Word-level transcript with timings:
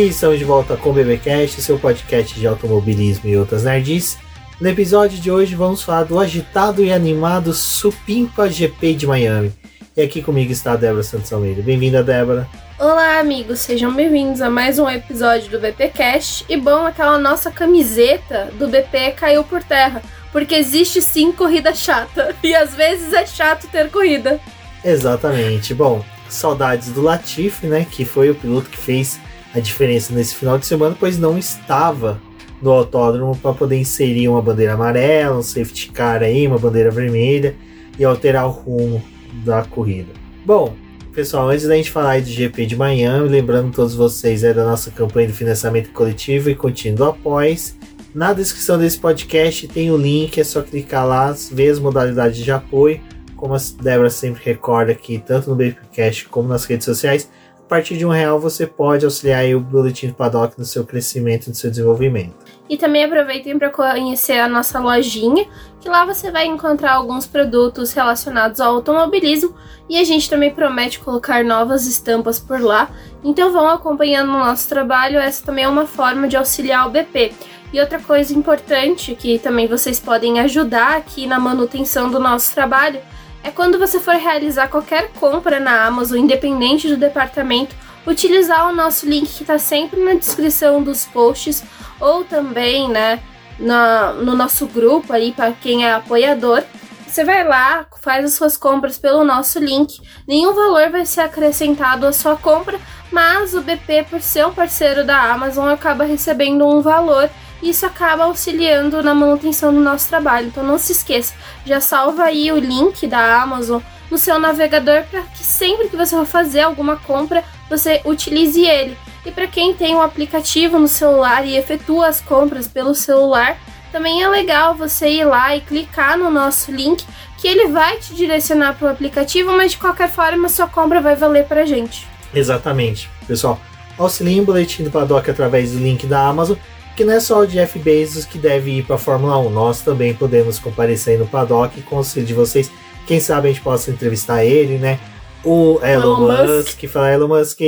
E 0.00 0.08
estamos 0.08 0.38
de 0.38 0.46
volta 0.46 0.78
com 0.78 0.88
o 0.88 0.92
BBcast, 0.94 1.60
seu 1.60 1.78
podcast 1.78 2.40
de 2.40 2.46
automobilismo 2.46 3.28
e 3.28 3.36
outras 3.36 3.64
nerds. 3.64 4.16
No 4.58 4.66
episódio 4.66 5.18
de 5.18 5.30
hoje 5.30 5.54
vamos 5.54 5.82
falar 5.82 6.04
do 6.04 6.18
agitado 6.18 6.82
e 6.82 6.90
animado 6.90 7.52
Supimpa 7.52 8.48
GP 8.48 8.94
de 8.94 9.06
Miami. 9.06 9.52
E 9.94 10.00
aqui 10.00 10.22
comigo 10.22 10.50
está 10.50 10.72
a 10.72 10.76
Débora 10.76 11.02
Santos 11.02 11.30
Almeida. 11.30 11.60
Bem-vinda, 11.60 12.02
Débora. 12.02 12.48
Olá, 12.78 13.18
amigos, 13.18 13.60
sejam 13.60 13.94
bem-vindos 13.94 14.40
a 14.40 14.48
mais 14.48 14.78
um 14.78 14.88
episódio 14.88 15.50
do 15.50 15.60
BPcast. 15.60 16.46
E 16.48 16.56
bom, 16.56 16.86
aquela 16.86 17.18
nossa 17.18 17.50
camiseta 17.50 18.48
do 18.58 18.68
BP 18.68 19.10
caiu 19.18 19.44
por 19.44 19.62
terra, 19.62 20.00
porque 20.32 20.54
existe 20.54 21.02
sim 21.02 21.30
corrida 21.30 21.74
chata. 21.74 22.34
E 22.42 22.54
às 22.54 22.74
vezes 22.74 23.12
é 23.12 23.26
chato 23.26 23.68
ter 23.70 23.90
corrida. 23.90 24.40
Exatamente. 24.82 25.74
Bom, 25.74 26.02
saudades 26.26 26.88
do 26.90 27.02
Latifi, 27.02 27.66
né? 27.66 27.86
Que 27.90 28.06
foi 28.06 28.30
o 28.30 28.34
piloto 28.34 28.70
que 28.70 28.78
fez 28.78 29.20
a 29.54 29.60
diferença 29.60 30.14
nesse 30.14 30.34
final 30.34 30.58
de 30.58 30.66
semana, 30.66 30.96
pois 30.98 31.18
não 31.18 31.38
estava 31.38 32.20
no 32.62 32.70
autódromo 32.70 33.36
para 33.36 33.54
poder 33.54 33.78
inserir 33.78 34.28
uma 34.28 34.42
bandeira 34.42 34.74
amarela, 34.74 35.38
um 35.38 35.42
safety 35.42 35.90
car 35.90 36.22
aí, 36.22 36.46
uma 36.46 36.58
bandeira 36.58 36.90
vermelha 36.90 37.56
e 37.98 38.04
alterar 38.04 38.46
o 38.46 38.50
rumo 38.50 39.02
da 39.44 39.62
corrida. 39.62 40.12
Bom, 40.44 40.74
pessoal, 41.12 41.48
antes 41.48 41.66
da 41.66 41.76
gente 41.76 41.90
falar 41.90 42.20
do 42.20 42.28
GP 42.28 42.66
de 42.66 42.76
Miami, 42.76 43.28
lembrando 43.28 43.72
todos 43.72 43.94
vocês 43.94 44.44
é 44.44 44.52
da 44.52 44.64
nossa 44.64 44.90
campanha 44.90 45.28
de 45.28 45.32
financiamento 45.32 45.90
coletivo 45.90 46.50
e 46.50 46.54
contínuo 46.54 47.08
após. 47.08 47.76
Na 48.14 48.32
descrição 48.32 48.76
desse 48.76 48.98
podcast 48.98 49.68
tem 49.68 49.90
o 49.90 49.96
link, 49.96 50.38
é 50.40 50.44
só 50.44 50.62
clicar 50.62 51.06
lá, 51.06 51.34
ver 51.52 51.70
as 51.70 51.78
modalidades 51.78 52.38
de 52.38 52.50
apoio, 52.50 53.00
como 53.36 53.54
a 53.54 53.58
Débora 53.80 54.10
sempre 54.10 54.42
recorda 54.44 54.92
aqui, 54.92 55.22
tanto 55.24 55.48
no 55.48 55.56
BPcast 55.56 56.26
como 56.28 56.48
nas 56.48 56.64
redes 56.64 56.84
sociais 56.84 57.30
partir 57.70 57.96
de 57.96 58.04
um 58.04 58.08
real 58.08 58.40
você 58.40 58.66
pode 58.66 59.04
auxiliar 59.04 59.44
o 59.54 59.60
Boletim 59.60 60.08
do 60.08 60.14
Paddock 60.14 60.58
no 60.58 60.64
seu 60.64 60.84
crescimento 60.84 61.46
e 61.46 61.50
no 61.50 61.54
seu 61.54 61.70
desenvolvimento. 61.70 62.34
E 62.68 62.76
também 62.76 63.04
aproveitem 63.04 63.56
para 63.56 63.70
conhecer 63.70 64.40
a 64.40 64.48
nossa 64.48 64.80
lojinha, 64.80 65.46
que 65.80 65.88
lá 65.88 66.04
você 66.04 66.32
vai 66.32 66.46
encontrar 66.46 66.94
alguns 66.94 67.28
produtos 67.28 67.92
relacionados 67.92 68.60
ao 68.60 68.74
automobilismo 68.74 69.54
e 69.88 69.96
a 69.96 70.04
gente 70.04 70.28
também 70.28 70.52
promete 70.52 70.98
colocar 70.98 71.44
novas 71.44 71.86
estampas 71.86 72.40
por 72.40 72.60
lá. 72.60 72.90
Então 73.22 73.52
vão 73.52 73.68
acompanhando 73.68 74.30
o 74.30 74.38
nosso 74.38 74.68
trabalho, 74.68 75.20
essa 75.20 75.46
também 75.46 75.64
é 75.64 75.68
uma 75.68 75.86
forma 75.86 76.26
de 76.26 76.36
auxiliar 76.36 76.88
o 76.88 76.90
BP. 76.90 77.32
E 77.72 77.80
outra 77.80 78.00
coisa 78.00 78.34
importante 78.34 79.14
que 79.14 79.38
também 79.38 79.68
vocês 79.68 80.00
podem 80.00 80.40
ajudar 80.40 80.96
aqui 80.96 81.24
na 81.24 81.38
manutenção 81.38 82.10
do 82.10 82.18
nosso 82.18 82.52
trabalho 82.52 82.98
é 83.42 83.50
quando 83.50 83.78
você 83.78 83.98
for 83.98 84.14
realizar 84.14 84.68
qualquer 84.68 85.10
compra 85.12 85.58
na 85.58 85.86
Amazon, 85.86 86.18
independente 86.18 86.88
do 86.88 86.96
departamento, 86.96 87.74
utilizar 88.06 88.68
o 88.68 88.74
nosso 88.74 89.06
link 89.06 89.28
que 89.28 89.42
está 89.42 89.58
sempre 89.58 90.02
na 90.02 90.14
descrição 90.14 90.82
dos 90.82 91.04
posts 91.06 91.62
ou 91.98 92.24
também, 92.24 92.88
né, 92.88 93.20
na, 93.58 94.12
no 94.12 94.34
nosso 94.34 94.66
grupo 94.66 95.12
aí 95.12 95.32
para 95.32 95.52
quem 95.52 95.86
é 95.86 95.92
apoiador. 95.92 96.62
Você 97.06 97.24
vai 97.24 97.42
lá, 97.42 97.86
faz 98.00 98.24
as 98.24 98.34
suas 98.34 98.56
compras 98.56 98.96
pelo 98.96 99.24
nosso 99.24 99.58
link. 99.58 100.00
Nenhum 100.28 100.54
valor 100.54 100.90
vai 100.90 101.04
ser 101.04 101.22
acrescentado 101.22 102.06
à 102.06 102.12
sua 102.12 102.36
compra, 102.36 102.78
mas 103.10 103.52
o 103.52 103.60
BP, 103.60 104.06
por 104.08 104.20
ser 104.20 104.46
um 104.46 104.54
parceiro 104.54 105.04
da 105.04 105.32
Amazon, 105.32 105.68
acaba 105.68 106.04
recebendo 106.04 106.64
um 106.64 106.80
valor 106.80 107.28
isso 107.62 107.84
acaba 107.84 108.24
auxiliando 108.24 109.02
na 109.02 109.14
manutenção 109.14 109.72
do 109.72 109.80
nosso 109.80 110.08
trabalho. 110.08 110.48
Então 110.48 110.62
não 110.62 110.78
se 110.78 110.92
esqueça, 110.92 111.34
já 111.64 111.80
salva 111.80 112.24
aí 112.24 112.50
o 112.50 112.58
link 112.58 113.06
da 113.06 113.42
Amazon 113.42 113.82
no 114.10 114.18
seu 114.18 114.38
navegador 114.38 115.04
para 115.10 115.22
que 115.22 115.44
sempre 115.44 115.88
que 115.88 115.96
você 115.96 116.16
for 116.16 116.26
fazer 116.26 116.62
alguma 116.62 116.96
compra, 116.96 117.44
você 117.68 118.00
utilize 118.04 118.60
ele. 118.60 118.96
E 119.24 119.30
para 119.30 119.46
quem 119.46 119.74
tem 119.74 119.94
um 119.94 120.00
aplicativo 120.00 120.78
no 120.78 120.88
celular 120.88 121.46
e 121.46 121.56
efetua 121.56 122.08
as 122.08 122.20
compras 122.20 122.66
pelo 122.66 122.94
celular, 122.94 123.56
também 123.92 124.22
é 124.22 124.28
legal 124.28 124.74
você 124.74 125.08
ir 125.08 125.24
lá 125.24 125.54
e 125.54 125.60
clicar 125.60 126.16
no 126.16 126.30
nosso 126.30 126.72
link, 126.72 127.04
que 127.36 127.46
ele 127.46 127.68
vai 127.68 127.98
te 127.98 128.14
direcionar 128.14 128.74
para 128.74 128.88
o 128.88 128.90
aplicativo, 128.90 129.52
mas 129.52 129.72
de 129.72 129.78
qualquer 129.78 130.10
forma 130.10 130.48
sua 130.48 130.66
compra 130.66 131.00
vai 131.00 131.16
valer 131.16 131.44
para 131.46 131.66
gente. 131.66 132.06
Exatamente. 132.32 133.10
Pessoal, 133.26 133.60
auxiliem 133.98 134.40
o 134.40 134.44
boletim 134.44 134.84
do 134.84 134.90
Paddock 134.90 135.30
através 135.30 135.72
do 135.72 135.78
link 135.78 136.06
da 136.06 136.26
Amazon 136.26 136.56
que 136.96 137.04
não 137.04 137.14
é 137.14 137.20
só 137.20 137.40
o 137.40 137.46
Jeff 137.46 137.78
Bezos 137.78 138.24
que 138.24 138.38
deve 138.38 138.78
ir 138.78 138.84
para 138.84 138.96
a 138.96 138.98
Fórmula 138.98 139.38
1, 139.38 139.50
nós 139.50 139.82
também 139.82 140.14
podemos 140.14 140.58
comparecer 140.58 141.14
aí 141.14 141.18
no 141.18 141.26
paddock 141.26 141.78
e 141.78 141.82
com 141.82 142.00
de 142.00 142.34
vocês, 142.34 142.70
quem 143.06 143.20
sabe 143.20 143.48
a 143.48 143.52
gente 143.52 143.62
possa 143.62 143.90
entrevistar 143.90 144.44
ele, 144.44 144.78
né? 144.78 144.98
O 145.42 145.80
Elon, 145.82 146.30
Elon 146.30 146.58
Musk, 146.58 146.78
que 146.78 146.86
fala 146.86 147.10
Elon 147.10 147.28
Musk, 147.28 147.60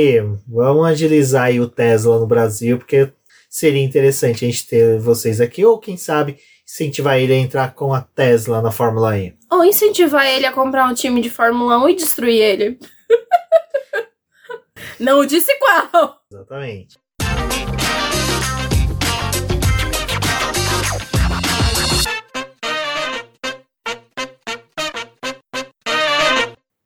vamos 0.47 0.85
agilizar 0.85 1.45
aí 1.45 1.59
o 1.59 1.67
Tesla 1.67 2.19
no 2.19 2.27
Brasil, 2.27 2.77
porque 2.77 3.11
seria 3.49 3.83
interessante 3.83 4.45
a 4.45 4.47
gente 4.47 4.67
ter 4.67 4.99
vocês 4.99 5.41
aqui, 5.41 5.65
ou 5.65 5.79
quem 5.79 5.97
sabe 5.97 6.37
incentivar 6.65 7.17
ele 7.17 7.33
a 7.33 7.37
entrar 7.37 7.73
com 7.73 7.93
a 7.93 8.01
Tesla 8.01 8.61
na 8.61 8.71
Fórmula 8.71 9.17
E. 9.17 9.33
Ou 9.51 9.63
incentivar 9.63 10.25
ele 10.25 10.45
a 10.45 10.51
comprar 10.51 10.87
um 10.87 10.93
time 10.93 11.21
de 11.21 11.29
Fórmula 11.29 11.77
1 11.83 11.89
e 11.89 11.95
destruir 11.95 12.41
ele. 12.41 12.79
Não 14.99 15.25
disse 15.25 15.53
qual! 15.59 16.17
Exatamente. 16.31 17.02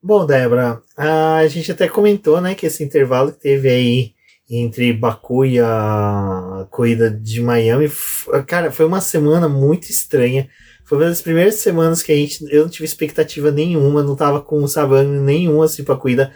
Bom, 0.08 0.26
Débora, 0.26 0.82
a 0.96 1.46
gente 1.50 1.70
até 1.70 1.90
comentou, 1.90 2.40
né, 2.40 2.56
que 2.56 2.66
esse 2.66 2.82
intervalo 2.82 3.34
que 3.34 3.42
teve 3.42 3.70
aí 3.70 4.14
entre 4.50 4.94
Baku 4.94 5.44
e 5.44 5.60
a 5.60 6.66
corrida 6.72 7.12
de 7.12 7.42
Miami, 7.42 7.92
cara, 8.48 8.72
foi 8.72 8.86
uma 8.86 9.02
semana 9.02 9.50
muito 9.50 9.90
estranha. 9.90 10.48
Foi 10.86 10.98
uma 10.98 11.10
das 11.10 11.22
primeiras 11.22 11.56
semanas 11.56 12.02
que 12.02 12.14
a 12.14 12.16
gente, 12.16 12.42
eu 12.50 12.62
não 12.64 12.70
tive 12.70 12.86
expectativa 12.86 13.52
nenhuma, 13.52 14.02
não 14.02 14.16
tava 14.16 14.40
com 14.40 14.66
sabendo 14.66 15.10
nenhum 15.10 15.62
assim 15.62 15.84
pra 15.84 15.98
corrida. 15.98 16.32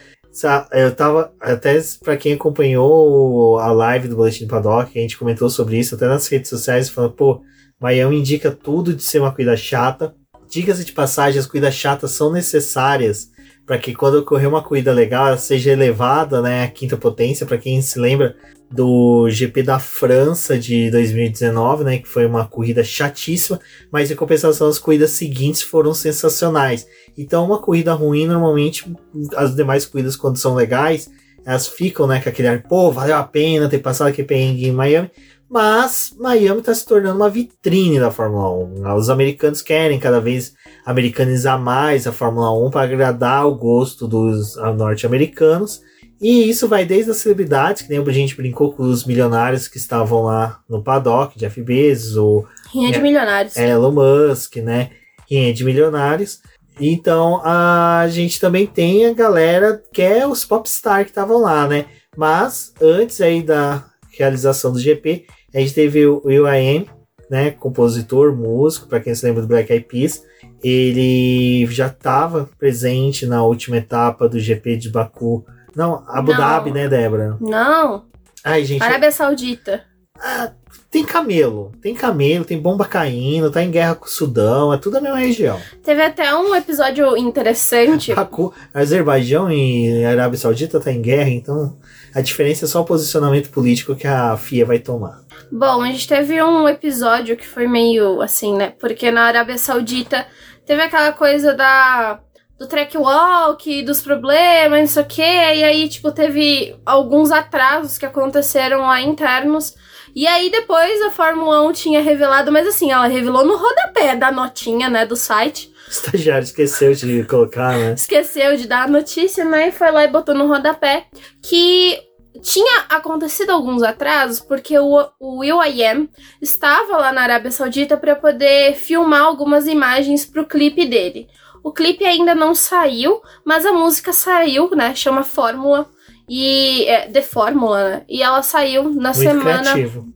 Eu 0.74 0.94
tava, 0.94 1.34
até 1.40 1.82
para 2.04 2.18
quem 2.18 2.34
acompanhou 2.34 3.58
a 3.58 3.72
live 3.72 4.10
do 4.10 4.18
Boletim 4.18 4.44
do 4.44 4.50
Paddock, 4.50 5.00
a 5.00 5.02
gente 5.02 5.18
comentou 5.18 5.50
sobre 5.50 5.80
isso 5.80 5.96
até 5.96 6.08
nas 6.08 6.28
redes 6.28 6.50
sociais, 6.50 6.90
falando, 6.90 7.14
pô, 7.14 7.42
Miami 7.80 8.20
indica 8.20 8.52
tudo 8.52 8.94
de 8.94 9.02
ser 9.02 9.20
uma 9.20 9.32
corrida 9.32 9.56
chata. 9.56 10.14
Dicas 10.50 10.86
de 10.86 10.92
passagem, 10.92 11.40
as 11.40 11.48
corridas 11.48 11.74
chatas 11.74 12.12
são 12.12 12.34
necessárias 12.34 13.31
para 13.72 13.80
que 13.80 13.96
quando 13.96 14.16
ocorrer 14.16 14.50
uma 14.50 14.62
corrida 14.62 14.92
legal 14.92 15.28
ela 15.28 15.38
seja 15.38 15.72
elevada, 15.72 16.42
né, 16.42 16.66
a 16.66 16.68
quinta 16.68 16.98
potência, 16.98 17.46
para 17.46 17.58
quem 17.58 17.82
se 17.82 17.98
lembra 17.98 18.36
do 18.70 19.30
GP 19.30 19.64
da 19.64 19.80
França 19.80 20.60
de 20.60 20.92
2019, 20.92 21.86
né, 21.86 21.98
que 21.98 22.08
foi 22.10 22.26
uma 22.26 22.46
corrida 22.46 22.84
chatíssima, 22.84 23.62
mas 23.90 24.12
em 24.12 24.16
compensação 24.16 24.68
as 24.68 24.78
corridas 24.78 25.12
seguintes 25.12 25.62
foram 25.62 25.94
sensacionais. 25.94 26.86
Então 27.18 27.46
uma 27.46 27.60
corrida 27.60 27.94
ruim 27.94 28.28
normalmente 28.28 28.94
as 29.38 29.56
demais 29.56 29.86
corridas 29.86 30.18
quando 30.18 30.36
são 30.36 30.54
legais, 30.54 31.10
elas 31.46 31.66
ficam, 31.66 32.06
né, 32.06 32.20
com 32.20 32.28
aquele 32.28 32.50
ar, 32.50 32.64
pô, 32.64 32.92
valeu 32.92 33.16
a 33.16 33.24
pena 33.24 33.70
ter 33.70 33.80
passado 33.80 34.10
aqui 34.10 34.22
em 34.30 34.74
Miami, 34.74 35.10
mas 35.52 36.16
Miami 36.18 36.62
está 36.62 36.74
se 36.74 36.86
tornando 36.86 37.18
uma 37.18 37.30
vitrine 37.30 38.00
da 38.00 38.10
Fórmula 38.10 38.50
1. 38.50 38.96
Os 38.96 39.10
americanos 39.10 39.62
querem 39.62 40.00
cada 40.00 40.22
vez 40.22 40.54
americanizar 40.86 41.60
mais 41.60 42.08
a 42.08 42.14
Fórmula 42.14 42.58
1 42.68 42.72
para 42.72 42.84
agradar 42.84 43.46
o 43.46 43.56
gosto 43.56 44.08
dos 44.08 44.56
norte-americanos. 44.78 45.82
E 46.22 46.50
isso 46.50 46.70
vai 46.70 46.86
desde 46.86 47.12
as 47.12 47.18
celebridades, 47.18 47.82
que 47.82 47.90
nem 47.90 48.00
a 48.00 48.12
gente 48.14 48.38
brincou 48.38 48.72
com 48.72 48.84
os 48.84 49.04
milionários 49.04 49.68
que 49.68 49.76
estavam 49.76 50.24
lá 50.24 50.62
no 50.70 50.82
paddock, 50.82 51.38
Jeff 51.38 51.62
Bezos, 51.62 52.16
ou 52.16 52.48
Rinha 52.72 52.92
de 52.92 53.00
é, 53.00 53.02
milionários. 53.02 53.58
Elon 53.58 53.92
Musk, 53.92 54.56
né? 54.58 54.92
Rinha 55.30 55.54
de 55.54 55.66
milionários. 55.66 56.40
Então 56.80 57.42
a 57.44 58.06
gente 58.08 58.40
também 58.40 58.66
tem 58.66 59.06
a 59.06 59.14
galera 59.14 59.84
que 59.92 60.02
é 60.02 60.26
os 60.26 60.46
popstar 60.46 61.04
que 61.04 61.12
estavam 61.12 61.42
lá, 61.42 61.68
né? 61.68 61.88
Mas 62.16 62.74
antes 62.82 63.20
aí 63.20 63.44
da 63.44 63.84
realização 64.18 64.72
do 64.72 64.80
GP, 64.80 65.26
a 65.54 65.60
gente 65.60 65.74
teve 65.74 66.06
o 66.06 66.22
Will.i.am, 66.26 66.88
né, 67.30 67.52
compositor, 67.52 68.36
músico, 68.36 68.88
para 68.88 69.00
quem 69.00 69.16
se 69.16 69.26
lembra 69.26 69.42
do 69.42 69.48
Black 69.48 69.72
Eyed 69.72 69.86
Peas. 69.86 70.24
Ele 70.64 71.66
já 71.68 71.88
estava 71.88 72.50
presente 72.60 73.26
na 73.26 73.44
última 73.44 73.78
etapa 73.78 74.28
do 74.28 74.40
GP 74.40 74.78
de 74.78 74.90
Baku. 74.90 75.46
Não, 75.76 76.04
Abu 76.08 76.32
Não. 76.32 76.38
Dhabi, 76.38 76.72
né, 76.72 76.88
Débora? 76.88 77.38
Não. 77.40 78.06
Ai, 78.44 78.66
gente. 78.66 78.84
Arábia 78.84 79.12
Saudita. 79.12 79.84
Ah, 80.20 80.52
tem 80.92 81.06
camelo, 81.06 81.72
tem 81.82 81.96
camelo, 81.96 82.44
tem 82.44 82.60
bomba 82.60 82.86
caindo, 82.86 83.50
tá 83.50 83.64
em 83.64 83.72
guerra 83.72 83.96
com 83.96 84.06
o 84.06 84.10
Sudão, 84.10 84.74
é 84.74 84.78
tudo 84.78 84.98
a 84.98 85.02
mesma 85.02 85.18
região. 85.18 85.60
Teve 85.84 86.04
até 86.04 86.36
um 86.36 86.54
episódio 86.54 87.16
interessante. 87.18 88.14
Baku, 88.14 88.54
Azerbaijão 88.74 89.50
e 89.50 90.04
Arábia 90.04 90.38
Saudita 90.38 90.80
tá 90.80 90.92
em 90.92 91.02
guerra, 91.02 91.30
então 91.30 91.78
a 92.14 92.22
diferença 92.22 92.66
é 92.66 92.68
só 92.68 92.82
o 92.82 92.86
posicionamento 92.86 93.50
político 93.50 93.96
que 93.96 94.08
a 94.08 94.36
FIA 94.38 94.66
vai 94.66 94.80
tomar. 94.80 95.22
Bom, 95.52 95.82
a 95.82 95.88
gente 95.88 96.08
teve 96.08 96.42
um 96.42 96.68
episódio 96.68 97.36
que 97.36 97.46
foi 97.46 97.68
meio 97.68 98.22
assim, 98.22 98.56
né? 98.56 98.74
Porque 98.80 99.12
na 99.12 99.24
Arábia 99.24 99.58
Saudita 99.58 100.26
teve 100.66 100.82
aquela 100.82 101.12
coisa 101.12 101.54
da 101.54 102.20
do 102.62 102.68
track 102.68 102.96
walk, 102.96 103.82
dos 103.82 104.04
problemas, 104.04 104.80
não 104.80 104.88
sei 104.88 105.02
o 105.02 105.06
que. 105.08 105.22
E 105.22 105.64
aí, 105.64 105.90
tipo, 105.90 106.12
teve 106.12 106.76
alguns 106.86 107.32
atrasos 107.32 107.98
que 107.98 108.06
aconteceram 108.06 108.82
lá 108.82 109.02
internos. 109.02 109.76
E 110.16 110.28
aí 110.28 110.50
depois 110.50 111.02
a 111.04 111.12
Fórmula 111.12 111.62
1 111.68 111.72
tinha 111.74 112.02
revelado, 112.02 112.52
mas 112.52 112.68
assim, 112.68 112.92
ela 112.92 113.08
revelou 113.08 113.46
no 113.46 113.58
rodapé 113.58 114.16
da 114.16 114.32
notinha, 114.32 114.90
né, 114.90 115.06
do 115.06 115.16
site. 115.16 115.72
O 115.88 115.92
estagiário 115.92 116.44
esqueceu 116.44 116.94
de 116.94 117.24
colocar, 117.24 117.78
né? 117.78 117.94
Esqueceu 117.94 118.56
de 118.56 118.68
dar 118.68 118.84
a 118.84 118.88
notícia, 118.88 119.44
né, 119.44 119.70
e 119.70 119.72
foi 119.72 119.92
lá 119.92 120.04
e 120.04 120.08
botou 120.08 120.36
no 120.36 120.48
rodapé 120.48 121.06
que 121.42 121.98
tinha 122.42 122.86
acontecido 122.90 123.52
alguns 123.52 123.84
atrasos 123.84 124.40
porque 124.40 124.78
o, 124.80 125.06
o 125.20 125.40
Will.i.am 125.40 126.10
estava 126.42 126.98
lá 126.98 127.12
na 127.12 127.22
Arábia 127.22 127.52
Saudita 127.52 127.98
para 127.98 128.16
poder 128.16 128.76
filmar 128.76 129.22
algumas 129.22 129.68
imagens 129.68 130.26
pro 130.26 130.46
clipe 130.46 130.86
dele. 130.86 131.28
O 131.64 131.72
clipe 131.72 132.04
ainda 132.04 132.34
não 132.34 132.56
saiu, 132.56 133.22
mas 133.46 133.66
a 133.66 133.74
música 133.74 134.12
saiu, 134.12 134.72
né? 134.72 134.96
Chama 134.96 135.24
Fórmula 135.24 135.88
e 136.34 136.86
é, 136.86 137.10
The 137.10 137.22
Fórmula, 137.22 137.90
né? 137.90 138.06
E 138.08 138.24
ela 138.24 138.42
saiu 138.42 138.84
na 138.84 139.12
Muito 139.12 139.16
semana 139.16 139.74
criativo. 139.74 140.08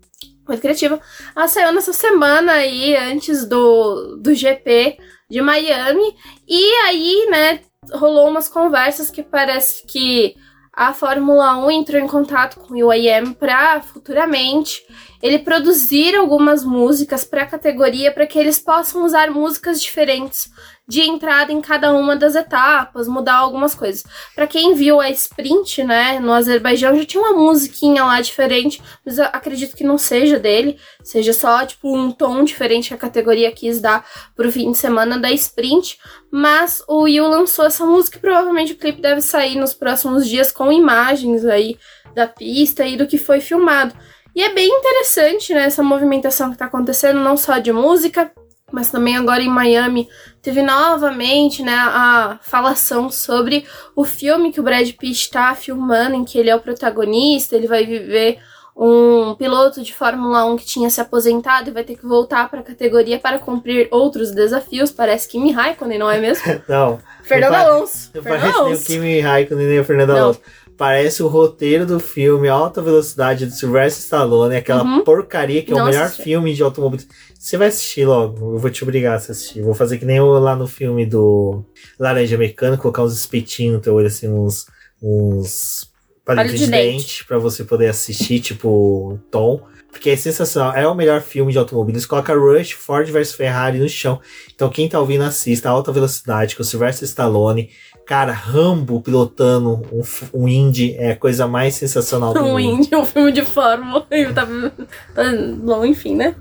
muito 0.48 0.62
criativa. 0.62 1.02
Ela 1.36 1.48
saiu 1.50 1.74
nessa 1.74 1.92
semana 1.92 2.54
aí, 2.54 2.96
antes 2.96 3.46
do, 3.46 4.16
do 4.16 4.34
GP 4.34 4.98
de 5.30 5.42
Miami. 5.42 6.16
E 6.48 6.64
aí, 6.86 7.28
né, 7.30 7.60
rolou 7.92 8.30
umas 8.30 8.48
conversas 8.48 9.12
que 9.12 9.22
parece 9.22 9.86
que 9.86 10.38
a 10.72 10.94
Fórmula 10.94 11.58
1 11.58 11.72
entrou 11.72 12.02
em 12.02 12.08
contato 12.08 12.62
com 12.62 12.76
o 12.76 12.94
IAM 12.94 13.34
para 13.34 13.82
futuramente 13.82 14.84
ele 15.22 15.40
produzir 15.40 16.16
algumas 16.16 16.64
músicas 16.64 17.26
para 17.26 17.44
a 17.44 17.48
categoria 17.48 18.14
para 18.14 18.26
que 18.26 18.40
eles 18.40 18.58
possam 18.58 19.04
usar 19.04 19.30
músicas 19.32 19.82
diferentes 19.82 20.50
de 20.88 21.02
entrada 21.02 21.52
em 21.52 21.62
cada 21.62 21.94
uma 21.94 22.16
das 22.16 22.36
etapas, 22.36 23.08
mudar 23.08 23.36
algumas 23.36 23.74
coisas. 23.74 24.04
Para 24.36 24.46
quem 24.46 24.76
viu 24.76 25.02
a 25.02 25.10
sprint, 25.10 25.84
né, 25.84 26.20
no 26.20 26.32
Azerbaijão 26.32 26.96
já 26.96 27.06
tinha 27.06 27.24
uma 27.24 27.34
musiquinha 27.34 28.04
lá 28.04 28.22
diferente, 28.22 28.82
mas 29.04 29.18
eu 29.18 29.26
acredito 29.26 29.76
que 29.76 29.84
não 29.84 29.98
seja 29.98 30.38
dele, 30.38 30.78
seja 31.04 31.34
só 31.34 31.66
tipo 31.66 31.96
um 31.96 32.12
tom 32.12 32.44
diferente 32.44 32.90
que 32.90 32.94
a 32.94 32.98
categoria 32.98 33.52
quis 33.52 33.82
dar 33.82 34.06
pro 34.36 34.52
fim 34.52 34.72
de 34.72 34.78
semana 34.78 35.18
da 35.18 35.32
sprint. 35.32 35.98
Mas 36.30 36.84
o 36.88 37.04
Will 37.04 37.28
lançou 37.28 37.66
essa 37.66 37.86
música 37.86 38.18
e 38.18 38.22
provavelmente 38.22 38.74
o 38.74 38.78
clipe 38.78 39.02
deve 39.02 39.22
sair 39.22 39.56
nos 39.56 39.74
próximos 39.74 40.28
dias 40.28 40.52
com 40.52 40.72
imagens 40.72 41.46
aí 41.46 41.78
da 42.14 42.28
pista 42.28 42.86
e 42.86 42.96
do 42.98 43.08
que 43.08 43.18
foi 43.18 43.42
filmado. 43.42 43.96
E 44.36 44.44
é 44.44 44.54
bem 44.54 44.68
interessante, 44.68 45.54
né, 45.54 45.64
essa 45.64 45.82
movimentação 45.82 46.52
que 46.52 46.58
tá 46.58 46.66
acontecendo, 46.66 47.22
não 47.22 47.38
só 47.38 47.58
de 47.58 47.72
música, 47.72 48.32
mas 48.76 48.92
também 48.92 49.16
agora 49.16 49.42
em 49.42 49.48
Miami 49.48 50.10
teve 50.42 50.62
novamente, 50.62 51.64
né, 51.64 51.74
a 51.74 52.38
falação 52.42 53.10
sobre 53.10 53.66
o 53.96 54.04
filme 54.04 54.52
que 54.52 54.60
o 54.60 54.64
Brad 54.64 54.92
Pitt 54.92 55.30
tá 55.32 55.56
filmando, 55.56 56.14
em 56.14 56.26
que 56.26 56.38
ele 56.38 56.50
é 56.50 56.56
o 56.56 56.60
protagonista, 56.60 57.56
ele 57.56 57.68
vai 57.68 57.86
viver 57.86 58.38
um 58.76 59.34
piloto 59.36 59.82
de 59.82 59.94
Fórmula 59.94 60.44
1 60.44 60.58
que 60.58 60.66
tinha 60.66 60.90
se 60.90 61.00
aposentado 61.00 61.70
e 61.70 61.74
vai 61.74 61.86
ter 61.86 61.96
que 61.96 62.06
voltar 62.06 62.50
para 62.50 62.60
a 62.60 62.64
categoria 62.64 63.18
para 63.18 63.40
cumprir 63.40 63.88
outros 63.90 64.32
desafios. 64.32 64.92
Parece 64.92 65.30
Kimi 65.30 65.54
Raikkonen, 65.54 65.98
não 65.98 66.12
é 66.12 66.20
mesmo? 66.20 66.44
Não. 66.68 67.00
Fernando 67.24 67.54
não 67.54 67.60
Alonso. 67.60 68.12
Não 68.14 68.22
Fernando 68.22 68.42
parece 68.42 68.58
nem 68.58 68.62
o 68.62 68.68
Alonso. 68.68 68.86
Kimi 68.86 69.20
Raikkonen 69.22 69.68
nem 69.68 69.80
o 69.80 69.86
Fernando 69.86 70.10
Não. 70.10 70.18
Alonso. 70.18 70.42
Parece 70.78 71.24
o 71.24 71.28
roteiro 71.28 71.86
do 71.86 72.00
filme 72.00 72.50
Alta 72.50 72.82
Velocidade 72.82 73.46
do 73.46 73.52
Sylvester 73.54 74.04
Stallone, 74.04 74.56
aquela 74.58 74.84
Uhum. 74.84 75.04
porcaria 75.04 75.62
que 75.64 75.72
é 75.72 75.76
Não 75.76 75.84
o 75.84 75.86
melhor 75.86 76.04
assisti. 76.04 76.24
filme 76.24 76.54
de 76.54 76.62
automobilismo. 76.64 77.10
Você 77.40 77.58
vai 77.58 77.68
assistir 77.70 78.06
logo, 78.06 78.56
eu 78.56 78.60
vou 78.60 78.70
te 78.70 78.84
obrigar 78.84 79.14
a 79.14 79.16
assistir. 79.16 79.62
Vou 79.62 79.74
fazer 79.74 79.98
que 79.98 80.06
nem 80.06 80.18
eu 80.18 80.28
lá 80.40 80.56
no 80.56 80.68
filme 80.68 81.06
do 81.06 81.64
Laranja 82.00 82.38
Mecânica, 82.38 82.82
colocar 82.82 83.04
uns 83.04 83.16
espetinhos 83.18 83.76
no 83.76 83.82
teu 83.82 83.94
olho, 83.94 84.08
assim, 84.08 84.28
uns, 84.28 84.66
uns 85.02 85.90
palitos 86.26 86.52
Palito 86.52 86.58
de 86.58 86.66
de 86.66 86.72
dente 86.72 87.26
pra 87.26 87.38
você 87.38 87.64
poder 87.64 87.88
assistir, 87.88 88.40
tipo, 88.40 89.20
Tom. 89.32 89.62
Porque 89.92 90.10
é 90.10 90.16
sensacional, 90.18 90.74
é 90.74 90.86
o 90.86 90.94
melhor 90.94 91.22
filme 91.22 91.54
de 91.54 91.58
automobilismo. 91.58 92.10
Coloca 92.10 92.34
Rush, 92.36 92.72
Ford 92.72 93.10
vs 93.10 93.32
Ferrari 93.34 93.78
no 93.80 93.88
chão. 93.88 94.20
Então 94.54 94.68
quem 94.70 94.90
tá 94.90 95.00
ouvindo 95.00 95.24
assista 95.24 95.70
Alta 95.70 95.90
Velocidade 95.90 96.54
com 96.58 96.64
o 96.64 96.66
Sylvester 96.66 97.08
Stallone. 97.08 97.70
Cara, 98.06 98.32
Rambo 98.32 99.02
pilotando 99.02 99.82
um, 99.92 100.04
um 100.44 100.48
Indy 100.48 100.96
é 100.96 101.12
a 101.12 101.16
coisa 101.16 101.48
mais 101.48 101.76
sensacional 101.76 102.34
do 102.34 102.40
Um 102.46 102.50
mundo. 102.50 102.60
índio, 102.60 103.00
um 103.00 103.06
filme 103.06 103.32
de 103.32 103.44
Fórmula. 103.44 104.06
Tava. 104.36 104.70
tá 105.16 105.24
Bom, 105.58 105.84
enfim, 105.86 106.16
né? 106.16 106.36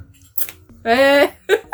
É. 0.84 1.30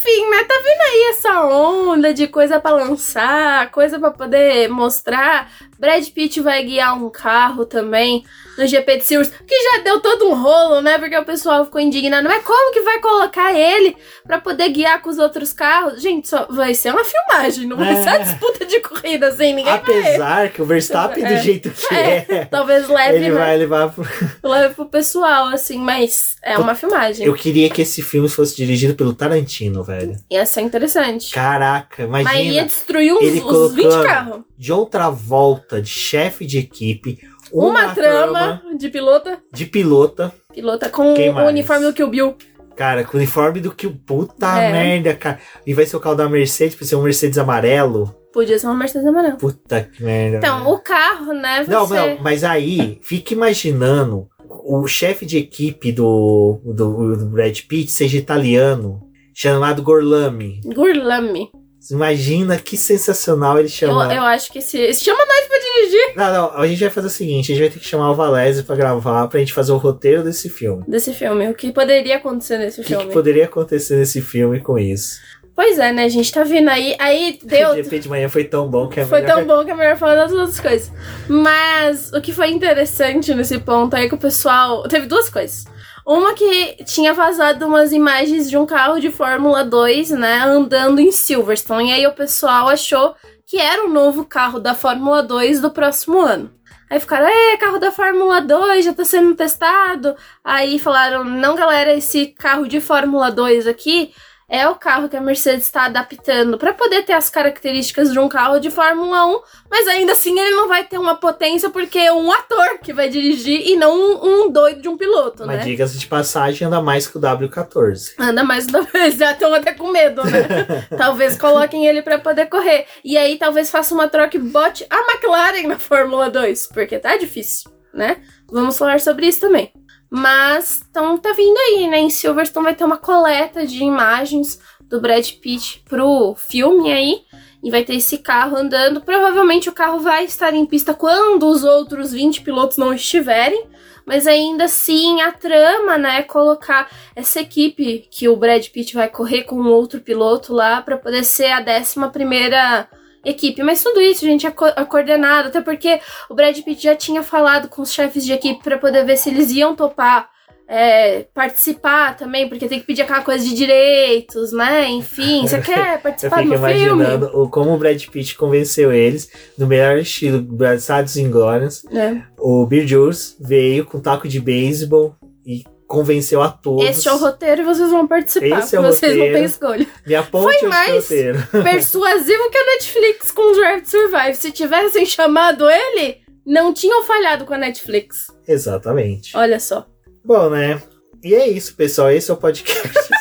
Enfim, 0.00 0.30
né? 0.30 0.44
Tá 0.44 0.54
vendo 0.54 0.80
aí 0.80 1.10
essa 1.10 1.44
onda 1.44 2.14
de 2.14 2.28
coisa 2.28 2.60
pra 2.60 2.70
lançar, 2.70 3.70
coisa 3.72 3.98
pra 3.98 4.12
poder 4.12 4.68
mostrar. 4.68 5.50
Brad 5.78 6.06
Pitt 6.10 6.40
vai 6.40 6.62
guiar 6.62 6.96
um 6.96 7.10
carro 7.10 7.66
também 7.66 8.24
no 8.58 8.66
GP 8.66 8.96
de 8.98 9.04
Silverstone, 9.04 9.44
que 9.46 9.54
já 9.54 9.82
deu 9.82 10.00
todo 10.00 10.28
um 10.28 10.34
rolo, 10.34 10.80
né? 10.82 10.98
Porque 10.98 11.16
o 11.16 11.24
pessoal 11.24 11.64
ficou 11.64 11.80
indignado. 11.80 12.28
Mas 12.28 12.42
como 12.44 12.72
que 12.72 12.80
vai 12.80 12.98
colocar 13.00 13.54
ele 13.54 13.96
pra 14.26 14.40
poder 14.40 14.68
guiar 14.70 15.00
com 15.00 15.08
os 15.10 15.18
outros 15.18 15.52
carros? 15.52 16.02
Gente, 16.02 16.28
só 16.28 16.46
vai 16.50 16.74
ser 16.74 16.90
uma 16.92 17.04
filmagem, 17.04 17.66
não 17.66 17.76
vai 17.76 17.92
É. 17.92 18.02
ser 18.02 18.08
uma 18.10 18.18
disputa 18.18 18.66
de 18.66 18.80
corrida 18.80 19.28
assim, 19.28 19.54
ninguém 19.54 19.64
vai. 19.64 19.74
Apesar 19.78 20.48
que 20.50 20.60
o 20.60 20.64
Verstappen, 20.64 21.24
do 21.24 21.32
É. 21.32 21.42
jeito 21.42 21.70
que 21.70 21.94
É, 21.94 22.26
é, 22.28 22.44
Talvez 22.44 22.88
leve, 22.88 23.16
ele 23.16 23.28
né? 23.30 23.34
vai 23.38 23.56
levar 23.56 23.88
pro... 23.92 24.04
leve 24.42 24.74
pro 24.74 24.86
pessoal, 24.86 25.46
assim, 25.48 25.78
mas 25.78 26.36
é 26.42 26.58
uma 26.58 26.74
filmagem. 26.74 27.26
Eu 27.26 27.34
queria 27.34 27.70
que 27.70 27.82
esse 27.82 28.02
filme 28.02 28.28
fosse 28.28 28.56
dirigido 28.56 28.94
pelo 28.94 29.14
Tarantino, 29.14 29.82
velho. 29.84 30.16
Ia 30.30 30.44
ser 30.44 30.62
interessante. 30.62 31.32
Caraca, 31.32 32.06
Mas 32.06 32.26
ia 32.26 32.32
imagina. 32.42 32.64
destruir 32.64 33.12
uns, 33.12 33.22
ele 33.22 33.40
uns 33.40 33.72
20 33.74 33.84
colocando 33.84 34.04
carros. 34.06 34.40
De 34.56 34.72
outra 34.72 35.08
volta 35.10 35.80
de 35.80 35.88
chefe 35.88 36.44
de 36.44 36.58
equipe, 36.58 37.18
Uma, 37.52 37.68
uma, 37.86 37.94
trama, 37.94 38.62
de 38.76 38.88
pilota. 38.88 39.38
de 39.52 39.66
pilota. 39.66 40.32
Pilota 40.52 40.88
com 40.88 41.14
o 41.14 41.46
uniforme 41.46 41.86
do 41.86 41.92
Kill 41.92 42.08
Bill. 42.08 42.36
Cara, 42.76 43.02
com 43.02 43.16
o 43.16 43.20
uniforme 43.20 43.60
do 43.60 43.72
que 43.74 43.88
puta 43.88 44.60
É. 44.60 44.70
merda, 44.70 45.14
cara. 45.14 45.40
E 45.66 45.74
vai 45.74 45.84
ser 45.84 45.96
o 45.96 46.00
carro 46.00 46.14
da 46.14 46.28
Mercedes, 46.28 46.78
vai 46.78 46.86
ser 46.86 46.94
um 46.94 47.02
Mercedes 47.02 47.36
amarelo. 47.36 48.14
Podia 48.32 48.56
ser 48.58 48.66
uma 48.66 48.76
Mercedes 48.76 49.06
amarela. 49.08 49.36
Puta 49.36 49.82
que 49.82 50.02
merda. 50.02 50.38
Então, 50.38 50.58
velho. 50.58 50.70
o 50.70 50.78
carro, 50.78 51.32
né, 51.32 51.64
vai 51.64 51.74
Não, 51.74 51.88
não, 51.88 52.18
mas 52.20 52.44
aí, 52.44 53.00
fica 53.02 53.34
imaginando 53.34 54.28
o 54.48 54.86
chefe 54.86 55.26
de 55.26 55.38
equipe 55.38 55.90
do, 55.90 56.60
do, 56.64 57.16
do 57.16 57.26
Brad 57.26 57.58
Pitt 57.62 57.90
seja 57.90 58.16
italiano, 58.16 59.00
chamado 59.34 59.82
Gorlami. 59.82 60.60
Gurlami. 60.64 61.50
Imagina 61.90 62.56
que 62.58 62.76
sensacional 62.76 63.56
ele 63.58 63.66
Eu, 63.66 63.72
chama. 63.72 64.14
eu 64.14 64.22
acho 64.22 64.52
que 64.52 64.58
esse... 64.58 64.92
Chama 64.94 65.24
nós 65.24 65.46
pra 65.46 65.58
dirigir 65.58 66.16
Não, 66.16 66.32
não, 66.32 66.56
a 66.60 66.66
gente 66.66 66.80
vai 66.80 66.90
fazer 66.90 67.06
o 67.06 67.10
seguinte: 67.10 67.52
a 67.52 67.54
gente 67.54 67.64
vai 67.64 67.70
ter 67.72 67.78
que 67.80 67.86
chamar 67.86 68.10
o 68.10 68.14
Valese 68.14 68.62
pra 68.62 68.76
gravar, 68.76 69.26
pra 69.28 69.40
gente 69.40 69.52
fazer 69.52 69.72
o 69.72 69.76
roteiro 69.76 70.22
desse 70.22 70.48
filme. 70.50 70.84
desse 70.86 71.12
filme. 71.14 71.48
O 71.48 71.54
que 71.54 71.72
poderia 71.72 72.16
acontecer 72.16 72.58
nesse 72.58 72.80
O 72.80 72.84
que, 72.84 72.88
filme. 72.90 73.06
que 73.06 73.12
poderia 73.12 73.44
acontecer 73.46 73.96
nesse 73.96 74.20
filme 74.20 74.60
com 74.60 74.78
isso? 74.78 75.18
Pois 75.54 75.76
é, 75.78 75.92
né, 75.92 76.04
a 76.04 76.08
gente 76.08 76.30
tá 76.30 76.44
vindo 76.44 76.68
aí. 76.68 76.94
Aí 77.00 77.36
O 77.42 77.46
deu... 77.46 77.74
GP 77.74 77.98
de 78.00 78.08
manhã 78.08 78.28
foi 78.28 78.44
tão 78.44 78.68
bom 78.68 78.86
que 78.88 79.00
é 79.00 79.04
Foi 79.06 79.20
melhor. 79.20 79.38
tão 79.38 79.46
bom 79.46 79.64
que 79.64 79.70
é 79.72 79.74
melhor 79.74 79.96
falar 79.96 80.14
das 80.14 80.30
outras 80.32 80.60
coisas. 80.60 80.92
Mas 81.28 82.12
o 82.12 82.20
que 82.20 82.32
foi 82.32 82.50
interessante 82.50 83.34
nesse 83.34 83.58
ponto 83.58 83.96
é 83.96 84.08
que 84.08 84.14
o 84.14 84.18
pessoal. 84.18 84.82
Teve 84.88 85.06
duas 85.06 85.28
coisas. 85.28 85.64
Uma 86.08 86.32
que 86.32 86.82
tinha 86.86 87.12
vazado 87.12 87.66
umas 87.66 87.92
imagens 87.92 88.48
de 88.48 88.56
um 88.56 88.64
carro 88.64 88.98
de 88.98 89.10
Fórmula 89.10 89.62
2, 89.62 90.08
né, 90.12 90.38
andando 90.38 91.00
em 91.00 91.12
Silverstone. 91.12 91.90
E 91.90 91.92
aí 91.92 92.06
o 92.06 92.14
pessoal 92.14 92.66
achou 92.66 93.14
que 93.44 93.58
era 93.58 93.84
o 93.84 93.90
novo 93.90 94.24
carro 94.24 94.58
da 94.58 94.74
Fórmula 94.74 95.22
2 95.22 95.60
do 95.60 95.70
próximo 95.70 96.18
ano. 96.18 96.50
Aí 96.88 96.98
ficaram, 96.98 97.26
é, 97.26 97.58
carro 97.58 97.78
da 97.78 97.92
Fórmula 97.92 98.40
2 98.40 98.86
já 98.86 98.94
tá 98.94 99.04
sendo 99.04 99.34
testado. 99.34 100.16
Aí 100.42 100.78
falaram, 100.78 101.24
não, 101.24 101.54
galera, 101.54 101.92
esse 101.92 102.28
carro 102.28 102.66
de 102.66 102.80
Fórmula 102.80 103.30
2 103.30 103.66
aqui 103.66 104.14
é 104.48 104.66
o 104.66 104.74
carro 104.74 105.08
que 105.08 105.16
a 105.16 105.20
Mercedes 105.20 105.66
está 105.66 105.84
adaptando 105.84 106.56
para 106.56 106.72
poder 106.72 107.04
ter 107.04 107.12
as 107.12 107.28
características 107.28 108.10
de 108.10 108.18
um 108.18 108.28
carro 108.28 108.58
de 108.58 108.70
Fórmula 108.70 109.26
1, 109.26 109.40
mas 109.70 109.86
ainda 109.88 110.12
assim 110.12 110.38
ele 110.38 110.52
não 110.52 110.66
vai 110.66 110.84
ter 110.84 110.96
uma 110.96 111.16
potência 111.16 111.68
porque 111.68 111.98
é 111.98 112.12
um 112.12 112.32
ator 112.32 112.78
que 112.82 112.94
vai 112.94 113.10
dirigir 113.10 113.68
e 113.68 113.76
não 113.76 113.94
um, 113.94 114.46
um 114.46 114.50
doido 114.50 114.80
de 114.80 114.88
um 114.88 114.96
piloto, 114.96 115.46
Mas 115.46 115.58
né? 115.58 115.64
diga-se 115.64 115.98
de 115.98 116.06
passagem, 116.06 116.66
anda 116.66 116.80
mais 116.80 117.06
que 117.06 117.18
o 117.18 117.20
W14. 117.20 118.14
Anda 118.18 118.42
mais 118.42 118.66
da 118.66 118.80
vez, 118.80 119.14
já 119.18 119.32
estão 119.32 119.52
até 119.52 119.74
com 119.74 119.92
medo, 119.92 120.24
né? 120.24 120.86
talvez 120.96 121.36
coloquem 121.36 121.86
ele 121.86 122.00
para 122.00 122.18
poder 122.18 122.46
correr. 122.46 122.86
E 123.04 123.18
aí 123.18 123.36
talvez 123.36 123.70
faça 123.70 123.94
uma 123.94 124.08
troca 124.08 124.36
e 124.36 124.40
bote 124.40 124.86
a 124.88 124.96
McLaren 125.12 125.68
na 125.68 125.78
Fórmula 125.78 126.30
2, 126.30 126.68
porque 126.68 126.98
tá 126.98 127.18
difícil, 127.18 127.70
né? 127.92 128.16
Vamos 128.50 128.78
falar 128.78 128.98
sobre 129.00 129.26
isso 129.26 129.40
também. 129.40 129.70
Mas 130.10 130.82
então 130.90 131.18
tá 131.18 131.32
vindo 131.32 131.56
aí, 131.58 131.88
né? 131.88 131.98
Em 131.98 132.10
Silverstone 132.10 132.64
vai 132.64 132.74
ter 132.74 132.84
uma 132.84 132.96
coleta 132.96 133.66
de 133.66 133.82
imagens 133.82 134.58
do 134.82 135.00
Brad 135.00 135.30
Pitt 135.32 135.82
pro 135.88 136.34
filme 136.36 136.90
aí. 136.92 137.22
E 137.62 137.70
vai 137.70 137.84
ter 137.84 137.96
esse 137.96 138.18
carro 138.18 138.56
andando. 138.56 139.00
Provavelmente 139.00 139.68
o 139.68 139.72
carro 139.72 139.98
vai 139.98 140.24
estar 140.24 140.54
em 140.54 140.64
pista 140.64 140.94
quando 140.94 141.46
os 141.48 141.64
outros 141.64 142.12
20 142.12 142.42
pilotos 142.42 142.76
não 142.76 142.94
estiverem. 142.94 143.66
Mas 144.06 144.26
ainda 144.26 144.64
assim, 144.64 145.20
a 145.20 145.32
trama, 145.32 145.98
né, 145.98 146.20
é 146.20 146.22
colocar 146.22 146.90
essa 147.14 147.40
equipe 147.40 148.08
que 148.10 148.26
o 148.26 148.36
Brad 148.36 148.66
Pitt 148.68 148.94
vai 148.94 149.08
correr 149.08 149.42
com 149.42 149.56
um 149.56 149.68
outro 149.68 150.00
piloto 150.00 150.54
lá 150.54 150.80
para 150.80 150.96
poder 150.96 151.24
ser 151.24 151.50
a 151.50 151.60
décima 151.60 152.08
primeira 152.08 152.88
equipe. 153.28 153.62
Mas 153.62 153.82
tudo 153.82 154.00
isso, 154.00 154.24
gente, 154.24 154.46
é, 154.46 154.50
co 154.50 154.66
é 154.66 154.84
coordenado, 154.84 155.48
até 155.48 155.60
porque 155.60 156.00
o 156.28 156.34
Brad 156.34 156.58
Pitt 156.60 156.82
já 156.82 156.94
tinha 156.94 157.22
falado 157.22 157.68
com 157.68 157.82
os 157.82 157.92
chefes 157.92 158.24
de 158.24 158.32
equipe 158.32 158.62
para 158.62 158.78
poder 158.78 159.04
ver 159.04 159.16
se 159.16 159.30
eles 159.30 159.50
iam 159.50 159.74
topar 159.74 160.28
é, 160.68 161.22
participar 161.32 162.14
também, 162.14 162.46
porque 162.46 162.68
tem 162.68 162.78
que 162.78 162.86
pedir 162.86 163.00
aquela 163.00 163.22
coisa 163.22 163.42
de 163.42 163.54
direitos, 163.54 164.52
né? 164.52 164.86
Enfim, 164.90 165.48
você 165.48 165.60
quer 165.62 166.00
participar 166.02 166.42
do 166.42 166.42
filme? 166.42 166.56
imaginando 166.56 167.30
o, 167.32 167.48
como 167.48 167.72
o 167.72 167.78
Brad 167.78 168.04
Pitt 168.06 168.36
convenceu 168.36 168.92
eles, 168.92 169.30
no 169.56 169.66
melhor 169.66 169.96
estilo 169.96 170.46
Sados 170.78 171.16
Inglórios. 171.16 171.86
É. 171.86 172.20
O 172.38 172.66
Bill 172.66 172.86
Jules 172.86 173.34
veio 173.40 173.86
com 173.86 173.98
taco 173.98 174.28
de 174.28 174.38
beisebol 174.38 175.16
e 175.46 175.64
convenceu 175.88 176.42
a 176.42 176.50
todos. 176.50 176.88
Esse 176.88 177.08
é 177.08 177.12
o 177.12 177.16
roteiro 177.16 177.62
e 177.62 177.64
vocês 177.64 177.90
vão 177.90 178.06
participar, 178.06 178.60
Esse 178.60 178.76
é 178.76 178.78
o 178.78 178.82
vocês 178.82 179.12
roteiro. 179.12 179.32
não 179.32 179.32
têm 179.32 179.44
escolha. 179.44 179.86
Me 180.06 180.14
aponte 180.14 180.58
Foi 180.60 180.68
mais 180.68 181.08
persuasivo 181.50 182.50
que 182.50 182.58
a 182.58 182.66
Netflix 182.66 183.30
com 183.32 183.50
o 183.50 183.54
Drive 183.54 183.82
to 183.82 183.90
Survive. 183.90 184.34
Se 184.34 184.52
tivessem 184.52 185.06
chamado 185.06 185.68
ele, 185.68 186.18
não 186.46 186.72
tinham 186.72 187.02
falhado 187.02 187.44
com 187.46 187.54
a 187.54 187.58
Netflix. 187.58 188.28
Exatamente. 188.46 189.36
Olha 189.36 189.58
só. 189.58 189.86
Bom, 190.24 190.50
né? 190.50 190.80
E 191.24 191.34
é 191.34 191.48
isso, 191.48 191.74
pessoal. 191.74 192.10
Esse 192.10 192.30
é 192.30 192.34
o 192.34 192.36
podcast. 192.36 193.08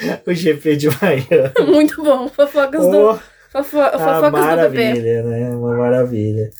o 0.26 0.34
GP 0.34 0.76
de 0.76 0.88
Miami. 0.88 1.26
Muito 1.66 2.02
bom. 2.02 2.28
Fofocas 2.28 2.84
oh, 2.84 2.90
do. 2.90 3.20
Fofo, 3.50 3.78
fofocas 3.78 4.30
maravilha, 4.30 4.94
do 4.94 5.02
bebê. 5.02 5.22
né? 5.22 5.50
Uma 5.50 5.76
maravilha. 5.76 6.50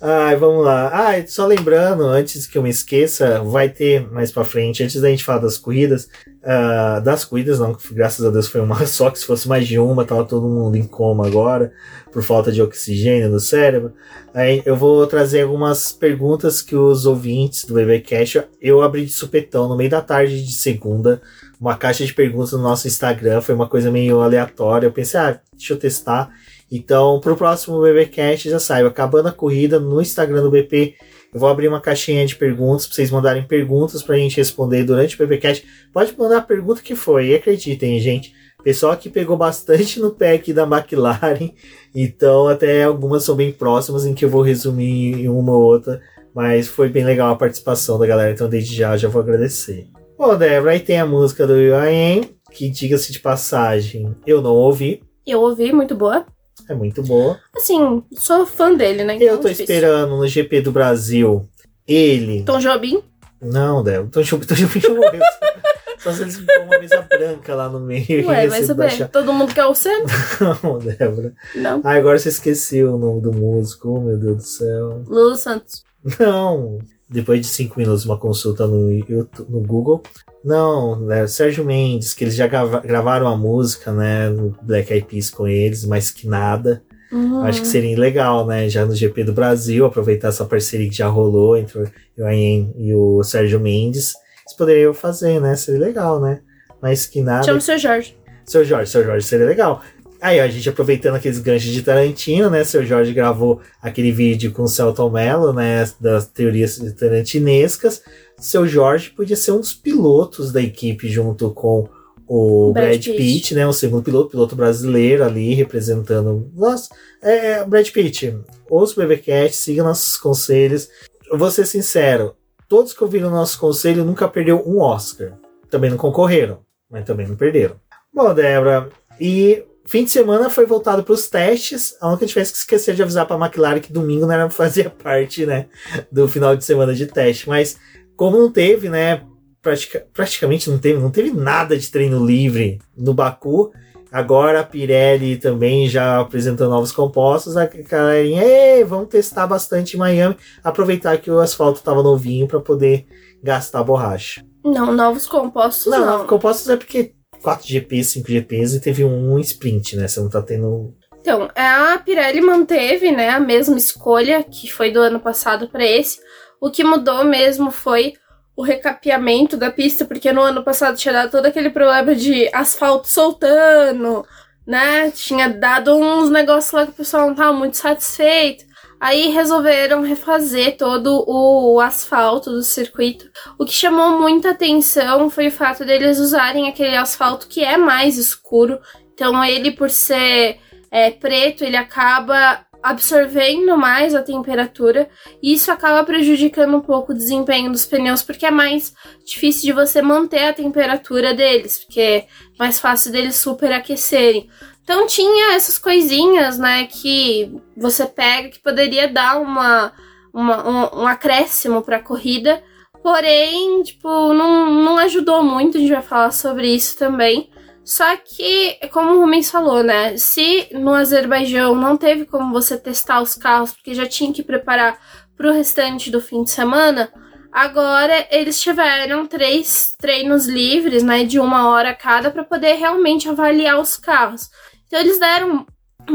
Ai, 0.00 0.36
vamos 0.36 0.64
lá. 0.64 0.90
Ah, 0.92 1.26
só 1.26 1.44
lembrando, 1.44 2.04
antes 2.04 2.46
que 2.46 2.56
eu 2.56 2.62
me 2.62 2.70
esqueça, 2.70 3.42
vai 3.42 3.68
ter 3.68 4.08
mais 4.12 4.30
pra 4.30 4.44
frente, 4.44 4.84
antes 4.84 5.00
da 5.00 5.08
gente 5.08 5.24
falar 5.24 5.40
das 5.40 5.58
corridas, 5.58 6.08
uh, 6.44 7.00
das 7.02 7.24
corridas, 7.24 7.58
não, 7.58 7.76
graças 7.90 8.24
a 8.24 8.30
Deus 8.30 8.46
foi 8.46 8.60
uma 8.60 8.84
só, 8.86 9.10
que 9.10 9.18
se 9.18 9.26
fosse 9.26 9.48
mais 9.48 9.66
de 9.66 9.76
uma, 9.76 10.04
tava 10.04 10.24
todo 10.24 10.46
mundo 10.46 10.76
em 10.76 10.86
coma 10.86 11.26
agora, 11.26 11.72
por 12.12 12.22
falta 12.22 12.52
de 12.52 12.62
oxigênio 12.62 13.28
no 13.28 13.40
cérebro. 13.40 13.92
Aí 14.32 14.62
eu 14.64 14.76
vou 14.76 15.04
trazer 15.08 15.40
algumas 15.40 15.90
perguntas 15.90 16.62
que 16.62 16.76
os 16.76 17.06
ouvintes 17.06 17.64
do 17.64 17.74
BBcast, 17.74 18.44
eu 18.62 18.82
abri 18.82 19.04
de 19.04 19.12
supetão 19.12 19.68
no 19.68 19.76
meio 19.76 19.90
da 19.90 20.00
tarde 20.00 20.44
de 20.44 20.52
segunda, 20.52 21.20
uma 21.60 21.76
caixa 21.76 22.04
de 22.04 22.12
perguntas 22.12 22.52
no 22.52 22.58
nosso 22.58 22.86
Instagram, 22.86 23.40
foi 23.40 23.54
uma 23.54 23.68
coisa 23.68 23.90
meio 23.90 24.20
aleatória, 24.20 24.86
eu 24.86 24.92
pensei, 24.92 25.18
ah, 25.18 25.40
deixa 25.52 25.72
eu 25.72 25.78
testar. 25.78 26.30
Então, 26.70 27.20
pro 27.20 27.36
próximo 27.36 27.80
BBcast, 27.80 28.50
já 28.50 28.58
saiba, 28.58 28.88
acabando 28.88 29.28
a 29.28 29.32
corrida 29.32 29.78
no 29.78 30.00
Instagram 30.00 30.42
do 30.42 30.50
BP, 30.50 30.94
eu 31.32 31.40
vou 31.40 31.48
abrir 31.48 31.68
uma 31.68 31.80
caixinha 31.80 32.26
de 32.26 32.34
perguntas 32.34 32.86
para 32.86 32.94
vocês 32.94 33.10
mandarem 33.10 33.44
perguntas 33.44 34.02
para 34.02 34.16
a 34.16 34.18
gente 34.18 34.36
responder 34.36 34.84
durante 34.84 35.14
o 35.14 35.18
BBcast. 35.18 35.66
Pode 35.92 36.16
mandar 36.18 36.38
a 36.38 36.42
pergunta 36.42 36.82
que 36.82 36.94
for, 36.94 37.22
e 37.22 37.34
acreditem, 37.34 38.00
gente. 38.00 38.34
Pessoal 38.64 38.96
que 38.96 39.08
pegou 39.08 39.36
bastante 39.36 40.00
no 40.00 40.10
pé 40.10 40.32
aqui 40.32 40.52
da 40.52 40.64
McLaren, 40.64 41.52
então 41.94 42.48
até 42.48 42.82
algumas 42.82 43.22
são 43.22 43.36
bem 43.36 43.52
próximas 43.52 44.04
em 44.04 44.12
que 44.12 44.24
eu 44.24 44.28
vou 44.28 44.42
resumir 44.42 45.20
em 45.20 45.28
uma 45.28 45.52
ou 45.52 45.62
outra, 45.62 46.00
mas 46.34 46.66
foi 46.66 46.88
bem 46.88 47.04
legal 47.04 47.30
a 47.30 47.36
participação 47.36 47.96
da 47.96 48.06
galera, 48.06 48.32
então 48.32 48.48
desde 48.48 48.74
já 48.74 48.96
já 48.96 49.08
vou 49.08 49.22
agradecer. 49.22 49.86
Bom, 50.18 50.36
Débora, 50.36 50.72
aí 50.72 50.80
tem 50.80 50.98
a 50.98 51.06
música 51.06 51.46
do 51.46 51.52
UIM, 51.52 52.36
que 52.50 52.70
diga-se 52.70 53.12
de 53.12 53.20
passagem, 53.20 54.16
eu 54.26 54.40
não 54.40 54.54
ouvi. 54.54 55.02
Eu 55.26 55.40
ouvi, 55.40 55.72
muito 55.72 55.94
boa. 55.94 56.24
É 56.68 56.74
muito 56.74 57.02
boa. 57.02 57.38
Assim, 57.54 58.02
sou 58.12 58.46
fã 58.46 58.74
dele, 58.74 59.04
né? 59.04 59.16
Então 59.16 59.28
eu 59.28 59.38
tô 59.38 59.48
difícil. 59.48 59.64
esperando 59.64 60.16
no 60.16 60.26
GP 60.26 60.62
do 60.62 60.72
Brasil 60.72 61.46
ele. 61.86 62.42
Tom 62.44 62.58
Jobim? 62.58 63.02
Não, 63.40 63.82
Débora. 63.82 64.08
Tom 64.10 64.22
Jobim, 64.22 64.46
Tom 64.46 64.54
Jobim 64.54 64.80
já 64.80 64.88
morreu. 64.88 65.20
Só 65.98 66.12
se 66.12 66.22
eles 66.22 66.36
ficam 66.36 66.64
uma 66.64 66.78
mesa 66.78 67.02
branca 67.02 67.54
lá 67.54 67.68
no 67.68 67.80
meio. 67.80 68.28
Ué, 68.28 68.46
vai 68.46 68.62
saber. 68.62 68.84
Baixar. 68.84 69.08
Todo 69.08 69.32
mundo 69.32 69.52
quer 69.52 69.66
o 69.66 69.74
centro? 69.74 70.14
Não, 70.62 70.78
Débora. 70.78 71.34
Não. 71.54 71.80
Ah, 71.84 71.94
agora 71.94 72.18
você 72.18 72.28
esqueceu 72.28 72.94
o 72.94 72.98
nome 72.98 73.20
do 73.20 73.32
músico. 73.32 73.90
Oh, 73.90 74.00
meu 74.00 74.16
Deus 74.16 74.36
do 74.36 74.42
céu. 74.42 75.02
Lulu 75.06 75.36
Santos. 75.36 75.84
Não. 76.18 76.78
Depois 77.08 77.40
de 77.40 77.46
cinco 77.46 77.78
minutos, 77.78 78.04
uma 78.04 78.18
consulta 78.18 78.66
no, 78.66 78.90
YouTube, 78.90 79.48
no 79.48 79.60
Google. 79.60 80.02
Não, 80.44 80.98
né, 81.00 81.26
Sérgio 81.26 81.64
Mendes, 81.64 82.14
que 82.14 82.24
eles 82.24 82.34
já 82.34 82.46
grava, 82.46 82.80
gravaram 82.80 83.28
a 83.28 83.36
música, 83.36 83.92
né, 83.92 84.28
no 84.28 84.56
Black 84.62 84.92
Eyed 84.92 85.06
Peas 85.06 85.30
com 85.30 85.46
eles, 85.46 85.84
mas 85.84 86.10
que 86.10 86.26
nada. 86.26 86.82
Uhum. 87.12 87.42
Acho 87.42 87.60
que 87.60 87.66
seria 87.68 87.98
legal, 87.98 88.46
né, 88.46 88.68
já 88.68 88.84
no 88.84 88.94
GP 88.94 89.24
do 89.24 89.32
Brasil, 89.32 89.84
aproveitar 89.86 90.28
essa 90.28 90.44
parceria 90.44 90.88
que 90.88 90.96
já 90.96 91.06
rolou 91.06 91.56
entre 91.56 91.84
o 92.18 92.24
Ayen 92.24 92.74
e 92.76 92.92
o 92.94 93.22
Sérgio 93.22 93.60
Mendes. 93.60 94.14
Eles 94.44 94.56
poderiam 94.56 94.92
fazer, 94.92 95.40
né, 95.40 95.54
seria 95.54 95.80
legal, 95.80 96.20
né, 96.20 96.40
mas 96.82 97.06
que 97.06 97.22
nada. 97.22 97.44
Chama 97.44 97.58
o 97.58 97.60
seu 97.60 97.78
Jorge. 97.78 98.16
Seu 98.44 98.64
Jorge, 98.64 98.90
seu 98.90 99.04
Jorge 99.04 99.26
seria 99.26 99.46
legal. 99.46 99.82
Aí, 100.20 100.40
a 100.40 100.48
gente 100.48 100.68
aproveitando 100.68 101.16
aqueles 101.16 101.38
ganchos 101.38 101.70
de 101.70 101.82
Tarantino, 101.82 102.50
né? 102.50 102.64
Seu 102.64 102.84
Jorge 102.84 103.12
gravou 103.12 103.60
aquele 103.80 104.12
vídeo 104.12 104.52
com 104.52 104.62
o 104.62 104.68
Celton 104.68 105.10
Mello, 105.10 105.52
né? 105.52 105.88
Das 106.00 106.26
teorias 106.26 106.78
tarantinescas. 106.98 108.02
Seu 108.38 108.66
Jorge 108.66 109.10
podia 109.10 109.36
ser 109.36 109.52
um 109.52 109.60
dos 109.60 109.74
pilotos 109.74 110.52
da 110.52 110.60
equipe 110.60 111.08
junto 111.08 111.50
com 111.50 111.88
o 112.26 112.72
Brad, 112.72 112.86
Brad 112.86 113.04
Pitt. 113.04 113.16
Pitt, 113.16 113.54
né? 113.54 113.66
O 113.66 113.72
segundo 113.72 114.02
piloto, 114.02 114.30
piloto 114.30 114.56
brasileiro 114.56 115.24
ali, 115.24 115.54
representando. 115.54 116.50
Nossa, 116.54 116.88
é, 117.22 117.52
é 117.52 117.64
Brad 117.64 117.88
Pitt, 117.90 118.38
ouça 118.68 119.00
o 119.00 119.06
BBCast, 119.06 119.56
siga 119.56 119.82
nossos 119.82 120.16
conselhos. 120.16 120.88
Eu 121.30 121.38
vou 121.38 121.50
ser 121.50 121.66
sincero, 121.66 122.34
todos 122.68 122.92
que 122.92 123.02
ouviram 123.02 123.30
nosso 123.30 123.58
conselho 123.58 124.04
nunca 124.04 124.28
perdeu 124.28 124.62
um 124.66 124.80
Oscar. 124.80 125.34
Também 125.70 125.90
não 125.90 125.96
concorreram, 125.96 126.60
mas 126.90 127.04
também 127.04 127.26
não 127.26 127.36
perderam. 127.36 127.76
Bom, 128.12 128.32
Débora, 128.32 128.88
e 129.20 129.64
Fim 129.88 130.04
de 130.04 130.10
semana 130.10 130.50
foi 130.50 130.66
voltado 130.66 131.04
para 131.04 131.14
os 131.14 131.28
testes. 131.28 131.94
A 132.00 132.08
única 132.08 132.26
diferença 132.26 132.50
é 132.50 132.52
que 132.52 132.58
esquecer 132.58 132.94
de 132.94 133.02
avisar 133.02 133.26
para 133.26 133.36
a 133.36 133.46
McLaren 133.46 133.80
que 133.80 133.92
domingo 133.92 134.26
não 134.26 134.32
era 134.32 134.50
fazia 134.50 134.90
parte, 134.90 135.46
né, 135.46 135.66
do 136.10 136.28
final 136.28 136.56
de 136.56 136.64
semana 136.64 136.94
de 136.94 137.06
teste. 137.06 137.48
Mas 137.48 137.76
como 138.16 138.36
não 138.36 138.50
teve, 138.50 138.88
né, 138.88 139.22
pratica, 139.62 140.06
praticamente 140.12 140.70
não 140.70 140.78
teve, 140.78 140.98
não 140.98 141.10
teve 141.10 141.30
nada 141.30 141.76
de 141.76 141.90
treino 141.90 142.24
livre 142.24 142.80
no 142.96 143.14
Baku. 143.14 143.72
Agora 144.10 144.60
a 144.60 144.64
Pirelli 144.64 145.36
também 145.36 145.88
já 145.88 146.20
apresentou 146.20 146.68
novos 146.68 146.92
compostos. 146.92 147.56
A 147.56 147.66
galerinha, 147.66 148.86
vamos 148.86 149.08
testar 149.08 149.46
bastante 149.46 149.94
em 149.94 149.98
Miami, 149.98 150.36
aproveitar 150.62 151.18
que 151.18 151.30
o 151.30 151.38
asfalto 151.38 151.78
estava 151.78 152.02
novinho 152.02 152.46
para 152.46 152.60
poder 152.60 153.06
gastar 153.42 153.82
borracha. 153.82 154.44
Não, 154.64 154.92
novos 154.92 155.26
compostos 155.26 155.86
não. 155.86 156.00
Não, 156.00 156.06
novos 156.06 156.26
compostos 156.26 156.68
é 156.68 156.76
porque 156.76 157.15
4 157.42 157.66
GPs, 157.66 158.12
5 158.12 158.28
GPs 158.28 158.76
e 158.76 158.80
teve 158.80 159.04
um 159.04 159.38
sprint, 159.38 159.96
né? 159.96 160.08
Você 160.08 160.20
não 160.20 160.28
tá 160.28 160.42
tendo. 160.42 160.94
Então, 161.20 161.48
a 161.56 161.98
Pirelli 161.98 162.40
manteve, 162.40 163.10
né, 163.10 163.30
a 163.30 163.40
mesma 163.40 163.76
escolha 163.76 164.44
que 164.44 164.72
foi 164.72 164.92
do 164.92 165.00
ano 165.00 165.18
passado 165.18 165.68
para 165.68 165.84
esse. 165.84 166.20
O 166.60 166.70
que 166.70 166.84
mudou 166.84 167.24
mesmo 167.24 167.70
foi 167.70 168.14
o 168.56 168.62
recapeamento 168.62 169.56
da 169.56 169.70
pista, 169.70 170.04
porque 170.04 170.32
no 170.32 170.40
ano 170.40 170.62
passado 170.62 170.96
tinha 170.96 171.12
dado 171.12 171.30
todo 171.30 171.46
aquele 171.46 171.68
problema 171.68 172.14
de 172.14 172.48
asfalto 172.54 173.08
soltando, 173.08 174.24
né? 174.66 175.10
Tinha 175.10 175.48
dado 175.48 175.94
uns 175.94 176.30
negócios 176.30 176.72
lá 176.72 176.86
que 176.86 176.92
o 176.92 176.94
pessoal 176.94 177.26
não 177.26 177.34
tava 177.34 177.52
muito 177.52 177.76
satisfeito. 177.76 178.64
Aí 179.00 179.28
resolveram 179.28 180.02
refazer 180.02 180.76
todo 180.76 181.24
o 181.26 181.80
asfalto 181.80 182.50
do 182.50 182.62
circuito. 182.62 183.30
O 183.58 183.64
que 183.64 183.72
chamou 183.72 184.18
muita 184.20 184.50
atenção 184.50 185.28
foi 185.28 185.48
o 185.48 185.52
fato 185.52 185.84
deles 185.84 186.18
usarem 186.18 186.68
aquele 186.68 186.96
asfalto 186.96 187.46
que 187.46 187.62
é 187.62 187.76
mais 187.76 188.16
escuro. 188.16 188.78
Então 189.12 189.44
ele, 189.44 189.70
por 189.70 189.90
ser 189.90 190.58
é, 190.90 191.10
preto, 191.10 191.62
ele 191.62 191.76
acaba 191.76 192.65
absorvendo 192.82 193.76
mais 193.76 194.14
a 194.14 194.22
temperatura 194.22 195.08
e 195.42 195.52
isso 195.52 195.70
acaba 195.70 196.04
prejudicando 196.04 196.76
um 196.76 196.80
pouco 196.80 197.12
o 197.12 197.16
desempenho 197.16 197.72
dos 197.72 197.84
pneus 197.84 198.22
porque 198.22 198.46
é 198.46 198.50
mais 198.50 198.94
difícil 199.24 199.62
de 199.62 199.72
você 199.72 200.00
manter 200.00 200.44
a 200.44 200.52
temperatura 200.52 201.34
deles, 201.34 201.78
porque 201.78 202.00
é 202.00 202.26
mais 202.58 202.78
fácil 202.80 203.10
deles 203.12 203.36
superaquecerem. 203.36 204.48
Então 204.82 205.06
tinha 205.06 205.54
essas 205.54 205.78
coisinhas, 205.78 206.58
né, 206.58 206.86
que 206.86 207.52
você 207.76 208.06
pega 208.06 208.50
que 208.50 208.60
poderia 208.60 209.08
dar 209.08 209.40
uma, 209.40 209.92
uma 210.32 210.68
um, 210.68 211.02
um 211.02 211.06
acréscimo 211.06 211.82
para 211.82 211.96
a 211.96 212.02
corrida, 212.02 212.62
porém, 213.02 213.82
tipo, 213.82 214.32
não, 214.32 214.72
não 214.72 214.98
ajudou 214.98 215.42
muito, 215.42 215.76
a 215.76 215.80
gente 215.80 215.92
vai 215.92 216.02
falar 216.02 216.30
sobre 216.30 216.68
isso 216.68 216.96
também. 216.96 217.50
Só 217.86 218.16
que, 218.16 218.80
como 218.90 219.12
o 219.12 219.20
Rubens 219.20 219.48
falou, 219.48 219.80
né? 219.80 220.16
Se 220.16 220.68
no 220.72 220.92
Azerbaijão 220.92 221.76
não 221.76 221.96
teve 221.96 222.24
como 222.24 222.52
você 222.52 222.76
testar 222.76 223.22
os 223.22 223.36
carros, 223.36 223.72
porque 223.72 223.94
já 223.94 224.04
tinha 224.04 224.32
que 224.32 224.42
preparar 224.42 224.98
para 225.36 225.48
o 225.48 225.52
restante 225.52 226.10
do 226.10 226.20
fim 226.20 226.42
de 226.42 226.50
semana, 226.50 227.12
agora 227.52 228.26
eles 228.28 228.60
tiveram 228.60 229.24
três 229.24 229.94
treinos 229.96 230.46
livres, 230.46 231.04
né? 231.04 231.22
De 231.22 231.38
uma 231.38 231.68
hora 231.68 231.94
cada, 231.94 232.28
para 232.28 232.42
poder 232.42 232.74
realmente 232.74 233.28
avaliar 233.28 233.78
os 233.80 233.96
carros. 233.96 234.50
Então 234.88 234.98
eles 234.98 235.20
deram 235.20 235.64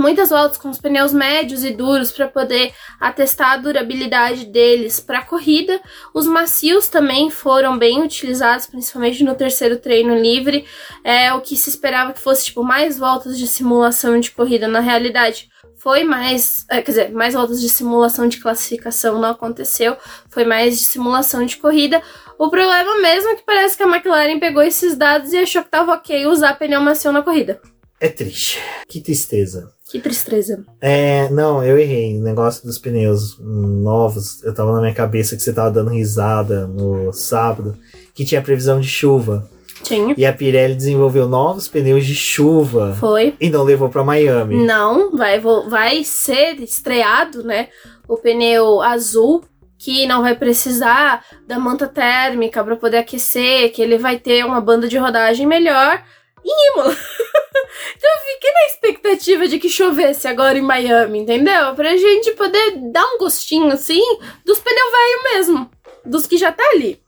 muitas 0.02 0.30
voltas 0.30 0.58
com 0.58 0.70
os 0.70 0.80
pneus 0.80 1.14
médios 1.14 1.64
e 1.64 1.72
duros 1.72 2.12
para 2.12 2.28
poder 2.28 2.74
atestar 3.00 3.52
a 3.52 3.58
durabilidade 3.58 4.46
deles 4.46 5.00
para 5.00 5.20
a 5.20 5.26
corrida. 5.26 5.80
Os 6.14 6.26
macios 6.26 6.88
também 6.88 7.30
foram 7.30 7.78
bem 7.78 8.02
utilizados, 8.02 8.66
principalmente 8.66 9.24
no 9.24 9.36
terceiro 9.36 9.78
treino 9.78 10.16
livre. 10.16 10.66
É 11.04 11.34
o 11.34 11.40
que 11.40 11.56
se 11.56 11.70
esperava 11.70 12.14
que 12.14 12.20
fosse 12.20 12.46
tipo 12.46 12.64
mais 12.64 12.98
voltas 12.98 13.38
de 13.38 13.48
simulação 13.48 14.20
de 14.20 14.32
corrida 14.32 14.68
na 14.68 14.80
realidade. 14.80 15.50
Foi 15.78 16.04
mais, 16.04 16.64
é, 16.70 16.82
quer 16.82 16.92
dizer, 16.92 17.12
mais 17.12 17.34
voltas 17.34 17.60
de 17.60 17.68
simulação 17.68 18.28
de 18.28 18.38
classificação 18.38 19.20
não 19.20 19.30
aconteceu, 19.30 19.98
foi 20.30 20.46
mais 20.46 20.78
de 20.78 20.86
simulação 20.86 21.44
de 21.44 21.58
corrida. 21.58 22.02
O 22.38 22.50
problema 22.50 23.00
mesmo 23.02 23.30
é 23.32 23.36
que 23.36 23.44
parece 23.44 23.78
que 23.78 23.84
a 23.84 23.88
McLaren 23.88 24.40
pegou 24.40 24.62
esses 24.62 24.96
dados 24.96 25.34
e 25.34 25.38
achou 25.38 25.64
que 25.64 25.70
estava 25.70 25.94
ok 25.94 26.28
usar 26.28 26.54
pneu 26.54 26.82
macio 26.82 27.12
na 27.12 27.24
corrida. 27.24 27.60
É 28.02 28.10
triste. 28.10 28.60
Que 28.88 29.00
tristeza. 29.00 29.72
Que 29.88 30.00
tristeza. 30.00 30.66
É, 30.82 31.30
não, 31.30 31.64
eu 31.64 31.78
errei. 31.78 32.18
O 32.18 32.24
negócio 32.24 32.66
dos 32.66 32.80
pneus 32.80 33.38
novos, 33.40 34.44
eu 34.44 34.52
tava 34.56 34.74
na 34.74 34.82
minha 34.82 34.94
cabeça 34.94 35.36
que 35.36 35.44
você 35.44 35.54
tava 35.54 35.70
dando 35.70 35.92
risada 35.92 36.66
no 36.66 37.14
sábado, 37.14 37.78
que 38.16 38.26
tinha 38.26 38.42
previsão 38.42 38.80
de 38.80 38.88
chuva. 38.88 39.48
Tinha. 39.84 40.16
E 40.18 40.26
a 40.26 40.34
Pirelli 40.34 40.74
desenvolveu 40.74 41.28
novos 41.28 41.68
pneus 41.68 42.04
de 42.04 42.16
chuva. 42.16 42.98
Foi. 43.00 43.36
E 43.40 43.52
não 43.52 43.64
levou 43.64 43.88
para 43.88 44.04
Miami. 44.04 44.66
Não, 44.66 45.16
vai, 45.16 45.40
vai 45.40 46.04
ser 46.04 46.60
estreado, 46.60 47.44
né? 47.44 47.68
O 48.08 48.18
pneu 48.18 48.82
azul 48.82 49.44
que 49.78 50.08
não 50.08 50.24
vai 50.24 50.36
precisar 50.36 51.24
da 51.48 51.60
manta 51.60 51.88
térmica 51.88 52.64
para 52.64 52.76
poder 52.76 52.98
aquecer, 52.98 53.72
que 53.72 53.82
ele 53.82 54.00
vai 54.00 54.18
ter 54.18 54.44
uma 54.44 54.62
banda 54.62 54.88
de 54.88 54.98
rodagem 54.98 55.46
melhor 55.46 56.04
em 56.44 56.72
Imola. 56.72 56.96
então 57.96 58.10
eu 58.10 58.34
fiquei 58.34 58.52
na 58.52 58.66
expectativa 58.68 59.48
de 59.48 59.60
que 59.60 59.70
chovesse 59.70 60.28
agora 60.28 60.58
em 60.58 60.62
Miami, 60.62 61.20
entendeu? 61.20 61.74
Pra 61.76 61.96
gente 61.96 62.32
poder 62.32 62.78
dar 62.92 63.06
um 63.06 63.18
gostinho 63.18 63.72
assim 63.72 64.02
dos 64.46 64.60
pneus 64.60 64.92
velho 64.92 65.24
mesmo. 65.36 65.72
Dos 66.04 66.26
que 66.26 66.36
já 66.36 66.52
tá 66.52 66.64
ali. 66.74 67.00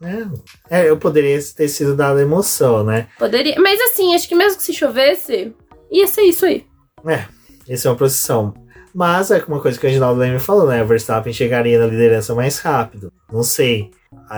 É. 0.69 0.81
é, 0.81 0.89
eu 0.89 0.97
poderia 0.97 1.39
ter 1.55 1.67
sido 1.67 1.95
dado 1.95 2.19
emoção, 2.19 2.83
né? 2.83 3.07
Poderia. 3.17 3.55
Mas 3.59 3.81
assim, 3.81 4.13
acho 4.13 4.27
que 4.27 4.35
mesmo 4.35 4.57
que 4.57 4.63
se 4.63 4.73
chovesse, 4.73 5.51
ia 5.91 6.05
ser 6.05 6.21
isso 6.21 6.45
aí. 6.45 6.63
É, 7.07 7.25
isso 7.67 7.87
é 7.87 7.91
uma 7.91 7.97
procissão. 7.97 8.53
Mas 8.93 9.31
é 9.31 9.43
uma 9.47 9.59
coisa 9.59 9.79
que 9.79 9.85
o 9.85 9.89
Reginaldo 9.89 10.19
Leme 10.19 10.37
falou, 10.37 10.67
né? 10.67 10.83
O 10.83 10.85
Verstappen 10.85 11.33
chegaria 11.33 11.79
na 11.79 11.87
liderança 11.87 12.35
mais 12.35 12.59
rápido. 12.59 13.11
Não 13.31 13.41
sei. 13.41 13.89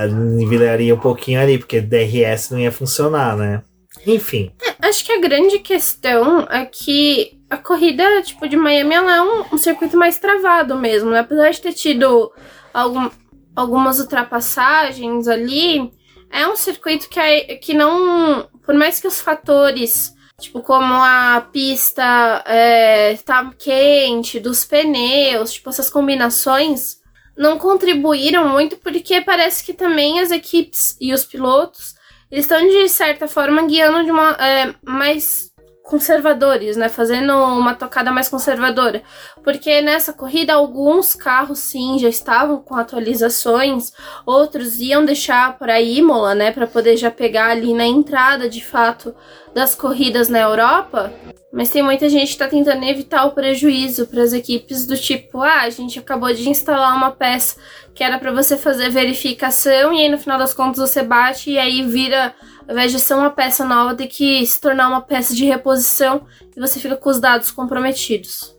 Nivelaria 0.10 0.96
um 0.96 1.00
pouquinho 1.00 1.42
ali, 1.42 1.58
porque 1.58 1.82
DRS 1.82 2.52
não 2.52 2.60
ia 2.60 2.72
funcionar, 2.72 3.36
né? 3.36 3.62
Enfim. 4.06 4.52
É, 4.62 4.88
acho 4.88 5.06
que 5.06 5.12
a 5.12 5.20
grande 5.20 5.60
questão 5.60 6.48
é 6.50 6.66
que 6.66 7.40
a 7.50 7.58
corrida, 7.58 8.22
tipo, 8.22 8.48
de 8.48 8.58
Miami, 8.58 8.96
ela 8.96 9.16
é 9.16 9.22
um, 9.22 9.46
um 9.54 9.58
circuito 9.58 9.98
mais 9.98 10.18
travado 10.18 10.76
mesmo, 10.76 11.12
né? 11.12 11.20
Apesar 11.20 11.52
de 11.52 11.62
ter 11.62 11.74
tido 11.74 12.32
algum, 12.74 13.10
algumas 13.56 14.00
ultrapassagens 14.00 15.28
ali, 15.28 15.92
é 16.32 16.48
um 16.48 16.56
circuito 16.56 17.08
que, 17.10 17.20
é, 17.20 17.56
que 17.56 17.74
não. 17.74 18.50
Por 18.64 18.76
mais 18.76 19.00
que 19.00 19.08
os 19.08 19.22
fatores, 19.22 20.14
tipo, 20.40 20.62
como 20.62 20.94
a 20.94 21.48
pista 21.52 22.44
é, 22.46 23.16
tá 23.24 23.54
quente, 23.58 24.40
dos 24.40 24.66
pneus, 24.66 25.54
tipo, 25.54 25.70
essas 25.70 25.90
combinações, 25.90 26.98
não 27.38 27.58
contribuíram 27.58 28.50
muito, 28.50 28.78
porque 28.78 29.22
parece 29.22 29.64
que 29.64 29.74
também 29.74 30.20
as 30.20 30.32
equipes 30.32 30.98
e 31.00 31.14
os 31.14 31.24
pilotos 31.24 31.95
eles 32.36 32.44
estão, 32.44 32.68
de 32.68 32.90
certa 32.90 33.30
forma, 33.30 33.66
guiando 33.66 34.04
de 34.04 34.12
uma. 34.12 34.32
É, 34.32 34.76
mais 34.84 35.50
conservadores, 35.86 36.76
né? 36.76 36.90
Fazendo 36.90 37.32
uma 37.34 37.76
tocada 37.76 38.12
mais 38.12 38.28
conservadora. 38.28 39.04
Porque 39.44 39.82
nessa 39.82 40.12
corrida, 40.12 40.54
alguns 40.54 41.14
carros 41.14 41.60
sim 41.60 42.00
já 42.00 42.10
estavam 42.10 42.58
com 42.58 42.76
atualizações, 42.76 43.94
outros 44.26 44.80
iam 44.80 45.06
deixar 45.06 45.58
para 45.58 45.80
Imola, 45.80 46.34
né? 46.34 46.52
Para 46.52 46.66
poder 46.66 46.98
já 46.98 47.12
pegar 47.12 47.52
ali 47.52 47.74
na 47.74 47.86
entrada 47.86 48.50
de 48.50 48.66
fato 48.66 49.16
das 49.54 49.76
corridas 49.76 50.28
na 50.28 50.40
Europa. 50.40 51.14
Mas 51.54 51.70
tem 51.70 51.82
muita 51.82 52.10
gente 52.10 52.28
que 52.28 52.34
está 52.34 52.48
tentando 52.48 52.84
evitar 52.84 53.26
o 53.26 53.32
prejuízo 53.32 54.08
para 54.08 54.24
as 54.24 54.34
equipes 54.34 54.86
do 54.86 54.98
tipo, 54.98 55.42
ah, 55.42 55.62
a 55.62 55.70
gente 55.70 56.00
acabou 56.00 56.34
de 56.34 56.50
instalar 56.50 56.98
uma 56.98 57.12
peça 57.12 57.56
que 57.94 58.04
era 58.04 58.20
para 58.20 58.34
você 58.34 58.58
fazer 58.58 58.90
verificação 58.90 59.94
e 59.94 60.02
aí 60.02 60.10
no 60.10 60.18
final 60.18 60.38
das 60.38 60.54
contas 60.54 60.80
você 60.80 61.02
bate 61.02 61.52
e 61.52 61.58
aí 61.58 61.82
vira, 61.82 62.36
ao 62.68 62.74
invés 62.74 62.92
de 62.92 63.00
ser 63.00 63.14
uma 63.14 63.30
peça 63.30 63.66
nova, 63.66 63.96
tem 63.96 64.08
que 64.08 64.46
se 64.46 64.60
tornar 64.60 64.88
uma 64.88 65.02
peça 65.02 65.36
de 65.36 65.46
reposição 65.46 66.26
e 66.56 66.60
você 66.60 66.80
fica 66.80 66.96
com 66.96 67.10
os 67.10 67.20
dados 67.20 67.52
comprometidos. 67.52 68.56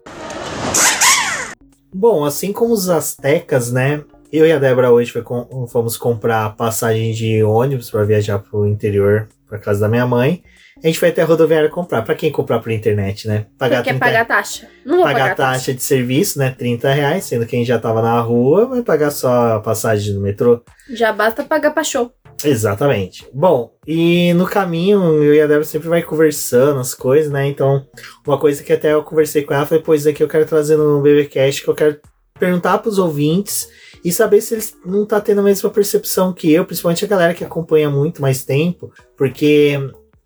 Bom, 1.93 2.25
assim 2.25 2.53
como 2.53 2.73
os 2.73 2.89
astecas, 2.89 3.73
né? 3.73 4.05
Eu 4.33 4.47
e 4.47 4.53
a 4.53 4.59
Débora 4.59 4.91
hoje 4.91 5.13
fomos 5.69 5.97
comprar 5.97 6.57
passagem 6.57 7.13
de 7.13 7.43
ônibus 7.43 7.91
para 7.91 8.05
viajar 8.05 8.39
para 8.39 8.59
o 8.59 8.67
interior, 8.67 9.29
para 9.49 9.59
casa 9.59 9.81
da 9.81 9.89
minha 9.89 10.07
mãe 10.07 10.43
a 10.83 10.87
gente 10.87 11.01
vai 11.01 11.11
até 11.11 11.23
a 11.23 11.25
rodoviária 11.25 11.69
comprar. 11.71 12.03
Para 12.03 12.15
quem 12.15 12.31
comprar 12.31 12.59
por 12.61 12.71
internet, 12.71 13.27
né? 13.27 13.47
Pagar 13.59 13.79
Porque 13.79 13.91
30, 13.91 14.05
pagar 14.05 14.27
taxa. 14.27 14.69
Não 14.85 14.97
vou 14.97 15.05
pagar, 15.05 15.21
pagar 15.21 15.37
taxa, 15.37 15.53
taxa 15.53 15.75
de 15.75 15.83
serviço, 15.83 16.39
né? 16.39 16.55
30 16.57 16.93
reais, 16.93 17.25
sendo 17.25 17.47
que 17.47 17.57
a 17.57 17.59
gente 17.59 17.69
já 17.69 17.79
tava 17.79 18.03
na 18.03 18.21
rua, 18.21 18.67
vai 18.67 18.83
pagar 18.83 19.11
só 19.11 19.57
a 19.57 19.61
passagem 19.61 20.15
no 20.15 20.21
metrô. 20.21 20.63
Já 20.91 21.13
basta 21.13 21.43
pagar 21.43 21.71
pra 21.71 21.83
show. 21.83 22.13
Exatamente. 22.45 23.27
Bom, 23.33 23.75
e 23.87 24.33
no 24.35 24.47
caminho, 24.47 25.23
eu 25.23 25.35
e 25.35 25.41
a 25.41 25.47
Débora 25.47 25.65
sempre 25.65 25.89
vai 25.89 26.03
conversando 26.03 26.81
as 26.81 26.95
coisas, 26.95 27.31
né? 27.31 27.47
Então, 27.47 27.87
uma 28.27 28.39
coisa 28.39 28.63
que 28.63 28.73
até 28.73 28.93
eu 28.93 29.03
conversei 29.03 29.43
com 29.43 29.55
ela 29.55 29.67
foi, 29.67 29.81
pois 29.81 30.07
aqui 30.07 30.23
eu 30.23 30.29
quero 30.29 30.45
trazer 30.45 30.77
no 30.77 31.01
BBcast, 31.01 31.63
que 31.63 31.69
eu 31.69 31.75
quero 31.75 31.99
perguntar 32.39 32.79
pros 32.79 32.99
ouvintes 32.99 33.69
e 34.05 34.13
saber 34.13 34.41
se 34.41 34.55
eles 34.55 34.77
não 34.85 35.07
tá 35.07 35.21
tendo 35.21 35.41
a 35.41 35.45
mesma 35.45 35.71
percepção 35.71 36.33
que 36.33 36.53
eu, 36.53 36.65
principalmente 36.65 37.05
a 37.05 37.09
galera 37.09 37.35
que 37.35 37.45
acompanha 37.45 37.91
muito 37.91 38.21
mais 38.21 38.45
tempo, 38.45 38.93
porque 39.17 39.79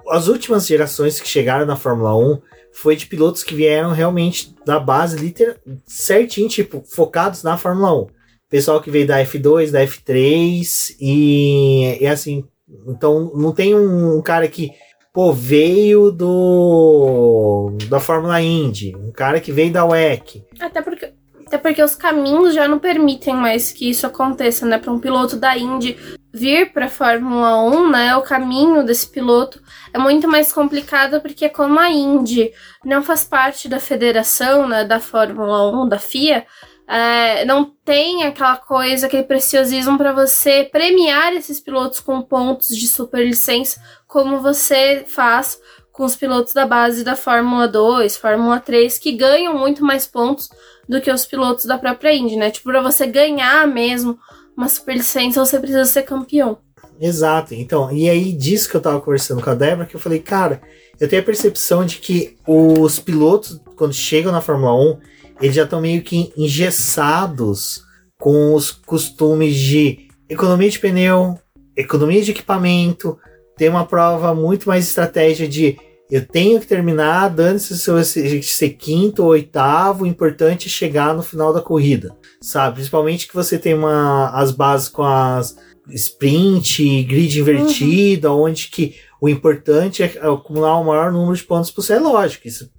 as 0.09 0.27
últimas 0.27 0.67
gerações 0.67 1.21
que 1.21 1.29
chegaram 1.29 1.65
na 1.65 1.77
Fórmula 1.77 2.17
1 2.17 2.41
foi 2.73 2.97
de 2.97 3.07
pilotos 3.07 3.43
que 3.43 3.55
vieram 3.55 3.93
realmente 3.93 4.55
da 4.65 4.79
base, 4.79 5.17
literal, 5.17 5.57
certinho, 5.87 6.49
tipo, 6.49 6.83
focados 6.87 7.43
na 7.43 7.57
Fórmula 7.57 7.93
1. 8.03 8.07
Pessoal 8.51 8.83
que 8.83 8.91
veio 8.91 9.07
da 9.07 9.25
F2, 9.25 9.71
da 9.71 9.81
F3 9.83 10.97
e, 11.01 11.99
e 12.01 12.07
assim, 12.07 12.45
então 12.87 13.33
não 13.35 13.53
tem 13.53 13.75
um, 13.75 14.19
um 14.19 14.23
cara 14.23 14.49
que 14.49 14.73
pô, 15.13 15.33
veio 15.33 16.11
do 16.11 17.73
da 17.89 18.01
Fórmula 18.01 18.41
Indy, 18.41 18.95
um 18.97 19.13
cara 19.13 19.41
que 19.41 19.53
veio 19.53 19.73
da 19.73 19.85
WEC. 19.85 20.45
Até 20.59 20.83
porque 20.83 21.13
até 21.47 21.59
porque 21.59 21.83
os 21.83 21.97
caminhos 21.97 22.55
já 22.55 22.69
não 22.69 22.79
permitem 22.79 23.35
mais 23.35 23.73
que 23.73 23.91
isso 23.91 24.07
aconteça, 24.07 24.65
né? 24.65 24.79
Para 24.79 24.93
um 24.93 25.01
piloto 25.01 25.37
da 25.37 25.59
Indy 25.59 25.97
vir 26.33 26.73
para 26.73 26.87
a 26.87 26.89
Fórmula 26.89 27.61
1, 27.65 27.91
né? 27.91 28.15
O 28.15 28.23
caminho 28.23 28.85
desse 28.85 29.09
piloto 29.09 29.61
é 29.93 29.99
muito 29.99 30.29
mais 30.29 30.53
complicado 30.53 31.21
porque 31.21 31.49
como 31.49 31.81
a 31.81 31.91
Indy 31.91 32.53
não 32.85 33.03
faz 33.03 33.25
parte 33.25 33.69
da 33.69 33.81
federação, 33.81 34.69
né, 34.69 34.85
da 34.85 35.01
Fórmula 35.01 35.83
1, 35.83 35.89
da 35.89 35.99
FIA, 35.99 36.47
é, 36.91 37.45
não 37.45 37.73
tem 37.85 38.25
aquela 38.25 38.57
coisa, 38.57 39.07
aquele 39.07 39.23
preciosismo 39.23 39.97
para 39.97 40.13
você 40.13 40.65
premiar 40.65 41.33
esses 41.35 41.61
pilotos 41.61 42.01
com 42.01 42.21
pontos 42.21 42.77
de 42.77 42.89
superlicença, 42.89 43.81
como 44.09 44.41
você 44.41 45.05
faz 45.07 45.57
com 45.93 46.05
os 46.05 46.17
pilotos 46.17 46.53
da 46.53 46.67
base 46.67 47.05
da 47.05 47.15
Fórmula 47.15 47.69
2, 47.69 48.17
Fórmula 48.17 48.59
3, 48.59 48.99
que 48.99 49.13
ganham 49.13 49.57
muito 49.57 49.85
mais 49.85 50.05
pontos 50.05 50.51
do 50.89 51.01
que 51.01 51.13
os 51.13 51.25
pilotos 51.25 51.65
da 51.65 51.79
própria 51.79 52.13
Indy, 52.13 52.35
né? 52.35 52.51
Tipo, 52.51 52.71
pra 52.71 52.83
você 52.83 53.07
ganhar 53.07 53.69
mesmo 53.69 54.19
uma 54.57 54.69
superlicença, 54.69 55.45
você 55.45 55.61
precisa 55.61 55.85
ser 55.85 56.03
campeão. 56.03 56.59
Exato. 57.01 57.55
Então, 57.55 57.93
e 57.93 58.11
aí 58.11 58.33
disso 58.33 58.69
que 58.69 58.77
eu 58.77 58.81
tava 58.81 59.01
conversando 59.01 59.41
com 59.41 59.51
a 59.51 59.55
Débora, 59.55 59.87
que 59.87 59.95
eu 59.95 60.01
falei, 60.01 60.19
cara, 60.19 60.61
eu 60.99 61.09
tenho 61.09 61.23
a 61.23 61.25
percepção 61.25 61.87
de 61.87 61.99
que 61.99 62.37
os 62.45 62.99
pilotos, 62.99 63.61
quando 63.77 63.95
chegam 63.95 64.33
na 64.33 64.41
Fórmula 64.41 64.75
1, 64.75 64.99
eles 65.41 65.57
já 65.57 65.65
estão 65.65 65.81
meio 65.81 66.03
que 66.03 66.33
engessados 66.37 67.83
com 68.19 68.55
os 68.55 68.71
costumes 68.71 69.57
de 69.57 70.09
economia 70.29 70.71
de 70.71 70.79
pneu, 70.79 71.39
economia 71.77 72.23
de 72.23 72.31
equipamento, 72.31 73.19
ter 73.57 73.69
uma 73.69 73.87
prova 73.87 74.35
muito 74.35 74.69
mais 74.69 74.87
estratégia 74.87 75.49
de 75.49 75.79
eu 76.11 76.27
tenho 76.27 76.59
que 76.59 76.67
terminar, 76.67 77.29
dando-se 77.29 77.79
se 77.79 77.89
eu 77.89 78.03
ser 78.05 78.71
quinto 78.71 79.23
ou 79.23 79.29
oitavo, 79.29 80.03
o 80.03 80.07
importante 80.07 80.67
é 80.67 80.71
chegar 80.71 81.15
no 81.15 81.23
final 81.23 81.53
da 81.53 81.61
corrida, 81.61 82.15
sabe? 82.41 82.77
Principalmente 82.77 83.29
que 83.29 83.35
você 83.35 83.57
tem 83.57 83.75
uma, 83.75 84.29
as 84.31 84.51
bases 84.51 84.89
com 84.89 85.05
as 85.05 85.57
sprint, 85.89 87.05
grid 87.05 87.39
invertido, 87.39 88.29
uhum. 88.29 88.43
onde 88.43 88.69
que 88.69 88.97
o 89.21 89.29
importante 89.29 90.03
é 90.03 90.07
acumular 90.07 90.79
o 90.79 90.85
maior 90.85 91.13
número 91.13 91.37
de 91.37 91.45
pontos 91.45 91.71
você. 91.71 91.95
É 91.95 91.99
lógico, 91.99 92.49
isso, 92.49 92.71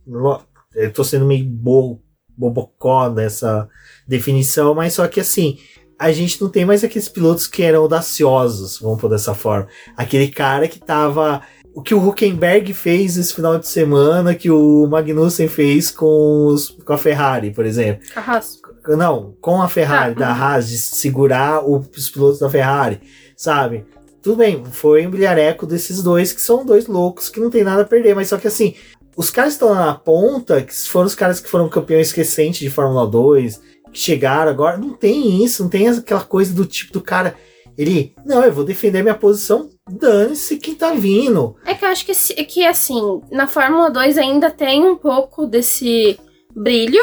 eu 0.76 0.90
estou 0.90 1.06
sendo 1.06 1.26
meio 1.26 1.46
bo, 1.46 2.02
bobocó 2.38 3.10
nessa 3.10 3.68
definição, 4.08 4.74
mas 4.74 4.94
só 4.94 5.08
que 5.08 5.20
assim, 5.20 5.58
a 5.98 6.12
gente 6.12 6.42
não 6.42 6.50
tem 6.50 6.66
mais 6.66 6.84
aqueles 6.84 7.08
pilotos 7.08 7.48
que 7.48 7.62
eram 7.62 7.82
audaciosos, 7.82 8.80
vamos 8.80 9.00
por 9.00 9.10
dessa 9.10 9.34
forma. 9.36 9.68
Aquele 9.96 10.28
cara 10.30 10.68
que 10.68 10.80
tava 10.80 11.42
o 11.74 11.82
que 11.82 11.94
o 11.94 12.06
Huckenberg 12.06 12.74
fez 12.74 13.18
esse 13.18 13.34
final 13.34 13.58
de 13.58 13.68
semana, 13.68 14.36
que 14.36 14.50
o 14.50 14.88
Magnussen 14.88 15.48
fez 15.48 15.90
com, 15.90 16.48
os, 16.48 16.70
com 16.70 16.94
a 16.94 16.98
Ferrari, 16.98 17.52
por 17.52 17.66
exemplo. 17.66 18.04
Haas. 18.16 18.60
Não, 18.88 19.36
com 19.40 19.62
a 19.62 19.70
Ferrari, 19.70 20.14
Ah, 20.18 20.20
da 20.20 20.34
uhum. 20.34 20.42
Haas, 20.42 20.70
de 20.70 20.78
segurar 20.78 21.64
os 21.64 22.10
pilotos 22.10 22.40
da 22.40 22.50
Ferrari, 22.50 23.00
sabe? 23.38 23.86
Tudo 24.22 24.38
bem, 24.38 24.64
foi 24.66 25.06
um 25.08 25.12
bilhareco 25.12 25.66
desses 25.66 26.04
dois, 26.04 26.34
que 26.34 26.42
são 26.42 26.66
dois 26.66 26.88
loucos 26.88 27.30
que 27.30 27.40
não 27.40 27.50
tem 27.50 27.64
nada 27.64 27.84
a 27.84 27.86
perder, 27.86 28.16
mas 28.16 28.28
só 28.28 28.38
que 28.38 28.48
assim, 28.48 28.76
os 29.22 29.30
caras 29.30 29.54
estão 29.54 29.74
na 29.74 29.94
ponta, 29.94 30.62
que 30.62 30.74
foram 30.88 31.08
os 31.08 31.16
caras 31.16 31.40
que 31.40 31.50
foram 31.50 31.70
campeões 31.70 32.12
recentes 32.12 32.60
de 32.60 32.70
Fórmula 32.70 33.08
2, 33.08 33.62
que 33.94 34.00
chegaram 34.00 34.52
agora, 34.52 34.78
não 34.78 34.94
tem 34.94 35.44
isso, 35.44 35.64
não 35.64 35.70
tem 35.70 35.88
aquela 35.88 36.24
coisa 36.24 36.54
do 36.54 36.66
tipo 36.66 36.94
do 36.94 37.02
cara, 37.02 37.36
ele, 37.78 38.14
não, 38.26 38.44
eu 38.44 38.52
vou 38.52 38.64
defender 38.66 39.02
minha 39.02 39.16
posição, 39.16 39.70
dane-se 39.90 40.58
quem 40.58 40.76
tá 40.76 40.92
vindo. 40.94 41.56
É 41.66 41.74
que 41.74 41.86
eu 41.86 41.90
acho 41.90 42.06
que, 42.06 42.14
se- 42.14 42.34
que 42.34 42.66
assim, 42.66 43.22
na 43.32 43.48
Fórmula 43.48 43.90
2 43.90 44.18
ainda 44.18 44.50
tem 44.52 44.84
um 44.86 44.96
pouco 44.98 45.46
desse 45.46 46.20
brilho, 46.56 47.02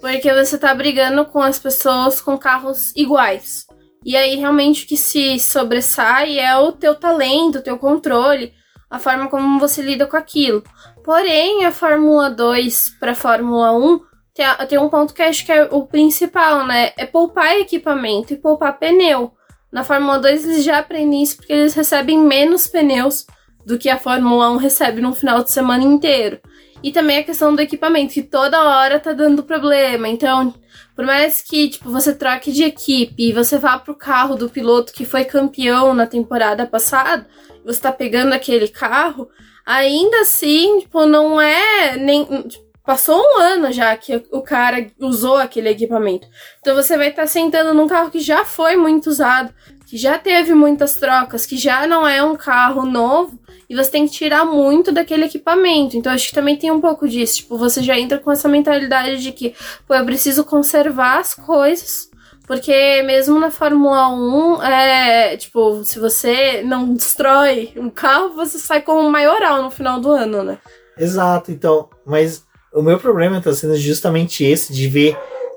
porque 0.00 0.32
você 0.32 0.56
tá 0.58 0.74
brigando 0.74 1.24
com 1.24 1.40
as 1.40 1.58
pessoas 1.58 2.20
com 2.20 2.36
carros 2.38 2.92
iguais. 2.96 3.64
E 4.04 4.16
aí 4.16 4.36
realmente 4.36 4.84
o 4.84 4.88
que 4.88 4.96
se 4.96 5.38
sobressai 5.38 6.38
é 6.38 6.56
o 6.56 6.72
teu 6.72 6.94
talento, 6.94 7.58
o 7.58 7.62
teu 7.62 7.76
controle, 7.78 8.52
a 8.90 8.98
forma 8.98 9.28
como 9.28 9.58
você 9.60 9.82
lida 9.82 10.06
com 10.06 10.16
aquilo. 10.16 10.62
Porém, 11.08 11.64
a 11.64 11.72
Fórmula 11.72 12.28
2 12.28 12.90
para 13.00 13.14
Fórmula 13.14 13.72
1 13.72 13.98
tem, 14.34 14.44
a- 14.44 14.66
tem 14.66 14.78
um 14.78 14.90
ponto 14.90 15.14
que 15.14 15.22
acho 15.22 15.42
que 15.42 15.50
é 15.50 15.64
o 15.64 15.86
principal, 15.86 16.66
né? 16.66 16.92
É 16.98 17.06
poupar 17.06 17.56
equipamento 17.56 18.34
e 18.34 18.36
poupar 18.36 18.78
pneu. 18.78 19.32
Na 19.72 19.82
Fórmula 19.82 20.18
2 20.18 20.44
eles 20.44 20.62
já 20.62 20.80
aprendem 20.80 21.22
isso 21.22 21.38
porque 21.38 21.50
eles 21.54 21.72
recebem 21.72 22.18
menos 22.18 22.66
pneus 22.66 23.24
do 23.64 23.78
que 23.78 23.88
a 23.88 23.96
Fórmula 23.96 24.50
1 24.50 24.58
recebe 24.58 25.00
num 25.00 25.14
final 25.14 25.42
de 25.42 25.50
semana 25.50 25.82
inteiro. 25.82 26.40
E 26.82 26.92
também 26.92 27.16
a 27.16 27.24
questão 27.24 27.54
do 27.54 27.62
equipamento, 27.62 28.12
que 28.12 28.22
toda 28.22 28.62
hora 28.62 29.00
tá 29.00 29.14
dando 29.14 29.42
problema. 29.42 30.08
Então, 30.08 30.52
por 30.94 31.06
mais 31.06 31.40
que 31.40 31.70
tipo, 31.70 31.90
você 31.90 32.14
troque 32.14 32.52
de 32.52 32.64
equipe 32.64 33.30
e 33.30 33.32
você 33.32 33.56
vá 33.56 33.78
pro 33.78 33.94
carro 33.94 34.34
do 34.34 34.50
piloto 34.50 34.92
que 34.92 35.06
foi 35.06 35.24
campeão 35.24 35.94
na 35.94 36.06
temporada 36.06 36.66
passada, 36.66 37.26
você 37.64 37.80
tá 37.80 37.92
pegando 37.92 38.34
aquele 38.34 38.68
carro, 38.68 39.26
ainda 39.68 40.22
assim, 40.22 40.80
tipo, 40.80 41.04
não 41.04 41.38
é 41.40 41.96
nem. 41.96 42.24
tipo, 42.48 42.66
Passou 42.88 43.20
um 43.20 43.38
ano 43.38 43.70
já 43.70 43.94
que 43.98 44.24
o 44.32 44.40
cara 44.40 44.86
usou 44.98 45.36
aquele 45.36 45.68
equipamento. 45.68 46.26
Então 46.58 46.74
você 46.74 46.96
vai 46.96 47.10
estar 47.10 47.26
sentando 47.26 47.74
num 47.74 47.86
carro 47.86 48.10
que 48.10 48.18
já 48.18 48.46
foi 48.46 48.76
muito 48.76 49.08
usado, 49.10 49.52
que 49.86 49.94
já 49.98 50.18
teve 50.18 50.54
muitas 50.54 50.94
trocas, 50.94 51.44
que 51.44 51.58
já 51.58 51.86
não 51.86 52.08
é 52.08 52.22
um 52.22 52.34
carro 52.34 52.86
novo, 52.86 53.38
e 53.68 53.76
você 53.76 53.90
tem 53.90 54.06
que 54.06 54.14
tirar 54.14 54.46
muito 54.46 54.90
daquele 54.90 55.26
equipamento. 55.26 55.98
Então 55.98 56.10
acho 56.10 56.28
que 56.28 56.34
também 56.34 56.56
tem 56.56 56.70
um 56.70 56.80
pouco 56.80 57.06
disso. 57.06 57.36
Tipo, 57.36 57.58
você 57.58 57.82
já 57.82 57.98
entra 57.98 58.18
com 58.18 58.32
essa 58.32 58.48
mentalidade 58.48 59.22
de 59.22 59.32
que, 59.32 59.54
pô, 59.86 59.94
eu 59.94 60.06
preciso 60.06 60.42
conservar 60.42 61.18
as 61.18 61.34
coisas. 61.34 62.07
Porque 62.48 63.02
mesmo 63.02 63.38
na 63.38 63.50
Fórmula 63.50 64.08
1, 64.08 64.62
é, 64.62 65.36
tipo, 65.36 65.84
se 65.84 65.98
você 65.98 66.62
não 66.62 66.94
destrói 66.94 67.74
um 67.76 67.90
carro, 67.90 68.34
você 68.34 68.58
sai 68.58 68.80
com 68.80 68.94
um 68.94 69.10
maioral 69.10 69.62
no 69.62 69.70
final 69.70 70.00
do 70.00 70.10
ano, 70.10 70.42
né? 70.42 70.58
Exato, 70.98 71.52
então, 71.52 71.90
mas 72.06 72.46
o 72.72 72.80
meu 72.80 72.98
problema 72.98 73.40
tá 73.40 73.52
sendo 73.52 73.76
justamente 73.76 74.44
esse, 74.44 74.72
de 74.72 74.88
ver 74.88 75.16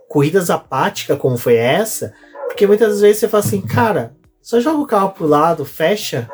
corridas 0.10 0.50
apáticas 0.50 1.18
como 1.18 1.38
foi 1.38 1.56
essa, 1.56 2.14
porque 2.48 2.68
muitas 2.68 3.00
vezes 3.00 3.22
você 3.22 3.30
fala 3.30 3.44
assim, 3.44 3.62
cara, 3.62 4.14
só 4.42 4.60
joga 4.60 4.80
o 4.80 4.86
carro 4.86 5.12
pro 5.12 5.26
lado, 5.26 5.64
fecha, 5.64 6.30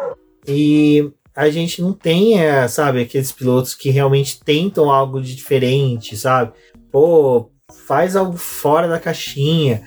e 0.48 1.12
a 1.36 1.52
gente 1.52 1.84
não 1.84 1.94
tem, 1.94 2.42
é, 2.42 2.68
sabe, 2.68 3.02
aqueles 3.02 3.32
pilotos 3.32 3.76
que 3.76 3.92
realmente 3.92 4.40
tentam 4.44 4.90
algo 4.90 5.22
de 5.22 5.36
diferente, 5.36 6.18
sabe? 6.18 6.52
Pô, 6.92 7.52
faz 7.86 8.16
algo 8.16 8.36
fora 8.38 8.88
da 8.88 9.00
caixinha. 9.00 9.84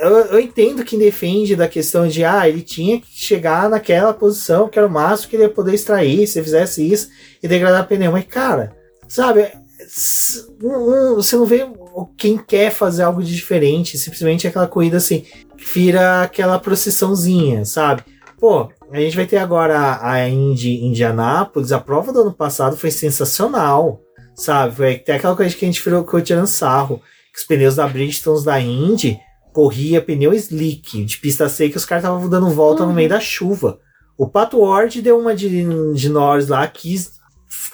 Eu, 0.00 0.10
eu 0.10 0.40
entendo 0.40 0.84
quem 0.84 0.98
defende 0.98 1.54
da 1.54 1.68
questão 1.68 2.08
de, 2.08 2.24
ah, 2.24 2.48
ele 2.48 2.62
tinha 2.62 3.00
que 3.00 3.08
chegar 3.10 3.68
naquela 3.68 4.14
posição 4.14 4.68
que 4.68 4.78
era 4.78 4.88
o 4.88 4.90
máximo 4.90 5.30
que 5.30 5.36
ele 5.36 5.42
ia 5.44 5.48
poder 5.48 5.74
extrair 5.74 6.26
se 6.26 6.42
fizesse 6.42 6.90
isso 6.90 7.10
e 7.42 7.48
degradar 7.48 7.86
pneu. 7.86 8.12
Mas, 8.12 8.24
cara, 8.24 8.74
sabe, 9.06 9.50
você 11.14 11.36
não 11.36 11.44
vê 11.44 11.66
quem 12.16 12.38
quer 12.38 12.70
fazer 12.70 13.02
algo 13.02 13.22
de 13.22 13.34
diferente, 13.34 13.98
simplesmente 13.98 14.46
aquela 14.46 14.66
corrida 14.66 14.96
assim, 14.96 15.24
vira 15.56 16.22
aquela 16.22 16.58
procissãozinha, 16.58 17.64
sabe? 17.64 18.02
Pô, 18.38 18.70
a 18.90 18.98
gente 18.98 19.16
vai 19.16 19.26
ter 19.26 19.36
agora 19.36 19.78
a, 19.78 20.12
a 20.12 20.28
Indy 20.28 20.84
Indianápolis, 20.84 21.70
a 21.70 21.78
prova 21.78 22.12
do 22.12 22.22
ano 22.22 22.32
passado 22.32 22.76
foi 22.76 22.90
sensacional, 22.90 24.00
sabe? 24.34 24.74
Foi 24.74 24.94
até 24.94 25.14
aquela 25.16 25.36
coisa 25.36 25.54
que 25.54 25.64
a 25.64 25.68
gente 25.68 25.80
ficou 25.80 26.20
tirando 26.20 26.46
sarro, 26.46 27.00
que 27.32 27.38
os 27.38 27.46
pneus 27.46 27.76
da 27.76 27.86
Bridgestone 27.86 28.44
da 28.44 28.60
Indy 28.60 29.20
corria 29.52 30.00
pneu 30.00 30.32
slick, 30.34 31.04
de 31.04 31.18
pista 31.18 31.48
seca, 31.48 31.76
os 31.78 31.84
caras 31.84 32.04
estavam 32.04 32.28
dando 32.28 32.48
volta 32.50 32.82
no 32.82 32.88
Uhum. 32.90 32.94
meio 32.94 33.08
da 33.08 33.20
chuva. 33.20 33.78
O 34.16 34.28
Pato 34.28 34.60
Ward 34.60 35.00
deu 35.02 35.18
uma 35.18 35.34
de, 35.34 35.92
de 35.94 36.08
Norris 36.08 36.48
lá, 36.48 36.66
quis 36.66 37.12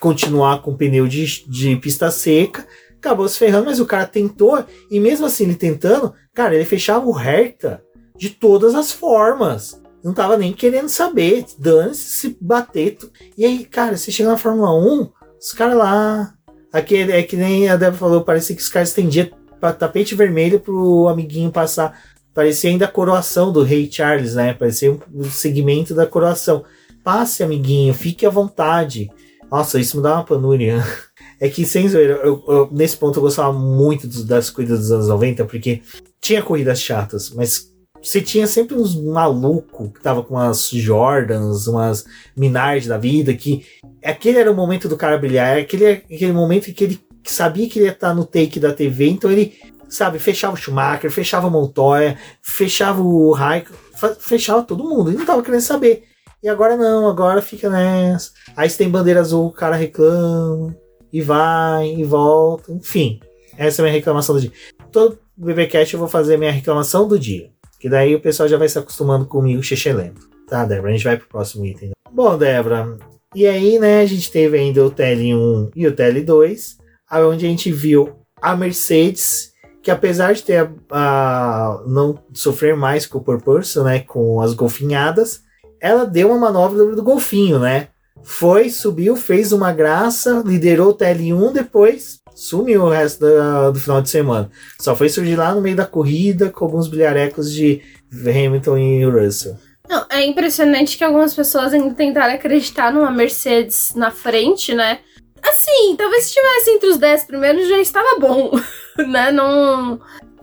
continuar 0.00 0.62
com 0.62 0.76
pneu 0.76 1.06
de, 1.06 1.44
de 1.48 1.76
pista 1.76 2.10
seca, 2.10 2.66
acabou 2.96 3.28
se 3.28 3.38
ferrando, 3.38 3.66
mas 3.66 3.80
o 3.80 3.86
cara 3.86 4.06
tentou, 4.06 4.64
e 4.90 4.98
mesmo 5.00 5.26
assim 5.26 5.44
ele 5.44 5.54
tentando, 5.54 6.12
cara, 6.34 6.54
ele 6.54 6.64
fechava 6.64 7.06
o 7.06 7.12
Hertha 7.12 7.82
de 8.16 8.30
todas 8.30 8.74
as 8.74 8.90
formas. 8.92 9.80
Não 10.02 10.12
tava 10.14 10.36
nem 10.36 10.52
querendo 10.52 10.88
saber, 10.88 11.44
dane-se 11.58 12.02
se 12.12 12.38
bater. 12.40 12.96
E 13.36 13.44
aí, 13.44 13.64
cara, 13.64 13.96
você 13.96 14.10
chega 14.12 14.28
na 14.30 14.36
Fórmula 14.38 14.72
1, 14.74 15.10
os 15.40 15.52
caras 15.52 15.76
lá. 15.76 16.32
Aquele, 16.72 17.12
é 17.12 17.22
que 17.22 17.34
nem 17.36 17.68
a 17.68 17.76
Débora 17.76 17.96
falou, 17.98 18.20
parecia 18.24 18.54
que 18.54 18.62
os 18.62 18.68
caras 18.68 18.88
estendiam 18.90 19.26
pa- 19.26 19.36
tapete 19.72 20.14
vermelho 20.14 20.60
pro 20.60 21.08
amiguinho 21.08 21.50
passar. 21.50 21.98
Parecia 22.34 22.70
ainda 22.70 22.84
a 22.84 22.88
coroação 22.90 23.52
do 23.52 23.62
Rei 23.62 23.88
Charles, 23.90 24.34
né? 24.34 24.54
Parecia 24.54 24.92
um, 24.92 25.24
segmento 25.24 25.94
da 25.94 26.06
coroação. 26.06 26.64
Passe, 27.02 27.42
amiguinho, 27.42 27.92
fique 27.94 28.24
à 28.26 28.30
vontade. 28.30 29.10
Nossa, 29.50 29.80
isso 29.80 29.96
me 29.96 30.02
dá 30.02 30.14
uma 30.14 30.24
panúria. 30.24 30.82
É 31.40 31.48
que, 31.48 31.64
sem 31.64 31.88
zoeira, 31.88 32.14
eu- 32.24 32.42
eu- 32.48 32.68
nesse 32.72 32.96
ponto 32.96 33.16
eu 33.16 33.22
gostava 33.22 33.52
muito 33.52 34.08
dos- 34.08 34.24
das 34.24 34.50
corridas 34.50 34.80
dos 34.80 34.90
anos 34.90 35.06
90, 35.06 35.44
porque 35.44 35.82
tinha 36.20 36.42
corridas 36.42 36.80
chatas, 36.80 37.30
mas 37.30 37.68
você 38.02 38.20
tinha 38.20 38.44
sempre 38.48 38.74
uns 38.74 38.96
malucos 39.00 39.90
que 39.92 40.00
tava 40.02 40.20
com 40.24 40.34
umas 40.34 40.68
Jordans, 40.68 41.68
umas 41.68 42.04
Minardi 42.36 42.88
da 42.88 42.98
vida, 42.98 43.32
que 43.34 43.64
aquele 44.04 44.38
era 44.38 44.50
o 44.50 44.54
momento 44.56 44.88
do 44.88 44.96
cara 44.96 45.16
brilhar, 45.16 45.58
aquele, 45.58 45.86
aquele 45.86 46.32
momento 46.32 46.70
em 46.70 46.72
que 46.72 46.82
ele 46.82 47.00
sabia 47.24 47.68
que 47.68 47.78
ele 47.78 47.86
ia 47.86 47.92
estar 47.92 48.14
no 48.14 48.24
take 48.24 48.58
da 48.58 48.72
TV, 48.72 49.08
então 49.08 49.30
ele, 49.30 49.54
sabe, 49.88 50.18
fechava 50.18 50.54
o 50.54 50.56
Schumacher, 50.56 51.10
fechava 51.10 51.46
o 51.46 51.50
Montoya, 51.50 52.18
fechava 52.42 53.02
o 53.02 53.32
Raikkonen, 53.32 53.80
fechava 54.18 54.62
todo 54.62 54.84
mundo, 54.84 55.10
ele 55.10 55.18
não 55.18 55.26
tava 55.26 55.42
querendo 55.42 55.60
saber. 55.60 56.04
E 56.42 56.48
agora 56.48 56.76
não, 56.76 57.08
agora 57.08 57.42
fica 57.42 57.68
nessa. 57.68 58.30
Aí 58.56 58.70
se 58.70 58.78
tem 58.78 58.88
bandeira 58.88 59.20
azul, 59.20 59.46
o 59.46 59.52
cara 59.52 59.74
reclama, 59.74 60.74
e 61.12 61.20
vai, 61.20 61.94
e 61.94 62.04
volta, 62.04 62.72
enfim. 62.72 63.20
Essa 63.56 63.80
é 63.80 63.82
a 63.82 63.84
minha 63.86 63.96
reclamação 63.96 64.34
do 64.34 64.40
dia. 64.40 64.52
Todo 64.92 65.18
BBcast 65.36 65.94
eu 65.94 66.00
vou 66.00 66.08
fazer 66.08 66.36
a 66.36 66.38
minha 66.38 66.52
reclamação 66.52 67.08
do 67.08 67.18
dia. 67.18 67.50
Que 67.80 67.88
daí 67.88 68.14
o 68.14 68.20
pessoal 68.20 68.48
já 68.48 68.56
vai 68.56 68.68
se 68.68 68.78
acostumando 68.78 69.26
comigo, 69.26 69.62
lento. 69.94 70.28
Tá, 70.48 70.64
Débora? 70.64 70.90
A 70.90 70.92
gente 70.92 71.04
vai 71.04 71.16
pro 71.16 71.28
próximo 71.28 71.64
item. 71.66 71.90
Bom, 72.10 72.38
Débora, 72.38 72.96
e 73.34 73.46
aí, 73.46 73.78
né, 73.78 74.00
a 74.00 74.06
gente 74.06 74.30
teve 74.30 74.58
ainda 74.58 74.84
o 74.84 74.90
TL1 74.90 75.70
e 75.76 75.86
o 75.86 75.94
TL2, 75.94 76.77
onde 77.12 77.46
a 77.46 77.48
gente 77.48 77.70
viu 77.72 78.16
a 78.40 78.56
Mercedes, 78.56 79.52
que 79.82 79.90
apesar 79.90 80.34
de 80.34 80.42
ter 80.42 80.70
a, 80.90 81.80
não 81.86 82.18
sofrer 82.32 82.76
mais 82.76 83.06
com 83.06 83.18
o 83.18 83.22
Purpose, 83.22 83.80
né, 83.82 84.00
com 84.00 84.40
as 84.40 84.52
golfinhadas, 84.54 85.42
ela 85.80 86.04
deu 86.04 86.28
uma 86.30 86.38
manobra 86.38 86.84
do 86.94 87.02
golfinho, 87.02 87.58
né? 87.58 87.88
Foi, 88.22 88.68
subiu, 88.68 89.16
fez 89.16 89.52
uma 89.52 89.72
graça, 89.72 90.42
liderou 90.44 90.90
o 90.90 90.94
TL1, 90.94 91.52
depois 91.52 92.18
sumiu 92.34 92.82
o 92.84 92.88
resto 92.88 93.20
da- 93.20 93.70
do 93.70 93.80
final 93.80 94.00
de 94.02 94.10
semana. 94.10 94.50
Só 94.80 94.94
foi 94.94 95.08
surgir 95.08 95.36
lá 95.36 95.54
no 95.54 95.60
meio 95.60 95.76
da 95.76 95.86
corrida 95.86 96.50
com 96.50 96.64
alguns 96.64 96.88
bilharecos 96.88 97.50
de 97.52 97.80
Hamilton 98.12 98.78
e 98.78 99.04
Russell. 99.04 99.56
Não, 99.88 100.04
é 100.10 100.24
impressionante 100.24 100.98
que 100.98 101.02
algumas 101.04 101.34
pessoas 101.34 101.72
ainda 101.72 101.94
tentaram 101.94 102.34
acreditar 102.34 102.92
numa 102.92 103.10
Mercedes 103.10 103.92
na 103.96 104.10
frente, 104.10 104.74
né? 104.74 104.98
Assim, 105.42 105.96
talvez 105.96 106.24
se 106.24 106.30
estivesse 106.30 106.70
entre 106.70 106.88
os 106.88 106.98
10 106.98 107.24
primeiros 107.24 107.68
já 107.68 107.78
estava 107.78 108.18
bom, 108.18 108.50
né? 108.98 109.30
Não 109.30 110.00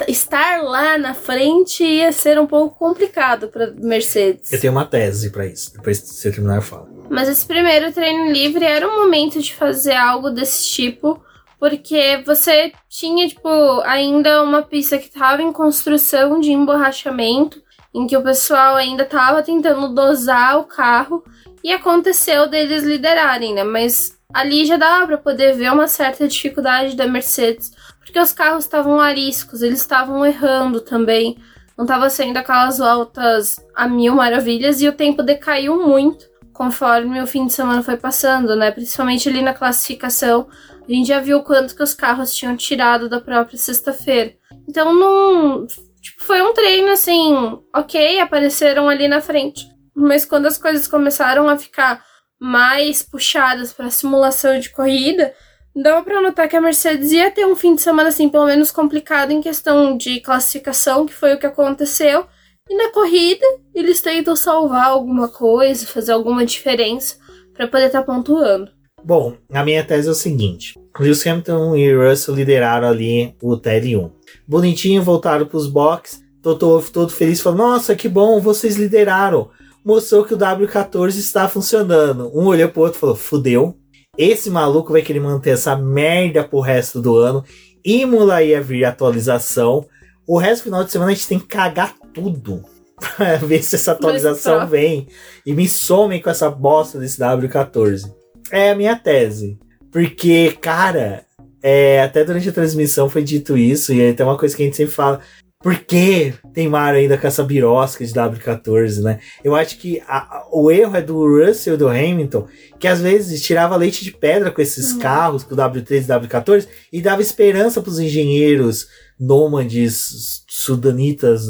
estar 0.08 0.62
lá 0.62 0.98
na 0.98 1.14
frente 1.14 1.84
ia 1.84 2.12
ser 2.12 2.40
um 2.40 2.46
pouco 2.48 2.78
complicado 2.78 3.48
para 3.48 3.72
Mercedes. 3.72 4.52
Eu 4.52 4.60
tenho 4.60 4.74
uma 4.74 4.86
tese 4.86 5.30
pra 5.30 5.46
isso. 5.46 5.74
Depois 5.74 6.00
que 6.00 6.08
você 6.08 6.32
terminar, 6.32 6.58
eu 6.58 6.62
falo. 6.62 7.06
Mas 7.10 7.30
esse 7.30 7.46
primeiro 7.46 7.92
treino 7.92 8.32
livre 8.32 8.66
era 8.66 8.88
o 8.88 8.96
momento 8.96 9.42
de 9.42 9.54
fazer 9.54 9.96
algo 9.96 10.30
desse 10.30 10.68
tipo, 10.68 11.22
porque 11.60 12.22
você 12.26 12.74
tinha, 12.90 13.28
tipo, 13.28 13.50
ainda 13.86 14.44
uma 14.44 14.62
pista 14.62 14.98
que 14.98 15.08
estava 15.08 15.42
em 15.42 15.52
construção 15.52 16.40
de 16.40 16.52
emborrachamento, 16.52 17.62
em 17.94 18.06
que 18.08 18.18
o 18.18 18.24
pessoal 18.24 18.76
ainda 18.76 19.04
estava 19.04 19.42
tentando 19.42 19.94
dosar 19.94 20.60
o 20.60 20.66
carro, 20.66 21.24
e 21.64 21.72
aconteceu 21.72 22.48
deles 22.48 22.84
liderarem, 22.84 23.54
né? 23.54 23.64
Mas 23.64 24.15
ali 24.36 24.66
já 24.66 24.76
dava 24.76 25.08
para 25.08 25.18
poder 25.18 25.56
ver 25.56 25.72
uma 25.72 25.88
certa 25.88 26.28
dificuldade 26.28 26.94
da 26.94 27.08
Mercedes, 27.08 27.72
porque 28.02 28.20
os 28.20 28.34
carros 28.34 28.66
estavam 28.66 29.00
ariscos, 29.00 29.62
eles 29.62 29.80
estavam 29.80 30.26
errando 30.26 30.82
também, 30.82 31.38
não 31.78 31.86
estava 31.86 32.10
sendo 32.10 32.36
aquelas 32.36 32.78
voltas 32.78 33.66
a 33.74 33.88
mil 33.88 34.14
maravilhas 34.14 34.82
e 34.82 34.90
o 34.90 34.94
tempo 34.94 35.24
decaiu 35.24 35.82
muito 35.88 36.26
conforme 36.52 37.22
o 37.22 37.28
fim 37.28 37.48
de 37.48 37.54
semana 37.54 37.82
foi 37.82 37.96
passando, 37.96 38.58
né? 38.58 38.72
Principalmente 38.72 39.30
ali 39.30 39.42
na 39.42 39.54
classificação, 39.54 40.50
a 40.86 40.92
gente 40.92 41.08
já 41.08 41.22
viu 41.22 41.42
quanto 41.42 41.74
que 41.74 41.84
os 41.84 41.94
carros 41.94 42.36
tinham 42.36 42.58
tirado 42.58 43.08
da 43.08 43.22
própria 43.22 43.58
sexta-feira. 43.58 44.34
Então 44.68 44.94
não, 44.94 45.66
tipo, 45.66 46.22
foi 46.22 46.42
um 46.42 46.54
treino 46.54 46.92
assim, 46.92 47.58
ok, 47.74 48.20
apareceram 48.20 48.90
ali 48.90 49.08
na 49.08 49.22
frente, 49.22 49.66
mas 49.96 50.26
quando 50.26 50.46
as 50.46 50.58
coisas 50.58 50.90
começaram 50.90 51.48
a 51.48 51.58
ficar 51.58 52.04
mais 52.46 53.02
puxadas 53.02 53.74
para 53.74 53.90
simulação 53.90 54.60
de 54.60 54.70
corrida, 54.70 55.34
dava 55.76 56.04
para 56.04 56.22
notar 56.22 56.48
que 56.48 56.56
a 56.56 56.62
Mercedes 56.62 57.12
ia 57.12 57.32
ter 57.32 57.44
um 57.44 57.56
fim 57.56 57.74
de 57.74 57.82
semana 57.82 58.10
assim, 58.10 58.30
pelo 58.30 58.46
menos 58.46 58.70
complicado 58.70 59.32
em 59.32 59.42
questão 59.42 59.98
de 59.98 60.20
classificação, 60.20 61.08
que 61.08 61.14
foi 61.14 61.34
o 61.34 61.40
que 61.40 61.48
aconteceu. 61.48 62.28
E 62.70 62.78
na 62.78 62.92
corrida, 62.92 63.44
eles 63.74 64.00
tentam 64.00 64.36
salvar 64.36 64.86
alguma 64.86 65.28
coisa, 65.28 65.88
fazer 65.88 66.12
alguma 66.12 66.46
diferença 66.46 67.16
para 67.52 67.68
poder 67.68 67.88
estar 67.88 68.02
tá 68.02 68.06
pontuando. 68.06 68.70
Bom, 69.04 69.34
a 69.52 69.66
minha 69.66 69.84
tese 69.84 70.08
é 70.08 70.12
o 70.12 70.16
seguinte: 70.16 70.76
Lewis 71.00 71.26
Hamilton 71.26 71.76
e 71.76 71.96
Russell 71.96 72.36
lideraram 72.36 72.88
ali 72.88 73.36
o 73.42 73.58
TL1. 73.58 74.12
Bonitinho, 74.48 75.02
voltaram 75.02 75.48
para 75.48 75.58
os 75.58 75.68
boxes. 75.68 76.24
Tô, 76.44 76.56
todo 76.56 77.10
feliz, 77.10 77.42
falando: 77.42 77.60
Nossa, 77.60 77.96
que 77.96 78.08
bom, 78.08 78.40
vocês 78.40 78.76
lideraram 78.76 79.50
mostrou 79.86 80.26
que 80.26 80.34
o 80.34 80.38
W14 80.38 81.10
está 81.18 81.48
funcionando. 81.48 82.32
Um 82.34 82.48
olhou 82.48 82.68
pro 82.70 82.82
outro 82.82 82.98
e 82.98 83.00
falou: 83.00 83.16
fudeu. 83.16 83.78
Esse 84.18 84.50
maluco 84.50 84.94
vai 84.94 85.02
querer 85.02 85.20
manter 85.20 85.52
essa 85.52 85.76
merda 85.76 86.44
pro 86.44 86.62
resto 86.62 87.02
do 87.02 87.18
ano. 87.18 87.44
Imola 87.84 88.42
ia 88.42 88.62
vir 88.62 88.86
atualização. 88.86 89.86
O 90.26 90.38
resto 90.38 90.62
do 90.62 90.66
final 90.66 90.84
de 90.84 90.92
semana 90.92 91.12
a 91.12 91.14
gente 91.14 91.28
tem 91.28 91.38
que 91.38 91.46
cagar 91.46 91.94
tudo. 92.14 92.64
Pra 93.18 93.36
ver 93.36 93.62
se 93.62 93.76
essa 93.76 93.92
atualização 93.92 94.66
vem. 94.68 95.08
E 95.46 95.54
me 95.54 95.68
somem 95.68 96.22
com 96.22 96.30
essa 96.30 96.50
bosta 96.50 96.98
desse 96.98 97.20
W14. 97.20 98.12
É 98.50 98.72
a 98.72 98.76
minha 98.76 98.96
tese. 98.96 99.60
Porque, 99.92 100.58
cara, 100.62 101.26
é, 101.62 102.02
até 102.02 102.24
durante 102.24 102.48
a 102.48 102.54
transmissão 102.54 103.10
foi 103.10 103.22
dito 103.22 103.58
isso. 103.58 103.94
E 103.94 104.14
tem 104.14 104.26
uma 104.26 104.38
coisa 104.38 104.56
que 104.56 104.64
a 104.64 104.66
gente 104.66 104.78
sempre 104.78 104.94
fala. 104.94 105.20
Por 105.66 105.80
que 105.80 106.32
teimaram 106.54 107.00
ainda 107.00 107.18
com 107.18 107.26
essa 107.26 107.44
birosca 107.44 108.06
de 108.06 108.14
W14, 108.14 109.02
né? 109.02 109.20
Eu 109.44 109.56
acho 109.56 109.80
que 109.80 110.00
a, 110.08 110.46
o 110.52 110.70
erro 110.70 110.96
é 110.96 111.02
do 111.02 111.26
Russell 111.26 111.74
e 111.74 111.78
do 111.78 111.90
Hamilton, 111.90 112.48
que 112.80 112.88
às 112.88 113.02
vezes 113.02 113.42
tirava 113.42 113.76
leite 113.76 114.04
de 114.04 114.12
pedra 114.12 114.52
com 114.52 114.62
esses 114.62 114.92
uhum. 114.92 115.00
carros, 115.00 115.44
com 115.44 115.56
o 115.56 115.58
W13 115.58 116.04
e 116.04 116.28
W14, 116.28 116.68
e 116.94 117.02
dava 117.02 117.24
esperança 117.24 117.82
para 117.82 117.90
os 117.90 117.98
engenheiros 117.98 118.88
nômades, 119.20 120.44
sudanitas, 120.48 121.48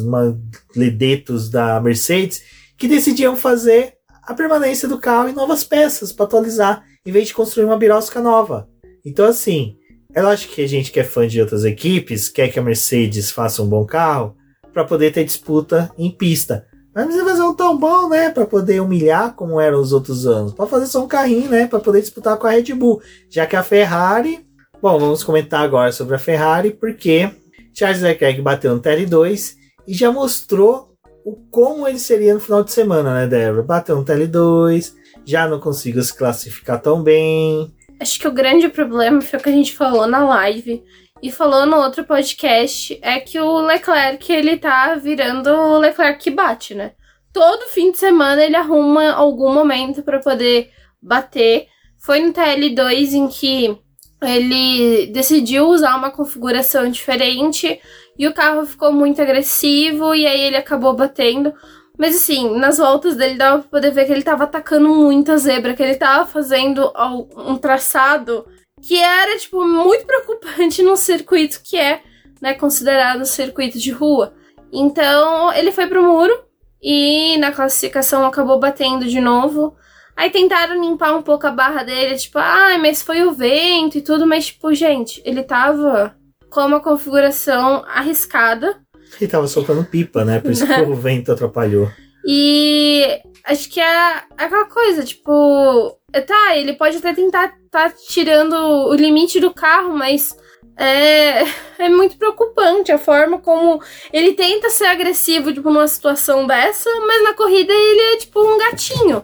ledetos 0.74 1.50
da 1.50 1.82
Mercedes, 1.82 2.42
que 2.78 2.88
decidiam 2.88 3.36
fazer 3.36 3.96
a 4.24 4.34
permanência 4.34 4.88
do 4.88 4.98
carro 4.98 5.28
em 5.28 5.34
novas 5.34 5.66
peças 5.66 6.14
para 6.14 6.24
atualizar, 6.24 6.86
em 7.06 7.12
vez 7.12 7.28
de 7.28 7.34
construir 7.34 7.66
uma 7.66 7.76
birosca 7.76 8.22
nova. 8.22 8.70
Então, 9.04 9.26
assim, 9.26 9.76
é 10.16 10.22
lógico 10.22 10.54
que 10.54 10.64
a 10.64 10.68
gente 10.68 10.92
que 10.92 11.00
é 11.00 11.04
fã 11.04 11.28
de 11.28 11.42
outras 11.42 11.66
equipes 11.66 12.30
quer 12.30 12.48
que 12.48 12.58
a 12.58 12.64
Mercedes 12.64 13.30
faça 13.30 13.62
um 13.62 13.68
bom 13.68 13.86
carro 13.86 14.36
para 14.74 14.86
poder 14.86 15.12
ter 15.12 15.26
disputa 15.26 15.92
em 15.98 16.10
pista. 16.10 16.66
Mas 16.94 17.06
precisa 17.06 17.26
fazer 17.26 17.42
um 17.42 17.54
tão 17.54 17.78
bom, 17.78 18.08
né? 18.08 18.30
Para 18.30 18.46
poder 18.46 18.82
humilhar 18.82 19.36
como 19.36 19.60
eram 19.60 19.82
os 19.82 19.92
outros 19.92 20.26
anos. 20.26 20.54
Para 20.54 20.66
fazer 20.66 20.88
só 20.88 21.04
um 21.04 21.08
carrinho, 21.08 21.50
né? 21.50 21.68
Para 21.68 21.80
poder 21.82 22.00
disputar 22.00 22.38
com 22.38 22.48
a 22.48 22.52
Red 22.52 22.74
Bull. 22.74 23.02
Já 23.30 23.46
que 23.46 23.58
a 23.58 23.64
Ferrari. 23.64 24.46
Bom, 24.82 24.98
vamos 24.98 25.22
comentar 25.22 25.62
agora 25.62 25.92
sobre 25.92 26.16
a 26.16 26.20
Ferrari, 26.20 26.72
porque 26.72 27.30
Charles 27.74 28.02
Leclerc 28.02 28.42
bateu 28.42 28.74
no 28.74 28.82
TL2 28.82 29.56
e 29.86 29.94
já 29.94 30.12
mostrou 30.12 30.96
o 31.26 31.36
como 31.52 31.86
ele 31.88 32.00
seria 32.00 32.34
no 32.34 32.40
final 32.40 32.64
de 32.64 32.72
semana, 32.72 33.14
né, 33.14 33.28
Débora? 33.28 33.64
Bateu 33.64 33.98
no 33.98 34.06
TL2, 34.06 34.94
já 35.26 35.48
não 35.48 35.60
consigo 35.60 36.02
se 36.02 36.16
classificar 36.16 36.82
tão 36.82 37.04
bem. 37.04 37.74
Acho 38.00 38.20
que 38.20 38.28
o 38.28 38.32
grande 38.32 38.70
problema 38.70 39.22
foi 39.22 39.40
o 39.40 39.42
que 39.42 39.50
a 39.50 39.54
gente 39.54 39.74
falou 39.74 40.06
na 40.06 40.26
live 40.26 40.84
e 41.24 41.32
falou 41.32 41.66
no 41.66 41.78
outro 41.78 42.04
podcast 42.04 42.98
é 43.02 43.20
que 43.20 43.40
o 43.40 43.60
Leclerc 43.62 44.32
ele 44.32 44.58
tá 44.58 44.96
virando 44.96 45.50
o 45.50 45.80
Leclerc 45.80 46.22
que 46.22 46.30
bate, 46.30 46.76
né? 46.76 46.92
Todo 47.32 47.70
fim 47.70 47.92
de 47.92 47.98
semana 47.98 48.44
ele 48.44 48.56
arruma 48.56 49.12
algum 49.12 49.54
momento 49.54 50.04
para 50.04 50.20
poder 50.20 50.70
bater. 51.02 51.68
Foi 51.98 52.20
no 52.20 52.34
TL2 52.34 53.14
em 53.14 53.28
que 53.28 53.78
ele 54.22 55.08
decidiu 55.08 55.68
usar 55.68 55.96
uma 55.96 56.12
configuração 56.12 56.90
diferente 56.90 57.80
e 58.18 58.28
o 58.28 58.34
carro 58.34 58.66
ficou 58.66 58.92
muito 58.92 59.22
agressivo 59.22 60.16
e 60.16 60.26
aí 60.26 60.42
ele 60.42 60.56
acabou 60.58 60.94
batendo. 60.94 61.54
Mas 61.98 62.16
assim, 62.16 62.58
nas 62.58 62.78
voltas 62.78 63.16
dele 63.16 63.38
dava 63.38 63.60
pra 63.60 63.70
poder 63.70 63.92
ver 63.92 64.06
que 64.06 64.12
ele 64.12 64.24
tava 64.24 64.44
atacando 64.44 64.90
muito 64.90 65.32
a 65.32 65.38
zebra, 65.38 65.74
que 65.74 65.82
ele 65.82 65.96
tava 65.96 66.26
fazendo 66.26 66.92
um 67.38 67.58
traçado 67.58 68.46
que 68.82 68.98
era, 68.98 69.38
tipo, 69.38 69.66
muito 69.66 70.06
preocupante 70.08 70.84
num 70.84 70.96
circuito 70.96 71.62
que 71.64 71.78
é, 71.78 72.02
né, 72.42 72.54
considerado 72.54 73.26
circuito 73.26 73.80
de 73.80 73.92
rua. 73.92 74.34
Então, 74.72 75.54
ele 75.54 75.72
foi 75.72 75.88
pro 75.88 76.04
muro 76.04 76.34
e 76.82 77.38
na 77.38 77.52
classificação 77.52 78.26
acabou 78.26 78.60
batendo 78.60 79.06
de 79.06 79.20
novo. 79.20 79.76
Aí 80.16 80.30
tentaram 80.30 80.80
limpar 80.80 81.14
um 81.16 81.22
pouco 81.22 81.48
a 81.48 81.52
barra 81.52 81.84
dele, 81.84 82.16
tipo, 82.18 82.38
ah, 82.38 82.78
mas 82.80 83.02
foi 83.02 83.24
o 83.24 83.34
vento 83.34 83.98
e 83.98 84.02
tudo, 84.02 84.28
mas, 84.28 84.48
tipo, 84.48 84.74
gente, 84.74 85.22
ele 85.26 85.44
tava 85.44 86.16
com 86.50 86.62
uma 86.62 86.80
configuração 86.80 87.84
arriscada 87.86 88.80
ele 89.20 89.30
tava 89.30 89.48
soltando 89.48 89.86
pipa, 89.86 90.26
né? 90.26 90.40
Por 90.40 90.52
isso 90.52 90.66
que 90.66 90.82
o 90.82 90.96
vento 90.96 91.32
atrapalhou. 91.32 91.90
E 92.28 93.22
acho 93.46 93.70
que 93.70 93.80
é 93.80 94.24
aquela 94.38 94.66
coisa, 94.66 95.04
tipo, 95.04 95.98
tá, 96.26 96.58
ele 96.58 96.74
pode 96.74 96.98
até 96.98 97.14
tentar 97.14 97.54
tá 97.70 97.90
tirando 97.90 98.54
o 98.54 98.96
limite 98.96 99.40
do 99.40 99.54
carro, 99.54 99.96
mas 99.96 100.36
é, 100.78 101.44
é 101.78 101.90
muito 101.90 102.18
preocupante 102.18 102.92
a 102.92 102.98
forma 102.98 103.40
como 103.40 103.82
ele 104.12 104.34
tenta 104.34 104.70
ser 104.70 104.86
agressivo, 104.86 105.54
tipo, 105.54 105.70
numa 105.70 105.88
situação 105.88 106.48
dessa, 106.48 106.90
mas 107.02 107.24
na 107.24 107.34
corrida 107.34 107.72
ele 107.72 108.16
é 108.16 108.18
tipo 108.18 108.42
um 108.42 108.58
gatinho. 108.58 109.24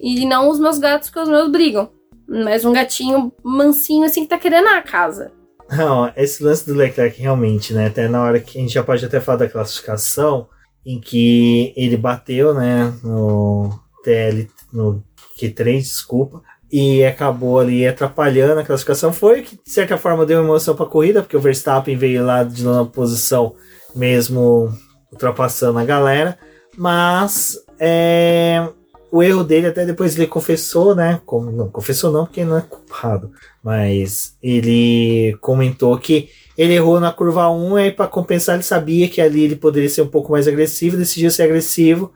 E 0.00 0.24
não 0.24 0.48
os 0.48 0.60
meus 0.60 0.78
gatos 0.78 1.10
que 1.10 1.18
os 1.18 1.28
meus 1.28 1.48
brigam. 1.50 1.90
Mas 2.28 2.64
um 2.64 2.72
gatinho 2.72 3.32
mansinho 3.42 4.04
assim 4.04 4.22
que 4.22 4.28
tá 4.28 4.38
querendo 4.38 4.68
a 4.68 4.82
casa. 4.82 5.32
Não, 5.70 6.10
esse 6.16 6.42
lance 6.42 6.66
do 6.66 6.74
Leclerc 6.74 7.20
realmente, 7.20 7.74
né? 7.74 7.86
Até 7.86 8.08
na 8.08 8.22
hora 8.22 8.40
que 8.40 8.58
a 8.58 8.60
gente 8.60 8.72
já 8.72 8.82
pode 8.82 9.04
até 9.04 9.20
falar 9.20 9.38
da 9.38 9.48
classificação, 9.48 10.48
em 10.84 10.98
que 10.98 11.72
ele 11.76 11.96
bateu, 11.96 12.54
né, 12.54 12.94
no 13.02 13.78
TL, 14.02 14.48
no 14.72 15.04
Q3, 15.38 15.80
desculpa, 15.80 16.40
e 16.72 17.04
acabou 17.04 17.58
ali 17.58 17.86
atrapalhando 17.86 18.60
a 18.60 18.64
classificação. 18.64 19.12
Foi 19.12 19.42
que, 19.42 19.56
de 19.56 19.70
certa 19.70 19.98
forma, 19.98 20.24
deu 20.24 20.42
emoção 20.42 20.74
para 20.74 20.86
a 20.86 20.88
corrida, 20.88 21.20
porque 21.20 21.36
o 21.36 21.40
Verstappen 21.40 21.96
veio 21.96 22.24
lá 22.24 22.42
de 22.42 22.64
nona 22.64 22.86
posição, 22.86 23.54
mesmo 23.94 24.72
ultrapassando 25.12 25.78
a 25.78 25.84
galera, 25.84 26.38
mas 26.76 27.56
é, 27.78 28.66
o 29.10 29.22
erro 29.22 29.42
dele, 29.42 29.68
até 29.68 29.86
depois 29.86 30.16
ele 30.16 30.26
confessou, 30.26 30.94
né? 30.94 31.20
Como, 31.24 31.50
não, 31.50 31.68
confessou 31.68 32.12
não, 32.12 32.26
porque 32.26 32.44
não 32.44 32.58
é 32.58 32.62
culpado. 32.62 33.32
Mas 33.62 34.36
ele 34.42 35.36
comentou 35.40 35.96
que 35.98 36.28
ele 36.56 36.74
errou 36.74 37.00
na 37.00 37.12
curva 37.12 37.48
1 37.50 37.78
e 37.78 37.92
para 37.92 38.06
compensar 38.06 38.56
ele 38.56 38.64
sabia 38.64 39.08
que 39.08 39.20
ali 39.20 39.44
ele 39.44 39.56
poderia 39.56 39.88
ser 39.88 40.02
um 40.02 40.08
pouco 40.08 40.32
mais 40.32 40.46
agressivo, 40.48 40.96
decidiu 40.96 41.30
ser 41.30 41.44
agressivo, 41.44 42.12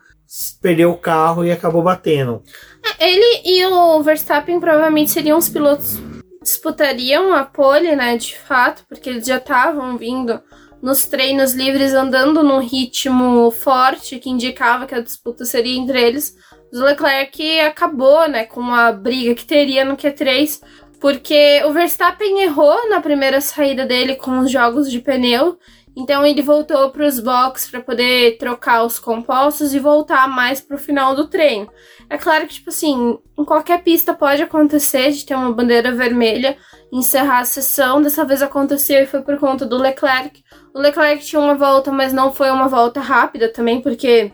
perdeu 0.60 0.90
o 0.90 0.98
carro 0.98 1.44
e 1.44 1.52
acabou 1.52 1.82
batendo. 1.82 2.42
É, 2.98 3.10
ele 3.10 3.42
e 3.44 3.64
o 3.66 4.02
Verstappen 4.02 4.58
provavelmente 4.58 5.10
seriam 5.10 5.38
os 5.38 5.48
pilotos 5.48 5.98
disputariam 6.42 7.32
a 7.32 7.44
pole, 7.44 7.94
né, 7.94 8.16
de 8.16 8.36
fato, 8.36 8.84
porque 8.88 9.08
eles 9.08 9.26
já 9.26 9.36
estavam 9.36 9.96
vindo 9.96 10.40
nos 10.82 11.06
treinos 11.06 11.54
livres 11.54 11.94
andando 11.94 12.42
num 12.42 12.58
ritmo 12.58 13.48
forte 13.52 14.18
que 14.18 14.28
indicava 14.28 14.84
que 14.84 14.94
a 14.94 15.00
disputa 15.00 15.44
seria 15.44 15.78
entre 15.78 16.02
eles 16.02 16.34
o 16.72 16.84
Leclerc 16.84 17.60
acabou, 17.60 18.28
né, 18.28 18.44
com 18.44 18.62
a 18.72 18.90
briga 18.92 19.34
que 19.34 19.44
teria 19.44 19.84
no 19.84 19.96
Q3, 19.96 20.60
porque 20.98 21.62
o 21.66 21.72
Verstappen 21.72 22.42
errou 22.42 22.88
na 22.88 23.00
primeira 23.00 23.40
saída 23.40 23.84
dele 23.84 24.14
com 24.14 24.38
os 24.38 24.50
jogos 24.50 24.90
de 24.90 25.00
pneu, 25.00 25.58
então 25.94 26.24
ele 26.24 26.40
voltou 26.40 26.90
para 26.90 27.06
os 27.06 27.20
boxes 27.20 27.70
para 27.70 27.80
poder 27.80 28.38
trocar 28.38 28.84
os 28.84 28.98
compostos 28.98 29.74
e 29.74 29.78
voltar 29.78 30.26
mais 30.26 30.60
para 30.60 30.76
o 30.76 30.80
final 30.80 31.14
do 31.14 31.28
treino. 31.28 31.68
É 32.08 32.16
claro 32.16 32.46
que, 32.46 32.54
tipo 32.54 32.70
assim, 32.70 33.18
em 33.38 33.44
qualquer 33.44 33.82
pista 33.82 34.14
pode 34.14 34.42
acontecer 34.42 35.10
de 35.10 35.26
ter 35.26 35.34
uma 35.34 35.52
bandeira 35.52 35.92
vermelha, 35.92 36.56
encerrar 36.90 37.40
a 37.40 37.44
sessão. 37.44 38.00
Dessa 38.00 38.24
vez 38.24 38.40
aconteceu 38.40 39.02
e 39.02 39.06
foi 39.06 39.20
por 39.20 39.38
conta 39.38 39.66
do 39.66 39.76
Leclerc. 39.76 40.42
O 40.74 40.78
Leclerc 40.78 41.22
tinha 41.24 41.40
uma 41.40 41.54
volta, 41.54 41.92
mas 41.92 42.12
não 42.12 42.32
foi 42.32 42.50
uma 42.50 42.68
volta 42.68 43.00
rápida 43.00 43.52
também, 43.52 43.82
porque 43.82 44.32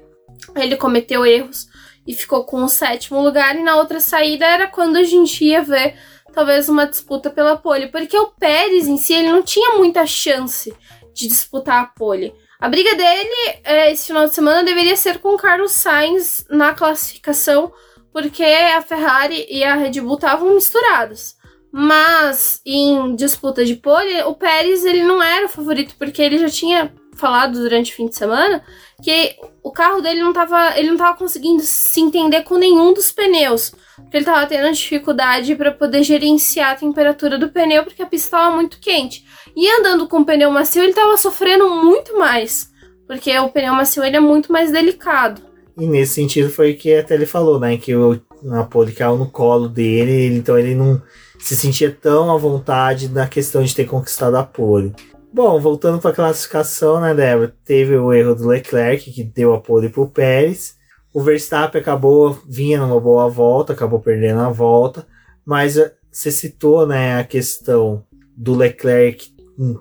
ele 0.54 0.76
cometeu 0.76 1.26
erros 1.26 1.66
e 2.08 2.14
ficou 2.14 2.42
com 2.44 2.64
o 2.64 2.68
sétimo 2.68 3.22
lugar. 3.22 3.54
E 3.54 3.62
na 3.62 3.76
outra 3.76 4.00
saída 4.00 4.46
era 4.46 4.66
quando 4.66 4.96
a 4.96 5.02
gente 5.02 5.44
ia 5.44 5.62
ver 5.62 5.94
talvez 6.32 6.68
uma 6.68 6.86
disputa 6.86 7.28
pela 7.28 7.56
pole, 7.56 7.88
porque 7.88 8.16
o 8.16 8.28
Pérez 8.28 8.88
em 8.88 8.96
si 8.96 9.12
ele 9.12 9.30
não 9.30 9.42
tinha 9.42 9.76
muita 9.76 10.06
chance 10.06 10.74
de 11.12 11.28
disputar 11.28 11.82
a 11.82 11.86
pole. 11.86 12.32
A 12.58 12.68
briga 12.68 12.94
dele 12.94 13.60
é, 13.62 13.92
esse 13.92 14.06
final 14.06 14.26
de 14.26 14.34
semana 14.34 14.64
deveria 14.64 14.96
ser 14.96 15.18
com 15.18 15.36
Carlos 15.36 15.72
Sainz 15.72 16.44
na 16.48 16.72
classificação, 16.72 17.72
porque 18.10 18.42
a 18.42 18.80
Ferrari 18.80 19.46
e 19.50 19.62
a 19.62 19.74
Red 19.74 20.00
Bull 20.00 20.14
estavam 20.14 20.54
misturadas. 20.54 21.36
Mas 21.70 22.60
em 22.64 23.14
disputa 23.14 23.64
de 23.64 23.76
pole, 23.76 24.22
o 24.22 24.34
Pérez 24.34 24.84
ele 24.84 25.02
não 25.02 25.22
era 25.22 25.46
o 25.46 25.50
favorito, 25.50 25.94
porque 25.98 26.22
ele 26.22 26.38
já 26.38 26.48
tinha 26.48 26.94
falado 27.18 27.58
durante 27.58 27.92
o 27.92 27.96
fim 27.96 28.06
de 28.06 28.16
semana 28.16 28.62
que 29.02 29.36
o 29.62 29.70
carro 29.70 30.00
dele 30.00 30.20
não 30.20 30.30
estava 30.30 30.78
ele 30.78 30.90
não 30.90 30.96
tava 30.96 31.16
conseguindo 31.16 31.62
se 31.62 32.00
entender 32.00 32.42
com 32.42 32.56
nenhum 32.56 32.92
dos 32.92 33.12
pneus. 33.12 33.72
Porque 33.96 34.16
ele 34.16 34.24
estava 34.24 34.46
tendo 34.46 34.72
dificuldade 34.72 35.54
para 35.54 35.72
poder 35.72 36.02
gerenciar 36.02 36.72
a 36.72 36.76
temperatura 36.76 37.38
do 37.38 37.48
pneu, 37.48 37.84
porque 37.84 38.02
a 38.02 38.06
pista 38.06 38.26
estava 38.26 38.54
muito 38.54 38.78
quente. 38.80 39.24
E 39.56 39.68
andando 39.78 40.08
com 40.08 40.20
o 40.20 40.24
pneu 40.24 40.50
macio, 40.50 40.82
ele 40.82 40.90
estava 40.90 41.16
sofrendo 41.16 41.68
muito 41.68 42.16
mais. 42.18 42.70
Porque 43.06 43.36
o 43.38 43.48
pneu 43.48 43.74
macio 43.74 44.04
ele 44.04 44.16
é 44.16 44.20
muito 44.20 44.52
mais 44.52 44.70
delicado. 44.70 45.42
E 45.76 45.86
nesse 45.86 46.14
sentido 46.14 46.50
foi 46.50 46.74
que 46.74 46.94
até 46.94 47.14
ele 47.14 47.26
falou, 47.26 47.58
né? 47.58 47.76
Que 47.76 47.94
o 47.94 48.20
Napoli 48.42 48.92
caiu 48.92 49.16
no 49.16 49.30
colo 49.30 49.68
dele, 49.68 50.36
então 50.36 50.58
ele 50.58 50.74
não 50.74 51.00
se 51.38 51.56
sentia 51.56 51.90
tão 51.90 52.32
à 52.32 52.36
vontade 52.36 53.08
na 53.08 53.26
questão 53.28 53.62
de 53.62 53.74
ter 53.74 53.84
conquistado 53.84 54.36
a 54.36 54.42
pole. 54.42 54.92
Bom, 55.32 55.60
voltando 55.60 56.00
para 56.00 56.10
a 56.10 56.14
classificação, 56.14 57.00
né, 57.00 57.14
Débora? 57.14 57.54
Teve 57.64 57.96
o 57.96 58.12
erro 58.12 58.34
do 58.34 58.48
Leclerc, 58.48 59.10
que 59.12 59.22
deu 59.22 59.54
a 59.54 59.60
pole 59.60 59.88
para 59.90 60.02
o 60.02 60.08
Pérez. 60.08 60.76
O 61.12 61.20
Verstappen 61.20 61.80
acabou, 61.80 62.38
vinha 62.48 62.80
numa 62.80 62.98
boa 62.98 63.28
volta, 63.28 63.72
acabou 63.72 64.00
perdendo 64.00 64.40
a 64.40 64.50
volta. 64.50 65.06
Mas 65.44 65.76
eh, 65.76 65.92
você 66.10 66.30
citou, 66.30 66.86
né, 66.86 67.18
a 67.18 67.24
questão 67.24 68.04
do 68.36 68.54
Leclerc 68.54 69.34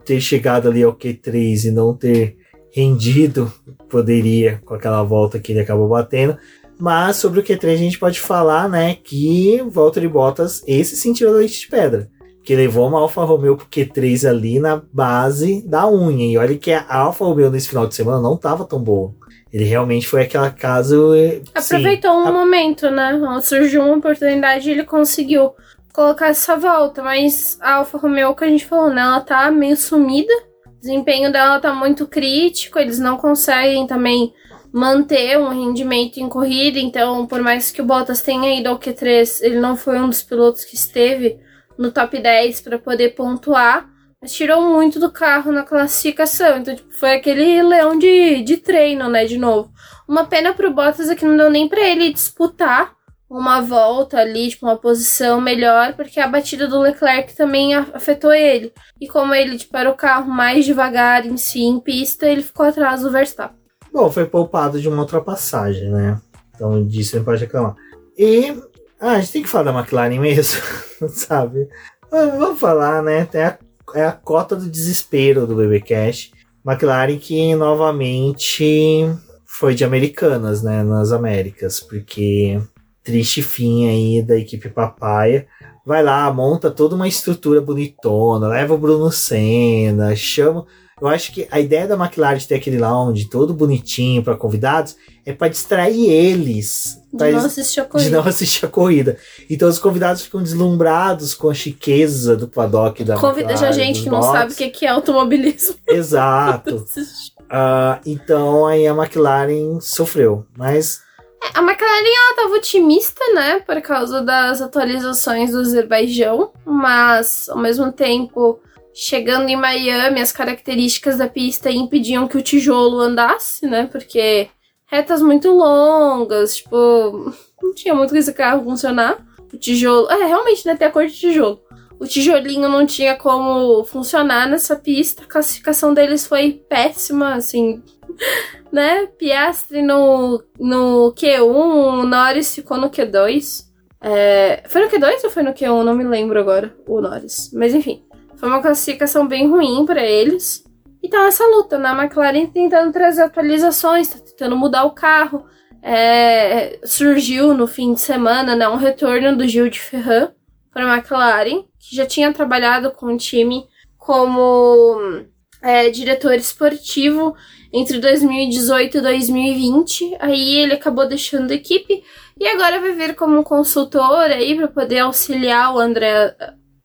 ter 0.05 0.19
chegado 0.19 0.67
ali 0.67 0.83
ao 0.83 0.93
Q3 0.93 1.65
e 1.65 1.71
não 1.71 1.93
ter 1.93 2.37
rendido, 2.71 3.51
poderia, 3.89 4.61
com 4.65 4.73
aquela 4.73 5.01
volta 5.03 5.39
que 5.39 5.51
ele 5.53 5.61
acabou 5.61 5.87
batendo. 5.87 6.37
Mas 6.79 7.15
sobre 7.15 7.39
o 7.39 7.43
Q3 7.43 7.73
a 7.73 7.77
gente 7.77 7.97
pode 7.97 8.19
falar, 8.19 8.69
né, 8.69 8.95
que 8.95 9.63
Valtteri 9.69 10.07
Bottas, 10.07 10.61
esse 10.67 10.95
sentiu 10.95 11.29
a 11.29 11.33
leite 11.33 11.61
de 11.61 11.67
pedra. 11.67 12.09
Que 12.47 12.55
levou 12.55 12.87
uma 12.87 13.01
Alfa 13.01 13.25
Romeo 13.25 13.57
pro 13.57 13.65
Q3 13.65 14.25
ali 14.25 14.57
na 14.57 14.81
base 14.93 15.61
da 15.67 15.85
unha. 15.85 16.31
E 16.31 16.37
olha 16.37 16.57
que 16.57 16.71
a 16.71 16.85
Alfa 16.87 17.25
Romeo 17.25 17.51
nesse 17.51 17.67
final 17.67 17.85
de 17.85 17.93
semana 17.93 18.21
não 18.21 18.37
tava 18.37 18.63
tão 18.63 18.79
boa. 18.79 19.13
Ele 19.51 19.65
realmente 19.65 20.07
foi 20.07 20.21
aquela 20.21 20.49
caso. 20.49 21.11
Aproveitou 21.53 22.09
sim, 22.09 22.17
um 22.17 22.27
a... 22.29 22.31
momento, 22.31 22.89
né? 22.89 23.19
Surgiu 23.43 23.83
uma 23.83 23.97
oportunidade 23.97 24.69
e 24.69 24.71
ele 24.71 24.85
conseguiu 24.85 25.55
colocar 25.91 26.27
essa 26.27 26.55
volta. 26.55 27.03
Mas 27.03 27.57
a 27.59 27.73
Alfa 27.73 27.97
Romeo 27.97 28.33
que 28.33 28.45
a 28.45 28.47
gente 28.47 28.65
falou, 28.65 28.91
né? 28.91 29.01
Ela 29.01 29.19
tá 29.19 29.51
meio 29.51 29.75
sumida. 29.75 30.31
O 30.65 30.79
desempenho 30.79 31.29
dela 31.29 31.59
tá 31.59 31.73
muito 31.73 32.07
crítico. 32.07 32.79
Eles 32.79 32.97
não 32.97 33.17
conseguem 33.17 33.85
também 33.85 34.31
manter 34.71 35.37
um 35.37 35.49
rendimento 35.49 36.15
em 36.15 36.29
corrida. 36.29 36.79
Então, 36.79 37.27
por 37.27 37.41
mais 37.41 37.71
que 37.71 37.81
o 37.81 37.85
Bottas 37.85 38.21
tenha 38.21 38.57
ido 38.57 38.69
ao 38.69 38.79
Q3, 38.79 39.39
ele 39.41 39.59
não 39.59 39.75
foi 39.75 39.99
um 39.99 40.07
dos 40.07 40.23
pilotos 40.23 40.63
que 40.63 40.75
esteve 40.75 41.45
no 41.77 41.91
top 41.91 42.19
10 42.19 42.61
para 42.61 42.79
poder 42.79 43.15
pontuar. 43.15 43.89
Mas 44.21 44.33
tirou 44.33 44.61
muito 44.61 44.99
do 44.99 45.11
carro 45.11 45.51
na 45.51 45.63
classificação. 45.63 46.57
Então, 46.57 46.75
tipo, 46.75 46.91
foi 46.93 47.13
aquele 47.13 47.61
leão 47.61 47.97
de, 47.97 48.41
de 48.41 48.57
treino, 48.57 49.07
né? 49.07 49.25
De 49.25 49.37
novo. 49.37 49.71
Uma 50.07 50.25
pena 50.25 50.53
pro 50.53 50.73
Bottas 50.73 51.09
é 51.09 51.15
que 51.15 51.25
não 51.25 51.37
deu 51.37 51.49
nem 51.49 51.67
para 51.67 51.81
ele 51.81 52.11
disputar 52.11 52.97
uma 53.29 53.61
volta 53.61 54.19
ali, 54.19 54.49
tipo, 54.49 54.65
uma 54.65 54.77
posição 54.77 55.41
melhor, 55.41 55.93
porque 55.95 56.19
a 56.19 56.27
batida 56.27 56.67
do 56.67 56.79
Leclerc 56.79 57.35
também 57.35 57.75
afetou 57.75 58.33
ele. 58.33 58.71
E 58.99 59.07
como 59.07 59.33
ele 59.33 59.57
tipo, 59.57 59.75
era 59.75 59.89
o 59.89 59.95
carro 59.95 60.31
mais 60.31 60.65
devagar 60.65 61.25
em 61.25 61.35
si 61.35 61.61
em 61.61 61.79
pista, 61.79 62.25
ele 62.25 62.41
ficou 62.41 62.65
atrás 62.65 63.01
do 63.01 63.11
Verstappen. 63.11 63.57
Bom, 63.91 64.09
foi 64.09 64.25
poupado 64.25 64.79
de 64.79 64.87
uma 64.87 65.01
ultrapassagem, 65.01 65.89
né? 65.89 66.21
Então 66.55 66.85
disso 66.85 67.17
não 67.17 67.23
pode 67.23 67.41
reclamar. 67.41 67.75
E 68.17 68.55
ah, 68.99 69.13
a 69.13 69.19
gente 69.19 69.33
tem 69.33 69.43
que 69.43 69.49
falar 69.49 69.71
da 69.71 69.79
McLaren 69.79 70.19
mesmo, 70.19 70.61
sabe? 71.09 71.67
Vamos 72.09 72.59
falar, 72.59 73.03
né? 73.03 73.25
Tem 73.25 73.41
a, 73.41 73.57
é 73.93 74.05
a 74.05 74.11
cota 74.11 74.55
do 74.55 74.69
desespero 74.69 75.45
do 75.45 75.55
BB 75.55 75.81
Cash. 75.81 76.31
McLaren 76.65 77.17
que 77.17 77.55
novamente 77.55 79.05
foi 79.45 79.75
de 79.75 79.83
americanas, 79.83 80.63
né? 80.63 80.83
Nas 80.83 81.11
Américas, 81.11 81.79
porque 81.79 82.59
triste 83.03 83.41
fim 83.41 83.87
aí 83.87 84.21
da 84.21 84.37
equipe 84.37 84.69
papaya. 84.69 85.47
Vai 85.85 86.03
lá, 86.03 86.31
monta 86.33 86.69
toda 86.69 86.95
uma 86.95 87.07
estrutura 87.07 87.61
bonitona, 87.61 88.49
leva 88.49 88.73
o 88.73 88.77
Bruno 88.77 89.09
Senna, 89.09 90.13
chama 90.15 90.65
eu 90.99 91.07
acho 91.07 91.31
que 91.31 91.47
a 91.51 91.59
ideia 91.59 91.87
da 91.87 91.95
McLaren 91.95 92.37
de 92.37 92.47
ter 92.47 92.55
aquele 92.55 92.79
lounge 92.79 93.29
todo 93.29 93.53
bonitinho 93.53 94.23
para 94.23 94.35
convidados 94.35 94.95
é 95.25 95.31
para 95.31 95.47
distrair 95.47 96.09
eles. 96.09 96.99
De 97.13 97.31
não 97.31 97.45
assistir 97.45 97.81
a 97.81 97.85
corrida. 97.85 98.09
De 98.09 98.15
não 98.15 98.23
assistir 98.27 98.65
a 98.65 98.69
corrida. 98.69 99.17
Então 99.49 99.69
os 99.69 99.77
convidados 99.77 100.23
ficam 100.23 100.41
deslumbrados 100.41 101.35
com 101.35 101.49
a 101.49 101.53
chiqueza 101.53 102.35
do 102.35 102.47
paddock 102.47 103.03
da 103.03 103.15
Convida 103.15 103.51
McLaren. 103.51 103.57
já 103.57 103.71
gente 103.71 104.03
que 104.03 104.09
não 104.09 104.23
sabe 104.23 104.53
o 104.53 104.55
que 104.55 104.85
é 104.85 104.89
automobilismo. 104.89 105.75
Exato. 105.87 106.77
uh, 106.77 107.99
então 108.05 108.65
aí 108.65 108.87
a 108.87 108.93
McLaren 108.93 109.79
sofreu. 109.79 110.45
Mas 110.57 111.01
é, 111.43 111.59
a 111.59 111.61
McLaren 111.61 112.05
ela 112.05 112.35
tava 112.35 112.55
otimista, 112.55 113.21
né, 113.35 113.59
por 113.59 113.79
causa 113.81 114.21
das 114.21 114.61
atualizações 114.61 115.51
do 115.51 115.59
Azerbaijão, 115.59 116.51
mas 116.65 117.47
ao 117.49 117.59
mesmo 117.59 117.91
tempo 117.91 118.59
Chegando 118.99 119.47
em 119.47 119.55
Miami, 119.55 120.19
as 120.19 120.31
características 120.31 121.19
da 121.19 121.27
pista 121.27 121.69
impediam 121.69 122.27
que 122.27 122.35
o 122.35 122.41
tijolo 122.41 122.99
andasse, 122.99 123.67
né? 123.67 123.87
Porque 123.91 124.49
retas 124.87 125.21
muito 125.21 125.51
longas, 125.51 126.55
tipo, 126.55 127.31
não 127.61 127.75
tinha 127.75 127.93
muito 127.93 128.11
que 128.11 128.17
esse 128.17 128.33
carro 128.33 128.63
funcionar. 128.63 129.23
O 129.53 129.55
tijolo. 129.55 130.09
É, 130.09 130.25
realmente, 130.25 130.65
né? 130.65 130.75
Tem 130.75 130.87
a 130.87 130.91
cor 130.91 131.05
de 131.05 131.13
tijolo. 131.13 131.61
O 131.99 132.07
tijolinho 132.07 132.67
não 132.67 132.87
tinha 132.87 133.15
como 133.15 133.83
funcionar 133.83 134.49
nessa 134.49 134.75
pista. 134.75 135.21
A 135.21 135.27
classificação 135.27 135.93
deles 135.93 136.25
foi 136.25 136.53
péssima, 136.67 137.35
assim. 137.35 137.83
né? 138.73 139.05
Piastri 139.19 139.83
no, 139.83 140.43
no 140.59 141.13
Q1, 141.15 142.03
Norris 142.03 142.55
ficou 142.55 142.79
no 142.79 142.89
Q2. 142.89 143.67
É, 144.01 144.63
foi 144.67 144.81
no 144.81 144.89
Q2 144.89 145.23
ou 145.23 145.29
foi 145.29 145.43
no 145.43 145.53
Q1? 145.53 145.83
Não 145.83 145.93
me 145.93 146.03
lembro 146.03 146.39
agora, 146.39 146.75
o 146.87 146.99
Norris. 146.99 147.51
Mas 147.53 147.75
enfim. 147.75 148.06
Foi 148.37 148.47
uma 148.47 148.61
classificação 148.61 149.27
bem 149.27 149.47
ruim 149.47 149.85
para 149.85 150.05
eles. 150.05 150.63
Então, 151.03 151.25
essa 151.25 151.45
luta, 151.47 151.77
né? 151.77 151.89
A 151.89 152.03
McLaren 152.03 152.45
tentando 152.47 152.91
trazer 152.91 153.23
atualizações, 153.23 154.09
tá 154.09 154.19
tentando 154.19 154.55
mudar 154.55 154.83
o 154.83 154.91
carro. 154.91 155.45
É, 155.81 156.79
surgiu 156.83 157.53
no 157.53 157.67
fim 157.67 157.93
de 157.93 158.01
semana 158.01 158.55
né, 158.55 158.67
um 158.67 158.75
retorno 158.75 159.35
do 159.35 159.47
Gil 159.47 159.69
de 159.69 159.79
Ferran 159.79 160.31
para 160.71 160.91
a 160.91 160.97
McLaren, 160.97 161.63
que 161.79 161.95
já 161.95 162.05
tinha 162.05 162.33
trabalhado 162.33 162.91
com 162.91 163.07
o 163.07 163.17
time 163.17 163.65
como 163.97 165.25
é, 165.61 165.89
diretor 165.89 166.33
esportivo 166.33 167.35
entre 167.73 167.99
2018 167.99 168.97
e 168.97 169.01
2020. 169.01 170.17
Aí 170.19 170.57
ele 170.57 170.73
acabou 170.73 171.07
deixando 171.07 171.51
a 171.51 171.55
equipe 171.55 172.03
e 172.39 172.47
agora 172.47 172.79
vai 172.79 172.91
vir 172.93 173.15
como 173.15 173.43
consultor 173.43 174.25
aí 174.25 174.55
para 174.55 174.67
poder 174.67 174.99
auxiliar 174.99 175.73
o 175.73 175.79
André, 175.79 176.35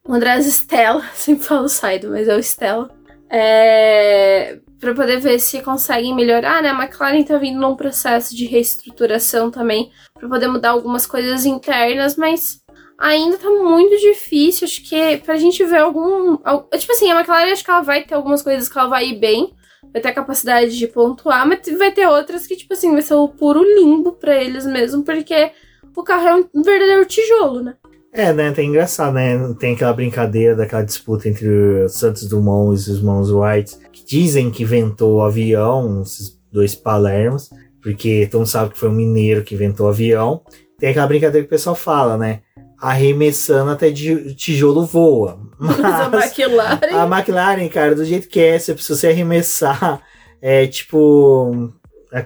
o 0.07 0.12
Andrés 0.12 0.47
Stella, 0.47 1.05
sempre 1.15 1.45
falo 1.45 1.69
Saido, 1.69 2.11
mas 2.11 2.29
é 2.29 2.37
o 2.37 2.41
Stella. 2.41 2.91
É, 3.31 4.59
para 4.79 4.94
poder 4.94 5.19
ver 5.19 5.38
se 5.38 5.63
conseguem 5.63 6.15
melhorar, 6.15 6.63
né? 6.63 6.69
A 6.69 6.83
McLaren 6.83 7.23
tá 7.23 7.38
vindo 7.38 7.59
num 7.59 7.77
processo 7.77 8.37
de 8.37 8.44
reestruturação 8.44 9.50
também 9.50 9.90
para 10.13 10.29
poder 10.29 10.48
mudar 10.48 10.71
algumas 10.71 11.07
coisas 11.07 11.46
internas, 11.46 12.17
mas 12.17 12.61
ainda 12.98 13.38
tá 13.38 13.48
muito 13.48 13.96
difícil. 13.98 14.67
Acho 14.67 14.83
que 14.83 15.17
pra 15.19 15.37
gente 15.37 15.65
ver 15.65 15.79
algum. 15.79 16.37
Tipo 16.77 16.92
assim, 16.92 17.11
a 17.11 17.15
McLaren 17.15 17.53
acho 17.53 17.65
que 17.65 17.71
ela 17.71 17.81
vai 17.81 18.03
ter 18.03 18.15
algumas 18.15 18.42
coisas 18.42 18.69
que 18.69 18.79
ela 18.79 18.88
vai 18.88 19.09
ir 19.09 19.19
bem, 19.19 19.55
vai 19.92 20.03
ter 20.03 20.09
a 20.09 20.15
capacidade 20.15 20.77
de 20.77 20.87
pontuar, 20.87 21.46
mas 21.46 21.61
vai 21.79 21.90
ter 21.90 22.07
outras 22.07 22.46
que, 22.46 22.57
tipo 22.57 22.75
assim, 22.75 22.92
vai 22.92 23.03
ser 23.03 23.15
o 23.15 23.29
puro 23.29 23.63
limbo 23.63 24.13
para 24.13 24.37
eles 24.37 24.67
mesmo, 24.67 25.05
porque 25.05 25.53
o 25.96 26.03
carro 26.03 26.29
é 26.29 26.35
um 26.35 26.63
verdadeiro 26.63 27.07
tijolo, 27.07 27.63
né? 27.63 27.77
É, 28.13 28.31
né? 28.31 28.52
Tem 28.52 28.69
engraçado, 28.69 29.15
né? 29.15 29.54
Tem 29.58 29.75
aquela 29.75 29.92
brincadeira 29.94 30.54
daquela 30.54 30.83
disputa 30.83 31.29
entre 31.29 31.48
o 31.48 31.88
Santos 31.88 32.29
Dumont 32.29 32.73
e 32.73 32.75
os 32.75 32.88
irmãos 32.88 33.31
Wright, 33.31 33.75
que 33.90 34.04
dizem 34.04 34.50
que 34.50 34.65
inventou 34.65 35.17
o 35.17 35.23
avião, 35.23 36.02
esses 36.02 36.38
dois 36.52 36.75
Palermos, 36.75 37.48
porque 37.83 38.29
todo 38.31 38.40
mundo 38.40 38.48
sabe 38.48 38.71
que 38.73 38.79
foi 38.79 38.90
um 38.90 38.94
mineiro 38.94 39.42
que 39.42 39.54
inventou 39.54 39.87
o 39.87 39.88
avião. 39.88 40.42
Tem 40.79 40.90
aquela 40.90 41.06
brincadeira 41.06 41.46
que 41.46 41.48
o 41.54 41.56
pessoal 41.56 41.75
fala, 41.75 42.19
né? 42.19 42.40
Arremessando 42.79 43.71
até 43.71 43.90
de 43.90 44.35
tijolo 44.35 44.85
voa. 44.85 45.40
Mas 45.58 45.81
a 45.81 46.10
McLaren. 46.13 46.81
A 46.92 47.06
McLaren, 47.06 47.69
cara, 47.69 47.94
do 47.94 48.04
jeito 48.04 48.29
que 48.29 48.40
é, 48.40 48.58
se 48.58 48.75
você 48.75 49.08
arremessar, 49.08 50.02
é 50.42 50.67
tipo 50.67 51.73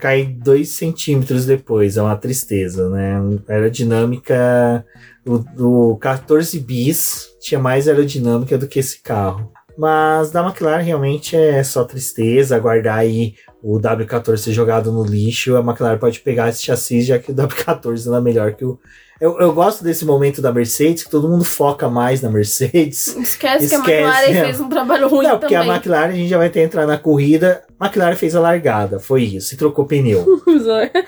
cai 0.01 0.25
2 0.25 0.69
centímetros 0.69 1.47
depois, 1.47 1.97
é 1.97 2.03
uma 2.03 2.17
tristeza, 2.17 2.89
né? 2.91 3.21
Aerodinâmica. 3.49 4.85
O, 5.27 5.93
o 5.93 5.97
14 5.97 6.59
bis 6.61 7.29
tinha 7.41 7.59
mais 7.59 7.89
aerodinâmica 7.89 8.57
do 8.57 8.69
que 8.69 8.79
esse 8.79 9.03
carro. 9.03 9.53
Mas 9.77 10.31
da 10.31 10.43
McLaren 10.43 10.83
realmente 10.83 11.37
é 11.37 11.63
só 11.63 11.85
tristeza, 11.85 12.57
aguardar 12.57 12.99
aí 12.99 13.35
o 13.63 13.79
W14 13.79 14.37
ser 14.39 14.53
jogado 14.53 14.91
no 14.91 15.05
lixo. 15.05 15.57
A 15.57 15.61
McLaren 15.61 15.99
pode 15.99 16.21
pegar 16.21 16.49
esse 16.49 16.63
chassi, 16.63 17.03
já 17.03 17.19
que 17.19 17.33
o 17.33 17.35
W14 17.35 18.07
não 18.07 18.17
é 18.17 18.21
melhor 18.21 18.55
que 18.55 18.65
o. 18.65 18.79
Eu, 19.19 19.39
eu 19.41 19.53
gosto 19.53 19.83
desse 19.83 20.05
momento 20.05 20.43
da 20.43 20.53
Mercedes, 20.53 21.05
que 21.05 21.11
todo 21.11 21.29
mundo 21.29 21.45
foca 21.45 21.89
mais 21.89 22.21
na 22.21 22.29
Mercedes. 22.29 23.09
Esquece, 23.17 23.65
Esquece 23.65 23.69
que 23.69 23.75
a 23.75 23.79
McLaren 23.79 24.31
é. 24.31 24.45
fez 24.45 24.61
um 24.61 24.69
trabalho 24.69 25.09
ruim 25.09 25.27
Não, 25.27 25.39
porque 25.39 25.55
também. 25.55 25.71
a 25.71 25.75
McLaren 25.75 26.09
a 26.09 26.17
gente 26.17 26.29
já 26.29 26.39
vai 26.39 26.51
ter 26.51 26.61
entrar 26.61 26.87
na 26.87 26.99
corrida. 26.99 27.65
A 27.81 27.87
McLaren 27.87 28.15
fez 28.15 28.37
a 28.37 28.41
largada, 28.41 28.99
foi 28.99 29.23
isso, 29.23 29.55
e 29.55 29.57
trocou 29.57 29.87
pneu. 29.87 30.25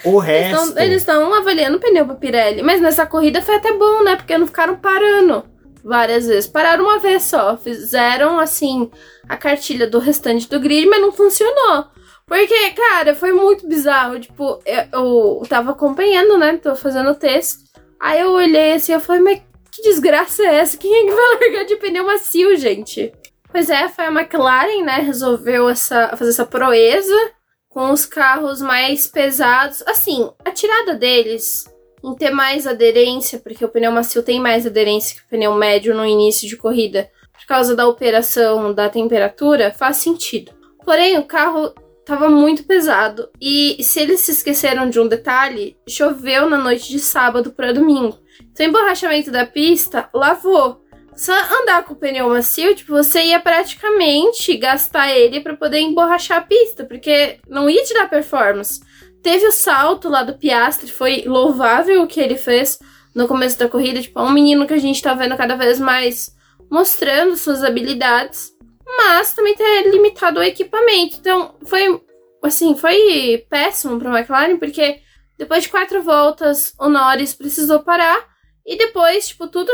o 0.05 0.19
resto. 0.19 0.79
Eles 0.79 1.03
estão 1.03 1.35
avaliando 1.35 1.77
o 1.77 1.81
pneu 1.81 2.07
pra 2.07 2.15
Pirelli, 2.15 2.63
mas 2.63 2.81
nessa 2.81 3.05
corrida 3.05 3.43
foi 3.43 3.57
até 3.57 3.73
bom, 3.73 4.03
né? 4.03 4.17
Porque 4.17 4.39
não 4.39 4.47
ficaram 4.47 4.77
parando 4.77 5.45
várias 5.85 6.27
vezes. 6.27 6.47
Pararam 6.47 6.85
uma 6.85 6.99
vez 6.99 7.25
só, 7.25 7.57
fizeram 7.59 8.39
assim 8.39 8.91
a 9.29 9.37
cartilha 9.37 9.87
do 9.87 9.99
restante 9.99 10.49
do 10.49 10.59
grid, 10.59 10.87
mas 10.87 11.01
não 11.01 11.13
funcionou. 11.13 11.85
Porque, 12.29 12.71
cara, 12.73 13.15
foi 13.15 13.33
muito 13.33 13.67
bizarro. 13.67 14.21
Tipo, 14.21 14.61
eu, 14.67 14.85
eu 14.93 15.43
tava 15.49 15.71
acompanhando, 15.71 16.37
né? 16.37 16.59
Tô 16.59 16.77
fazendo 16.77 17.11
o 17.11 17.15
texto. 17.15 17.68
Aí 18.01 18.21
eu 18.21 18.33
olhei 18.33 18.73
assim, 18.73 18.93
eu 18.93 19.01
falei, 19.01 19.23
mas 19.23 19.43
que 19.73 19.83
desgraça 19.83 20.43
é 20.43 20.57
essa? 20.57 20.77
Quem 20.77 20.95
é 20.95 21.07
que 21.07 21.15
vai 21.15 21.35
largar 21.41 21.65
de 21.65 21.77
pneu 21.77 22.05
macio, 22.05 22.57
gente? 22.57 23.13
Pois 23.51 23.71
é, 23.71 23.89
foi 23.89 24.05
a 24.05 24.13
McLaren, 24.13 24.83
né? 24.83 24.99
Resolveu 25.01 25.69
essa, 25.69 26.15
fazer 26.17 26.31
essa 26.31 26.47
proeza 26.47 27.33
com 27.69 27.91
os 27.91 28.05
carros 28.05 28.61
mais 28.61 29.07
pesados. 29.07 29.83
Assim, 29.87 30.29
a 30.45 30.51
tirada 30.51 30.95
deles 30.95 31.65
em 32.03 32.15
ter 32.15 32.31
mais 32.31 32.67
aderência, 32.67 33.39
porque 33.39 33.65
o 33.65 33.69
pneu 33.69 33.91
macio 33.91 34.23
tem 34.23 34.41
mais 34.41 34.67
aderência 34.67 35.17
que 35.17 35.23
o 35.23 35.29
pneu 35.29 35.55
médio 35.55 35.95
no 35.95 36.07
início 36.07 36.49
de 36.49 36.57
corrida, 36.57 37.11
por 37.33 37.47
causa 37.47 37.75
da 37.75 37.87
operação 37.87 38.73
da 38.73 38.89
temperatura, 38.89 39.73
faz 39.73 39.99
sentido. 39.99 40.53
Porém, 40.85 41.19
o 41.19 41.25
carro 41.25 41.73
estava 42.09 42.31
muito 42.31 42.65
pesado 42.65 43.29
e 43.39 43.77
se 43.83 44.01
eles 44.01 44.21
se 44.21 44.31
esqueceram 44.31 44.89
de 44.89 44.99
um 44.99 45.07
detalhe, 45.07 45.77
choveu 45.87 46.49
na 46.49 46.57
noite 46.57 46.89
de 46.89 46.99
sábado 46.99 47.51
para 47.51 47.75
domingo. 47.75 48.19
Então, 48.51 48.65
emborrachamento 48.65 49.31
da 49.31 49.45
pista 49.45 50.09
lavou. 50.15 50.83
Só 51.15 51.35
andar 51.35 51.85
com 51.85 51.93
o 51.93 51.97
pneu 51.97 52.31
macio, 52.31 52.75
tipo, 52.75 52.93
você 52.93 53.25
ia 53.25 53.41
praticamente 53.41 54.57
gastar 54.57 55.11
ele 55.11 55.41
para 55.41 55.55
poder 55.55 55.81
emborrachar 55.81 56.39
a 56.39 56.43
pista, 56.43 56.83
porque 56.83 57.41
não 57.47 57.69
ia 57.69 57.85
te 57.85 57.93
dar 57.93 58.09
performance. 58.09 58.81
Teve 59.23 59.47
o 59.47 59.53
salto 59.53 60.09
lá 60.09 60.23
do 60.23 60.39
Piastri, 60.39 60.91
foi 60.91 61.25
louvável 61.27 62.03
o 62.03 62.07
que 62.07 62.21
ele 62.21 62.37
fez 62.37 62.79
no 63.15 63.29
começo 63.29 63.59
da 63.59 63.69
corrida. 63.69 64.01
Tipo, 64.01 64.21
é 64.21 64.23
um 64.23 64.33
menino 64.33 64.67
que 64.67 64.73
a 64.73 64.79
gente 64.79 65.03
tá 65.03 65.13
vendo 65.13 65.37
cada 65.37 65.57
vez 65.57 65.79
mais 65.79 66.35
mostrando 66.71 67.37
suas 67.37 67.63
habilidades, 67.63 68.53
mas 68.99 69.33
também 69.33 69.55
ter 69.55 69.89
limitado 69.91 70.41
o 70.41 70.43
equipamento. 70.43 71.19
Então, 71.19 71.55
foi 71.65 72.03
assim, 72.43 72.77
foi 72.77 73.47
péssimo 73.49 73.99
para 73.99 74.19
McLaren, 74.19 74.59
porque 74.59 75.01
depois 75.39 75.63
de 75.63 75.69
quatro 75.69 76.03
voltas, 76.03 76.75
o 76.81 76.89
Norris 76.89 77.33
precisou 77.33 77.81
parar 77.81 78.27
e 78.67 78.77
depois, 78.77 79.29
tipo, 79.29 79.47
tudo 79.47 79.71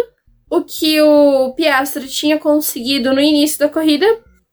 o 0.51 0.63
que 0.63 1.01
o 1.01 1.55
Piastri 1.55 2.07
tinha 2.07 2.39
conseguido 2.39 3.15
no 3.15 3.21
início 3.21 3.59
da 3.59 3.69
corrida 3.69 4.07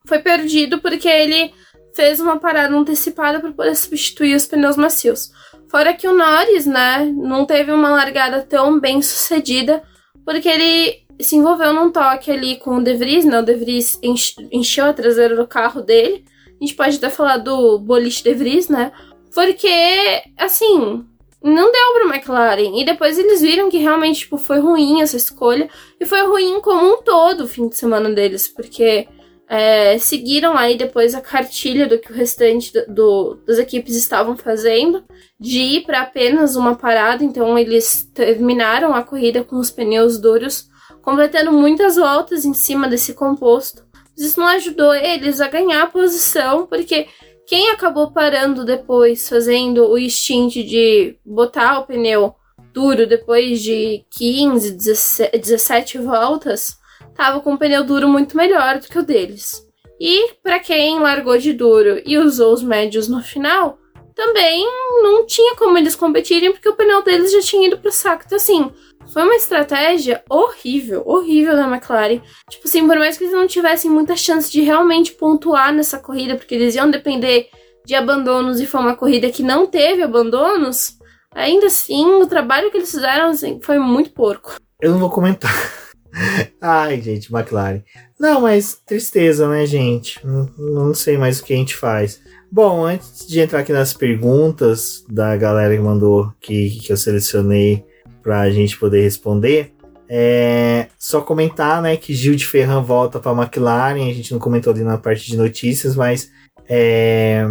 foi 0.08 0.20
perdido 0.20 0.80
porque 0.80 1.08
ele 1.08 1.54
fez 1.94 2.22
uma 2.22 2.40
parada 2.40 2.74
antecipada 2.74 3.42
para 3.42 3.52
poder 3.52 3.76
substituir 3.76 4.36
os 4.36 4.48
pneus 4.48 4.78
macios. 4.78 5.32
Fora 5.70 5.94
que 5.94 6.08
o 6.08 6.16
Norris, 6.16 6.66
né, 6.66 7.12
não 7.14 7.46
teve 7.46 7.72
uma 7.74 7.90
largada 7.90 8.42
tão 8.42 8.80
bem 8.80 9.02
sucedida, 9.02 9.84
porque 10.26 10.48
ele 10.48 11.01
se 11.24 11.36
envolveu 11.36 11.74
num 11.74 11.92
toque 11.92 12.32
ali 12.32 12.58
com 12.58 12.78
o 12.78 12.84
De 12.84 12.94
Vries, 12.94 13.26
né? 13.26 13.40
O 13.40 13.46
De 13.46 13.54
Vries 13.54 14.00
encheu 14.52 14.86
a 14.86 14.94
traseira 14.94 15.36
do 15.36 15.48
carro 15.48 15.82
dele. 15.82 16.26
A 16.48 16.64
gente 16.64 16.76
pode 16.76 16.98
até 16.98 17.10
falar 17.10 17.38
do 17.38 17.80
boliche 17.80 18.24
De 18.24 18.34
Vries, 18.34 18.70
né? 18.70 18.92
Porque, 19.34 20.22
assim, 20.38 21.06
não 21.44 21.72
deu 21.72 21.94
pro 21.94 22.14
McLaren. 22.14 22.80
E 22.80 22.86
depois 22.86 23.18
eles 23.18 23.42
viram 23.42 23.70
que 23.70 23.78
realmente 23.78 24.22
tipo, 24.22 24.38
foi 24.38 24.60
ruim 24.60 25.02
essa 25.02 25.18
escolha. 25.18 25.70
E 26.00 26.06
foi 26.06 26.22
ruim 26.22 26.60
como 26.62 26.94
um 26.94 27.02
todo 27.02 27.46
o 27.46 27.48
fim 27.48 27.68
de 27.68 27.78
semana 27.78 28.10
deles. 28.10 28.48
Porque 28.48 29.08
é, 29.54 29.98
seguiram 29.98 30.58
aí 30.58 30.78
depois 30.78 31.14
a 31.14 31.20
cartilha 31.20 31.86
do 31.86 32.00
que 32.00 32.10
o 32.10 32.16
restante 32.16 32.72
do, 32.88 33.36
das 33.46 33.60
equipes 33.60 33.98
estavam 33.98 34.38
fazendo, 34.38 35.04
de 35.38 35.60
ir 35.60 35.82
para 35.82 36.04
apenas 36.04 36.56
uma 36.56 36.74
parada, 36.74 37.22
então 37.22 37.60
eles 37.60 38.10
terminaram 38.14 38.96
a 38.96 39.04
corrida 39.04 39.44
com 39.44 39.58
os 39.58 39.70
pneus 39.70 40.18
duros, 40.18 40.70
completando 41.02 41.52
muitas 41.52 41.96
voltas 41.96 42.46
em 42.46 42.54
cima 42.54 42.88
desse 42.88 43.14
composto. 43.14 43.84
Mas 44.16 44.28
isso 44.28 44.40
não 44.40 44.48
ajudou 44.48 44.94
eles 44.94 45.42
a 45.42 45.48
ganhar 45.48 45.92
posição, 45.92 46.66
porque 46.66 47.08
quem 47.48 47.70
acabou 47.70 48.12
parando 48.12 48.64
depois, 48.64 49.28
fazendo 49.28 49.90
o 49.90 49.98
instinto 49.98 50.64
de 50.64 51.18
botar 51.26 51.80
o 51.80 51.86
pneu 51.86 52.36
duro 52.74 53.06
depois 53.06 53.62
de 53.62 54.06
15, 54.12 54.72
17 54.72 55.98
voltas, 55.98 56.78
tava 57.14 57.42
com 57.42 57.54
um 57.54 57.58
pneu 57.58 57.84
duro 57.84 58.08
muito 58.08 58.38
melhor 58.38 58.80
do 58.80 58.88
que 58.88 58.98
o 58.98 59.04
deles. 59.04 59.68
E 60.00 60.34
para 60.42 60.60
quem 60.60 61.00
largou 61.00 61.38
de 61.38 61.54
duro 61.54 62.02
e 62.06 62.18
usou 62.18 62.54
os 62.54 62.64
médios 62.64 63.08
no 63.08 63.22
final, 63.22 63.78
também 64.16 64.66
não 65.04 65.26
tinha 65.26 65.56
como 65.56 65.78
eles 65.78 65.96
competirem 65.96 66.52
porque 66.52 66.70
o 66.70 66.76
pneu 66.76 67.04
deles 67.04 67.32
já 67.32 67.42
tinha 67.42 67.68
ido 67.68 67.78
pro 67.78 67.92
saco. 67.92 68.24
Então, 68.26 68.36
assim, 68.36 68.72
foi 69.12 69.24
uma 69.24 69.36
estratégia 69.36 70.24
horrível, 70.30 71.04
horrível 71.06 71.56
da 71.56 71.68
McLaren. 71.68 72.22
Tipo 72.50 72.68
assim, 72.68 72.88
por 72.88 72.98
mais 72.98 73.18
que 73.18 73.26
eles 73.26 73.36
não 73.36 73.46
tivessem 73.46 73.92
muita 73.92 74.16
chance 74.16 74.50
de 74.50 74.62
realmente 74.62 75.12
pontuar 75.12 75.74
nessa 75.74 76.00
corrida, 76.00 76.36
porque 76.36 76.56
eles 76.56 76.76
iam 76.76 76.90
depender 76.90 77.50
de 77.86 77.94
abandonos 77.94 78.62
e 78.62 78.66
foi 78.66 78.80
uma 78.80 78.96
corrida 78.96 79.30
que 79.30 79.44
não 79.44 79.66
teve 79.66 80.02
abandonos, 80.02 80.98
ainda 81.34 81.68
assim, 81.68 82.06
o 82.06 82.28
trabalho 82.28 82.72
que 82.72 82.78
eles 82.78 82.92
fizeram 82.92 83.32
assim, 83.32 83.60
foi 83.62 83.78
muito 83.80 84.12
porco. 84.12 84.56
Eu 84.80 84.92
não 84.92 85.00
vou 85.00 85.10
comentar. 85.10 85.52
Ai, 86.62 87.02
gente, 87.02 87.34
McLaren. 87.34 87.84
Não, 88.20 88.42
mas 88.42 88.82
tristeza, 88.86 89.48
né, 89.50 89.66
gente? 89.66 90.26
Não, 90.26 90.50
não, 90.58 90.94
sei 90.94 91.18
mais 91.18 91.40
o 91.40 91.44
que 91.44 91.54
a 91.54 91.58
gente 91.58 91.76
faz. 91.76 92.22
Bom, 92.52 92.86
antes 92.86 93.28
de 93.28 93.40
entrar 93.40 93.60
aqui 93.60 93.74
nas 93.74 93.94
perguntas 93.94 95.04
da 95.10 95.36
galera 95.36 95.76
que 95.76 95.82
mandou, 95.82 96.32
que, 96.40 96.80
que 96.82 96.92
eu 96.92 96.98
selecionei 96.98 97.91
pra 98.22 98.50
gente 98.50 98.78
poder 98.78 99.02
responder, 99.02 99.74
é 100.08 100.88
só 100.98 101.22
comentar, 101.22 101.82
né, 101.82 101.96
que 101.96 102.14
Gil 102.14 102.36
de 102.36 102.46
Ferran 102.46 102.82
volta 102.82 103.20
pra 103.20 103.32
McLaren. 103.32 104.10
A 104.10 104.14
gente 104.14 104.32
não 104.32 104.40
comentou 104.40 104.74
ali 104.74 104.84
na 104.84 104.98
parte 104.98 105.26
de 105.26 105.38
notícias, 105.38 105.96
mas 105.96 106.30
é, 106.68 107.46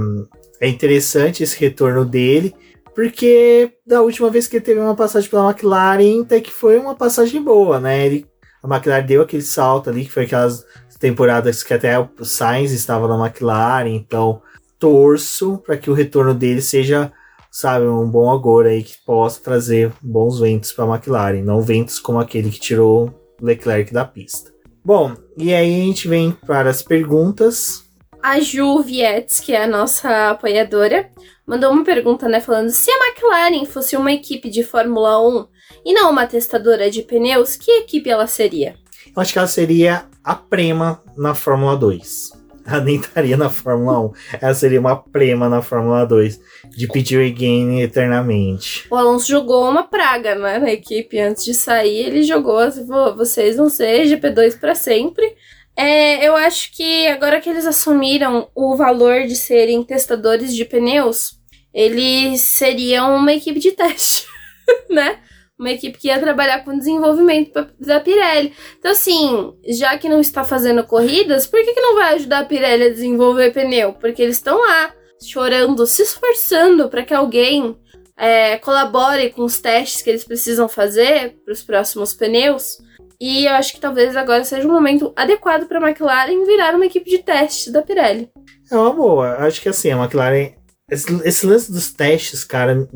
é 0.60 0.68
interessante 0.68 1.42
esse 1.42 1.58
retorno 1.58 2.04
dele 2.04 2.54
porque 2.94 3.72
da 3.86 4.02
última 4.02 4.28
vez 4.30 4.46
que 4.46 4.56
ele 4.56 4.64
teve 4.64 4.80
uma 4.80 4.94
passagem 4.94 5.30
pela 5.30 5.48
McLaren, 5.50 6.22
até 6.22 6.40
que 6.40 6.52
foi 6.52 6.78
uma 6.78 6.94
passagem 6.94 7.42
boa, 7.42 7.80
né? 7.80 8.04
Ele 8.04 8.26
a 8.62 8.68
McLaren 8.68 9.06
deu 9.06 9.22
aquele 9.22 9.42
salto 9.42 9.88
ali, 9.88 10.04
que 10.04 10.12
foi 10.12 10.24
aquelas 10.24 10.66
temporadas 10.98 11.62
que 11.62 11.72
até 11.72 11.98
o 11.98 12.10
Sainz 12.22 12.72
estava 12.72 13.08
na 13.08 13.26
McLaren, 13.26 13.88
então 13.88 14.42
torço 14.78 15.62
para 15.64 15.78
que 15.78 15.90
o 15.90 15.94
retorno 15.94 16.34
dele 16.34 16.60
seja, 16.60 17.10
sabe, 17.50 17.86
um 17.86 18.08
bom 18.08 18.30
agora 18.30 18.68
aí 18.68 18.82
que 18.82 18.96
possa 19.04 19.40
trazer 19.42 19.92
bons 20.00 20.38
ventos 20.38 20.72
para 20.72 20.84
a 20.84 20.94
McLaren, 20.94 21.42
não 21.42 21.60
ventos 21.60 21.98
como 21.98 22.20
aquele 22.20 22.50
que 22.50 22.60
tirou 22.60 23.12
Leclerc 23.40 23.92
da 23.92 24.04
pista. 24.04 24.52
Bom, 24.84 25.14
e 25.36 25.52
aí 25.52 25.80
a 25.80 25.84
gente 25.84 26.08
vem 26.08 26.30
para 26.30 26.70
as 26.70 26.82
perguntas. 26.82 27.84
A 28.22 28.38
Ju 28.40 28.82
Vietes, 28.82 29.40
que 29.40 29.52
é 29.52 29.64
a 29.64 29.66
nossa 29.66 30.30
apoiadora, 30.30 31.10
mandou 31.46 31.72
uma 31.72 31.84
pergunta, 31.84 32.28
né, 32.28 32.40
falando 32.40 32.70
se 32.70 32.90
a 32.90 33.06
McLaren 33.06 33.64
fosse 33.64 33.96
uma 33.96 34.12
equipe 34.12 34.48
de 34.48 34.62
Fórmula 34.62 35.20
1 35.26 35.46
e 35.84 35.92
não 35.92 36.10
uma 36.10 36.26
testadora 36.26 36.90
de 36.90 37.02
pneus, 37.02 37.56
que 37.56 37.70
equipe 37.70 38.10
ela 38.10 38.26
seria? 38.26 38.76
Eu 39.14 39.20
acho 39.20 39.32
que 39.32 39.38
ela 39.38 39.48
seria 39.48 40.04
a 40.22 40.34
Prema 40.34 41.02
na 41.16 41.34
Fórmula 41.34 41.76
2. 41.76 42.39
Ela 42.66 42.80
nem 42.84 42.96
estaria 42.96 43.36
na 43.36 43.48
Fórmula 43.48 44.00
1. 44.00 44.12
Ela 44.40 44.54
seria 44.54 44.80
uma 44.80 44.96
Prema 44.96 45.48
na 45.48 45.62
Fórmula 45.62 46.04
2. 46.04 46.40
De 46.68 46.86
pedir 46.86 47.26
again 47.26 47.80
eternamente. 47.80 48.86
O 48.90 48.96
Alonso 48.96 49.28
jogou 49.28 49.68
uma 49.68 49.82
praga 49.82 50.34
né, 50.34 50.58
na 50.58 50.70
equipe. 50.70 51.18
Antes 51.18 51.44
de 51.44 51.54
sair, 51.54 52.06
ele 52.06 52.22
jogou 52.22 52.58
assim, 52.58 52.86
vocês 53.16 53.56
vão 53.56 53.68
ser 53.68 54.06
GP2 54.06 54.58
para 54.58 54.74
sempre. 54.74 55.34
É, 55.76 56.26
eu 56.26 56.36
acho 56.36 56.72
que 56.72 57.06
agora 57.08 57.40
que 57.40 57.48
eles 57.48 57.66
assumiram 57.66 58.48
o 58.54 58.76
valor 58.76 59.26
de 59.26 59.36
serem 59.36 59.82
testadores 59.82 60.54
de 60.54 60.64
pneus, 60.64 61.38
eles 61.72 62.40
seriam 62.42 63.16
uma 63.16 63.32
equipe 63.32 63.58
de 63.60 63.72
teste, 63.72 64.26
né? 64.90 65.18
Uma 65.60 65.70
equipe 65.70 65.98
que 65.98 66.08
ia 66.08 66.18
trabalhar 66.18 66.64
com 66.64 66.76
desenvolvimento 66.76 67.68
da 67.78 68.00
Pirelli. 68.00 68.54
Então, 68.78 68.90
assim, 68.90 69.52
já 69.68 69.96
que 69.98 70.08
não 70.08 70.20
está 70.20 70.42
fazendo 70.42 70.82
corridas, 70.84 71.46
por 71.46 71.62
que, 71.62 71.74
que 71.74 71.80
não 71.80 71.94
vai 71.94 72.14
ajudar 72.14 72.40
a 72.40 72.44
Pirelli 72.44 72.84
a 72.84 72.90
desenvolver 72.90 73.52
pneu? 73.52 73.92
Porque 73.92 74.22
eles 74.22 74.36
estão 74.36 74.58
lá. 74.58 74.92
chorando, 75.22 75.86
se 75.86 76.02
esforçando 76.02 76.88
para 76.88 77.02
que 77.02 77.12
alguém 77.12 77.76
é, 78.16 78.56
colabore 78.56 79.28
com 79.30 79.42
os 79.42 79.60
testes 79.60 80.00
que 80.00 80.08
eles 80.08 80.24
precisam 80.24 80.66
fazer 80.66 81.36
para 81.44 81.52
os 81.52 81.62
próximos 81.62 82.14
pneus. 82.14 82.78
E 83.20 83.44
eu 83.44 83.52
acho 83.52 83.74
que 83.74 83.80
talvez 83.80 84.16
agora 84.16 84.42
seja 84.44 84.66
um 84.66 84.72
momento 84.72 85.12
adequado 85.14 85.66
para 85.66 85.78
a 85.78 85.90
McLaren 85.90 86.42
virar 86.46 86.74
uma 86.74 86.86
equipe 86.86 87.10
de 87.10 87.18
teste 87.18 87.70
da 87.70 87.82
Pirelli. 87.82 88.30
É 88.72 88.76
uma 88.76 88.94
boa. 88.94 89.36
Acho 89.36 89.60
que 89.60 89.68
assim, 89.68 89.90
a 89.90 89.96
McLaren. 90.02 90.54
Esse 90.90 91.46
lance 91.46 91.70
dos 91.70 91.92
testes, 91.92 92.42
cara, 92.44 92.88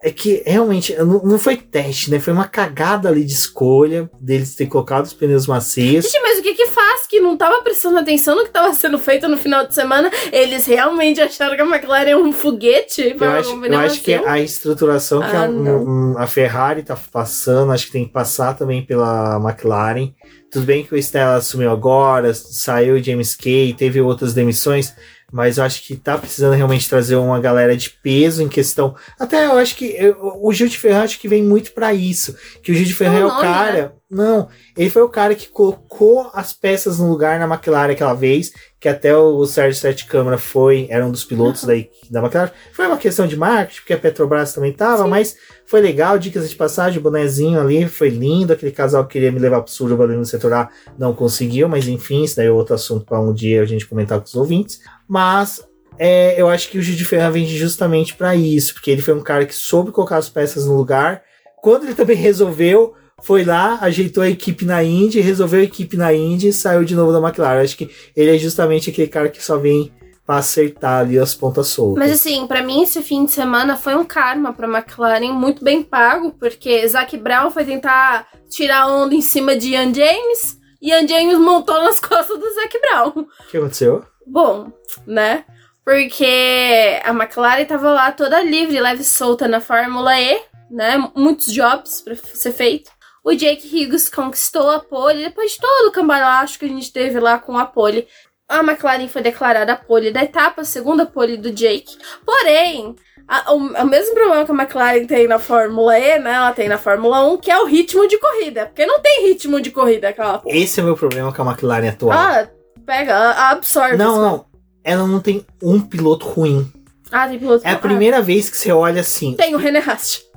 é 0.00 0.12
que 0.12 0.42
realmente 0.46 0.94
não, 0.96 1.38
foi 1.38 1.56
teste, 1.56 2.08
né? 2.08 2.20
Foi 2.20 2.32
uma 2.32 2.46
cagada 2.46 3.08
ali 3.08 3.24
de 3.24 3.32
escolha 3.32 4.08
deles 4.20 4.54
ter 4.54 4.66
colocado 4.66 5.04
os 5.04 5.12
pneus 5.12 5.46
macios. 5.48 6.04
Gente, 6.04 6.22
mas 6.22 6.38
o 6.38 6.42
que 6.42 6.54
que 6.54 6.68
faz 6.68 7.04
que 7.08 7.18
não 7.18 7.36
tava 7.36 7.62
prestando 7.62 7.98
atenção 7.98 8.36
no 8.36 8.44
que 8.44 8.50
tava 8.50 8.72
sendo 8.74 8.96
feito 9.00 9.28
no 9.28 9.36
final 9.36 9.66
de 9.66 9.74
semana? 9.74 10.08
Eles 10.30 10.66
realmente 10.66 11.20
acharam 11.20 11.56
que 11.56 11.62
a 11.62 11.66
McLaren 11.66 12.10
é 12.10 12.16
um 12.16 12.32
foguete? 12.32 13.16
Eu 13.20 13.30
acho, 13.30 13.64
eu 13.64 13.78
acho 13.78 14.00
que 14.00 14.14
a 14.14 14.38
estruturação 14.38 15.20
ah, 15.20 15.28
que 15.28 15.36
a, 15.36 16.22
a, 16.22 16.26
Ferrari 16.28 16.84
tá 16.84 16.96
passando, 17.10 17.72
acho 17.72 17.86
que 17.86 17.92
tem 17.92 18.04
que 18.04 18.12
passar 18.12 18.54
também 18.56 18.86
pela 18.86 19.40
McLaren. 19.42 20.12
Tudo 20.48 20.64
bem 20.64 20.84
que 20.84 20.94
o 20.94 20.98
Stella 20.98 21.36
assumiu 21.36 21.72
agora, 21.72 22.32
saiu 22.32 22.94
o 22.94 23.02
James 23.02 23.34
Kay, 23.34 23.74
teve 23.74 24.00
outras 24.00 24.32
demissões, 24.32 24.94
mas 25.32 25.58
eu 25.58 25.64
acho 25.64 25.82
que 25.82 25.96
tá 25.96 26.16
precisando 26.16 26.54
realmente 26.54 26.88
trazer 26.88 27.16
uma 27.16 27.38
galera 27.38 27.76
de 27.76 27.90
peso 27.90 28.42
em 28.42 28.48
questão. 28.48 28.94
Até 29.18 29.46
eu 29.46 29.58
acho 29.58 29.76
que 29.76 29.84
eu, 29.96 30.16
o 30.42 30.52
Gil 30.52 30.68
de 30.68 30.78
Ferran 30.78 31.02
acho 31.02 31.18
que 31.18 31.28
vem 31.28 31.42
muito 31.42 31.72
para 31.72 31.92
isso. 31.92 32.36
Que 32.62 32.72
o 32.72 32.74
Gil 32.74 32.86
de 32.86 32.94
Ferran 32.94 33.18
é 33.18 33.26
o 33.26 33.40
cara. 33.40 33.97
Não, 34.10 34.48
ele 34.74 34.88
foi 34.88 35.02
o 35.02 35.08
cara 35.08 35.34
que 35.34 35.48
colocou 35.48 36.30
as 36.32 36.54
peças 36.54 36.98
no 36.98 37.10
lugar 37.10 37.38
na 37.38 37.44
McLaren 37.44 37.92
aquela 37.92 38.14
vez, 38.14 38.52
que 38.80 38.88
até 38.88 39.14
o 39.14 39.44
Sérgio 39.44 39.78
Sete 39.78 40.06
Câmara 40.06 40.38
foi, 40.38 40.86
era 40.88 41.04
um 41.04 41.10
dos 41.10 41.24
pilotos 41.24 41.64
da, 41.64 41.74
da 42.10 42.20
McLaren. 42.20 42.50
Foi 42.72 42.86
uma 42.86 42.96
questão 42.96 43.26
de 43.26 43.36
marketing, 43.36 43.80
porque 43.80 43.92
a 43.92 43.98
Petrobras 43.98 44.54
também 44.54 44.72
tava, 44.72 45.02
Sim. 45.02 45.10
mas 45.10 45.36
foi 45.66 45.82
legal, 45.82 46.18
dicas 46.18 46.48
de 46.48 46.56
passagem, 46.56 46.98
o 46.98 47.02
bonezinho 47.02 47.60
ali, 47.60 47.86
foi 47.86 48.08
lindo. 48.08 48.54
Aquele 48.54 48.72
casal 48.72 49.04
que 49.04 49.12
queria 49.12 49.30
me 49.30 49.38
levar 49.38 49.60
pro 49.60 49.70
Suruba 49.70 50.04
ali 50.04 50.16
no 50.16 50.24
setor 50.24 50.54
A 50.54 50.70
não 50.98 51.14
conseguiu, 51.14 51.68
mas 51.68 51.86
enfim, 51.86 52.24
isso 52.24 52.36
daí 52.36 52.46
é 52.46 52.50
outro 52.50 52.74
assunto 52.74 53.04
para 53.04 53.20
um 53.20 53.34
dia 53.34 53.60
a 53.60 53.66
gente 53.66 53.86
comentar 53.86 54.18
com 54.18 54.24
os 54.24 54.34
ouvintes. 54.34 54.80
Mas 55.06 55.62
é, 55.98 56.40
eu 56.40 56.48
acho 56.48 56.70
que 56.70 56.78
o 56.78 56.82
Gil 56.82 56.96
de 56.96 57.04
Ferran 57.04 57.30
vem 57.30 57.46
justamente 57.46 58.14
para 58.14 58.34
isso, 58.34 58.72
porque 58.72 58.90
ele 58.90 59.02
foi 59.02 59.12
um 59.12 59.22
cara 59.22 59.44
que 59.44 59.54
soube 59.54 59.92
colocar 59.92 60.16
as 60.16 60.30
peças 60.30 60.64
no 60.64 60.76
lugar. 60.76 61.22
Quando 61.60 61.84
ele 61.84 61.94
também 61.94 62.16
resolveu, 62.16 62.94
foi 63.22 63.44
lá, 63.44 63.78
ajeitou 63.80 64.22
a 64.22 64.28
equipe 64.28 64.64
na 64.64 64.82
Indy, 64.82 65.20
resolveu 65.20 65.60
a 65.60 65.64
equipe 65.64 65.96
na 65.96 66.14
Indy 66.14 66.48
e 66.48 66.52
saiu 66.52 66.84
de 66.84 66.94
novo 66.94 67.12
da 67.12 67.26
McLaren. 67.26 67.62
Acho 67.62 67.76
que 67.76 67.90
ele 68.16 68.34
é 68.34 68.38
justamente 68.38 68.90
aquele 68.90 69.08
cara 69.08 69.28
que 69.28 69.42
só 69.42 69.56
vem 69.56 69.92
para 70.28 70.36
acertar 70.36 71.00
ali 71.00 71.18
as 71.18 71.34
pontas 71.34 71.68
soltas. 71.68 71.98
Mas 71.98 72.12
assim, 72.12 72.46
para 72.46 72.62
mim 72.62 72.82
esse 72.82 73.02
fim 73.02 73.24
de 73.24 73.32
semana 73.32 73.76
foi 73.76 73.94
um 73.94 74.04
karma 74.04 74.52
para 74.52 74.68
McLaren 74.68 75.32
muito 75.32 75.64
bem 75.64 75.82
pago, 75.82 76.32
porque 76.38 76.86
Zac 76.86 77.16
Brown 77.16 77.50
foi 77.50 77.64
tentar 77.64 78.28
tirar 78.48 78.88
onda 78.88 79.14
em 79.14 79.22
cima 79.22 79.56
de 79.56 79.70
Ian 79.70 79.92
James, 79.92 80.58
e 80.82 80.90
Ian 80.90 81.08
James 81.08 81.38
montou 81.38 81.82
nas 81.82 81.98
costas 82.00 82.38
do 82.38 82.54
Zac 82.54 82.78
Brown. 82.78 83.08
O 83.24 83.50
que 83.50 83.56
aconteceu? 83.56 84.04
Bom, 84.26 84.70
né? 85.06 85.44
Porque 85.82 87.00
a 87.02 87.10
McLaren 87.10 87.64
tava 87.64 87.90
lá 87.90 88.12
toda 88.12 88.42
livre, 88.42 88.78
leve 88.78 89.00
e 89.00 89.04
solta 89.04 89.48
na 89.48 89.62
Fórmula 89.62 90.20
E, 90.20 90.42
né? 90.70 91.10
Muitos 91.16 91.50
jobs 91.50 92.02
para 92.02 92.14
ser 92.14 92.52
feito. 92.52 92.90
O 93.28 93.34
Jake 93.34 93.68
Hughes 93.68 94.08
conquistou 94.08 94.70
a 94.70 94.80
pole, 94.80 95.22
depois 95.22 95.52
de 95.52 95.58
todo 95.58 95.88
o 95.88 95.92
cambalacho 95.92 96.58
que 96.58 96.64
a 96.64 96.68
gente 96.68 96.90
teve 96.90 97.20
lá 97.20 97.38
com 97.38 97.58
a 97.58 97.66
pole. 97.66 98.08
A 98.48 98.60
McLaren 98.60 99.06
foi 99.06 99.20
declarada 99.20 99.74
a 99.74 99.76
pole 99.76 100.10
da 100.10 100.22
etapa, 100.22 100.62
a 100.62 100.64
segunda 100.64 101.04
pole 101.04 101.36
do 101.36 101.52
Jake. 101.52 101.98
Porém, 102.24 102.96
a, 103.28 103.52
o, 103.52 103.56
o, 103.58 103.84
mesmo 103.84 104.14
problema 104.14 104.46
que 104.46 104.50
a 104.50 104.54
McLaren 104.54 105.06
tem 105.06 105.28
na 105.28 105.38
Fórmula 105.38 105.98
E, 105.98 106.18
né? 106.18 106.32
Ela 106.36 106.52
tem 106.52 106.70
na 106.70 106.78
Fórmula 106.78 107.22
1, 107.30 107.36
que 107.36 107.50
é 107.50 107.58
o 107.58 107.66
ritmo 107.66 108.08
de 108.08 108.16
corrida. 108.16 108.64
Porque 108.64 108.86
não 108.86 108.98
tem 109.02 109.28
ritmo 109.28 109.60
de 109.60 109.70
corrida 109.70 110.08
aquela. 110.08 110.40
Esse 110.46 110.80
é 110.80 110.82
o 110.82 110.86
meu 110.86 110.96
problema 110.96 111.30
com 111.30 111.42
a 111.42 111.50
McLaren 111.50 111.90
atual. 111.90 112.18
Ah, 112.18 112.48
pega, 112.86 113.32
absorve. 113.50 113.98
Não, 113.98 114.22
não. 114.22 114.46
Ela 114.82 115.06
não 115.06 115.20
tem 115.20 115.44
um 115.62 115.82
piloto 115.82 116.24
ruim. 116.24 116.66
Ah, 117.12 117.28
tem 117.28 117.38
piloto 117.38 117.66
É 117.66 117.72
a 117.72 117.78
primeira 117.78 118.22
vez 118.22 118.48
que 118.48 118.56
você 118.56 118.72
olha 118.72 119.02
assim. 119.02 119.34
Tem 119.34 119.54
o 119.54 119.58
René 119.58 119.80
Rast. 119.80 120.27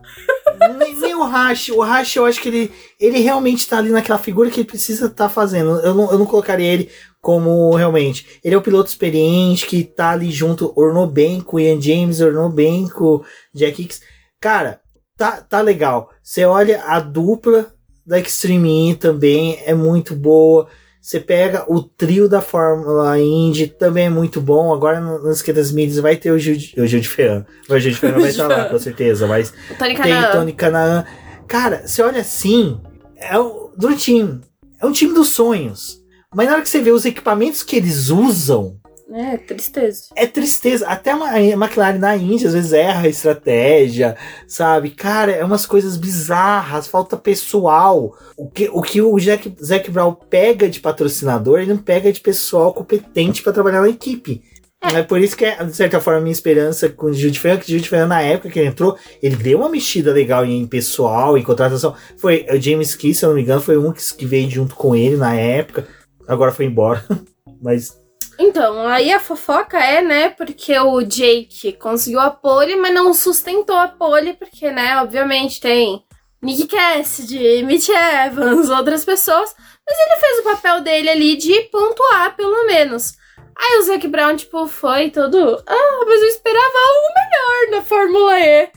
Nem, 0.78 0.96
nem, 0.96 1.16
o 1.16 1.24
Rash. 1.24 1.70
O 1.70 1.82
Rash, 1.82 2.16
eu 2.16 2.26
acho 2.26 2.42
que 2.42 2.50
ele, 2.50 2.72
ele 3.00 3.20
realmente 3.20 3.68
tá 3.68 3.78
ali 3.78 3.90
naquela 3.90 4.20
figura 4.20 4.50
que 4.50 4.60
ele 4.60 4.68
precisa 4.68 5.06
estar 5.06 5.26
tá 5.26 5.30
fazendo. 5.30 5.80
Eu 5.80 5.94
não, 5.94 6.12
eu 6.12 6.20
não 6.20 6.26
colocaria 6.26 6.68
ele 6.68 6.90
como 7.22 7.76
realmente. 7.76 8.40
Ele 8.44 8.56
é 8.56 8.58
o 8.58 8.62
piloto 8.62 8.90
experiente 8.90 9.66
que 9.66 9.84
tá 9.84 10.12
ali 10.12 10.32
junto, 10.32 10.74
ornou 10.76 11.08
bem 11.08 11.40
com 11.40 11.60
Ian 11.60 11.80
James, 11.80 12.22
ornou 12.22 12.50
bem 12.50 12.88
com 12.88 13.24
Jack 13.54 13.82
Hicks. 13.82 14.02
Cara, 14.40 14.82
tá, 15.18 15.42
tá 15.42 15.62
legal. 15.62 16.10
Você 16.24 16.46
olha 16.46 16.84
a 16.84 17.00
dupla 17.00 17.74
da 18.06 18.20
Extreme 18.20 18.92
E 18.92 18.96
também 18.96 19.60
é 19.66 19.74
muito 19.74 20.16
boa. 20.16 20.68
Você 21.02 21.20
pega 21.20 21.66
o 21.68 21.82
trio 21.82 22.30
da 22.30 22.42
Fórmula 22.42 23.20
Indy, 23.20 23.66
também 23.66 24.06
é 24.06 24.10
muito 24.10 24.40
bom. 24.40 24.72
Agora 24.72 25.02
nas 25.02 25.38
esquerdas 25.38 25.72
mídias 25.72 25.98
vai 25.98 26.16
ter 26.16 26.30
o 26.32 26.38
Gil, 26.38 26.56
o 26.78 26.86
Gil 26.86 27.00
de 27.00 27.10
Ferran. 27.10 27.44
O 27.68 27.80
Gil 27.80 27.92
de 27.92 27.98
Ferran 27.98 28.20
vai 28.20 28.30
estar 28.30 28.48
lá, 28.48 28.66
com 28.70 28.78
certeza. 28.78 29.26
Mas 29.26 29.52
Tony 29.80 29.96
tem 29.96 30.32
Tony 30.32 30.54
Canaan. 30.54 31.04
Cara, 31.48 31.88
você 31.88 32.04
olha 32.04 32.22
assim, 32.22 32.80
é 33.18 33.38
o 33.40 33.72
do 33.76 33.96
time. 33.96 34.42
É 34.80 34.86
um 34.86 34.92
time 34.92 35.14
dos 35.14 35.30
sonhos. 35.30 36.00
Mas 36.34 36.48
na 36.48 36.54
hora 36.54 36.62
que 36.62 36.70
você 36.70 36.82
vê 36.82 36.92
os 36.92 37.04
equipamentos 37.04 37.64
que 37.64 37.76
eles 37.76 38.10
usam, 38.10 38.80
é, 39.14 39.38
tristeza. 39.38 40.06
É 40.16 40.26
tristeza. 40.26 40.88
Até 40.88 41.12
a 41.12 41.42
McLaren 41.42 41.98
na 41.98 42.16
Índia 42.16 42.48
às 42.48 42.54
vezes 42.54 42.74
erra 42.74 43.08
a 43.08 43.10
estratégia, 43.10 44.16
sabe? 44.48 44.92
Cara, 44.92 45.32
é 45.32 45.44
umas 45.44 45.66
coisas 45.66 45.98
bizarras, 45.98 46.88
falta 46.88 47.18
pessoal. 47.18 48.16
O 48.38 48.50
que 48.50 48.70
o, 48.72 48.82
que 48.82 49.02
o 49.02 49.18
Jack, 49.20 49.54
Zac 49.64 49.90
Brown 49.92 50.14
pega 50.14 50.70
de 50.70 50.80
patrocinador, 50.80 51.60
ele 51.60 51.74
não 51.74 51.82
pega 51.82 52.12
de 52.12 52.22
pessoal 52.22 52.74
competente 52.74 53.44
para 53.44 53.54
trabalhar 53.54 53.82
na 53.82 53.90
equipe. 53.90 54.42
É. 54.84 55.00
é. 55.00 55.04
por 55.04 55.22
isso 55.22 55.38
que, 55.38 55.46
é, 55.46 55.64
de 55.64 55.76
certa 55.76 56.00
forma, 56.00 56.20
a 56.20 56.24
minha 56.24 56.32
esperança 56.32 56.90
com 56.90 57.08
o 57.08 57.14
Jude 57.14 57.40
Ferran, 57.40 57.58
que 57.58 57.72
o 57.72 57.78
Jude 57.78 57.88
Ferran, 57.88 58.08
na 58.08 58.22
época 58.22 58.50
que 58.50 58.60
ele 58.60 58.70
entrou, 58.70 58.98
ele 59.22 59.36
deu 59.36 59.60
uma 59.60 59.70
mexida 59.70 60.12
legal 60.12 60.44
em 60.44 60.66
pessoal, 60.66 61.38
em 61.38 61.44
contratação. 61.44 61.96
Foi 62.18 62.46
o 62.50 62.60
James 62.60 62.96
Key, 62.96 63.14
se 63.14 63.24
eu 63.24 63.30
não 63.30 63.36
me 63.36 63.44
engano, 63.44 63.62
foi 63.62 63.78
um 63.78 63.92
que 63.92 64.26
veio 64.26 64.50
junto 64.50 64.76
com 64.76 64.96
ele 64.96 65.18
na 65.18 65.36
época. 65.36 65.88
Agora 66.28 66.52
foi 66.52 66.66
embora. 66.66 67.06
Mas 67.62 68.01
então, 68.42 68.88
aí 68.88 69.12
a 69.12 69.20
fofoca 69.20 69.78
é, 69.78 70.02
né, 70.02 70.30
porque 70.30 70.78
o 70.80 71.02
Jake 71.02 71.74
conseguiu 71.74 72.20
a 72.20 72.30
pole, 72.30 72.76
mas 72.76 72.94
não 72.94 73.14
sustentou 73.14 73.76
a 73.76 73.88
pole, 73.88 74.34
porque, 74.34 74.72
né, 74.72 75.00
obviamente 75.02 75.60
tem 75.60 76.04
Nick 76.42 76.68
Cassidy, 76.68 77.64
Mitch 77.64 77.90
Evans, 77.90 78.70
outras 78.70 79.06
pessoas, 79.06 79.56
mas 79.88 79.98
ele 80.00 80.20
fez 80.20 80.40
o 80.40 80.44
papel 80.44 80.82
dele 80.82 81.10
ali 81.10 81.36
de 81.36 81.62
pontuar, 81.64 82.36
pelo 82.36 82.66
menos. 82.66 83.14
Aí 83.56 83.78
o 83.78 83.84
Zac 83.84 84.08
Brown, 84.08 84.36
tipo, 84.36 84.68
foi 84.68 85.12
todo. 85.12 85.64
Ah, 85.68 86.06
mas 86.08 86.22
eu 86.22 86.28
esperava 86.30 86.74
algo 86.78 87.14
melhor 87.16 87.78
na 87.78 87.82
Fórmula 87.84 88.40
E. 88.40 88.70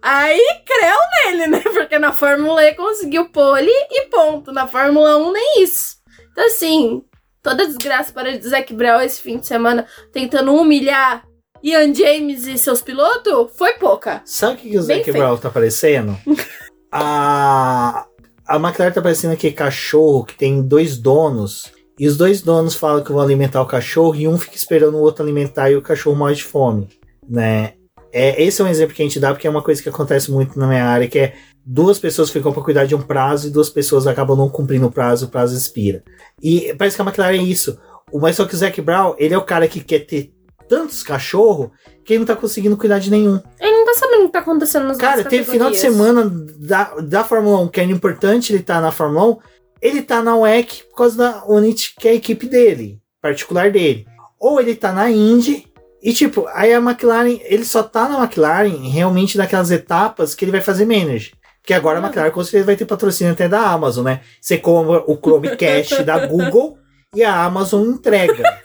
Aí 0.00 0.44
creu 0.66 0.96
nele, 1.24 1.46
né? 1.46 1.60
Porque 1.72 1.96
na 1.98 2.12
Fórmula 2.12 2.64
E 2.64 2.74
conseguiu 2.74 3.28
pole 3.28 3.70
e 3.70 4.06
ponto. 4.08 4.50
Na 4.50 4.66
Fórmula 4.66 5.16
1 5.16 5.32
nem 5.32 5.62
isso. 5.62 5.96
Então, 6.32 6.44
assim, 6.46 7.04
toda 7.42 7.66
desgraça 7.66 8.12
para 8.12 8.30
o 8.30 8.42
Zac 8.42 8.72
Brown 8.72 9.00
esse 9.00 9.20
fim 9.20 9.38
de 9.38 9.46
semana 9.46 9.86
tentando 10.12 10.54
humilhar 10.54 11.24
Ian 11.62 11.94
James 11.94 12.46
e 12.46 12.58
seus 12.58 12.82
pilotos 12.82 13.50
foi 13.56 13.74
pouca. 13.74 14.22
Sabe 14.24 14.54
o 14.54 14.56
que, 14.56 14.70
que 14.70 14.78
o 14.78 14.82
Zac 14.82 15.12
Brown 15.12 15.36
tá 15.36 15.50
parecendo? 15.50 16.16
a, 16.90 18.06
a 18.46 18.56
McLaren 18.56 18.92
tá 18.92 19.00
parecendo 19.00 19.34
aquele 19.34 19.54
cachorro 19.54 20.24
que 20.24 20.34
tem 20.34 20.60
dois 20.62 20.96
donos. 20.96 21.72
E 21.98 22.08
os 22.08 22.16
dois 22.16 22.42
donos 22.42 22.74
falam 22.74 23.04
que 23.04 23.12
vão 23.12 23.20
alimentar 23.20 23.62
o 23.62 23.66
cachorro 23.66 24.14
e 24.16 24.26
um 24.26 24.38
fica 24.38 24.56
esperando 24.56 24.96
o 24.96 25.00
outro 25.00 25.22
alimentar 25.22 25.70
e 25.70 25.76
o 25.76 25.82
cachorro 25.82 26.16
morre 26.16 26.34
de 26.34 26.42
fome, 26.42 26.88
né? 27.28 27.74
É, 28.12 28.42
esse 28.42 28.60
é 28.60 28.64
um 28.64 28.68
exemplo 28.68 28.94
que 28.94 29.02
a 29.02 29.04
gente 29.04 29.20
dá 29.20 29.32
porque 29.32 29.46
é 29.46 29.50
uma 29.50 29.62
coisa 29.62 29.82
que 29.82 29.88
acontece 29.88 30.30
muito 30.30 30.58
na 30.58 30.66
minha 30.66 30.84
área, 30.84 31.08
que 31.08 31.18
é 31.18 31.34
duas 31.64 31.98
pessoas 31.98 32.30
ficam 32.30 32.52
para 32.52 32.62
cuidar 32.62 32.84
de 32.84 32.94
um 32.94 33.00
prazo 33.00 33.48
e 33.48 33.50
duas 33.50 33.70
pessoas 33.70 34.06
acabam 34.06 34.36
não 34.36 34.48
cumprindo 34.48 34.86
o 34.86 34.90
prazo, 34.90 35.26
o 35.26 35.28
prazo 35.28 35.56
expira. 35.56 36.02
E 36.42 36.74
parece 36.76 36.96
que 36.96 37.02
a 37.02 37.04
McLaren 37.04 37.38
é 37.38 37.42
isso. 37.42 37.78
Mas 38.12 38.36
só 38.36 38.44
que 38.44 38.54
o 38.54 38.58
Zac 38.58 38.80
Brown, 38.80 39.14
ele 39.18 39.34
é 39.34 39.38
o 39.38 39.44
cara 39.44 39.66
que 39.66 39.80
quer 39.80 40.00
ter 40.00 40.32
tantos 40.68 41.02
cachorros 41.02 41.70
que 42.04 42.12
ele 42.12 42.20
não 42.20 42.26
tá 42.26 42.36
conseguindo 42.36 42.76
cuidar 42.76 42.98
de 42.98 43.10
nenhum. 43.10 43.40
Ele 43.60 43.70
não 43.70 43.84
tá 43.84 43.94
sabendo 43.94 44.22
o 44.22 44.26
que 44.26 44.32
tá 44.32 44.38
acontecendo 44.40 44.86
nas 44.86 44.96
Cara, 44.96 45.24
teve 45.24 45.44
final 45.44 45.70
de 45.70 45.78
semana 45.78 46.30
da, 46.58 46.94
da 46.96 47.24
Fórmula 47.24 47.60
1, 47.60 47.68
que 47.68 47.80
é 47.80 47.84
importante 47.84 48.52
ele 48.52 48.62
tá 48.62 48.80
na 48.80 48.90
Fórmula 48.90 49.26
1, 49.26 49.38
ele 49.80 50.02
tá 50.02 50.22
na 50.22 50.36
WEC 50.36 50.84
por 50.90 50.96
causa 50.96 51.16
da 51.16 51.44
Unity, 51.46 51.94
que 51.98 52.08
é 52.08 52.12
a 52.12 52.14
equipe 52.14 52.46
dele, 52.46 53.00
particular 53.20 53.70
dele. 53.70 54.06
Ou 54.38 54.60
ele 54.60 54.74
tá 54.74 54.92
na 54.92 55.10
Indy, 55.10 55.66
e 56.02 56.12
tipo, 56.12 56.46
aí 56.52 56.72
a 56.72 56.78
McLaren, 56.78 57.38
ele 57.44 57.64
só 57.64 57.82
tá 57.82 58.08
na 58.08 58.18
McLaren 58.18 58.90
realmente 58.90 59.38
naquelas 59.38 59.70
etapas 59.70 60.34
que 60.34 60.44
ele 60.44 60.52
vai 60.52 60.60
fazer 60.60 60.84
manager. 60.84 61.32
Que 61.64 61.72
agora 61.74 61.98
a 61.98 62.02
McLaren 62.02 62.30
com 62.30 62.42
certeza 62.42 62.66
vai 62.66 62.76
ter 62.76 62.84
patrocínio 62.84 63.32
até 63.32 63.48
da 63.48 63.60
Amazon, 63.60 64.04
né? 64.04 64.20
Você 64.40 64.58
compra 64.58 65.02
o 65.06 65.16
Chromecast 65.16 66.02
da 66.02 66.26
Google 66.26 66.76
e 67.14 67.22
a 67.22 67.44
Amazon 67.44 67.86
entrega. 67.88 68.42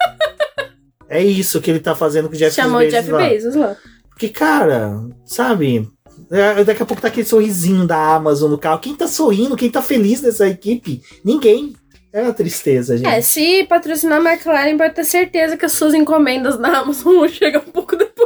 É 1.10 1.24
isso 1.24 1.62
que 1.62 1.72
ele 1.72 1.80
tá 1.80 1.96
fazendo 1.96 2.28
com 2.28 2.36
o 2.36 2.38
Jeff 2.38 2.54
Chamou 2.54 2.80
Bezos 2.80 2.94
Jeff 2.94 3.12
lá. 3.12 3.30
Bezos 3.30 3.56
lá. 3.56 3.78
Porque, 4.10 4.28
cara, 4.28 5.00
sabe? 5.26 5.90
é, 6.32 6.64
Daqui 6.64 6.84
a 6.84 6.86
pouco 6.86 7.02
tá 7.02 7.08
aquele 7.08 7.26
sorrisinho 7.26 7.86
da 7.86 8.16
Amazon 8.16 8.52
no 8.52 8.58
carro. 8.58 8.80
Quem 8.80 8.96
tá 8.96 9.08
sorrindo? 9.08 9.56
Quem 9.56 9.70
tá 9.70 9.82
feliz 9.82 10.22
nessa 10.22 10.48
equipe? 10.48 11.02
Ninguém. 11.24 11.76
É 12.12 12.24
uma 12.24 12.34
tristeza, 12.34 12.98
gente. 12.98 13.08
É, 13.08 13.22
se 13.22 13.64
patrocinar 13.66 14.20
a 14.20 14.32
McLaren, 14.32 14.78
pode 14.78 14.96
ter 14.96 15.04
certeza 15.04 15.56
que 15.56 15.66
as 15.66 15.74
suas 15.74 15.94
encomendas 15.94 16.58
da 16.58 16.80
Amazon 16.80 17.14
vão 17.20 17.28
chegar 17.28 17.60
um 17.60 17.72
pouco 17.72 17.96
depois. 17.96 18.17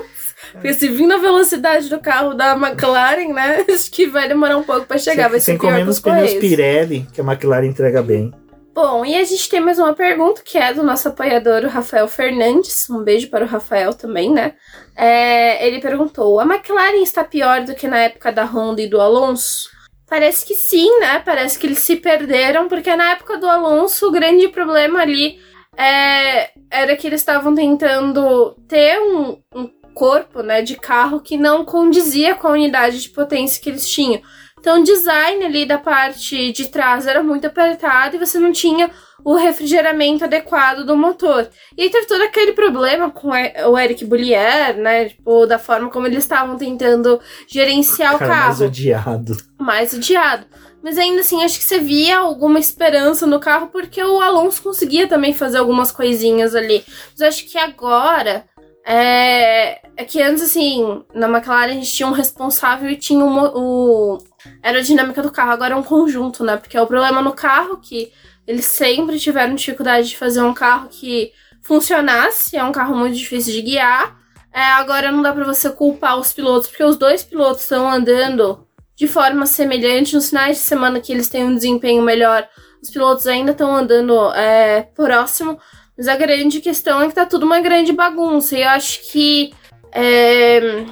Porque 0.51 0.73
se 0.73 0.87
vir 0.89 1.07
na 1.07 1.17
velocidade 1.17 1.89
do 1.89 1.99
carro 1.99 2.33
da 2.33 2.53
McLaren, 2.53 3.33
né? 3.33 3.65
Acho 3.69 3.91
que 3.91 4.07
vai 4.07 4.27
demorar 4.27 4.57
um 4.57 4.63
pouco 4.63 4.85
pra 4.85 4.97
chegar. 4.97 5.29
Vai 5.29 5.39
pior 5.39 5.45
que 5.45 5.51
encomenda 5.51 5.89
os 5.89 5.97
os 5.97 5.99
pneus. 5.99 6.33
Pirelli, 6.33 7.07
que 7.13 7.21
a 7.21 7.23
McLaren 7.23 7.67
entrega 7.67 8.01
bem. 8.01 8.33
Bom, 8.73 9.05
e 9.05 9.15
a 9.15 9.23
gente 9.23 9.49
tem 9.49 9.59
mais 9.59 9.77
uma 9.79 9.93
pergunta 9.93 10.41
que 10.45 10.57
é 10.57 10.73
do 10.73 10.81
nosso 10.81 11.09
apoiador, 11.09 11.65
o 11.65 11.67
Rafael 11.67 12.07
Fernandes. 12.07 12.89
Um 12.89 13.03
beijo 13.03 13.29
para 13.29 13.43
o 13.43 13.47
Rafael 13.47 13.93
também, 13.93 14.31
né? 14.31 14.53
É, 14.95 15.67
ele 15.67 15.81
perguntou: 15.81 16.39
a 16.39 16.45
McLaren 16.45 17.03
está 17.03 17.23
pior 17.23 17.65
do 17.65 17.75
que 17.75 17.87
na 17.87 17.97
época 17.97 18.31
da 18.31 18.45
Honda 18.45 18.81
e 18.81 18.87
do 18.87 19.01
Alonso? 19.01 19.69
Parece 20.07 20.45
que 20.45 20.55
sim, 20.55 20.99
né? 20.99 21.19
Parece 21.19 21.57
que 21.57 21.67
eles 21.67 21.79
se 21.79 21.97
perderam, 21.97 22.67
porque 22.67 22.93
na 22.95 23.11
época 23.11 23.37
do 23.37 23.47
Alonso 23.47 24.07
o 24.07 24.11
grande 24.11 24.47
problema 24.47 25.01
ali 25.01 25.39
é, 25.77 26.51
era 26.69 26.95
que 26.95 27.07
eles 27.07 27.21
estavam 27.21 27.55
tentando 27.55 28.55
ter 28.67 28.99
um, 28.99 29.37
um 29.55 29.69
corpo 29.93 30.41
né, 30.41 30.61
de 30.61 30.75
carro 30.75 31.19
que 31.19 31.37
não 31.37 31.63
condizia 31.63 32.35
com 32.35 32.47
a 32.47 32.51
unidade 32.51 33.01
de 33.01 33.09
potência 33.09 33.61
que 33.61 33.69
eles 33.69 33.87
tinham. 33.87 34.21
Então, 34.59 34.81
o 34.81 34.83
design 34.83 35.43
ali 35.43 35.65
da 35.65 35.79
parte 35.79 36.51
de 36.51 36.67
trás 36.67 37.07
era 37.07 37.23
muito 37.23 37.47
apertado 37.47 38.15
e 38.15 38.19
você 38.19 38.37
não 38.37 38.51
tinha 38.51 38.91
o 39.23 39.35
refrigeramento 39.35 40.23
adequado 40.23 40.85
do 40.85 40.95
motor. 40.95 41.49
E 41.77 41.83
aí 41.83 41.89
teve 41.89 42.07
todo 42.07 42.21
aquele 42.21 42.53
problema 42.53 43.09
com 43.09 43.29
o 43.29 43.77
Eric 43.77 44.05
Boulier, 44.05 44.77
né? 44.77 45.09
Tipo, 45.09 45.45
da 45.45 45.57
forma 45.57 45.89
como 45.89 46.07
eles 46.07 46.19
estavam 46.19 46.57
tentando 46.57 47.19
gerenciar 47.47 48.15
o 48.15 48.19
Cara, 48.19 48.31
carro 48.31 48.47
mais 48.47 48.61
odiado. 48.61 49.37
mais 49.59 49.93
odiado. 49.93 50.45
Mas 50.83 50.97
ainda 50.97 51.21
assim, 51.21 51.43
acho 51.43 51.59
que 51.59 51.63
você 51.63 51.79
via 51.79 52.17
alguma 52.17 52.57
esperança 52.57 53.27
no 53.27 53.39
carro, 53.39 53.67
porque 53.67 54.03
o 54.03 54.19
Alonso 54.19 54.63
conseguia 54.63 55.07
também 55.07 55.33
fazer 55.33 55.59
algumas 55.59 55.91
coisinhas 55.91 56.55
ali. 56.55 56.83
Mas 57.11 57.21
eu 57.21 57.27
acho 57.27 57.45
que 57.47 57.57
agora. 57.57 58.45
É, 58.85 59.79
é 59.95 60.03
que 60.05 60.21
antes, 60.21 60.41
assim, 60.43 61.03
na 61.13 61.27
McLaren 61.27 61.71
a 61.71 61.73
gente 61.73 61.91
tinha 61.93 62.07
um 62.07 62.13
responsável 62.13 62.89
e 62.89 62.95
tinha 62.95 63.23
mo- 63.23 63.51
o 63.53 64.17
aerodinâmica 64.63 65.21
do 65.21 65.31
carro. 65.31 65.51
Agora 65.51 65.73
é 65.73 65.77
um 65.77 65.83
conjunto, 65.83 66.43
né? 66.43 66.57
Porque 66.57 66.77
é 66.77 66.81
o 66.81 66.87
problema 66.87 67.21
no 67.21 67.33
carro 67.33 67.77
que 67.77 68.11
eles 68.47 68.65
sempre 68.65 69.19
tiveram 69.19 69.53
dificuldade 69.55 70.09
de 70.09 70.17
fazer 70.17 70.41
um 70.41 70.53
carro 70.53 70.87
que 70.89 71.31
funcionasse. 71.61 72.57
É 72.57 72.63
um 72.63 72.71
carro 72.71 72.95
muito 72.95 73.15
difícil 73.15 73.53
de 73.53 73.61
guiar. 73.61 74.17
É, 74.53 74.63
agora 74.63 75.11
não 75.11 75.21
dá 75.21 75.31
pra 75.31 75.45
você 75.45 75.69
culpar 75.69 76.19
os 76.19 76.33
pilotos, 76.33 76.67
porque 76.67 76.83
os 76.83 76.97
dois 76.97 77.23
pilotos 77.23 77.61
estão 77.61 77.89
andando 77.89 78.67
de 78.95 79.07
forma 79.07 79.45
semelhante. 79.45 80.15
Nos 80.15 80.29
finais 80.29 80.57
de 80.57 80.63
semana 80.63 80.99
que 80.99 81.11
eles 81.13 81.29
têm 81.29 81.45
um 81.45 81.55
desempenho 81.55 82.01
melhor, 82.01 82.47
os 82.81 82.89
pilotos 82.89 83.27
ainda 83.27 83.51
estão 83.51 83.73
andando 83.73 84.33
é, 84.33 84.81
próximo. 84.95 85.57
Mas 85.97 86.07
a 86.07 86.15
grande 86.15 86.61
questão 86.61 87.01
é 87.01 87.07
que 87.07 87.13
tá 87.15 87.25
tudo 87.25 87.45
uma 87.45 87.59
grande 87.59 87.91
bagunça. 87.91 88.57
E 88.57 88.63
eu 88.63 88.69
acho 88.69 89.11
que 89.11 89.53
é, 89.93 90.85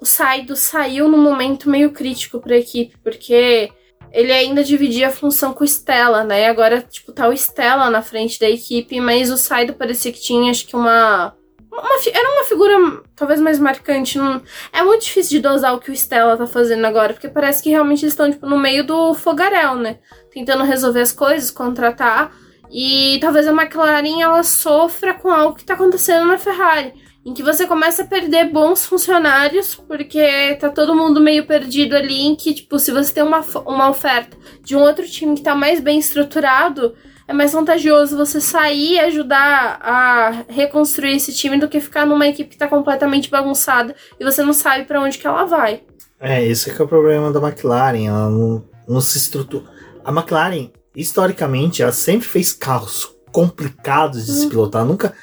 o 0.00 0.06
Saido 0.06 0.56
saiu 0.56 1.08
num 1.08 1.18
momento 1.22 1.68
meio 1.68 1.90
crítico 1.92 2.40
pra 2.40 2.56
equipe, 2.56 2.96
porque 3.04 3.70
ele 4.12 4.32
ainda 4.32 4.64
dividia 4.64 5.08
a 5.08 5.12
função 5.12 5.52
com 5.52 5.62
o 5.62 5.66
Stella, 5.66 6.24
né? 6.24 6.42
E 6.42 6.46
agora, 6.46 6.80
tipo, 6.82 7.12
tá 7.12 7.28
o 7.28 7.32
Stella 7.36 7.90
na 7.90 8.02
frente 8.02 8.40
da 8.40 8.48
equipe, 8.48 9.00
mas 9.00 9.30
o 9.30 9.36
Saido 9.36 9.74
parecia 9.74 10.10
que 10.12 10.20
tinha, 10.20 10.50
acho 10.50 10.66
que 10.66 10.74
uma. 10.74 11.34
uma 11.70 12.00
era 12.12 12.28
uma 12.32 12.44
figura 12.44 12.74
talvez 13.14 13.40
mais 13.40 13.58
marcante. 13.60 14.18
não- 14.18 14.42
é 14.72 14.82
muito 14.82 15.02
difícil 15.04 15.32
de 15.38 15.40
dosar 15.48 15.74
o 15.74 15.78
que 15.78 15.90
o 15.90 15.94
Stella 15.94 16.36
tá 16.36 16.46
fazendo 16.46 16.84
agora, 16.86 17.12
porque 17.12 17.28
parece 17.28 17.62
que 17.62 17.70
realmente 17.70 18.02
eles 18.02 18.14
estão, 18.14 18.28
tipo, 18.30 18.46
no 18.46 18.58
meio 18.58 18.84
do 18.84 19.14
fogaréu, 19.14 19.76
né? 19.76 19.98
Tentando 20.32 20.64
resolver 20.64 21.02
as 21.02 21.12
coisas, 21.12 21.50
contratar. 21.50 22.32
E 22.70 23.18
talvez 23.20 23.46
a 23.48 23.52
McLaren 23.52 24.22
ela 24.22 24.42
sofra 24.42 25.14
com 25.14 25.28
algo 25.28 25.56
que 25.56 25.64
tá 25.64 25.74
acontecendo 25.74 26.26
na 26.26 26.38
Ferrari. 26.38 26.94
Em 27.24 27.34
que 27.34 27.42
você 27.42 27.66
começa 27.66 28.02
a 28.02 28.06
perder 28.06 28.50
bons 28.50 28.86
funcionários, 28.86 29.74
porque 29.74 30.56
tá 30.58 30.70
todo 30.70 30.94
mundo 30.94 31.20
meio 31.20 31.44
perdido 31.44 31.94
ali. 31.94 32.22
Em 32.22 32.34
que, 32.34 32.54
tipo, 32.54 32.78
se 32.78 32.90
você 32.90 33.12
tem 33.12 33.22
uma, 33.22 33.40
uma 33.66 33.90
oferta 33.90 34.36
de 34.62 34.74
um 34.74 34.80
outro 34.80 35.06
time 35.06 35.34
que 35.34 35.42
tá 35.42 35.54
mais 35.54 35.80
bem 35.80 35.98
estruturado, 35.98 36.94
é 37.28 37.32
mais 37.32 37.52
vantajoso 37.52 38.16
você 38.16 38.40
sair 38.40 38.94
e 38.94 39.00
ajudar 39.00 39.78
a 39.82 40.44
reconstruir 40.48 41.14
esse 41.14 41.32
time 41.32 41.58
do 41.58 41.68
que 41.68 41.78
ficar 41.78 42.06
numa 42.06 42.26
equipe 42.26 42.50
que 42.50 42.58
tá 42.58 42.66
completamente 42.66 43.30
bagunçada 43.30 43.94
e 44.18 44.24
você 44.24 44.42
não 44.42 44.52
sabe 44.52 44.84
pra 44.84 45.00
onde 45.00 45.18
que 45.18 45.26
ela 45.26 45.44
vai. 45.44 45.82
É, 46.18 46.44
esse 46.44 46.74
que 46.74 46.80
é 46.80 46.84
o 46.84 46.88
problema 46.88 47.30
da 47.30 47.40
McLaren. 47.40 48.06
Ela 48.06 48.30
não, 48.30 48.64
não 48.88 49.00
se 49.00 49.18
estrutura. 49.18 49.64
A 50.04 50.10
McLaren, 50.10 50.70
historicamente, 50.94 51.82
ela 51.82 51.92
sempre 51.92 52.26
fez 52.26 52.52
carros 52.52 53.14
complicados 53.32 54.26
de 54.26 54.32
se 54.32 54.48
pilotar. 54.48 54.84
Nunca. 54.84 55.14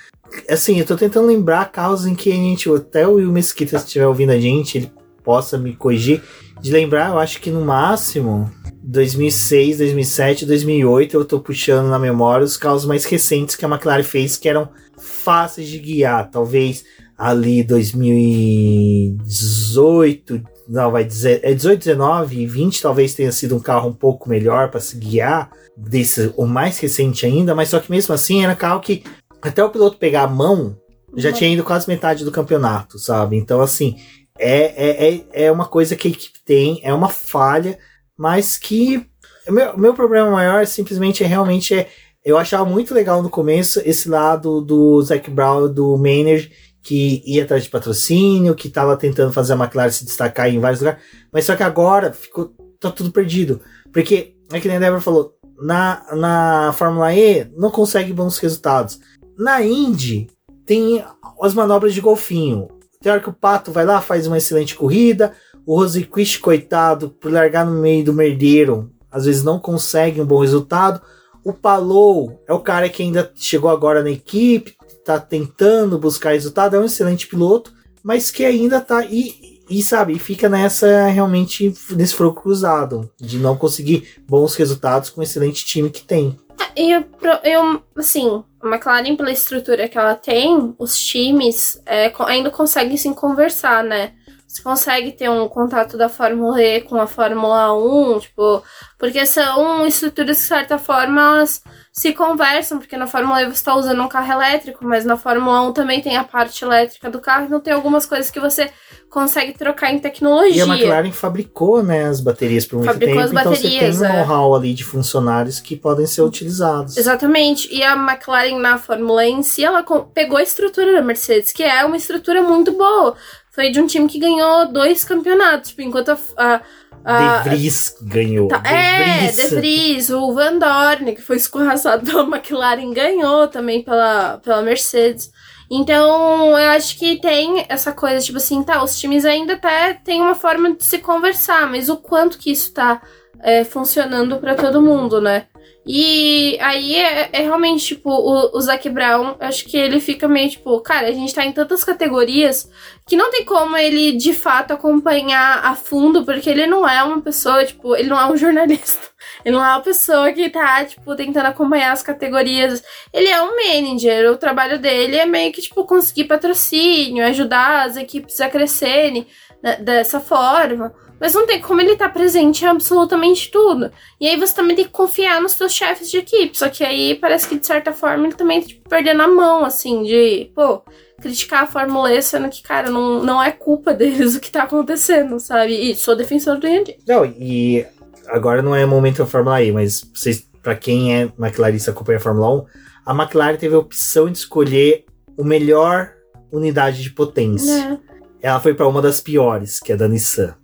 Assim, 0.50 0.80
eu 0.80 0.86
tô 0.86 0.96
tentando 0.96 1.28
lembrar 1.28 1.72
carros 1.72 2.06
em 2.06 2.16
que 2.16 2.32
a 2.32 2.36
gente. 2.36 2.70
Até 2.70 3.06
o 3.08 3.16
Will 3.16 3.32
Mesquita, 3.32 3.78
se 3.78 3.86
estiver 3.86 4.08
ouvindo 4.08 4.32
a 4.32 4.40
gente, 4.40 4.78
ele 4.78 4.92
possa 5.24 5.58
me 5.58 5.76
corrigir. 5.76 6.24
De 6.62 6.72
lembrar, 6.72 7.12
eu 7.12 7.20
acho 7.20 7.40
que 7.40 7.52
no 7.52 7.62
máximo 7.62 8.52
2006, 8.82 9.78
2007, 9.80 10.46
2008, 10.46 11.18
eu 11.18 11.26
tô 11.26 11.40
puxando 11.40 11.88
na 11.88 12.00
memória 12.00 12.46
os 12.46 12.58
carros 12.58 12.86
mais 12.86 13.06
recentes 13.06 13.56
que 13.56 13.66
a 13.66 13.68
McLaren 13.68 14.04
fez, 14.04 14.38
que 14.38 14.50
eram 14.50 14.70
fáceis 14.98 15.68
de 15.68 15.78
guiar. 15.78 16.32
Talvez 16.32 16.84
ali 17.18 17.64
2018, 17.64 20.42
não, 20.68 20.92
vai 20.92 21.04
dizer, 21.04 21.40
é 21.44 21.54
18, 21.54 21.80
19 21.80 22.42
e 22.42 22.46
20 22.46 22.82
talvez 22.82 23.14
tenha 23.14 23.32
sido 23.32 23.56
um 23.56 23.60
carro 23.60 23.90
um 23.90 23.94
pouco 23.94 24.30
melhor 24.30 24.70
para 24.70 24.80
se 24.80 24.98
guiar, 24.98 25.50
desse, 25.76 26.34
o 26.36 26.46
mais 26.46 26.80
recente 26.80 27.26
ainda, 27.26 27.54
mas 27.54 27.70
só 27.70 27.80
que 27.80 27.92
mesmo 27.92 28.14
assim 28.14 28.44
era 28.44 28.56
carro 28.56 28.82
que 28.82 29.04
até 29.42 29.64
o 29.64 29.70
piloto 29.70 29.98
pegar 29.98 30.24
a 30.24 30.28
mão 30.28 30.76
já 31.16 31.30
Uhum. 31.30 31.36
tinha 31.36 31.54
ido 31.54 31.64
quase 31.64 31.88
metade 31.88 32.26
do 32.26 32.32
campeonato, 32.32 33.00
sabe? 33.00 33.38
Então 33.38 33.62
assim, 33.62 33.96
é, 34.38 34.88
é, 34.88 35.14
é, 35.14 35.46
é 35.46 35.52
uma 35.52 35.66
coisa 35.66 35.96
que 35.96 36.08
a 36.08 36.12
equipe 36.12 36.40
tem, 36.44 36.80
é 36.84 36.94
uma 36.94 37.10
falha, 37.10 37.78
mas 38.18 38.58
que 38.58 39.06
o 39.48 39.52
meu, 39.52 39.78
meu 39.78 39.94
problema 39.94 40.30
maior 40.30 40.66
simplesmente 40.66 41.24
é 41.24 41.28
realmente 41.28 41.74
é, 41.74 41.88
eu 42.26 42.38
achava 42.38 42.66
muito 42.66 42.94
legal 42.94 43.24
no 43.24 43.30
começo 43.30 43.82
esse 43.86 44.10
lado 44.10 44.62
do 44.62 45.02
Zac 45.02 45.30
Brown, 45.30 45.72
do 45.72 45.98
Maynard, 45.98 46.52
que 46.88 47.22
ia 47.26 47.44
atrás 47.44 47.66
de 47.66 47.70
patrocínio, 47.70 48.56
que 48.56 48.70
estava 48.70 48.96
tentando 48.96 49.34
fazer 49.34 49.52
a 49.52 49.56
McLaren 49.58 49.92
se 49.92 50.06
destacar 50.06 50.48
em 50.48 50.58
vários 50.58 50.80
lugares, 50.80 51.02
mas 51.34 51.44
só 51.44 51.54
que 51.54 51.62
agora 51.62 52.14
ficou 52.14 52.56
tá 52.80 52.90
tudo 52.90 53.12
perdido, 53.12 53.60
porque 53.92 54.36
é 54.54 54.62
que 54.62 54.70
nem 54.70 54.78
a 54.78 54.80
Débora 54.80 55.02
falou, 55.02 55.34
na, 55.62 56.06
na 56.16 56.74
Fórmula 56.78 57.14
E 57.14 57.52
não 57.58 57.70
consegue 57.70 58.14
bons 58.14 58.38
resultados. 58.38 59.02
Na 59.38 59.62
Indy 59.62 60.28
tem 60.66 61.04
as 61.42 61.54
manobras 61.54 61.94
de 61.94 62.00
golfinho. 62.00 62.70
Tem 63.02 63.12
hora 63.12 63.20
que 63.20 63.30
o 63.30 63.34
Pato 63.34 63.70
vai 63.70 63.86
lá, 63.86 64.00
faz 64.00 64.26
uma 64.26 64.38
excelente 64.38 64.74
corrida, 64.74 65.34
o 65.66 65.76
Rosquist, 65.76 66.40
coitado, 66.40 67.10
por 67.10 67.30
largar 67.30 67.66
no 67.66 67.82
meio 67.82 68.06
do 68.06 68.14
merdeiro, 68.14 68.90
às 69.12 69.26
vezes 69.26 69.44
não 69.44 69.60
consegue 69.60 70.22
um 70.22 70.26
bom 70.26 70.40
resultado. 70.40 71.02
O 71.44 71.52
Palou 71.52 72.42
é 72.48 72.54
o 72.54 72.62
cara 72.62 72.88
que 72.88 73.04
ainda 73.04 73.30
chegou 73.36 73.70
agora 73.70 74.02
na 74.02 74.12
equipe, 74.12 74.77
tá 75.08 75.20
tentando 75.20 75.98
buscar 75.98 76.32
resultado, 76.34 76.76
é 76.76 76.80
um 76.80 76.86
excelente 76.86 77.28
piloto, 77.28 77.74
mas 78.04 78.30
que 78.30 78.46
ainda 78.46 78.80
tá 78.82 79.06
e, 79.06 79.62
e 79.70 79.82
sabe, 79.82 80.18
fica 80.20 80.48
nessa 80.48 81.08
realmente 81.08 81.74
nesse 81.92 82.14
fogo 82.14 82.34
cruzado 82.42 83.10
de 83.20 83.38
não 83.38 83.58
conseguir 83.58 84.22
bons 84.28 84.56
resultados 84.56 85.10
com 85.10 85.22
o 85.22 85.24
excelente 85.24 85.66
time 85.66 85.90
que 85.90 86.04
tem. 86.04 86.38
E 86.76 86.92
eu, 86.92 87.02
pro- 87.04 87.40
eu, 87.44 87.82
assim, 87.96 88.44
a 88.62 88.68
McLaren, 88.68 89.16
pela 89.16 89.32
estrutura 89.32 89.88
que 89.88 89.98
ela 89.98 90.16
tem, 90.16 90.74
os 90.78 90.98
times 90.98 91.82
é, 91.86 92.12
ainda 92.20 92.50
conseguem 92.50 92.98
se 92.98 93.12
conversar, 93.14 93.84
né? 93.84 94.14
Você 94.48 94.64
consegue 94.64 95.12
ter 95.12 95.30
um 95.30 95.50
contato 95.50 95.98
da 95.98 96.08
Fórmula 96.08 96.62
E 96.62 96.80
com 96.80 96.96
a 96.96 97.06
Fórmula 97.06 97.74
1, 97.74 98.20
tipo, 98.22 98.64
porque 98.98 99.26
são 99.26 99.86
estruturas 99.86 100.38
que, 100.38 100.44
de 100.44 100.48
certa 100.48 100.80
forma, 100.80 101.22
elas 101.22 101.62
se 101.92 102.14
conversam, 102.14 102.80
porque 102.80 102.96
na 102.96 103.08
Fórmula 103.08 103.42
E 103.42 103.46
você 103.46 103.52
está 103.52 103.76
usando 103.76 104.02
um 104.02 104.08
carro 104.08 104.32
elétrico, 104.32 104.86
mas 104.86 105.04
na 105.04 105.18
Fórmula 105.18 105.68
1 105.68 105.74
também 105.74 106.02
tem 106.02 106.16
a 106.16 106.24
parte 106.24 106.64
elétrica 106.64 107.10
do 107.10 107.20
carro, 107.20 107.46
então 107.46 107.60
tem 107.60 107.74
algumas 107.74 108.06
coisas 108.06 108.32
que 108.32 108.40
você 108.40 108.72
consegue 109.10 109.54
trocar 109.54 109.92
em 109.92 109.98
E 109.98 110.00
tecnologia. 110.00 110.64
a 110.64 110.68
McLaren 110.68 111.12
fabricou 111.12 111.84
né, 111.84 112.06
as 112.06 112.22
baterias 112.22 112.66
por 112.66 112.78
muito 112.78 112.90
Fabricou 112.90 113.16
tempo, 113.16 113.26
as 113.26 113.32
então 113.32 113.56
você 113.56 113.62
tem 113.68 114.00
um 114.00 114.06
é. 114.06 114.26
know-how 114.26 114.56
ali 114.56 114.74
de 114.74 114.86
funcionários 114.86 115.60
que 115.60 115.76
podem 115.76 116.06
ser 116.06 116.22
utilizados. 116.22 116.96
Exatamente. 116.96 117.68
E 117.74 117.84
a 117.84 117.94
McLaren 117.94 118.60
na 118.60 118.78
Fórmula 118.78 119.26
E 119.26 119.32
em 119.32 119.44
si, 119.44 119.66
ela 119.66 119.84
pegou 120.14 120.38
a 120.38 120.44
estrutura 120.44 120.94
da 120.94 121.02
Mercedes, 121.02 121.52
que 121.52 121.64
é 121.64 121.84
uma 121.84 121.98
estrutura 121.98 122.42
muito 122.42 122.72
boa. 122.72 123.16
Foi 123.58 123.72
de 123.72 123.82
um 123.82 123.88
time 123.88 124.08
que 124.08 124.20
ganhou 124.20 124.72
dois 124.72 125.04
campeonatos, 125.04 125.72
tipo, 125.72 125.82
enquanto 125.82 126.10
a. 126.10 126.18
a, 126.38 126.62
a- 127.04 127.40
De 127.40 127.50
Vries 127.50 127.96
ganhou. 128.04 128.48
Tá- 128.48 128.60
De 128.60 128.70
é, 128.70 129.18
Vries. 129.32 129.36
De 129.50 129.56
Vries, 129.56 130.10
o 130.12 130.32
Van 130.32 130.60
Dorn, 130.60 131.16
que 131.16 131.22
foi 131.24 131.38
escorraçado 131.38 132.06
pela 132.10 132.22
McLaren, 132.22 132.94
ganhou 132.94 133.48
também 133.48 133.82
pela, 133.82 134.38
pela 134.44 134.62
Mercedes. 134.62 135.32
Então, 135.72 136.50
eu 136.58 136.70
acho 136.70 137.00
que 137.00 137.20
tem 137.20 137.66
essa 137.68 137.92
coisa, 137.92 138.24
tipo 138.24 138.38
assim, 138.38 138.62
tá, 138.62 138.84
os 138.84 139.00
times 139.00 139.26
ainda 139.26 139.54
até 139.54 139.96
tem 139.96 140.22
uma 140.22 140.36
forma 140.36 140.74
de 140.76 140.86
se 140.86 141.00
conversar, 141.00 141.68
mas 141.68 141.90
o 141.90 141.98
quanto 141.98 142.38
que 142.38 142.52
isso 142.52 142.72
tá 142.72 143.02
é, 143.42 143.64
funcionando 143.64 144.38
para 144.38 144.54
todo 144.54 144.84
mundo, 144.84 145.20
né? 145.20 145.48
E 145.88 146.58
aí 146.60 146.96
é, 146.98 147.30
é 147.32 147.42
realmente, 147.42 147.86
tipo, 147.86 148.10
o, 148.10 148.58
o 148.58 148.62
Zac 148.62 148.90
Brown, 148.90 149.36
acho 149.40 149.66
que 149.66 149.78
ele 149.78 150.02
fica 150.02 150.28
meio 150.28 150.50
tipo, 150.50 150.80
cara, 150.82 151.08
a 151.08 151.12
gente 151.12 151.34
tá 151.34 151.46
em 151.46 151.54
tantas 151.54 151.84
categorias 151.84 152.70
que 153.06 153.16
não 153.16 153.32
tem 153.32 153.46
como 153.46 153.78
ele 153.78 154.12
de 154.12 154.34
fato 154.34 154.74
acompanhar 154.74 155.64
a 155.64 155.76
fundo, 155.76 156.26
porque 156.26 156.50
ele 156.50 156.68
não 156.68 156.88
é 156.88 157.02
uma 157.04 157.22
pessoa, 157.22 157.64
tipo, 157.64 157.96
ele 157.96 158.10
não 158.10 158.20
é 158.20 158.26
um 158.26 158.36
jornalista. 158.38 159.08
Ele 159.46 159.56
não 159.56 159.64
é 159.64 159.70
uma 159.70 159.82
pessoa 159.82 160.32
que 160.34 160.50
tá, 160.50 160.84
tipo, 160.84 161.16
tentando 161.16 161.46
acompanhar 161.46 161.94
as 161.94 162.04
categorias. 162.04 162.84
Ele 163.14 163.30
é 163.30 163.42
um 163.42 163.56
manager. 163.56 164.32
O 164.32 164.38
trabalho 164.38 164.78
dele 164.80 165.16
é 165.16 165.26
meio 165.26 165.54
que, 165.54 165.62
tipo, 165.62 165.86
conseguir 165.86 166.26
patrocínio, 166.26 167.26
ajudar 167.26 167.86
as 167.86 167.96
equipes 167.96 168.42
a 168.42 168.50
crescerem 168.50 169.26
né, 169.64 169.78
dessa 169.78 170.20
forma. 170.20 170.94
Mas 171.20 171.34
não 171.34 171.46
tem 171.46 171.62
como 171.62 171.82
ele 171.82 171.94
estar 171.94 172.08
tá 172.08 172.14
presente 172.14 172.64
em 172.64 172.68
absolutamente 172.68 173.50
tudo. 173.52 173.92
E 174.20 174.28
aí 174.28 174.38
você 174.38 174.54
também 174.54 174.76
tem 174.76 174.86
que 174.86 174.92
confiar 174.92 175.42
nos 175.42 175.54
seus 175.54 175.74
chefes 175.74 176.10
de 176.10 176.18
equipe. 176.18 176.58
Só 176.58 176.70
que 176.70 176.84
aí 176.84 177.16
parece 177.16 177.48
que, 177.48 177.58
de 177.58 177.66
certa 177.66 177.92
forma, 177.92 178.28
ele 178.28 178.36
também 178.36 178.62
tá 178.62 178.68
tipo, 178.68 178.90
perdendo 178.90 179.22
a 179.22 179.28
mão, 179.28 179.66
assim, 179.66 180.04
de, 180.04 180.52
pô, 180.54 180.82
criticar 181.20 181.64
a 181.64 181.68
Fórmula 181.68 182.14
E, 182.14 182.22
sendo 182.22 182.50
que, 182.50 182.62
cara, 182.62 182.90
não, 182.90 183.24
não 183.24 183.42
é 183.42 183.52
culpa 183.52 183.94
deles 183.96 184.36
o 184.36 184.40
que 184.40 184.52
tá 184.52 184.64
acontecendo, 184.64 185.40
sabe? 185.40 185.74
E 185.74 185.96
sou 185.96 186.16
defensor 186.16 186.58
do 186.58 186.68
Andy. 186.68 186.98
Não, 187.08 187.26
e 187.26 187.86
agora 188.28 188.62
não 188.62 188.76
é 188.76 188.86
momento 188.86 189.18
da 189.18 189.26
Fórmula 189.26 189.62
E, 189.64 189.72
mas 189.72 190.02
vocês, 190.14 190.48
pra 190.62 190.76
quem 190.76 191.16
é 191.16 191.32
McLarista 191.40 191.92
acompanha 191.92 192.20
a 192.20 192.22
Fórmula 192.22 192.64
1, 192.64 192.66
a 193.06 193.16
McLaren 193.16 193.56
teve 193.56 193.74
a 193.74 193.80
opção 193.80 194.30
de 194.30 194.38
escolher 194.38 195.06
o 195.38 195.44
melhor 195.44 196.14
unidade 196.52 197.02
de 197.02 197.10
potência. 197.10 198.00
É. 198.42 198.50
Ela 198.50 198.60
foi 198.60 198.74
para 198.74 198.88
uma 198.88 199.02
das 199.02 199.20
piores, 199.20 199.80
que 199.80 199.92
é 199.92 199.96
da 199.96 200.08
Nissan. 200.08 200.56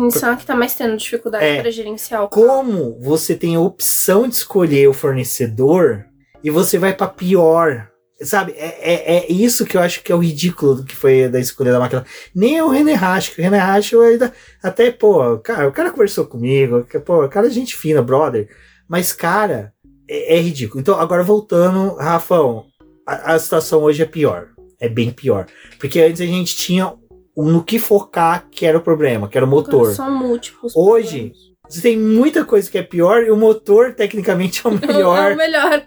Nissan 0.00 0.36
que 0.36 0.46
tá 0.46 0.54
mais 0.54 0.74
tendo 0.74 0.96
dificuldade 0.96 1.44
é, 1.44 1.60
para 1.60 1.70
gerenciar 1.70 2.24
o. 2.24 2.28
Como 2.28 2.98
você 3.00 3.34
tem 3.34 3.56
a 3.56 3.60
opção 3.60 4.28
de 4.28 4.34
escolher 4.34 4.88
o 4.88 4.92
fornecedor 4.92 6.04
e 6.42 6.50
você 6.50 6.78
vai 6.78 6.94
para 6.94 7.08
pior. 7.08 7.88
Sabe, 8.20 8.52
é, 8.52 8.92
é, 8.92 9.16
é, 9.16 9.32
isso 9.32 9.66
que 9.66 9.76
eu 9.76 9.80
acho 9.80 10.00
que 10.00 10.12
é 10.12 10.14
o 10.14 10.22
ridículo 10.22 10.76
do 10.76 10.84
que 10.84 10.94
foi 10.94 11.28
da 11.28 11.40
escolha 11.40 11.72
da 11.72 11.80
máquina. 11.80 12.06
Nem 12.32 12.56
é 12.56 12.62
o 12.62 12.68
René 12.68 12.92
Rasch, 12.92 13.36
o 13.36 13.42
René 13.42 13.58
Rasch 13.58 13.94
ainda, 13.94 14.32
até, 14.62 14.92
pô, 14.92 15.38
cara, 15.38 15.66
o 15.66 15.72
cara 15.72 15.90
conversou 15.90 16.24
comigo, 16.26 16.86
pô, 17.04 17.24
o 17.24 17.28
cara 17.28 17.48
é 17.48 17.50
gente 17.50 17.74
fina, 17.74 18.00
brother. 18.00 18.48
Mas, 18.88 19.12
cara, 19.12 19.72
é, 20.08 20.36
é 20.36 20.40
ridículo. 20.40 20.80
Então, 20.80 21.00
agora 21.00 21.24
voltando, 21.24 21.96
Rafão, 21.96 22.66
a, 23.06 23.34
a 23.34 23.38
situação 23.38 23.82
hoje 23.82 24.02
é 24.02 24.06
pior. 24.06 24.48
É 24.78 24.88
bem 24.88 25.10
pior. 25.10 25.46
Porque 25.78 26.00
antes 26.00 26.20
a 26.20 26.26
gente 26.26 26.56
tinha 26.56 26.92
no 27.36 27.62
que 27.62 27.78
focar 27.78 28.46
que 28.50 28.66
era 28.66 28.78
o 28.78 28.82
problema, 28.82 29.28
que 29.28 29.36
era 29.36 29.46
o 29.46 29.48
motor. 29.48 29.92
São 29.92 30.10
múltiplos. 30.10 30.74
Hoje, 30.76 31.30
problemas. 31.30 31.38
você 31.68 31.80
tem 31.80 31.98
muita 31.98 32.44
coisa 32.44 32.70
que 32.70 32.78
é 32.78 32.82
pior 32.82 33.22
e 33.22 33.30
o 33.30 33.36
motor, 33.36 33.94
tecnicamente, 33.94 34.62
é 34.64 34.68
o 34.68 34.72
melhor. 34.78 35.30
é 35.30 35.34
o 35.34 35.36
melhor. 35.36 35.82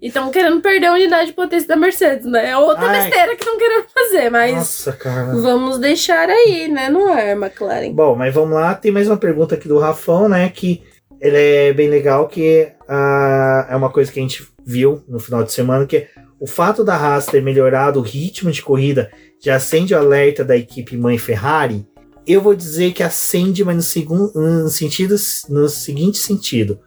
E 0.00 0.08
estão 0.08 0.30
querendo 0.30 0.60
perder 0.60 0.86
a 0.86 0.94
unidade 0.94 1.26
de 1.26 1.32
potência 1.32 1.68
da 1.68 1.76
Mercedes, 1.76 2.26
né? 2.26 2.50
É 2.50 2.56
outra 2.56 2.86
Ai. 2.86 3.02
besteira 3.02 3.36
que 3.36 3.42
estão 3.42 3.56
querendo 3.56 3.86
fazer, 3.94 4.30
mas. 4.30 4.54
Nossa, 4.54 4.92
cara. 4.92 5.36
Vamos 5.36 5.78
deixar 5.78 6.28
aí, 6.28 6.66
né? 6.68 6.88
Não 6.88 7.16
é, 7.16 7.32
McLaren. 7.32 7.92
Bom, 7.92 8.16
mas 8.16 8.34
vamos 8.34 8.54
lá. 8.54 8.74
Tem 8.74 8.90
mais 8.90 9.06
uma 9.06 9.16
pergunta 9.16 9.54
aqui 9.54 9.68
do 9.68 9.78
Rafão, 9.78 10.28
né? 10.28 10.48
Que 10.48 10.82
ele 11.20 11.36
é 11.36 11.72
bem 11.72 11.88
legal, 11.88 12.26
que 12.26 12.72
uh, 12.88 13.70
é 13.70 13.76
uma 13.76 13.90
coisa 13.90 14.10
que 14.10 14.18
a 14.18 14.22
gente 14.22 14.48
viu 14.64 15.04
no 15.06 15.20
final 15.20 15.44
de 15.44 15.52
semana, 15.52 15.86
que 15.86 15.98
é 15.98 16.08
o 16.40 16.46
fato 16.46 16.82
da 16.82 16.96
Haas 16.96 17.26
ter 17.26 17.42
melhorado 17.42 18.00
o 18.00 18.02
ritmo 18.02 18.50
de 18.50 18.62
corrida 18.62 19.10
já 19.42 19.56
acende 19.56 19.94
o 19.94 19.98
alerta 19.98 20.44
da 20.44 20.56
equipe 20.56 20.96
mãe 20.96 21.18
Ferrari, 21.18 21.86
eu 22.26 22.40
vou 22.40 22.54
dizer 22.54 22.92
que 22.92 23.02
acende, 23.02 23.64
mas 23.64 23.76
no, 23.76 23.82
segundo, 23.82 24.32
no, 24.34 24.68
sentido, 24.68 25.16
no 25.48 25.68
seguinte 25.68 26.18
sentido. 26.18 26.80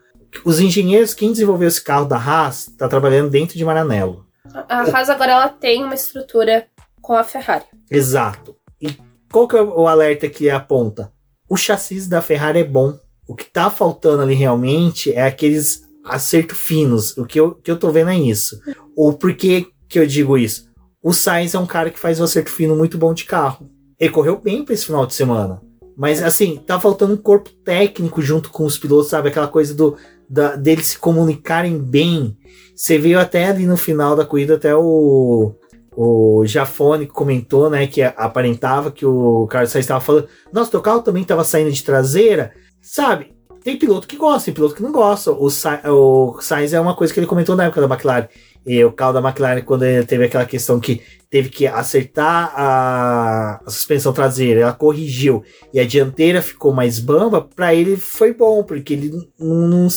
Os 0.46 0.60
engenheiros, 0.60 1.14
quem 1.14 1.32
desenvolveu 1.32 1.68
esse 1.68 1.84
carro 1.84 2.06
da 2.06 2.18
Haas, 2.18 2.68
está 2.68 2.88
trabalhando 2.88 3.30
dentro 3.30 3.58
de 3.58 3.66
Maranello. 3.66 4.26
A 4.54 4.82
Haas 4.82 5.10
agora 5.10 5.32
ela 5.32 5.50
tem 5.50 5.84
uma 5.84 5.96
estrutura 5.96 6.68
com 7.02 7.14
a 7.14 7.24
Ferrari. 7.24 7.66
Exato. 7.90 8.56
E 8.82 8.96
qual 9.32 9.48
que 9.48 9.56
é 9.56 9.62
o 9.62 9.88
alerta 9.88 10.30
que 10.30 10.50
aponta? 10.50 11.12
O 11.50 11.58
chassi 11.58 12.08
da 12.10 12.22
Ferrari 12.22 12.60
é 12.60 12.64
bom. 12.64 12.98
O 13.28 13.36
que 13.36 13.44
está 13.44 13.70
faltando 13.70 14.22
ali 14.22 14.34
realmente 14.34 15.14
é 15.14 15.24
aqueles 15.24 15.84
acertos 16.04 16.58
finos. 16.58 17.18
O 17.18 17.26
que 17.26 17.40
eu, 17.40 17.56
que 17.56 17.70
eu 17.70 17.78
tô 17.78 17.92
vendo 17.92 18.12
é 18.12 18.18
isso. 18.18 18.60
Ou 18.96 19.14
por 19.14 19.36
que, 19.36 19.68
que 19.88 20.00
eu 20.00 20.08
digo 20.08 20.38
isso? 20.38 20.73
O 21.04 21.12
Sainz 21.12 21.54
é 21.54 21.60
um 21.60 21.66
cara 21.66 21.90
que 21.90 22.00
faz 22.00 22.22
um 22.22 22.24
acerto 22.24 22.50
fino 22.50 22.78
muito 22.78 22.98
bom 22.98 23.14
de 23.14 23.26
carro. 23.26 23.70
Ele 24.00 24.10
correu 24.10 24.40
bem 24.40 24.64
para 24.64 24.74
esse 24.74 24.86
final 24.86 25.06
de 25.06 25.14
semana. 25.14 25.62
Mas 25.98 26.24
assim, 26.24 26.56
tá 26.66 26.80
faltando 26.80 27.14
um 27.14 27.18
corpo 27.18 27.50
técnico 27.64 28.22
junto 28.22 28.50
com 28.50 28.64
os 28.64 28.78
pilotos, 28.78 29.10
sabe? 29.10 29.28
Aquela 29.28 29.50
coisa 29.50 29.76
do 29.76 29.98
da, 30.30 30.56
deles 30.56 30.88
se 30.88 30.98
comunicarem 30.98 31.78
bem. 31.78 32.38
Você 32.74 32.98
viu 32.98 33.20
até 33.20 33.46
ali 33.46 33.68
no 33.68 33.76
final 33.76 34.16
da 34.16 34.26
corrida, 34.26 34.56
até 34.56 34.74
o, 34.74 35.54
o 35.96 36.44
Jafone 36.46 37.06
comentou, 37.06 37.70
né, 37.70 37.86
que 37.86 38.02
aparentava 38.02 38.90
que 38.90 39.06
o 39.06 39.46
Carlos 39.48 39.72
Sainz 39.72 39.84
estava 39.84 40.02
falando, 40.02 40.28
nossa, 40.52 40.72
teu 40.72 40.82
carro 40.82 41.02
também 41.02 41.22
estava 41.22 41.44
saindo 41.44 41.72
de 41.72 41.84
traseira, 41.84 42.54
sabe? 42.82 43.34
Tem 43.64 43.78
piloto 43.78 44.08
que 44.08 44.18
gosta, 44.18 44.46
tem 44.46 44.54
piloto 44.54 44.76
que 44.76 44.84
não 44.84 44.92
gosta. 44.92 45.32
O, 45.32 45.50
Sa 45.50 45.82
o 45.86 46.38
Sainz 46.42 46.74
é 46.74 46.80
uma 46.80 46.96
coisa 46.96 47.14
que 47.14 47.20
ele 47.20 47.28
comentou 47.28 47.56
na 47.56 47.66
época 47.66 47.80
da 47.86 47.94
McLaren. 47.94 48.28
E 48.66 48.84
o 48.84 48.92
carro 48.92 49.14
da 49.14 49.20
McLaren, 49.20 49.62
quando 49.62 49.84
ele 49.84 50.06
teve 50.06 50.26
aquela 50.26 50.46
questão 50.46 50.80
que 50.80 51.02
teve 51.30 51.50
que 51.50 51.68
acertar 51.68 52.54
a, 52.56 53.62
a 53.66 53.70
suspensão 53.70 54.14
traseira, 54.14 54.62
ela 54.62 54.74
corrigiu 54.74 55.44
e 55.74 55.80
a 55.80 55.86
dianteira 55.86 56.42
ficou 56.42 56.72
mais 56.72 57.00
bamba, 57.00 57.42
para 57.42 57.74
ele 57.74 57.98
foi 57.98 58.34
bom, 58.34 58.64
porque 58.64 58.94
ele 58.94 59.12
não, 59.38 59.68
não, 59.68 59.88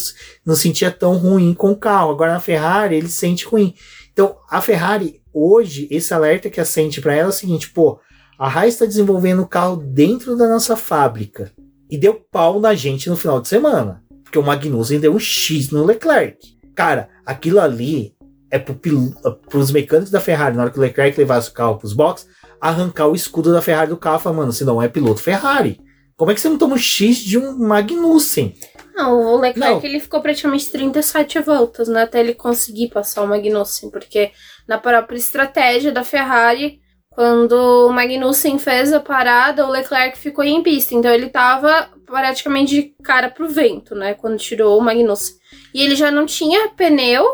não 0.44 0.56
sentia 0.56 0.90
tão 0.90 1.16
ruim 1.16 1.54
com 1.54 1.70
o 1.70 1.76
carro. 1.76 2.10
Agora 2.10 2.32
na 2.32 2.40
Ferrari 2.40 2.96
ele 2.96 3.08
sente 3.08 3.46
ruim. 3.46 3.74
Então 4.12 4.36
a 4.50 4.60
Ferrari, 4.60 5.20
hoje, 5.32 5.86
esse 5.90 6.12
alerta 6.12 6.50
que 6.50 6.60
acende 6.60 7.00
para 7.00 7.14
ela 7.14 7.28
é 7.28 7.30
o 7.30 7.32
seguinte: 7.32 7.70
pô, 7.70 8.00
a 8.38 8.48
Haas 8.48 8.74
está 8.74 8.86
desenvolvendo 8.86 9.42
o 9.42 9.48
carro 9.48 9.76
dentro 9.76 10.36
da 10.36 10.48
nossa 10.48 10.74
fábrica 10.74 11.52
e 11.88 11.96
deu 11.96 12.14
pau 12.14 12.58
na 12.58 12.74
gente 12.74 13.08
no 13.08 13.16
final 13.16 13.40
de 13.40 13.48
semana. 13.48 14.02
Porque 14.24 14.38
o 14.38 14.42
Magnussen 14.42 14.98
deu 14.98 15.14
um 15.14 15.18
X 15.18 15.70
no 15.70 15.84
Leclerc. 15.84 16.56
Cara, 16.74 17.08
aquilo 17.24 17.60
ali 17.60 18.15
é 18.56 18.58
para 18.58 19.58
os 19.58 19.70
mecânicos 19.70 20.10
da 20.10 20.20
Ferrari, 20.20 20.56
na 20.56 20.62
hora 20.62 20.70
que 20.70 20.78
o 20.78 20.82
Leclerc 20.82 21.18
levasse 21.18 21.50
o 21.50 21.52
carro 21.52 21.76
para 21.76 21.86
os 21.86 21.92
boxes, 21.92 22.28
arrancar 22.60 23.06
o 23.06 23.14
escudo 23.14 23.52
da 23.52 23.62
Ferrari 23.62 23.90
do 23.90 23.96
carro, 23.96 24.18
falando, 24.18 24.38
mano, 24.38 24.52
se 24.52 24.64
não 24.64 24.80
é 24.80 24.88
piloto 24.88 25.22
Ferrari. 25.22 25.80
Como 26.16 26.30
é 26.30 26.34
que 26.34 26.40
você 26.40 26.48
não 26.48 26.56
toma 26.56 26.74
um 26.74 26.78
X 26.78 27.18
de 27.18 27.36
um 27.36 27.58
Magnussen? 27.58 28.54
Não, 28.94 29.34
o 29.34 29.38
Leclerc 29.38 29.82
não. 29.82 29.84
ele 29.84 30.00
ficou 30.00 30.22
praticamente 30.22 30.70
37 30.70 31.40
voltas, 31.40 31.88
né, 31.88 32.04
até 32.04 32.20
ele 32.20 32.34
conseguir 32.34 32.88
passar 32.88 33.22
o 33.22 33.28
Magnussen, 33.28 33.90
porque 33.90 34.30
na 34.66 34.78
própria 34.78 35.18
estratégia 35.18 35.92
da 35.92 36.02
Ferrari, 36.02 36.80
quando 37.10 37.52
o 37.52 37.92
Magnussen 37.92 38.58
fez 38.58 38.94
a 38.94 39.00
parada, 39.00 39.66
o 39.66 39.70
Leclerc 39.70 40.16
ficou 40.16 40.42
em 40.42 40.62
pista, 40.62 40.94
então 40.94 41.12
ele 41.12 41.28
tava 41.28 41.90
praticamente 42.06 42.74
de 42.74 42.82
cara 43.02 43.30
pro 43.30 43.48
vento, 43.48 43.94
né, 43.94 44.14
quando 44.14 44.38
tirou 44.38 44.78
o 44.78 44.82
Magnussen. 44.82 45.34
E 45.74 45.82
ele 45.82 45.94
já 45.94 46.10
não 46.10 46.24
tinha 46.24 46.70
pneu, 46.70 47.24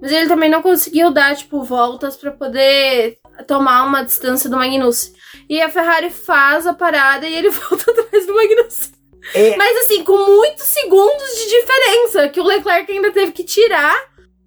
mas 0.00 0.12
ele 0.12 0.28
também 0.28 0.48
não 0.48 0.62
conseguiu 0.62 1.10
dar, 1.10 1.36
tipo, 1.36 1.62
voltas 1.62 2.16
para 2.16 2.30
poder 2.30 3.18
tomar 3.46 3.84
uma 3.84 4.02
distância 4.02 4.48
do 4.48 4.56
Magnussen. 4.56 5.12
E 5.48 5.60
a 5.60 5.68
Ferrari 5.68 6.10
faz 6.10 6.66
a 6.66 6.74
parada 6.74 7.26
e 7.26 7.34
ele 7.34 7.50
volta 7.50 7.90
atrás 7.90 8.26
do 8.26 8.34
Magnussen. 8.34 8.92
É... 9.34 9.56
Mas 9.56 9.76
assim, 9.78 10.02
com 10.02 10.16
muitos 10.16 10.64
segundos 10.64 11.34
de 11.34 11.48
diferença, 11.50 12.28
que 12.28 12.40
o 12.40 12.44
Leclerc 12.44 12.90
ainda 12.90 13.12
teve 13.12 13.32
que 13.32 13.44
tirar 13.44 13.94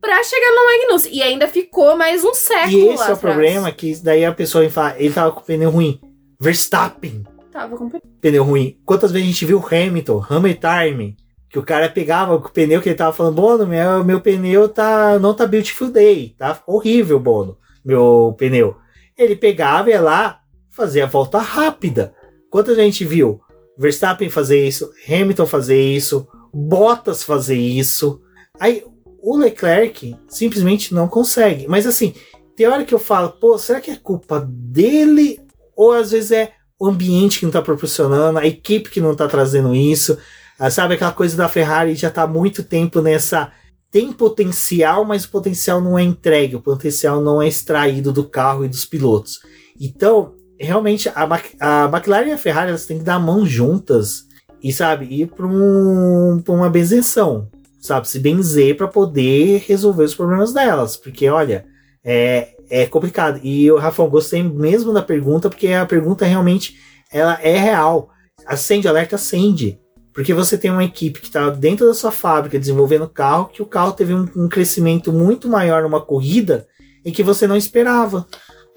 pra 0.02 0.24
chegar 0.24 0.52
no 0.52 0.66
Magnussen. 0.66 1.14
E 1.14 1.22
ainda 1.22 1.48
ficou 1.48 1.96
mais 1.96 2.24
um 2.24 2.34
século. 2.34 2.72
E 2.72 2.90
esse 2.90 3.10
é 3.10 3.14
o 3.14 3.18
problema, 3.18 3.72
que 3.72 3.96
daí 4.02 4.26
a 4.26 4.34
pessoa 4.34 4.68
fala, 4.70 4.96
ele 4.98 5.14
tava 5.14 5.32
com 5.32 5.42
pneu 5.42 5.70
ruim. 5.70 6.00
Verstappen. 6.40 7.24
Tava 7.52 7.78
com 7.78 7.90
pneu 8.20 8.44
ruim. 8.44 8.78
Quantas 8.84 9.12
vezes 9.12 9.28
a 9.28 9.32
gente 9.32 9.46
viu 9.46 9.64
Hamilton, 9.66 10.26
Hammer 10.30 10.60
Time, 10.60 11.16
que 11.54 11.60
o 11.60 11.64
cara 11.64 11.88
pegava 11.88 12.34
o 12.34 12.42
pneu 12.42 12.82
que 12.82 12.90
ele 12.90 12.96
tava 12.96 13.14
falando, 13.14 13.36
Bono, 13.36 13.68
meu, 13.68 14.04
meu 14.04 14.20
pneu 14.20 14.68
tá, 14.68 15.20
não 15.20 15.36
tá 15.36 15.46
beautiful 15.46 15.88
day, 15.88 16.34
tá 16.36 16.60
horrível, 16.66 17.20
Bono, 17.20 17.60
meu 17.86 18.34
pneu. 18.36 18.76
Ele 19.16 19.36
pegava 19.36 19.88
e 19.88 19.94
ia 19.94 20.02
lá, 20.02 20.40
fazia 20.72 21.04
a 21.04 21.08
volta 21.08 21.38
rápida. 21.38 22.12
Quanta 22.50 22.74
gente 22.74 23.06
viu 23.06 23.40
Verstappen 23.78 24.32
fazer 24.32 24.68
isso, 24.68 24.92
Hamilton 25.08 25.46
fazer 25.46 25.80
isso, 25.80 26.28
Bottas 26.52 27.22
fazer 27.22 27.58
isso. 27.58 28.20
Aí 28.60 28.84
o 29.22 29.38
Leclerc 29.38 30.16
simplesmente 30.28 30.92
não 30.92 31.08
consegue. 31.08 31.68
Mas 31.68 31.86
assim, 31.86 32.16
tem 32.56 32.66
hora 32.66 32.84
que 32.84 32.96
eu 32.96 33.00
falo, 33.00 33.30
pô, 33.30 33.60
será 33.60 33.80
que 33.80 33.92
é 33.92 33.96
culpa 33.96 34.44
dele? 34.50 35.40
Ou 35.76 35.92
às 35.92 36.10
vezes 36.10 36.32
é 36.32 36.54
o 36.80 36.88
ambiente 36.88 37.38
que 37.38 37.46
não 37.46 37.52
tá 37.52 37.62
proporcionando, 37.62 38.40
a 38.40 38.48
equipe 38.48 38.90
que 38.90 39.00
não 39.00 39.16
tá 39.16 39.28
trazendo 39.28 39.76
isso. 39.76 40.18
Ah, 40.60 40.70
sabe 40.70 40.96
aquela 40.96 41.12
coisa 41.12 41.36
da 41.36 41.50
Ferrari 41.50 41.96
já 41.96 42.10
tá 42.10 42.24
há 42.24 42.28
muito 42.28 42.64
tempo 42.64 43.02
nessa 43.02 43.52
tem 43.94 44.12
potencial, 44.12 45.06
mas 45.06 45.24
o 45.24 45.30
potencial 45.30 45.80
não 45.80 46.00
é 46.00 46.02
entregue, 46.02 46.56
o 46.56 46.62
potencial 46.62 47.22
não 47.22 47.40
é 47.40 47.48
extraído 47.48 48.12
do 48.12 48.24
carro 48.24 48.66
e 48.66 48.68
dos 48.68 48.86
pilotos. 48.86 49.40
Então, 49.80 50.34
realmente, 50.60 51.10
a, 51.10 51.30
a 51.60 51.86
McLaren 51.86 52.30
e 52.30 52.32
a 52.32 52.38
Ferrari 52.38 52.70
elas 52.70 52.88
têm 52.88 52.98
que 52.98 53.04
dar 53.04 53.16
a 53.16 53.20
mão 53.20 53.46
juntas 53.46 54.24
e, 54.64 54.74
sabe, 54.74 55.06
ir 55.06 55.28
para 55.28 55.46
um, 55.46 56.42
uma 56.48 56.72
benzeção, 56.72 57.48
sabe, 57.80 58.08
se 58.08 58.18
benzer 58.18 58.76
para 58.76 58.88
poder 58.88 59.64
resolver 59.68 60.06
os 60.06 60.16
problemas 60.16 60.52
delas, 60.52 60.98
porque, 60.98 61.30
olha, 61.30 61.64
é, 62.04 62.56
é 62.72 62.88
complicado. 62.88 63.40
E 63.44 63.72
o 63.72 63.78
Rafael, 63.78 64.10
gostei 64.10 64.42
mesmo 64.42 64.92
da 64.92 65.04
pergunta, 65.04 65.52
porque 65.52 65.68
a 65.68 65.86
pergunta 65.86 66.26
realmente 66.26 66.76
ela 67.12 67.40
é 67.44 67.58
real. 67.60 68.10
Acende 68.48 68.88
alerta, 68.88 69.18
acende. 69.18 69.80
Porque 70.14 70.34
você 70.34 70.58
tem 70.58 70.70
uma 70.70 70.84
equipe 70.84 71.20
que 71.20 71.28
está 71.28 71.50
dentro 71.50 71.88
da 71.88 71.94
sua 71.94 72.12
fábrica 72.12 72.60
desenvolvendo 72.60 73.10
carro, 73.10 73.48
que 73.48 73.62
o 73.62 73.66
carro 73.66 73.94
teve 73.94 74.14
um, 74.14 74.30
um 74.36 74.48
crescimento 74.48 75.12
muito 75.12 75.50
maior 75.50 75.84
numa 75.84 76.02
corrida 76.02 76.68
e 77.04 77.12
que 77.12 77.24
você 77.24 77.48
não 77.48 77.58
esperava. 77.58 78.28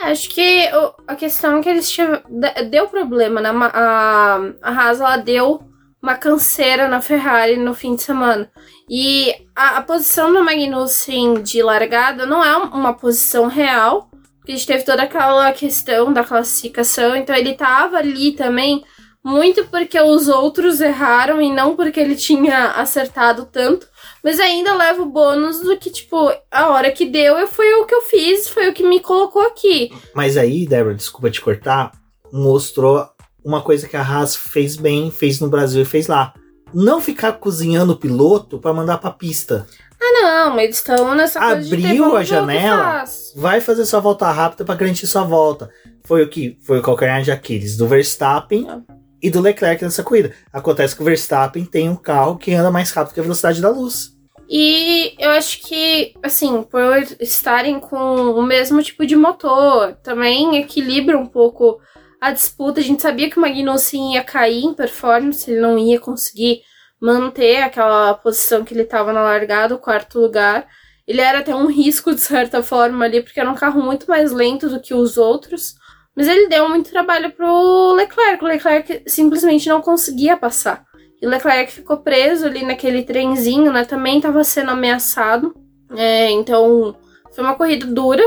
Acho 0.00 0.28
que 0.30 0.68
a 1.06 1.14
questão 1.14 1.58
é 1.58 1.62
que 1.62 1.68
eles 1.68 1.90
tiveram, 1.90 2.22
deu 2.70 2.88
problema, 2.88 3.40
né? 3.40 3.50
A, 3.50 4.40
a 4.62 4.70
Haas 4.70 5.00
ela 5.00 5.16
deu 5.16 5.60
uma 6.02 6.14
canseira 6.14 6.86
na 6.86 7.00
Ferrari 7.00 7.56
no 7.56 7.74
fim 7.74 7.96
de 7.96 8.02
semana. 8.02 8.50
E 8.88 9.34
a, 9.54 9.78
a 9.78 9.82
posição 9.82 10.32
do 10.32 10.44
Magnussen 10.44 11.42
de 11.42 11.62
largada 11.62 12.26
não 12.26 12.44
é 12.44 12.56
uma 12.56 12.94
posição 12.94 13.46
real, 13.46 14.08
porque 14.38 14.52
a 14.52 14.54
gente 14.54 14.66
teve 14.66 14.84
toda 14.84 15.02
aquela 15.02 15.50
questão 15.52 16.12
da 16.12 16.22
classificação, 16.22 17.16
então 17.16 17.34
ele 17.34 17.54
tava 17.54 17.96
ali 17.96 18.32
também 18.32 18.84
muito 19.26 19.66
porque 19.66 20.00
os 20.00 20.28
outros 20.28 20.80
erraram 20.80 21.42
e 21.42 21.52
não 21.52 21.74
porque 21.74 21.98
ele 21.98 22.14
tinha 22.14 22.70
acertado 22.70 23.44
tanto. 23.44 23.88
Mas 24.22 24.38
ainda 24.38 24.72
leva 24.72 25.02
o 25.02 25.10
bônus 25.10 25.58
do 25.58 25.76
que, 25.76 25.90
tipo, 25.90 26.32
a 26.48 26.68
hora 26.68 26.92
que 26.92 27.04
deu 27.04 27.36
eu 27.36 27.48
foi 27.48 27.74
o 27.74 27.84
que 27.84 27.94
eu 27.94 28.02
fiz, 28.02 28.48
foi 28.48 28.68
o 28.68 28.72
que 28.72 28.86
me 28.86 29.00
colocou 29.00 29.42
aqui. 29.42 29.92
Mas 30.14 30.36
aí, 30.36 30.64
Débora, 30.64 30.94
desculpa 30.94 31.28
te 31.28 31.40
cortar, 31.40 31.90
mostrou 32.32 33.08
uma 33.44 33.60
coisa 33.60 33.88
que 33.88 33.96
a 33.96 34.00
Haas 34.00 34.36
fez 34.36 34.76
bem, 34.76 35.10
fez 35.10 35.40
no 35.40 35.48
Brasil 35.48 35.82
e 35.82 35.86
fez 35.86 36.06
lá. 36.06 36.32
Não 36.72 37.00
ficar 37.00 37.32
cozinhando 37.32 37.94
o 37.94 37.98
piloto 37.98 38.60
para 38.60 38.72
mandar 38.72 38.98
pra 38.98 39.10
pista. 39.10 39.66
Ah, 40.00 40.22
não, 40.22 40.60
eles 40.60 40.76
estão 40.76 41.16
nessa 41.16 41.40
Abriu 41.40 42.16
a 42.16 42.22
janela, 42.22 43.02
vai 43.34 43.60
fazer 43.60 43.86
sua 43.86 43.98
volta 43.98 44.30
rápida 44.30 44.64
para 44.64 44.74
garantir 44.76 45.06
sua 45.08 45.24
volta. 45.24 45.68
Foi 46.04 46.22
o 46.22 46.28
que? 46.28 46.58
Foi 46.62 46.78
o 46.78 46.82
calcanhar 46.82 47.22
de 47.22 47.32
Aquiles 47.32 47.76
do 47.76 47.88
Verstappen 47.88 48.68
ah. 48.68 48.96
E 49.22 49.30
do 49.30 49.40
Leclerc 49.40 49.82
nessa 49.82 50.02
corrida. 50.02 50.34
Acontece 50.52 50.94
que 50.94 51.02
o 51.02 51.04
Verstappen 51.04 51.64
tem 51.64 51.88
um 51.88 51.96
carro 51.96 52.36
que 52.36 52.54
anda 52.54 52.70
mais 52.70 52.90
rápido 52.90 53.14
que 53.14 53.20
a 53.20 53.22
velocidade 53.22 53.60
da 53.60 53.70
luz. 53.70 54.16
E 54.48 55.14
eu 55.18 55.30
acho 55.30 55.60
que, 55.60 56.14
assim, 56.22 56.62
por 56.62 56.80
estarem 57.18 57.80
com 57.80 58.30
o 58.30 58.42
mesmo 58.42 58.80
tipo 58.82 59.04
de 59.04 59.16
motor, 59.16 59.94
também 60.02 60.56
equilibra 60.58 61.18
um 61.18 61.26
pouco 61.26 61.80
a 62.20 62.30
disputa. 62.30 62.80
A 62.80 62.82
gente 62.82 63.02
sabia 63.02 63.28
que 63.28 63.38
o 63.38 63.40
Magnussen 63.40 64.14
ia 64.14 64.22
cair 64.22 64.64
em 64.64 64.74
performance, 64.74 65.50
ele 65.50 65.60
não 65.60 65.78
ia 65.78 65.98
conseguir 65.98 66.62
manter 67.00 67.62
aquela 67.62 68.14
posição 68.14 68.64
que 68.64 68.72
ele 68.72 68.82
estava 68.82 69.12
na 69.12 69.22
largada, 69.22 69.74
o 69.74 69.80
quarto 69.80 70.20
lugar. 70.20 70.66
Ele 71.06 71.20
era 71.20 71.40
até 71.40 71.54
um 71.54 71.66
risco, 71.66 72.14
de 72.14 72.20
certa 72.20 72.62
forma, 72.62 73.04
ali, 73.04 73.22
porque 73.22 73.40
era 73.40 73.50
um 73.50 73.54
carro 73.54 73.82
muito 73.82 74.06
mais 74.06 74.32
lento 74.32 74.68
do 74.68 74.80
que 74.80 74.94
os 74.94 75.16
outros. 75.16 75.74
Mas 76.16 76.26
ele 76.26 76.48
deu 76.48 76.68
muito 76.68 76.90
trabalho 76.90 77.30
pro 77.30 77.92
Leclerc. 77.92 78.42
O 78.42 78.48
Leclerc 78.48 79.02
simplesmente 79.06 79.68
não 79.68 79.82
conseguia 79.82 80.36
passar. 80.36 80.84
E 81.20 81.26
o 81.26 81.30
Leclerc 81.30 81.70
ficou 81.70 81.98
preso 81.98 82.46
ali 82.46 82.64
naquele 82.64 83.02
trenzinho, 83.02 83.70
né? 83.70 83.84
Também 83.84 84.16
estava 84.16 84.42
sendo 84.42 84.70
ameaçado. 84.70 85.54
É, 85.94 86.30
então, 86.30 86.96
foi 87.34 87.44
uma 87.44 87.54
corrida 87.54 87.86
dura. 87.86 88.22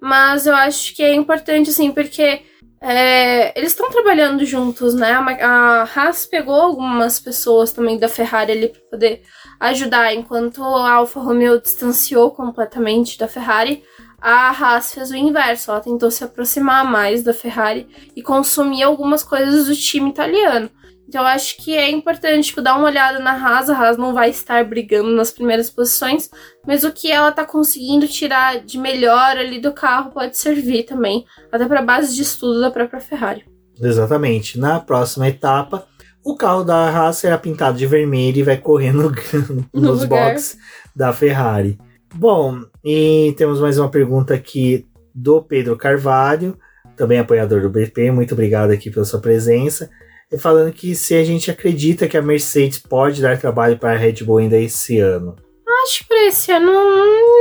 Mas 0.00 0.46
eu 0.46 0.54
acho 0.54 0.94
que 0.94 1.02
é 1.02 1.14
importante, 1.14 1.70
assim, 1.70 1.92
porque 1.92 2.42
é, 2.80 3.56
eles 3.56 3.70
estão 3.70 3.88
trabalhando 3.90 4.44
juntos, 4.44 4.94
né? 4.94 5.12
A 5.12 5.88
Haas 5.94 6.26
pegou 6.26 6.56
algumas 6.56 7.20
pessoas 7.20 7.72
também 7.72 7.96
da 7.96 8.08
Ferrari 8.08 8.50
ali 8.50 8.68
para 8.68 8.80
poder 8.90 9.22
ajudar, 9.60 10.12
enquanto 10.12 10.62
a 10.64 10.94
Alfa 10.94 11.20
Romeo 11.20 11.60
distanciou 11.60 12.32
completamente 12.32 13.16
da 13.16 13.28
Ferrari. 13.28 13.84
A 14.22 14.50
Haas 14.50 14.94
fez 14.94 15.10
o 15.10 15.16
inverso, 15.16 15.72
ela 15.72 15.80
tentou 15.80 16.08
se 16.08 16.22
aproximar 16.22 16.88
mais 16.88 17.24
da 17.24 17.34
Ferrari 17.34 17.88
e 18.14 18.22
consumir 18.22 18.84
algumas 18.84 19.24
coisas 19.24 19.66
do 19.66 19.74
time 19.74 20.10
italiano. 20.10 20.70
Então 21.08 21.22
eu 21.22 21.26
acho 21.26 21.56
que 21.56 21.76
é 21.76 21.90
importante 21.90 22.46
tipo, 22.46 22.62
dar 22.62 22.76
uma 22.76 22.86
olhada 22.86 23.18
na 23.18 23.32
Haas. 23.32 23.68
A 23.68 23.76
Haas 23.76 23.98
não 23.98 24.14
vai 24.14 24.30
estar 24.30 24.64
brigando 24.64 25.10
nas 25.10 25.32
primeiras 25.32 25.68
posições, 25.68 26.30
mas 26.64 26.84
o 26.84 26.92
que 26.92 27.10
ela 27.10 27.32
tá 27.32 27.44
conseguindo 27.44 28.06
tirar 28.06 28.60
de 28.60 28.78
melhor 28.78 29.36
ali 29.36 29.58
do 29.58 29.72
carro 29.72 30.12
pode 30.12 30.38
servir 30.38 30.84
também, 30.84 31.26
até 31.50 31.66
para 31.66 31.82
base 31.82 32.14
de 32.14 32.22
estudo 32.22 32.60
da 32.60 32.70
própria 32.70 33.00
Ferrari. 33.00 33.44
Exatamente. 33.80 34.56
Na 34.56 34.78
próxima 34.78 35.26
etapa, 35.26 35.84
o 36.24 36.36
carro 36.36 36.62
da 36.62 36.88
Haas 36.88 37.16
será 37.16 37.36
pintado 37.36 37.76
de 37.76 37.86
vermelho 37.86 38.38
e 38.38 38.44
vai 38.44 38.56
correr 38.56 38.92
no, 38.92 39.12
nos 39.74 40.04
boxes 40.04 40.56
da 40.94 41.12
Ferrari. 41.12 41.76
Bom, 42.14 42.62
e 42.84 43.34
temos 43.36 43.60
mais 43.60 43.78
uma 43.78 43.90
pergunta 43.90 44.34
aqui 44.34 44.86
do 45.14 45.42
Pedro 45.42 45.76
Carvalho, 45.76 46.58
também 46.96 47.18
apoiador 47.18 47.62
do 47.62 47.70
BP. 47.70 48.10
Muito 48.10 48.32
obrigado 48.32 48.70
aqui 48.70 48.90
pela 48.90 49.04
sua 49.04 49.20
presença 49.20 49.90
falando 50.38 50.72
que 50.72 50.94
se 50.94 51.14
a 51.14 51.24
gente 51.24 51.50
acredita 51.50 52.08
que 52.08 52.16
a 52.16 52.22
Mercedes 52.22 52.78
pode 52.78 53.20
dar 53.20 53.38
trabalho 53.38 53.78
para 53.78 53.92
a 53.92 53.96
Red 53.96 54.24
Bull 54.24 54.38
ainda 54.38 54.56
esse 54.56 54.98
ano. 54.98 55.36
Acho 55.84 56.00
que 56.00 56.08
para 56.08 56.26
esse 56.26 56.52
ano 56.52 56.72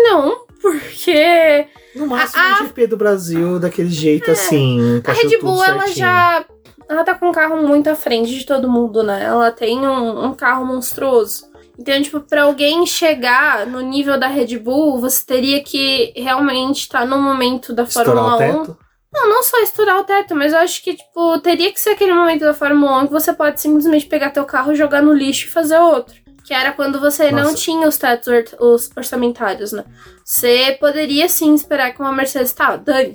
não, 0.04 0.46
porque 0.62 1.68
no 1.96 2.08
máximo 2.08 2.42
a, 2.42 2.64
o 2.64 2.68
GP 2.68 2.88
do 2.88 2.98
Brasil 2.98 3.60
daquele 3.60 3.90
jeito 3.90 4.30
é, 4.30 4.34
assim. 4.34 5.02
A 5.06 5.12
Red 5.12 5.38
Bull 5.40 5.64
ela 5.64 5.88
já 5.88 6.46
ela 6.90 7.04
tá 7.04 7.16
com 7.16 7.30
um 7.30 7.32
carro 7.32 7.62
muito 7.66 7.90
à 7.90 7.96
frente 7.96 8.38
de 8.38 8.46
todo 8.46 8.70
mundo, 8.70 9.04
né? 9.04 9.24
Ela 9.24 9.52
tem 9.52 9.80
um, 9.80 10.26
um 10.26 10.34
carro 10.34 10.66
monstruoso. 10.66 11.51
Então, 11.78 12.02
tipo, 12.02 12.20
pra 12.22 12.44
alguém 12.44 12.86
chegar 12.86 13.66
no 13.66 13.82
nível 13.82 14.20
da 14.20 14.28
Red 14.28 14.58
Bull, 14.60 15.00
você 15.00 15.26
teria 15.26 15.64
que 15.64 16.14
realmente 16.16 16.82
estar 16.82 17.00
tá 17.00 17.06
no 17.06 17.22
momento 17.22 17.74
da 17.74 17.86
Fórmula 17.86 18.38
1. 18.38 18.76
Não, 19.14 19.30
não 19.30 19.44
só 19.44 19.60
estourar 19.60 20.00
o 20.00 20.04
teto, 20.06 20.36
mas 20.36 20.54
eu 20.54 20.60
acho 20.60 20.82
que, 20.82 20.94
tipo, 20.94 21.40
teria 21.40 21.72
que 21.72 21.80
ser 21.80 21.92
aquele 21.92 22.14
momento 22.14 22.42
da 22.42 22.54
Fórmula 22.54 23.00
1 23.00 23.08
que 23.08 23.14
você 23.14 23.34
pode 23.34 23.60
simplesmente 23.60 24.06
pegar 24.06 24.30
teu 24.30 24.46
carro, 24.46 24.76
jogar 24.76 25.02
no 25.02 25.14
lixo 25.14 25.48
e 25.48 25.52
fazer 25.52 25.78
outro. 25.78 26.16
Que 26.46 26.54
era 26.54 26.72
quando 26.72 27.00
você 27.00 27.30
Nossa. 27.32 27.44
não 27.44 27.54
tinha 27.54 27.88
os 27.88 27.98
tetos 27.98 28.28
or 28.28 28.44
os 28.60 28.90
orçamentários, 28.96 29.72
né? 29.72 29.84
Você 30.26 30.78
poderia 30.80 31.28
sim 31.28 31.54
esperar 31.54 31.94
que 31.94 32.02
uma 32.02 32.12
Mercedes, 32.12 32.54
tá, 32.54 32.76
dane 32.76 33.14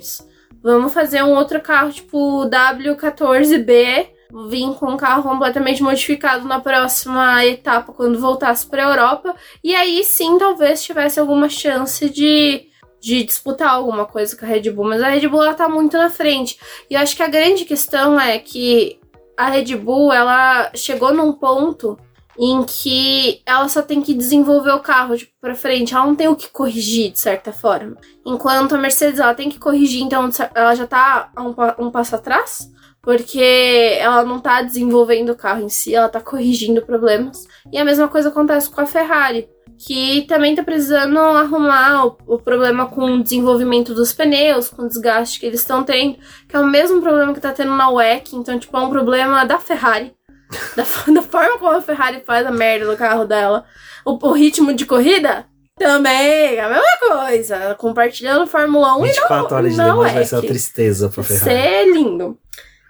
Vamos 0.61 0.93
fazer 0.93 1.23
um 1.23 1.33
outro 1.33 1.61
carro, 1.61 1.91
tipo 1.91 2.49
W14B, 2.49 4.07
vir 4.49 4.73
com 4.75 4.91
um 4.91 4.97
carro 4.97 5.23
completamente 5.23 5.81
modificado 5.81 6.47
na 6.47 6.59
próxima 6.59 7.45
etapa, 7.45 7.93
quando 7.93 8.19
voltasse 8.19 8.65
pra 8.65 8.83
Europa. 8.83 9.35
E 9.63 9.75
aí 9.75 10.03
sim, 10.03 10.37
talvez 10.37 10.83
tivesse 10.83 11.19
alguma 11.19 11.49
chance 11.49 12.09
de 12.09 12.67
de 12.99 13.23
disputar 13.23 13.69
alguma 13.69 14.05
coisa 14.05 14.35
com 14.35 14.43
a 14.43 14.47
Red 14.47 14.71
Bull, 14.71 14.85
mas 14.85 15.01
a 15.01 15.09
Red 15.09 15.27
Bull 15.27 15.43
ela 15.43 15.53
tá 15.53 15.69
muito 15.69 15.95
na 15.97 16.09
frente. 16.09 16.59
E 16.89 16.95
eu 16.95 16.99
acho 16.99 17.15
que 17.15 17.23
a 17.23 17.27
grande 17.27 17.63
questão 17.63 18.19
é 18.19 18.39
que 18.39 18.99
a 19.37 19.49
Red 19.49 19.75
Bull 19.75 20.11
ela 20.11 20.71
chegou 20.73 21.13
num 21.13 21.31
ponto 21.31 21.97
em 22.39 22.63
que 22.63 23.41
ela 23.45 23.67
só 23.67 23.81
tem 23.81 24.01
que 24.01 24.13
desenvolver 24.13 24.71
o 24.71 24.79
carro 24.79 25.17
tipo, 25.17 25.31
para 25.41 25.55
frente, 25.55 25.93
ela 25.93 26.05
não 26.05 26.15
tem 26.15 26.27
o 26.27 26.35
que 26.35 26.49
corrigir 26.49 27.11
de 27.11 27.19
certa 27.19 27.51
forma. 27.51 27.97
Enquanto 28.25 28.75
a 28.75 28.77
Mercedes 28.77 29.19
ela 29.19 29.33
tem 29.33 29.49
que 29.49 29.57
corrigir, 29.57 30.03
então 30.03 30.29
ela 30.53 30.75
já 30.75 30.85
tá 30.85 31.31
um, 31.37 31.85
um 31.85 31.91
passo 31.91 32.15
atrás, 32.15 32.69
porque 33.07 33.95
ela 34.01 34.21
não 34.25 34.37
tá 34.37 34.61
desenvolvendo 34.61 35.29
o 35.29 35.35
carro 35.35 35.61
em 35.61 35.69
si, 35.69 35.95
ela 35.95 36.09
tá 36.09 36.19
corrigindo 36.19 36.81
problemas. 36.81 37.47
E 37.71 37.77
a 37.77 37.85
mesma 37.85 38.09
coisa 38.09 38.27
acontece 38.27 38.69
com 38.69 38.81
a 38.81 38.85
Ferrari 38.85 39.47
que 39.77 40.25
também 40.27 40.53
tá 40.53 40.61
precisando 40.61 41.17
arrumar 41.17 42.05
o, 42.05 42.17
o, 42.27 42.37
problema 42.37 42.87
com 42.87 43.13
o 43.13 43.23
desenvolvimento 43.23 43.93
dos 43.93 44.11
pneus, 44.11 44.69
com 44.69 44.81
o 44.81 44.89
desgaste 44.89 45.39
que 45.39 45.45
eles 45.45 45.61
estão 45.61 45.85
tendo, 45.85 46.17
que 46.49 46.55
é 46.57 46.59
o 46.59 46.67
mesmo 46.67 46.99
problema 46.99 47.33
que 47.33 47.39
tá 47.39 47.53
tendo 47.53 47.77
na 47.77 47.89
WEC, 47.89 48.35
então, 48.35 48.59
tipo, 48.59 48.75
é 48.75 48.81
um 48.81 48.89
problema 48.89 49.45
da 49.45 49.57
Ferrari. 49.57 50.13
da, 50.75 50.83
da, 51.13 51.21
forma 51.21 51.59
como 51.59 51.77
a 51.77 51.81
Ferrari 51.81 52.21
faz 52.25 52.45
a 52.45 52.51
merda 52.51 52.91
do 52.91 52.97
carro 52.97 53.23
dela. 53.23 53.63
O, 54.03 54.17
o 54.27 54.33
ritmo 54.33 54.73
de 54.73 54.85
corrida 54.85 55.45
também 55.77 56.55
é 56.55 56.59
a 56.59 56.67
mesma 56.67 56.97
coisa. 56.99 57.75
Compartilhando 57.75 58.47
Fórmula 58.47 58.97
1 58.97 59.03
24 59.03 59.27
e 59.29 59.31
não, 59.31 59.55
horas 59.55 59.71
de 59.71 59.77
demais 59.77 60.13
vai 60.13 60.25
ser 60.25 60.35
uma 60.35 60.41
tristeza 60.41 61.07
pra 61.07 61.23
Ferrari. 61.23 61.39
Isso 61.39 61.49
é 61.49 61.85
lindo. 61.85 62.37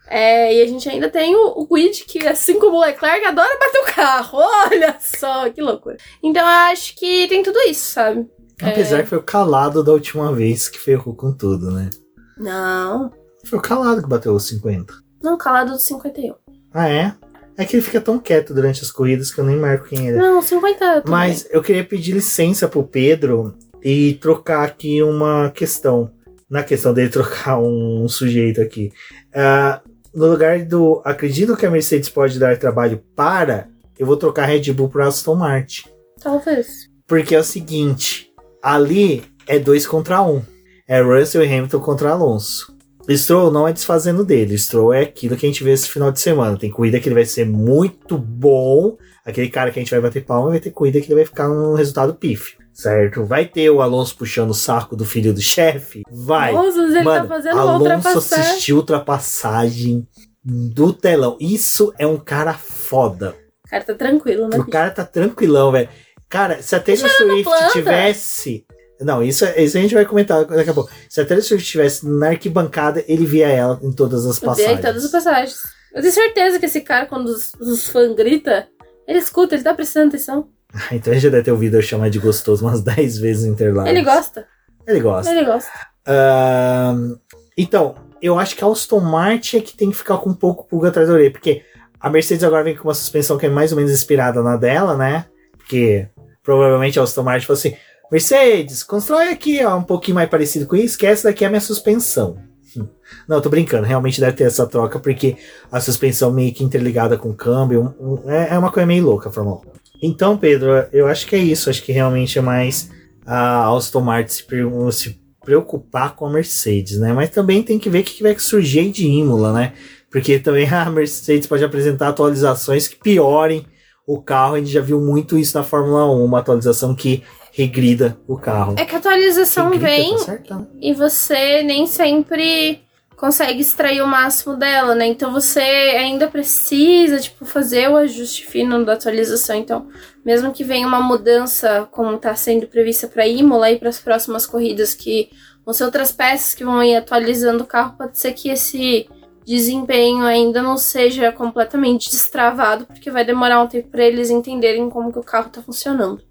É, 0.10 0.56
e 0.56 0.62
a 0.62 0.68
gente 0.68 0.88
ainda 0.88 1.10
tem 1.10 1.36
o, 1.36 1.54
o 1.58 1.68
Guid, 1.68 2.06
que 2.06 2.26
assim 2.26 2.60
como 2.60 2.78
o 2.78 2.82
Leclerc, 2.82 3.26
adora 3.26 3.60
bater 3.60 3.82
o 3.82 3.96
carro. 3.96 4.40
Olha 4.72 4.96
só, 5.00 5.50
que 5.50 5.62
loucura. 5.62 5.98
Então 6.24 6.42
eu 6.42 6.48
acho 6.48 6.96
que 6.96 7.28
tem 7.28 7.44
tudo 7.44 7.60
isso, 7.62 7.92
sabe? 7.92 8.28
Apesar 8.62 9.00
é... 9.00 9.04
que 9.04 9.10
foi 9.10 9.18
o 9.18 9.24
calado 9.24 9.84
da 9.84 9.92
última 9.92 10.34
vez 10.34 10.70
que 10.70 10.80
ferrou 10.80 11.14
com 11.14 11.32
tudo, 11.32 11.72
né? 11.72 11.90
Não. 12.38 13.12
Foi 13.46 13.60
o 13.60 13.62
calado 13.62 14.02
que 14.02 14.10
bateu 14.10 14.34
os 14.34 14.48
50. 14.48 14.94
Não, 15.22 15.36
o 15.36 15.38
calado 15.38 15.72
dos 15.72 15.84
51. 15.84 16.36
Ah, 16.74 16.90
é? 16.90 17.14
É 17.58 17.66
que 17.66 17.76
ele 17.76 17.84
fica 17.84 18.00
tão 18.00 18.20
quieto 18.20 18.54
durante 18.54 18.84
as 18.84 18.92
corridas 18.92 19.32
que 19.32 19.40
eu 19.40 19.46
nem 19.46 19.58
marco 19.58 19.88
quem 19.88 20.08
ele 20.08 20.18
é. 20.18 20.20
Não, 20.20 20.42
50 20.42 20.80
também. 20.80 21.02
Mas 21.08 21.48
eu 21.50 21.62
queria 21.62 21.84
pedir 21.84 22.14
licença 22.14 22.68
pro 22.68 22.84
Pedro 22.84 23.58
e 23.84 24.14
trocar 24.16 24.64
aqui 24.64 25.02
uma 25.02 25.50
questão. 25.50 26.12
Na 26.50 26.64
questão 26.64 26.94
dele 26.94 27.10
trocar 27.10 27.60
um 27.60 28.08
sujeito 28.08 28.62
aqui. 28.62 28.92
Ah, 29.34 29.82
no 30.18 30.32
lugar 30.32 30.66
do. 30.66 31.00
Acredito 31.06 31.56
que 31.56 31.66
a 31.66 31.70
Mercedes 31.70 32.10
pode 32.10 32.40
dar 32.40 32.58
trabalho 32.58 33.04
para. 33.16 33.70
Eu 34.00 34.08
vou 34.08 34.18
trocar 34.18 34.48
Red 34.48 34.74
Bull 34.74 34.90
para 34.90 35.08
Aston 35.08 35.36
Martin. 35.36 35.90
Talvez. 36.20 36.90
Porque 37.06 37.36
é 37.36 37.40
o 37.40 37.44
seguinte: 37.44 38.32
ali 38.62 39.24
é 39.46 39.60
dois 39.60 39.86
contra 39.86 40.24
um. 40.24 40.42
É 40.88 41.02
Russell 41.02 41.44
e 41.44 41.48
Hamilton 41.48 41.80
contra 41.80 42.10
Alonso. 42.10 42.76
Stroll 43.10 43.52
não 43.52 43.68
é 43.68 43.72
desfazendo 43.72 44.26
dele. 44.26 44.58
Stroll 44.58 44.92
é 44.92 45.04
aquilo 45.04 45.38
que 45.38 45.46
a 45.46 45.50
gente 45.50 45.64
vê 45.64 45.72
esse 45.72 45.88
final 45.88 46.12
de 46.12 46.20
semana. 46.20 46.58
Tem 46.58 46.70
corrida 46.70 47.00
que 47.00 47.08
ele 47.08 47.16
vai 47.16 47.26
ser 47.26 47.46
muito 47.46 48.18
bom. 48.18 48.98
Aquele 49.24 49.50
cara 49.50 49.72
que 49.72 49.80
a 49.80 49.82
gente 49.82 49.92
vai 49.92 50.02
bater 50.02 50.26
palma 50.26 50.50
vai 50.50 50.60
ter 50.60 50.72
corrida 50.72 51.00
que 51.00 51.08
ele 51.08 51.16
vai 51.16 51.26
ficar 51.26 51.48
num 51.48 51.76
resultado 51.76 52.16
pífio. 52.16 52.58
Certo? 52.78 53.26
Vai 53.26 53.46
ter 53.46 53.72
o 53.72 53.82
Alonso 53.82 54.16
puxando 54.16 54.52
o 54.52 54.54
saco 54.54 54.96
do 54.96 55.04
filho 55.04 55.34
do 55.34 55.42
chefe? 55.42 56.04
Vai. 56.12 56.54
Nossa, 56.54 56.78
ele 56.78 57.02
Mano, 57.02 57.28
tá 57.28 57.36
fazendo 57.36 57.58
Alonso 57.60 57.80
ultrapassagem. 57.80 58.52
assistiu 58.52 58.76
ultrapassagem 58.78 60.08
do 60.44 60.94
telão. 60.94 61.36
Isso 61.40 61.92
é 61.98 62.06
um 62.06 62.18
cara 62.18 62.54
foda. 62.54 63.36
O 63.66 63.70
cara 63.72 63.84
tá 63.84 63.96
tranquilo, 63.96 64.48
né? 64.48 64.60
O 64.60 64.68
cara 64.68 64.92
tá 64.92 65.04
tranquilão, 65.04 65.72
velho. 65.72 65.90
Cara, 66.30 66.62
se 66.62 66.76
a 66.76 66.80
Taylor 66.80 67.10
Swift 67.10 67.50
tivesse. 67.74 68.64
Não, 69.02 69.24
isso, 69.24 69.44
isso 69.58 69.76
a 69.76 69.82
gente 69.82 69.96
vai 69.96 70.06
comentar 70.06 70.46
daqui 70.46 70.70
a 70.70 70.74
pouco. 70.74 70.92
Se 71.10 71.20
a 71.20 71.26
Taylor 71.26 71.44
Swift 71.44 71.64
estivesse 71.66 72.08
na 72.08 72.28
arquibancada, 72.28 73.04
ele 73.08 73.26
via 73.26 73.48
ela 73.48 73.80
em 73.82 73.92
todas 73.92 74.24
as 74.24 74.38
Eu 74.40 74.54
dei 74.54 74.66
passagens. 74.66 74.82
todas 74.86 75.06
as 75.06 75.12
passagens. 75.12 75.62
Eu 75.96 76.02
tenho 76.02 76.14
certeza 76.14 76.60
que 76.60 76.66
esse 76.68 76.82
cara, 76.82 77.08
quando 77.08 77.30
os, 77.30 77.54
os 77.60 77.88
fãs 77.88 78.16
gritam, 78.16 78.64
ele 79.08 79.18
escuta, 79.18 79.56
ele 79.56 79.64
tá 79.64 79.74
prestando 79.74 80.10
atenção. 80.10 80.50
Então 80.92 81.12
ele 81.14 81.20
já 81.20 81.30
deve 81.30 81.44
ter 81.44 81.52
ouvido 81.52 81.76
eu 81.78 81.82
chamar 81.82 82.10
de 82.10 82.20
gostoso 82.20 82.66
umas 82.66 82.82
10 82.84 83.18
vezes 83.18 83.46
Interlagos. 83.46 83.90
Ele 83.90 84.04
gosta. 84.04 84.46
Ele 84.88 85.00
gosta. 85.00 85.32
Ele 85.32 85.46
gosta. 85.46 85.70
Ahn, 86.08 87.16
então, 87.58 87.96
eu 88.22 88.38
acho 88.40 88.56
que 88.56 88.64
a 88.64 88.68
Aston 88.68 89.00
Martin 89.00 89.58
é 89.58 89.62
que 89.62 89.76
tem 89.76 89.90
que 89.92 89.98
ficar 89.98 90.18
com 90.18 90.30
um 90.30 90.34
pouco 90.34 90.68
pulga 90.68 90.90
atrás 90.90 91.08
da 91.08 91.14
orelha, 91.14 91.32
porque 91.32 91.64
a 92.00 92.10
Mercedes 92.10 92.44
agora 92.44 92.64
vem 92.64 92.76
com 92.76 92.88
uma 92.88 92.94
suspensão 92.94 93.38
que 93.38 93.46
é 93.46 93.50
mais 93.50 93.72
ou 93.72 93.78
menos 93.78 93.92
inspirada 93.92 94.42
na 94.42 94.56
dela, 94.56 94.96
né? 94.96 95.26
Porque 95.58 96.08
provavelmente 96.44 97.00
a 97.00 97.04
Aston 97.04 97.24
Martin 97.24 97.46
falou 97.48 97.58
assim: 97.60 97.76
Mercedes, 98.12 98.84
constrói 98.84 99.30
aqui 99.30 99.64
ó, 99.66 99.76
um 99.78 99.84
pouquinho 99.84 100.16
mais 100.16 100.30
parecido 100.30 100.66
com 100.68 100.76
isso, 100.76 100.98
que 100.98 101.06
essa 101.06 101.28
daqui 101.28 101.44
é 101.44 101.48
a 101.48 101.50
minha 101.50 101.60
suspensão. 101.62 102.38
Não, 103.28 103.42
tô 103.42 103.50
brincando, 103.50 103.86
realmente 103.88 104.22
deve 104.22 104.38
ter 104.38 104.44
essa 104.46 104.66
troca, 104.68 105.00
porque 105.00 105.36
a 105.72 105.80
suspensão 105.82 106.32
meio 106.32 106.54
que 106.54 106.64
interligada 106.64 107.18
com 107.18 107.30
o 107.30 107.36
câmbio 107.36 107.94
um- 108.00 108.14
um- 108.26 108.30
é, 108.32 108.54
é 108.54 108.58
uma 108.58 108.72
coisa 108.72 108.86
meio 108.88 109.04
louca, 109.04 109.30
Fórmula 109.32 109.58
1. 109.58 109.77
Então, 110.02 110.38
Pedro, 110.38 110.70
eu 110.92 111.08
acho 111.08 111.26
que 111.28 111.36
é 111.36 111.40
isso. 111.40 111.70
Acho 111.70 111.84
que 111.84 111.92
realmente 111.92 112.38
é 112.38 112.42
mais 112.42 112.90
a 113.26 113.68
Aston 113.70 114.02
Martin 114.02 114.34
se, 114.34 114.44
pre- 114.44 114.92
se 114.92 115.20
preocupar 115.44 116.16
com 116.16 116.26
a 116.26 116.30
Mercedes, 116.30 117.00
né? 117.00 117.14
Mas 117.14 117.30
também 117.30 117.64
tem 117.64 117.80
que 117.80 117.90
ver 117.90 118.00
o 118.00 118.04
que 118.04 118.22
vai 118.24 118.38
surgir 118.38 118.90
de 118.92 119.08
Imola, 119.08 119.54
né? 119.54 119.74
Porque 120.12 120.40
também 120.40 120.68
a 120.72 120.90
Mercedes 120.90 121.48
pode 121.48 121.64
apresentar 121.64 122.10
atualizações 122.10 122.88
que 122.88 122.96
piorem 122.98 123.66
o 124.06 124.22
carro. 124.22 124.56
A 124.56 124.60
gente 124.60 124.72
já 124.72 124.82
viu 124.82 125.02
muito 125.02 125.38
isso 125.38 125.58
na 125.58 125.64
Fórmula 125.64 126.06
1, 126.14 126.24
uma 126.24 126.40
atualização 126.40 126.96
que 126.96 127.24
regrida 127.52 128.18
o 128.28 128.38
carro. 128.38 128.76
É 128.78 128.86
que 128.86 128.94
a 128.96 129.00
atualização 129.00 129.72
Regrida, 129.72 129.88
vem 129.88 130.16
tá 130.48 130.68
e 130.80 130.94
você 130.94 131.64
nem 131.64 131.88
sempre 131.88 132.82
consegue 133.18 133.62
extrair 133.62 134.02
o 134.02 134.08
máximo 134.08 134.56
dela, 134.56 134.94
né? 134.94 135.08
Então 135.08 135.34
você 135.34 135.60
ainda 135.60 136.28
precisa, 136.28 137.20
tipo, 137.20 137.46
fazer 137.46 137.90
o 137.90 137.98
ajuste 137.98 138.46
fino 138.46 138.86
da 138.86 138.94
atualização. 138.94 139.56
Então, 139.56 139.88
mesmo 140.24 140.54
que 140.54 140.64
venha 140.64 140.88
uma 140.88 141.02
mudança, 141.02 141.90
como 141.92 142.16
está 142.16 142.36
sendo 142.36 142.68
prevista 142.68 143.08
para 143.08 143.28
Imola 143.28 143.72
e 143.72 143.80
para 143.80 143.90
as 143.90 144.00
próximas 144.00 144.46
corridas, 144.46 144.94
que 144.94 145.32
vão 145.66 145.74
ser 145.74 145.84
outras 145.86 146.12
peças 146.12 146.54
que 146.54 146.64
vão 146.64 146.82
ir 146.84 146.96
atualizando 146.96 147.64
o 147.64 147.68
carro, 147.68 147.98
pode 147.98 148.20
ser 148.20 148.34
que 148.34 148.50
esse 148.50 149.10
desempenho 149.44 150.24
ainda 150.24 150.62
não 150.62 150.78
seja 150.78 151.32
completamente 151.32 152.12
destravado, 152.12 152.86
porque 152.86 153.10
vai 153.10 153.26
demorar 153.26 153.62
um 153.64 153.68
tempo 153.68 153.90
para 153.90 154.06
eles 154.06 154.30
entenderem 154.30 154.90
como 154.90 155.12
que 155.12 155.18
o 155.18 155.24
carro 155.24 155.48
está 155.48 155.62
funcionando. 155.62 156.22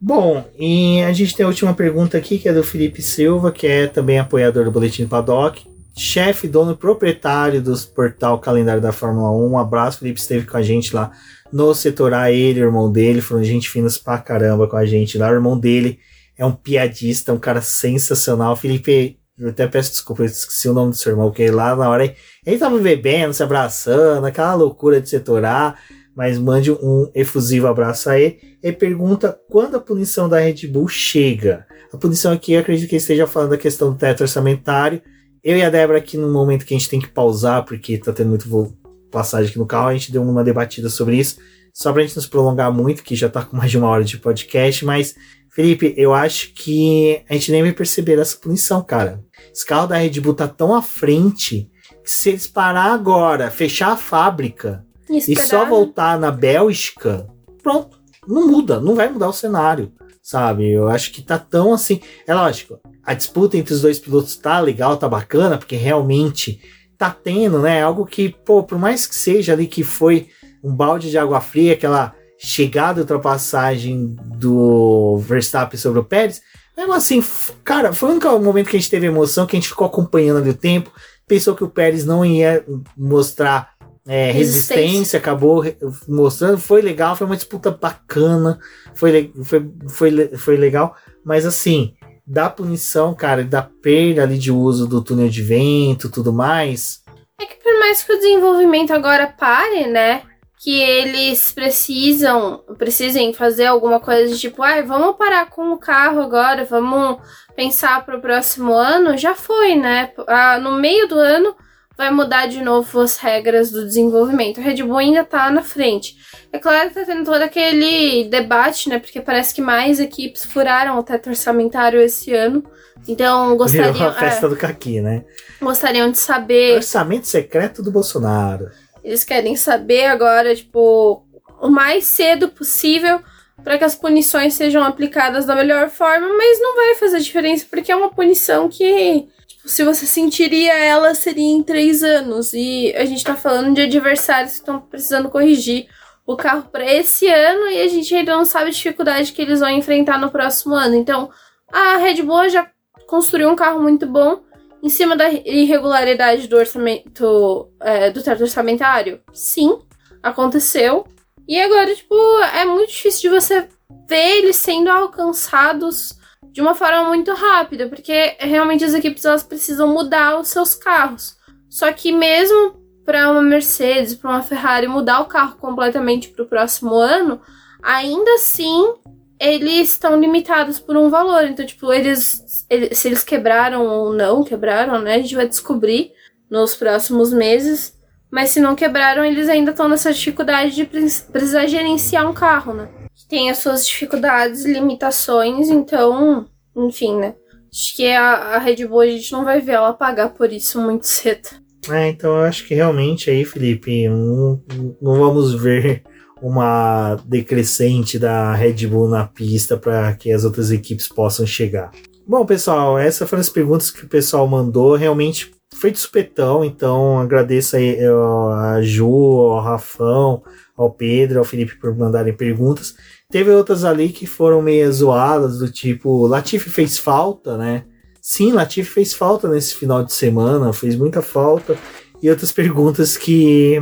Bom, 0.00 0.44
e 0.56 1.02
a 1.02 1.12
gente 1.12 1.34
tem 1.34 1.44
a 1.44 1.48
última 1.48 1.74
pergunta 1.74 2.16
aqui, 2.16 2.38
que 2.38 2.48
é 2.48 2.52
do 2.52 2.62
Felipe 2.62 3.02
Silva, 3.02 3.50
que 3.50 3.66
é 3.66 3.86
também 3.86 4.18
apoiador 4.18 4.64
do 4.64 4.70
Boletim 4.70 5.06
Paddock, 5.06 5.73
chefe, 5.96 6.48
dono 6.48 6.72
e 6.72 6.76
proprietário 6.76 7.62
do 7.62 7.76
portal 7.94 8.38
Calendário 8.38 8.82
da 8.82 8.92
Fórmula 8.92 9.30
1. 9.30 9.50
Um 9.50 9.58
abraço, 9.58 9.98
Felipe 9.98 10.20
esteve 10.20 10.46
com 10.46 10.56
a 10.56 10.62
gente 10.62 10.94
lá 10.94 11.12
no 11.52 11.72
setor 11.72 12.12
A, 12.12 12.32
ele 12.32 12.58
e 12.58 12.62
o 12.62 12.66
irmão 12.66 12.90
dele, 12.90 13.20
foram 13.20 13.44
gente 13.44 13.70
finas 13.70 13.96
pra 13.96 14.18
caramba 14.18 14.66
com 14.66 14.76
a 14.76 14.84
gente 14.84 15.16
lá. 15.16 15.30
O 15.30 15.34
irmão 15.34 15.58
dele 15.58 16.00
é 16.36 16.44
um 16.44 16.52
piadista, 16.52 17.32
um 17.32 17.38
cara 17.38 17.60
sensacional. 17.60 18.56
Felipe, 18.56 19.18
eu 19.38 19.50
até 19.50 19.66
peço 19.66 19.90
desculpa, 19.90 20.22
eu 20.22 20.26
esqueci 20.26 20.68
o 20.68 20.72
nome 20.72 20.90
do 20.90 20.96
seu 20.96 21.12
irmão, 21.12 21.28
porque 21.28 21.48
lá 21.50 21.76
na 21.76 21.88
hora 21.88 22.12
ele 22.44 22.58
tava 22.58 22.78
bebendo, 22.78 23.32
se 23.32 23.42
abraçando, 23.42 24.26
aquela 24.26 24.54
loucura 24.54 25.00
de 25.00 25.08
setor 25.08 25.44
A, 25.44 25.76
mas 26.16 26.38
mande 26.38 26.72
um 26.72 27.10
efusivo 27.14 27.68
abraço 27.68 28.10
a 28.10 28.18
ele. 28.18 28.40
Ele 28.62 28.76
pergunta 28.76 29.38
quando 29.48 29.76
a 29.76 29.80
punição 29.80 30.28
da 30.28 30.38
Red 30.40 30.66
Bull 30.66 30.88
chega. 30.88 31.66
A 31.92 31.96
punição 31.96 32.32
aqui, 32.32 32.52
eu 32.52 32.60
acredito 32.60 32.88
que 32.88 32.96
esteja 32.96 33.26
falando 33.26 33.50
da 33.50 33.56
questão 33.56 33.92
do 33.92 33.98
teto 33.98 34.22
orçamentário. 34.22 35.00
Eu 35.44 35.58
e 35.58 35.62
a 35.62 35.68
Débora 35.68 35.98
aqui 35.98 36.16
no 36.16 36.32
momento 36.32 36.64
que 36.64 36.74
a 36.74 36.78
gente 36.78 36.88
tem 36.88 36.98
que 36.98 37.08
pausar, 37.08 37.66
porque 37.66 37.98
tá 37.98 38.14
tendo 38.14 38.30
muito 38.30 38.74
passagem 39.10 39.50
aqui 39.50 39.58
no 39.58 39.66
carro, 39.66 39.88
a 39.88 39.92
gente 39.92 40.10
deu 40.10 40.22
uma 40.22 40.42
debatida 40.42 40.88
sobre 40.88 41.16
isso, 41.16 41.36
só 41.70 41.92
pra 41.92 42.00
gente 42.00 42.16
não 42.16 42.22
se 42.22 42.30
prolongar 42.30 42.72
muito, 42.72 43.02
que 43.02 43.14
já 43.14 43.28
tá 43.28 43.44
com 43.44 43.54
mais 43.54 43.70
de 43.70 43.76
uma 43.76 43.88
hora 43.88 44.02
de 44.02 44.16
podcast, 44.16 44.82
mas, 44.86 45.14
Felipe, 45.50 45.92
eu 45.98 46.14
acho 46.14 46.54
que 46.54 47.22
a 47.28 47.34
gente 47.34 47.52
nem 47.52 47.62
vai 47.62 47.72
perceber 47.72 48.18
essa 48.18 48.38
punição, 48.38 48.82
cara. 48.82 49.22
Esse 49.52 49.66
carro 49.66 49.86
da 49.86 49.98
Red 49.98 50.18
Bull 50.18 50.32
tá 50.32 50.48
tão 50.48 50.74
à 50.74 50.80
frente 50.80 51.70
que 52.02 52.10
se 52.10 52.30
eles 52.30 52.46
parar 52.46 52.94
agora, 52.94 53.50
fechar 53.50 53.92
a 53.92 53.96
fábrica, 53.98 54.82
e 55.10 55.18
esperar, 55.18 55.46
só 55.46 55.64
né? 55.64 55.68
voltar 55.68 56.18
na 56.18 56.30
Bélgica, 56.30 57.28
pronto. 57.62 57.98
Não 58.26 58.48
muda, 58.48 58.80
não 58.80 58.94
vai 58.94 59.10
mudar 59.10 59.28
o 59.28 59.32
cenário, 59.34 59.92
sabe? 60.22 60.70
Eu 60.70 60.88
acho 60.88 61.12
que 61.12 61.20
tá 61.20 61.38
tão 61.38 61.74
assim. 61.74 62.00
É 62.26 62.32
lógico, 62.32 62.80
a 63.04 63.14
disputa 63.14 63.56
entre 63.56 63.74
os 63.74 63.82
dois 63.82 63.98
pilotos 63.98 64.36
tá 64.36 64.58
legal, 64.60 64.96
tá 64.96 65.08
bacana, 65.08 65.58
porque 65.58 65.76
realmente 65.76 66.60
tá 66.96 67.10
tendo, 67.10 67.60
né? 67.60 67.82
Algo 67.82 68.06
que, 68.06 68.28
pô, 68.28 68.62
por 68.62 68.78
mais 68.78 69.06
que 69.06 69.14
seja 69.14 69.52
ali 69.52 69.66
que 69.66 69.82
foi 69.82 70.28
um 70.62 70.74
balde 70.74 71.10
de 71.10 71.18
água 71.18 71.40
fria, 71.40 71.74
aquela 71.74 72.14
chegada 72.38 72.98
e 72.98 73.02
ultrapassagem 73.02 74.16
do 74.38 75.18
Verstappen 75.18 75.78
sobre 75.78 76.00
o 76.00 76.04
Pérez, 76.04 76.40
mesmo 76.76 76.92
assim, 76.92 77.24
cara, 77.62 77.92
foi 77.92 78.08
o 78.08 78.12
único 78.12 78.38
momento 78.40 78.68
que 78.68 78.76
a 78.76 78.80
gente 78.80 78.90
teve 78.90 79.06
emoção, 79.06 79.46
que 79.46 79.56
a 79.56 79.60
gente 79.60 79.68
ficou 79.68 79.86
acompanhando 79.86 80.38
ali 80.38 80.50
o 80.50 80.54
tempo, 80.54 80.90
pensou 81.26 81.54
que 81.54 81.62
o 81.62 81.68
Pérez 81.68 82.04
não 82.04 82.24
ia 82.24 82.64
mostrar 82.96 83.74
é, 84.06 84.30
Resistência. 84.32 84.76
resistência, 84.76 85.18
acabou 85.18 85.64
mostrando, 86.06 86.58
foi 86.58 86.82
legal, 86.82 87.16
foi 87.16 87.26
uma 87.26 87.36
disputa 87.36 87.70
bacana, 87.70 88.58
foi, 88.94 89.32
foi, 89.42 89.70
foi, 89.88 90.28
foi 90.36 90.56
legal, 90.56 90.94
mas 91.24 91.46
assim, 91.46 91.94
da 92.26 92.48
punição, 92.48 93.14
cara, 93.14 93.44
da 93.44 93.62
perda 93.62 94.22
ali 94.22 94.38
de 94.38 94.50
uso 94.50 94.86
do 94.86 95.02
túnel 95.02 95.28
de 95.28 95.42
vento 95.42 96.10
tudo 96.10 96.32
mais, 96.32 97.02
É 97.38 97.44
que 97.44 97.56
por 97.62 97.78
mais 97.78 98.02
que 98.02 98.12
o 98.12 98.16
desenvolvimento 98.16 98.92
agora 98.92 99.26
pare, 99.26 99.86
né? 99.86 100.22
Que 100.62 100.80
eles 100.80 101.50
precisam, 101.50 102.62
precisem 102.78 103.34
fazer 103.34 103.66
alguma 103.66 104.00
coisa 104.00 104.32
de 104.32 104.40
tipo, 104.40 104.62
ai, 104.62 104.82
vamos 104.82 105.16
parar 105.16 105.50
com 105.50 105.72
o 105.72 105.78
carro 105.78 106.22
agora, 106.22 106.64
vamos 106.64 107.18
pensar 107.54 108.04
pro 108.06 108.20
próximo 108.20 108.72
ano, 108.72 109.18
já 109.18 109.34
foi, 109.34 109.74
né? 109.74 110.10
Ah, 110.26 110.58
no 110.58 110.72
meio 110.72 111.06
do 111.06 111.16
ano 111.16 111.54
vai 111.96 112.10
mudar 112.10 112.46
de 112.46 112.62
novo 112.62 113.00
as 113.00 113.18
regras 113.18 113.70
do 113.70 113.84
desenvolvimento. 113.84 114.58
A 114.58 114.62
Red 114.62 114.82
Bull 114.82 114.96
ainda 114.98 115.24
tá 115.24 115.50
na 115.50 115.62
frente. 115.62 116.16
É 116.54 116.58
claro 116.60 116.88
que 116.88 116.94
tá 116.94 117.04
tendo 117.04 117.24
todo 117.24 117.42
aquele 117.42 118.28
debate, 118.28 118.88
né? 118.88 119.00
Porque 119.00 119.20
parece 119.20 119.52
que 119.52 119.60
mais 119.60 119.98
equipes 119.98 120.44
furaram 120.44 120.96
o 120.96 121.02
teto 121.02 121.28
orçamentário 121.28 122.00
esse 122.00 122.32
ano. 122.32 122.62
Então 123.08 123.46
virou 123.46 123.56
gostariam, 123.56 124.08
a 124.08 124.12
festa 124.12 124.46
é, 124.46 124.48
do 124.48 124.56
Caqui, 124.56 125.00
né? 125.00 125.24
gostariam 125.60 126.08
de 126.12 126.16
saber 126.16 126.76
Orçamento 126.76 127.26
secreto 127.26 127.82
do 127.82 127.90
Bolsonaro. 127.90 128.70
eles 129.02 129.24
querem 129.24 129.56
saber 129.56 130.04
agora, 130.04 130.54
tipo, 130.54 131.26
o 131.60 131.68
mais 131.68 132.04
cedo 132.04 132.48
possível 132.48 133.20
para 133.64 133.76
que 133.76 133.82
as 133.82 133.96
punições 133.96 134.54
sejam 134.54 134.84
aplicadas 134.84 135.46
da 135.46 135.56
melhor 135.56 135.90
forma, 135.90 136.28
mas 136.36 136.60
não 136.60 136.76
vai 136.76 136.94
fazer 136.94 137.18
diferença 137.18 137.66
porque 137.68 137.90
é 137.90 137.96
uma 137.96 138.10
punição 138.10 138.68
que, 138.68 139.26
tipo, 139.44 139.68
se 139.68 139.82
você 139.82 140.06
sentiria 140.06 140.72
ela, 140.72 141.16
seria 141.16 141.50
em 141.50 141.64
três 141.64 142.04
anos. 142.04 142.52
E 142.54 142.94
a 142.96 143.04
gente 143.04 143.24
tá 143.24 143.34
falando 143.34 143.74
de 143.74 143.80
adversários 143.80 144.52
que 144.52 144.58
estão 144.58 144.80
precisando 144.80 145.28
corrigir 145.28 145.88
o 146.26 146.36
carro 146.36 146.68
para 146.70 146.84
esse 146.90 147.26
ano 147.26 147.68
e 147.68 147.80
a 147.80 147.88
gente 147.88 148.14
ainda 148.14 148.36
não 148.36 148.44
sabe 148.44 148.68
a 148.68 148.72
dificuldade 148.72 149.32
que 149.32 149.42
eles 149.42 149.60
vão 149.60 149.70
enfrentar 149.70 150.18
no 150.18 150.30
próximo 150.30 150.74
ano. 150.74 150.94
Então, 150.94 151.30
a 151.70 151.96
Red 151.96 152.22
Bull 152.22 152.48
já 152.48 152.70
construiu 153.06 153.50
um 153.50 153.56
carro 153.56 153.80
muito 153.80 154.06
bom 154.06 154.42
em 154.82 154.88
cima 154.88 155.16
da 155.16 155.30
irregularidade 155.30 156.46
do 156.46 156.56
orçamento 156.56 157.70
é, 157.80 158.10
do 158.10 158.22
teto 158.22 158.42
orçamentário? 158.42 159.20
Sim. 159.32 159.78
aconteceu. 160.22 161.06
E 161.46 161.60
agora, 161.60 161.94
tipo, 161.94 162.14
é 162.54 162.64
muito 162.64 162.90
difícil 162.90 163.30
de 163.30 163.40
você 163.40 163.68
ver 164.08 164.38
eles 164.38 164.56
sendo 164.56 164.88
alcançados 164.88 166.18
de 166.50 166.60
uma 166.60 166.74
forma 166.74 167.04
muito 167.04 167.32
rápida, 167.32 167.88
porque 167.88 168.36
realmente 168.38 168.84
as 168.84 168.94
equipes 168.94 169.24
elas 169.24 169.42
precisam 169.42 169.88
mudar 169.88 170.38
os 170.38 170.48
seus 170.48 170.74
carros. 170.74 171.36
Só 171.68 171.92
que 171.92 172.12
mesmo 172.12 172.83
para 173.04 173.30
uma 173.30 173.42
Mercedes, 173.42 174.14
para 174.14 174.30
uma 174.30 174.42
Ferrari 174.42 174.88
mudar 174.88 175.20
o 175.20 175.26
carro 175.26 175.56
completamente 175.56 176.28
para 176.28 176.44
o 176.44 176.48
próximo 176.48 176.94
ano, 176.94 177.40
ainda 177.82 178.34
assim 178.34 178.94
eles 179.38 179.90
estão 179.90 180.18
limitados 180.18 180.78
por 180.78 180.96
um 180.96 181.10
valor. 181.10 181.44
Então, 181.44 181.66
tipo, 181.66 181.92
eles, 181.92 182.66
eles, 182.70 182.98
se 182.98 183.08
eles 183.08 183.24
quebraram 183.24 183.86
ou 183.86 184.12
não 184.12 184.44
quebraram, 184.44 185.00
né? 185.00 185.16
A 185.16 185.18
gente 185.18 185.34
vai 185.34 185.46
descobrir 185.46 186.12
nos 186.48 186.74
próximos 186.74 187.32
meses. 187.32 187.94
Mas 188.30 188.50
se 188.50 188.60
não 188.60 188.74
quebraram, 188.74 189.24
eles 189.24 189.48
ainda 189.48 189.70
estão 189.70 189.88
nessa 189.88 190.12
dificuldade 190.12 190.74
de 190.74 190.84
precisar 190.84 191.66
gerenciar 191.66 192.28
um 192.28 192.34
carro, 192.34 192.74
né? 192.74 192.88
Tem 193.28 193.50
as 193.50 193.58
suas 193.58 193.86
dificuldades, 193.86 194.64
limitações, 194.64 195.68
então, 195.68 196.46
enfim, 196.74 197.16
né? 197.16 197.34
Acho 197.72 197.96
que 197.96 198.10
a, 198.10 198.54
a 198.54 198.58
Red 198.58 198.86
Bull 198.86 199.00
a 199.00 199.06
gente 199.06 199.32
não 199.32 199.44
vai 199.44 199.60
ver 199.60 199.72
ela 199.72 199.92
pagar 199.92 200.30
por 200.30 200.52
isso 200.52 200.80
muito 200.80 201.06
cedo. 201.06 201.48
É, 201.90 202.08
então 202.08 202.36
eu 202.36 202.44
acho 202.44 202.66
que 202.66 202.74
realmente 202.74 203.30
aí, 203.30 203.44
Felipe, 203.44 204.08
não, 204.08 204.62
não 205.00 205.18
vamos 205.18 205.54
ver 205.54 206.02
uma 206.42 207.16
decrescente 207.24 208.18
da 208.18 208.54
Red 208.54 208.86
Bull 208.86 209.08
na 209.08 209.26
pista 209.26 209.76
para 209.76 210.14
que 210.14 210.30
as 210.30 210.44
outras 210.44 210.70
equipes 210.70 211.08
possam 211.08 211.46
chegar. 211.46 211.90
Bom, 212.26 212.44
pessoal, 212.46 212.98
essas 212.98 213.28
foram 213.28 213.40
as 213.40 213.48
perguntas 213.48 213.90
que 213.90 214.04
o 214.04 214.08
pessoal 214.08 214.46
mandou. 214.46 214.94
Realmente 214.94 215.54
foi 215.74 215.90
de 215.90 215.98
supetão, 215.98 216.64
então 216.64 217.18
agradeço 217.18 217.76
aí 217.76 217.98
a 218.00 218.80
Ju, 218.82 219.06
ao 219.06 219.60
Rafão, 219.60 220.42
ao 220.76 220.90
Pedro, 220.90 221.38
ao 221.38 221.44
Felipe 221.44 221.78
por 221.78 221.94
mandarem 221.96 222.34
perguntas. 222.34 222.94
Teve 223.30 223.50
outras 223.50 223.84
ali 223.84 224.08
que 224.10 224.26
foram 224.26 224.62
meio 224.62 224.90
zoadas, 224.92 225.58
do 225.58 225.70
tipo, 225.70 226.26
Latifi 226.26 226.70
fez 226.70 226.98
falta, 226.98 227.56
né? 227.56 227.84
Sim, 228.26 228.52
Latifi 228.52 228.88
fez 228.88 229.12
falta 229.12 229.46
nesse 229.50 229.74
final 229.74 230.02
de 230.02 230.10
semana, 230.14 230.72
fez 230.72 230.96
muita 230.96 231.20
falta 231.20 231.76
e 232.22 232.30
outras 232.30 232.50
perguntas 232.50 233.18
que 233.18 233.78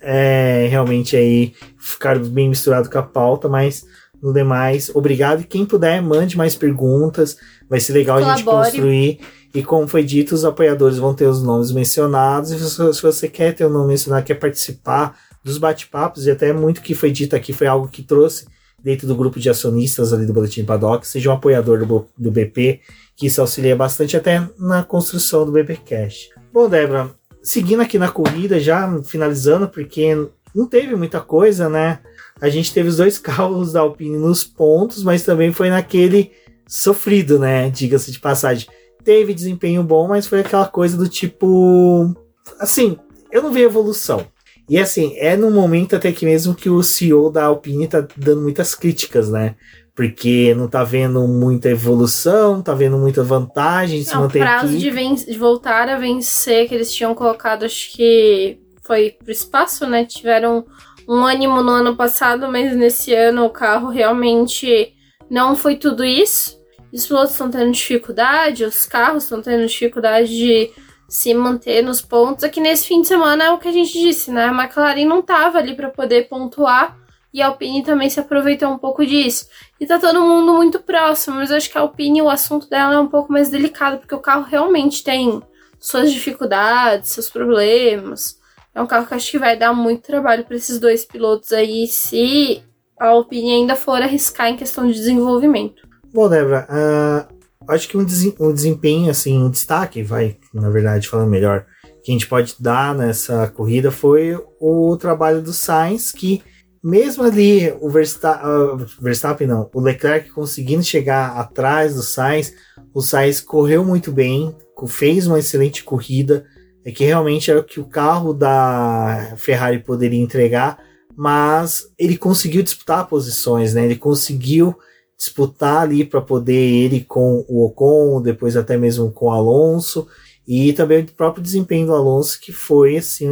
é, 0.00 0.66
realmente 0.70 1.14
aí 1.14 1.52
ficaram 1.78 2.24
bem 2.24 2.48
misturado 2.48 2.88
com 2.88 2.98
a 2.98 3.02
pauta, 3.02 3.50
mas 3.50 3.84
no 4.22 4.32
demais, 4.32 4.90
obrigado. 4.94 5.42
E 5.42 5.44
quem 5.44 5.66
puder, 5.66 6.00
mande 6.00 6.38
mais 6.38 6.54
perguntas. 6.54 7.36
Vai 7.68 7.80
ser 7.80 7.92
legal 7.92 8.18
Colabore. 8.18 8.32
a 8.32 8.36
gente 8.36 8.46
construir. 8.46 9.20
E 9.54 9.62
como 9.62 9.86
foi 9.86 10.02
dito, 10.02 10.34
os 10.34 10.46
apoiadores 10.46 10.96
vão 10.96 11.12
ter 11.12 11.26
os 11.26 11.42
nomes 11.42 11.70
mencionados. 11.70 12.50
E 12.50 12.58
se 12.58 13.02
você 13.02 13.28
quer 13.28 13.54
ter 13.54 13.66
o 13.66 13.68
um 13.68 13.72
nome 13.74 13.88
mencionado, 13.88 14.24
quer 14.24 14.36
participar 14.36 15.18
dos 15.44 15.58
bate-papos, 15.58 16.26
e 16.26 16.30
até 16.30 16.50
muito 16.50 16.80
que 16.80 16.94
foi 16.94 17.12
dito 17.12 17.36
aqui 17.36 17.52
foi 17.52 17.66
algo 17.66 17.88
que 17.88 18.02
trouxe 18.02 18.46
dentro 18.82 19.06
do 19.06 19.14
grupo 19.14 19.38
de 19.38 19.48
acionistas 19.48 20.12
ali 20.12 20.26
do 20.26 20.32
Boletim 20.32 20.64
Paddock, 20.64 21.06
seja 21.06 21.30
um 21.30 21.34
apoiador 21.34 21.86
do, 21.86 22.06
do 22.18 22.30
BP, 22.30 22.80
que 23.22 23.26
isso 23.26 23.40
auxilia 23.40 23.76
bastante 23.76 24.16
até 24.16 24.44
na 24.58 24.82
construção 24.82 25.46
do 25.46 25.52
BP 25.52 25.76
Cash. 25.88 26.30
Bom, 26.52 26.68
Débora, 26.68 27.14
seguindo 27.40 27.80
aqui 27.80 27.96
na 27.96 28.10
corrida, 28.10 28.58
já 28.58 29.00
finalizando, 29.04 29.68
porque 29.68 30.12
não 30.52 30.66
teve 30.66 30.96
muita 30.96 31.20
coisa, 31.20 31.68
né? 31.68 32.00
A 32.40 32.48
gente 32.48 32.74
teve 32.74 32.88
os 32.88 32.96
dois 32.96 33.18
carros 33.22 33.74
da 33.74 33.80
Alpine 33.80 34.18
nos 34.18 34.42
pontos, 34.42 35.04
mas 35.04 35.24
também 35.24 35.52
foi 35.52 35.70
naquele 35.70 36.32
sofrido, 36.66 37.38
né? 37.38 37.70
Diga-se 37.70 38.10
de 38.10 38.18
passagem. 38.18 38.66
Teve 39.04 39.32
desempenho 39.32 39.84
bom, 39.84 40.08
mas 40.08 40.26
foi 40.26 40.40
aquela 40.40 40.66
coisa 40.66 40.96
do 40.96 41.08
tipo. 41.08 42.12
Assim, 42.58 42.98
eu 43.30 43.40
não 43.40 43.52
vi 43.52 43.62
evolução. 43.62 44.26
E 44.68 44.78
assim, 44.78 45.14
é 45.16 45.36
no 45.36 45.48
momento 45.48 45.94
até 45.94 46.10
que 46.10 46.24
mesmo 46.24 46.56
que 46.56 46.68
o 46.68 46.82
CEO 46.82 47.30
da 47.30 47.44
Alpine 47.44 47.86
tá 47.86 48.04
dando 48.16 48.42
muitas 48.42 48.74
críticas, 48.74 49.28
né? 49.28 49.54
Porque 49.94 50.54
não 50.54 50.68
tá 50.68 50.82
vendo 50.82 51.26
muita 51.28 51.68
evolução, 51.68 52.62
tá 52.62 52.74
vendo 52.74 52.96
muita 52.96 53.22
vantagem 53.22 54.00
de 54.00 54.06
se 54.06 54.16
manter 54.16 54.38
O 54.38 54.42
prazo 54.42 54.78
de, 54.78 54.90
de, 54.90 55.38
voltar 55.38 55.88
a 55.88 55.98
vencer 55.98 56.66
que 56.68 56.74
eles 56.74 56.92
tinham 56.92 57.14
colocado, 57.14 57.64
acho 57.64 57.92
que 57.92 58.58
foi 58.82 59.10
pro 59.10 59.30
espaço, 59.30 59.86
né? 59.86 60.04
Tiveram 60.04 60.64
um 61.06 61.24
ânimo 61.24 61.62
no 61.62 61.72
ano 61.72 61.94
passado, 61.94 62.48
mas 62.50 62.74
nesse 62.74 63.14
ano 63.14 63.44
o 63.44 63.50
carro 63.50 63.90
realmente 63.90 64.94
não 65.30 65.54
foi 65.54 65.76
tudo 65.76 66.04
isso. 66.04 66.58
Os 66.92 67.06
pilotos 67.06 67.32
estão 67.32 67.50
tendo 67.50 67.72
dificuldade, 67.72 68.64
os 68.64 68.86
carros 68.86 69.24
estão 69.24 69.42
tendo 69.42 69.66
dificuldade 69.66 70.28
de 70.28 70.70
se 71.08 71.34
manter 71.34 71.82
nos 71.82 72.00
pontos. 72.00 72.44
Aqui 72.44 72.60
nesse 72.60 72.86
fim 72.86 73.02
de 73.02 73.08
semana 73.08 73.44
é 73.44 73.50
o 73.50 73.58
que 73.58 73.68
a 73.68 73.72
gente 73.72 73.92
disse, 73.92 74.30
né? 74.30 74.46
A 74.46 74.62
McLaren 74.62 75.04
não 75.04 75.20
tava 75.20 75.58
ali 75.58 75.74
para 75.74 75.90
poder 75.90 76.28
pontuar 76.28 76.96
e 77.32 77.40
a 77.40 77.46
Alpine 77.46 77.82
também 77.82 78.10
se 78.10 78.20
aproveitou 78.20 78.68
um 78.68 78.78
pouco 78.78 79.04
disso. 79.06 79.46
E 79.80 79.86
tá 79.86 79.98
todo 79.98 80.20
mundo 80.20 80.52
muito 80.52 80.80
próximo, 80.80 81.36
mas 81.36 81.50
eu 81.50 81.56
acho 81.56 81.70
que 81.70 81.78
a 81.78 81.80
Alpine, 81.80 82.20
o 82.20 82.28
assunto 82.28 82.68
dela 82.68 82.94
é 82.94 82.98
um 82.98 83.08
pouco 83.08 83.32
mais 83.32 83.48
delicado, 83.48 83.98
porque 83.98 84.14
o 84.14 84.20
carro 84.20 84.44
realmente 84.44 85.02
tem 85.02 85.42
suas 85.80 86.12
dificuldades, 86.12 87.10
seus 87.10 87.30
problemas. 87.30 88.38
É 88.74 88.80
um 88.80 88.86
carro 88.86 89.06
que 89.06 89.14
acho 89.14 89.30
que 89.30 89.38
vai 89.38 89.56
dar 89.56 89.72
muito 89.72 90.02
trabalho 90.02 90.44
para 90.44 90.56
esses 90.56 90.78
dois 90.78 91.04
pilotos 91.04 91.52
aí, 91.52 91.86
se 91.86 92.62
a 92.98 93.08
Alpine 93.08 93.52
ainda 93.52 93.74
for 93.74 94.00
arriscar 94.00 94.48
em 94.48 94.56
questão 94.56 94.86
de 94.86 94.94
desenvolvimento. 94.94 95.82
Bom, 96.12 96.28
Débora, 96.28 96.68
uh, 96.70 97.72
acho 97.72 97.88
que 97.88 97.96
um, 97.96 98.04
desempenho, 98.04 99.10
assim, 99.10 99.42
um 99.42 99.50
destaque, 99.50 100.02
vai, 100.02 100.36
na 100.52 100.70
verdade, 100.70 101.08
falando 101.08 101.30
melhor, 101.30 101.66
que 102.04 102.10
a 102.10 102.14
gente 102.14 102.26
pode 102.26 102.54
dar 102.60 102.94
nessa 102.94 103.48
corrida 103.48 103.90
foi 103.90 104.38
o 104.60 104.96
trabalho 104.96 105.40
do 105.40 105.52
Sainz, 105.52 106.12
que 106.12 106.42
mesmo 106.82 107.22
ali 107.22 107.72
o 107.80 107.88
Verstappen, 107.88 108.50
uh, 108.50 108.86
Verstappen 109.00 109.46
não, 109.46 109.70
o 109.72 109.80
Leclerc 109.80 110.30
conseguindo 110.30 110.82
chegar 110.82 111.36
atrás 111.36 111.94
do 111.94 112.02
Sainz, 112.02 112.52
o 112.92 113.00
Sainz 113.00 113.40
correu 113.40 113.84
muito 113.84 114.10
bem, 114.10 114.54
fez 114.88 115.26
uma 115.26 115.38
excelente 115.38 115.84
corrida, 115.84 116.44
é 116.84 116.90
que 116.90 117.04
realmente 117.04 117.50
era 117.50 117.60
o 117.60 117.64
que 117.64 117.78
o 117.78 117.84
carro 117.84 118.34
da 118.34 119.34
Ferrari 119.36 119.78
poderia 119.78 120.20
entregar, 120.20 120.82
mas 121.14 121.84
ele 121.96 122.16
conseguiu 122.16 122.62
disputar 122.62 123.06
posições, 123.06 123.74
né? 123.74 123.84
Ele 123.84 123.96
conseguiu 123.96 124.76
disputar 125.16 125.82
ali 125.82 126.04
para 126.04 126.20
poder 126.20 126.52
ele 126.52 127.04
com 127.04 127.44
o 127.48 127.64
Ocon, 127.64 128.20
depois 128.20 128.56
até 128.56 128.76
mesmo 128.76 129.12
com 129.12 129.26
o 129.26 129.30
Alonso, 129.30 130.08
e 130.46 130.72
também 130.72 131.04
o 131.04 131.12
próprio 131.12 131.42
desempenho 131.42 131.86
do 131.86 131.94
Alonso 131.94 132.40
que 132.40 132.50
foi 132.50 132.96
assim 132.96 133.28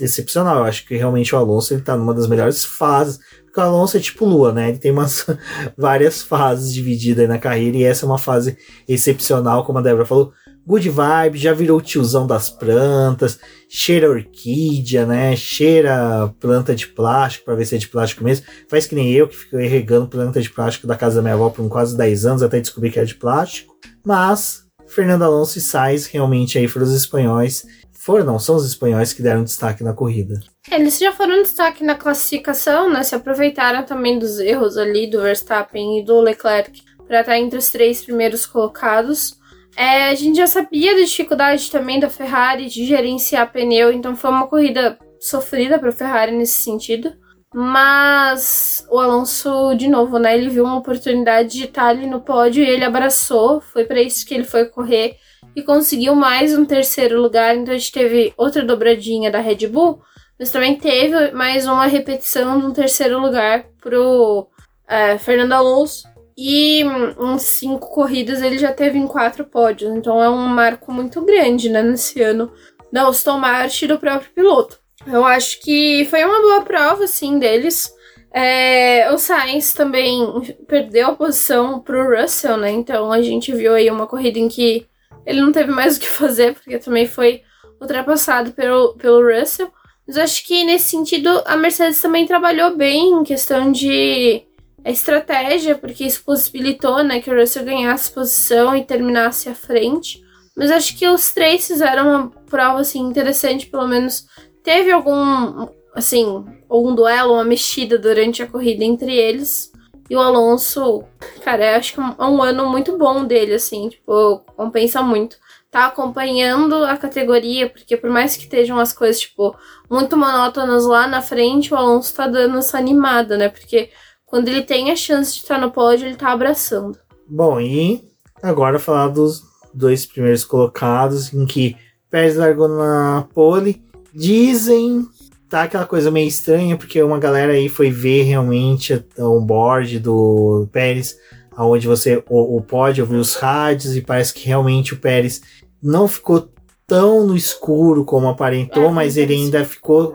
excepcional. 0.00 0.58
Eu 0.58 0.64
acho 0.64 0.86
que 0.86 0.96
realmente 0.96 1.34
o 1.34 1.38
Alonso 1.38 1.74
ele 1.74 1.82
tá 1.82 1.96
numa 1.96 2.14
das 2.14 2.26
melhores 2.26 2.64
fases. 2.64 3.18
Porque 3.44 3.58
o 3.58 3.62
Alonso 3.62 3.96
é 3.96 4.00
tipo 4.00 4.24
Lua, 4.24 4.52
né? 4.52 4.68
Ele 4.68 4.78
tem 4.78 4.92
umas 4.92 5.26
várias 5.76 6.22
fases 6.22 6.72
divididas 6.72 7.28
na 7.28 7.38
carreira 7.38 7.76
e 7.76 7.84
essa 7.84 8.04
é 8.04 8.08
uma 8.08 8.18
fase 8.18 8.56
excepcional, 8.88 9.64
como 9.64 9.78
a 9.78 9.82
Débora 9.82 10.06
falou. 10.06 10.32
Good 10.66 10.90
vibe, 10.90 11.38
já 11.38 11.52
virou 11.52 11.80
tiozão 11.80 12.26
das 12.26 12.48
plantas, 12.50 13.40
cheira 13.68 14.08
orquídea, 14.08 15.04
né? 15.06 15.34
Cheira 15.34 16.32
planta 16.38 16.74
de 16.74 16.86
plástico 16.86 17.46
para 17.46 17.54
ver 17.54 17.64
se 17.64 17.74
é 17.74 17.78
de 17.78 17.88
plástico 17.88 18.22
mesmo. 18.22 18.46
Faz 18.68 18.86
que 18.86 18.94
nem 18.94 19.10
eu 19.10 19.26
que 19.26 19.36
fico 19.36 19.56
regando 19.56 20.06
planta 20.06 20.40
de 20.40 20.50
plástico 20.50 20.86
da 20.86 20.94
casa 20.94 21.16
da 21.16 21.22
minha 21.22 21.34
avó 21.34 21.48
por 21.50 21.68
quase 21.68 21.96
10 21.96 22.26
anos 22.26 22.42
até 22.42 22.60
descobrir 22.60 22.90
que 22.90 23.00
é 23.00 23.04
de 23.04 23.14
plástico. 23.14 23.74
Mas 24.04 24.64
Fernando 24.86 25.22
Alonso 25.22 25.56
e 25.58 25.60
Sainz 25.60 26.06
realmente 26.06 26.58
aí 26.58 26.66
foram 26.66 26.84
os 26.84 26.94
espanhóis 26.94 27.64
foram, 28.00 28.24
não, 28.24 28.38
são 28.38 28.56
os 28.56 28.64
espanhóis 28.64 29.12
que 29.12 29.22
deram 29.22 29.44
destaque 29.44 29.84
na 29.84 29.92
corrida. 29.92 30.40
Eles 30.70 30.98
já 30.98 31.12
foram 31.12 31.42
destaque 31.42 31.84
na 31.84 31.94
classificação, 31.94 32.90
né? 32.90 33.02
Se 33.02 33.14
aproveitaram 33.14 33.84
também 33.84 34.18
dos 34.18 34.38
erros 34.38 34.78
ali 34.78 35.08
do 35.08 35.20
Verstappen 35.20 35.98
e 36.00 36.04
do 36.04 36.20
Leclerc 36.20 36.82
para 37.06 37.20
estar 37.20 37.38
entre 37.38 37.58
os 37.58 37.70
três 37.70 38.02
primeiros 38.02 38.46
colocados. 38.46 39.38
É, 39.76 40.08
a 40.08 40.14
gente 40.14 40.36
já 40.36 40.46
sabia 40.46 40.94
da 40.94 41.04
dificuldade 41.04 41.70
também 41.70 42.00
da 42.00 42.08
Ferrari 42.08 42.66
de 42.66 42.86
gerenciar 42.86 43.52
pneu, 43.52 43.92
então 43.92 44.16
foi 44.16 44.30
uma 44.30 44.46
corrida 44.46 44.98
sofrida 45.20 45.78
para 45.78 45.90
a 45.90 45.92
Ferrari 45.92 46.32
nesse 46.32 46.62
sentido. 46.62 47.12
Mas 47.52 48.86
o 48.90 48.98
Alonso, 48.98 49.74
de 49.74 49.88
novo, 49.88 50.18
né? 50.18 50.38
Ele 50.38 50.48
viu 50.48 50.64
uma 50.64 50.78
oportunidade 50.78 51.50
de 51.50 51.64
estar 51.64 51.88
ali 51.88 52.06
no 52.06 52.20
pódio 52.20 52.64
e 52.64 52.68
ele 52.68 52.84
abraçou. 52.84 53.60
Foi 53.60 53.84
para 53.84 54.00
isso 54.00 54.24
que 54.24 54.32
ele 54.32 54.44
foi 54.44 54.66
correr 54.66 55.16
e 55.54 55.62
conseguiu 55.62 56.14
mais 56.14 56.56
um 56.56 56.64
terceiro 56.64 57.20
lugar. 57.20 57.56
Então 57.56 57.74
a 57.74 57.78
gente 57.78 57.92
teve 57.92 58.32
outra 58.36 58.64
dobradinha 58.64 59.30
da 59.30 59.40
Red 59.40 59.66
Bull, 59.66 60.00
mas 60.38 60.50
também 60.50 60.76
teve 60.76 61.32
mais 61.32 61.66
uma 61.66 61.86
repetição 61.86 62.58
de 62.58 62.66
um 62.66 62.72
terceiro 62.72 63.18
lugar 63.18 63.66
pro 63.80 64.48
é, 64.88 65.18
Fernando 65.18 65.52
Alonso. 65.52 66.08
E 66.36 66.82
em 66.82 67.38
cinco 67.38 67.90
corridas 67.90 68.40
ele 68.40 68.56
já 68.56 68.72
teve 68.72 68.96
em 68.96 69.06
quatro 69.06 69.44
pódios. 69.44 69.94
Então 69.94 70.22
é 70.22 70.30
um 70.30 70.46
marco 70.46 70.90
muito 70.90 71.20
grande, 71.22 71.68
né, 71.68 71.82
nesse 71.82 72.22
ano 72.22 72.50
da 72.90 73.06
Aston 73.06 73.38
Martin 73.38 73.88
do 73.88 73.98
próprio 73.98 74.30
piloto. 74.32 74.78
Eu 75.06 75.24
acho 75.24 75.60
que 75.60 76.06
foi 76.10 76.24
uma 76.24 76.40
boa 76.40 76.62
prova, 76.62 77.04
assim, 77.04 77.38
deles. 77.38 77.92
É, 78.32 79.10
o 79.12 79.18
Sainz 79.18 79.72
também 79.72 80.24
perdeu 80.68 81.08
a 81.08 81.14
posição 81.14 81.80
pro 81.80 82.16
Russell, 82.16 82.56
né? 82.56 82.70
Então 82.70 83.10
a 83.10 83.20
gente 83.20 83.52
viu 83.52 83.74
aí 83.74 83.90
uma 83.90 84.06
corrida 84.06 84.38
em 84.38 84.48
que 84.48 84.86
ele 85.30 85.40
não 85.40 85.52
teve 85.52 85.70
mais 85.70 85.96
o 85.96 86.00
que 86.00 86.08
fazer, 86.08 86.54
porque 86.54 86.78
também 86.78 87.06
foi 87.06 87.42
ultrapassado 87.80 88.52
pelo, 88.52 88.94
pelo 88.94 89.22
Russell. 89.22 89.70
Mas 90.06 90.18
acho 90.18 90.44
que 90.44 90.64
nesse 90.64 90.90
sentido 90.90 91.28
a 91.46 91.56
Mercedes 91.56 92.02
também 92.02 92.26
trabalhou 92.26 92.76
bem 92.76 93.12
em 93.12 93.22
questão 93.22 93.70
de 93.70 94.42
estratégia, 94.84 95.76
porque 95.76 96.04
isso 96.04 96.24
possibilitou 96.24 97.04
né, 97.04 97.20
que 97.20 97.30
o 97.30 97.38
Russell 97.38 97.64
ganhasse 97.64 98.10
posição 98.10 98.76
e 98.76 98.84
terminasse 98.84 99.48
à 99.48 99.54
frente. 99.54 100.20
Mas 100.56 100.70
acho 100.70 100.98
que 100.98 101.06
os 101.06 101.32
três 101.32 101.66
fizeram 101.66 102.08
uma 102.08 102.30
prova 102.50 102.80
assim, 102.80 103.00
interessante, 103.00 103.66
pelo 103.66 103.86
menos 103.86 104.26
teve 104.64 104.90
algum 104.90 105.68
assim, 105.94 106.44
algum 106.68 106.94
duelo, 106.94 107.34
uma 107.34 107.44
mexida 107.44 107.98
durante 107.98 108.42
a 108.42 108.46
corrida 108.46 108.84
entre 108.84 109.14
eles. 109.14 109.69
E 110.10 110.16
o 110.16 110.20
Alonso, 110.20 111.04
cara, 111.44 111.76
acho 111.76 111.94
que 111.94 112.00
é 112.00 112.24
um 112.24 112.42
ano 112.42 112.68
muito 112.68 112.98
bom 112.98 113.24
dele, 113.24 113.54
assim, 113.54 113.90
tipo, 113.90 114.40
compensa 114.56 115.00
muito. 115.00 115.36
Tá 115.70 115.86
acompanhando 115.86 116.74
a 116.84 116.96
categoria, 116.96 117.70
porque 117.70 117.96
por 117.96 118.10
mais 118.10 118.36
que 118.36 118.42
estejam 118.42 118.76
as 118.80 118.92
coisas, 118.92 119.20
tipo, 119.20 119.54
muito 119.88 120.16
monótonas 120.16 120.84
lá 120.84 121.06
na 121.06 121.22
frente, 121.22 121.72
o 121.72 121.76
Alonso 121.76 122.12
tá 122.12 122.26
dando 122.26 122.58
essa 122.58 122.76
animada, 122.76 123.38
né? 123.38 123.48
Porque 123.48 123.90
quando 124.26 124.48
ele 124.48 124.62
tem 124.62 124.90
a 124.90 124.96
chance 124.96 125.32
de 125.32 125.42
estar 125.42 125.60
no 125.60 125.70
pódio, 125.70 126.08
ele 126.08 126.16
tá 126.16 126.32
abraçando. 126.32 126.98
Bom, 127.28 127.60
e 127.60 128.02
agora 128.42 128.80
falar 128.80 129.06
dos 129.08 129.44
dois 129.72 130.04
primeiros 130.04 130.44
colocados, 130.44 131.32
em 131.32 131.46
que 131.46 131.76
Pérez 132.10 132.34
largou 132.34 132.66
na 132.66 133.28
pole. 133.32 133.80
Dizem 134.12 135.06
tá 135.50 135.64
aquela 135.64 135.84
coisa 135.84 136.12
meio 136.12 136.28
estranha, 136.28 136.76
porque 136.76 137.02
uma 137.02 137.18
galera 137.18 137.52
aí 137.52 137.68
foi 137.68 137.90
ver 137.90 138.22
realmente 138.22 139.04
o 139.18 139.40
board 139.40 139.98
do 139.98 140.68
Pérez, 140.70 141.18
aonde 141.56 141.88
você 141.88 142.22
o, 142.30 142.56
o 142.56 142.62
pode 142.62 143.00
ouvir 143.00 143.16
os 143.16 143.34
rádios 143.34 143.96
e 143.96 144.00
parece 144.00 144.32
que 144.32 144.46
realmente 144.46 144.94
o 144.94 144.98
Pérez 144.98 145.42
não 145.82 146.06
ficou 146.06 146.48
tão 146.86 147.26
no 147.26 147.36
escuro 147.36 148.04
como 148.04 148.28
aparentou, 148.28 148.86
é, 148.86 148.90
mas 148.90 149.16
ele 149.16 149.34
ainda 149.34 149.64
ficou 149.64 150.14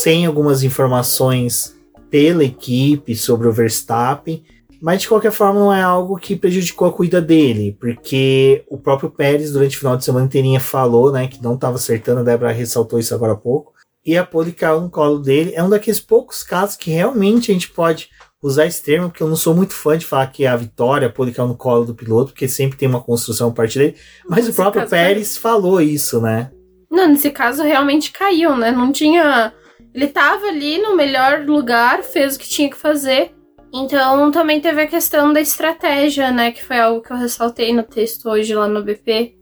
sem 0.00 0.26
algumas 0.26 0.62
informações 0.62 1.76
pela 2.08 2.44
equipe 2.44 3.16
sobre 3.16 3.48
o 3.48 3.52
Verstappen. 3.52 4.44
Mas 4.80 5.02
de 5.02 5.08
qualquer 5.08 5.32
forma 5.32 5.58
não 5.58 5.74
é 5.74 5.82
algo 5.82 6.16
que 6.16 6.36
prejudicou 6.36 6.86
a 6.86 6.92
corrida 6.92 7.20
dele, 7.20 7.76
porque 7.80 8.64
o 8.68 8.78
próprio 8.78 9.10
Pérez 9.10 9.50
durante 9.50 9.76
o 9.76 9.80
final 9.80 9.96
de 9.96 10.04
semana 10.04 10.26
inteirinha 10.26 10.60
falou, 10.60 11.10
né, 11.10 11.26
que 11.26 11.42
não 11.42 11.54
estava 11.54 11.74
acertando, 11.74 12.20
a 12.20 12.22
Débora 12.22 12.52
ressaltou 12.52 13.00
isso 13.00 13.12
agora 13.12 13.32
há 13.32 13.36
pouco, 13.36 13.72
e 14.04 14.16
a 14.16 14.24
pole 14.24 14.52
caiu 14.52 14.80
no 14.80 14.90
colo 14.90 15.18
dele. 15.18 15.52
É 15.54 15.62
um 15.62 15.68
daqueles 15.68 16.00
poucos 16.00 16.42
casos 16.42 16.76
que 16.76 16.90
realmente 16.90 17.50
a 17.50 17.54
gente 17.54 17.70
pode 17.70 18.08
usar 18.42 18.66
esse 18.66 18.82
termo, 18.82 19.08
porque 19.08 19.22
eu 19.22 19.28
não 19.28 19.36
sou 19.36 19.54
muito 19.54 19.74
fã 19.74 19.98
de 19.98 20.06
falar 20.06 20.28
que 20.28 20.44
é 20.44 20.48
a 20.48 20.56
vitória, 20.56 21.08
a 21.08 21.12
pole 21.12 21.32
caiu 21.32 21.48
no 21.48 21.56
colo 21.56 21.84
do 21.84 21.94
piloto, 21.94 22.32
porque 22.32 22.48
sempre 22.48 22.78
tem 22.78 22.88
uma 22.88 23.02
construção 23.02 23.48
a 23.48 23.52
partir 23.52 23.78
dele. 23.80 23.96
Mas 24.28 24.46
nesse 24.46 24.50
o 24.50 24.54
próprio 24.54 24.88
Pérez 24.88 25.36
falou 25.36 25.80
isso, 25.80 26.20
né? 26.20 26.50
Não, 26.90 27.08
nesse 27.08 27.30
caso 27.30 27.62
realmente 27.62 28.12
caiu, 28.12 28.56
né? 28.56 28.70
Não 28.70 28.92
tinha. 28.92 29.52
Ele 29.92 30.06
tava 30.06 30.46
ali 30.46 30.78
no 30.78 30.96
melhor 30.96 31.44
lugar, 31.44 32.02
fez 32.02 32.36
o 32.36 32.38
que 32.38 32.48
tinha 32.48 32.70
que 32.70 32.76
fazer. 32.76 33.34
Então 33.72 34.30
também 34.30 34.60
teve 34.60 34.82
a 34.82 34.86
questão 34.86 35.32
da 35.32 35.40
estratégia, 35.40 36.30
né? 36.30 36.52
Que 36.52 36.64
foi 36.64 36.78
algo 36.78 37.02
que 37.02 37.12
eu 37.12 37.16
ressaltei 37.16 37.72
no 37.72 37.82
texto 37.82 38.28
hoje 38.28 38.54
lá 38.54 38.66
no 38.66 38.82
BP, 38.82 39.34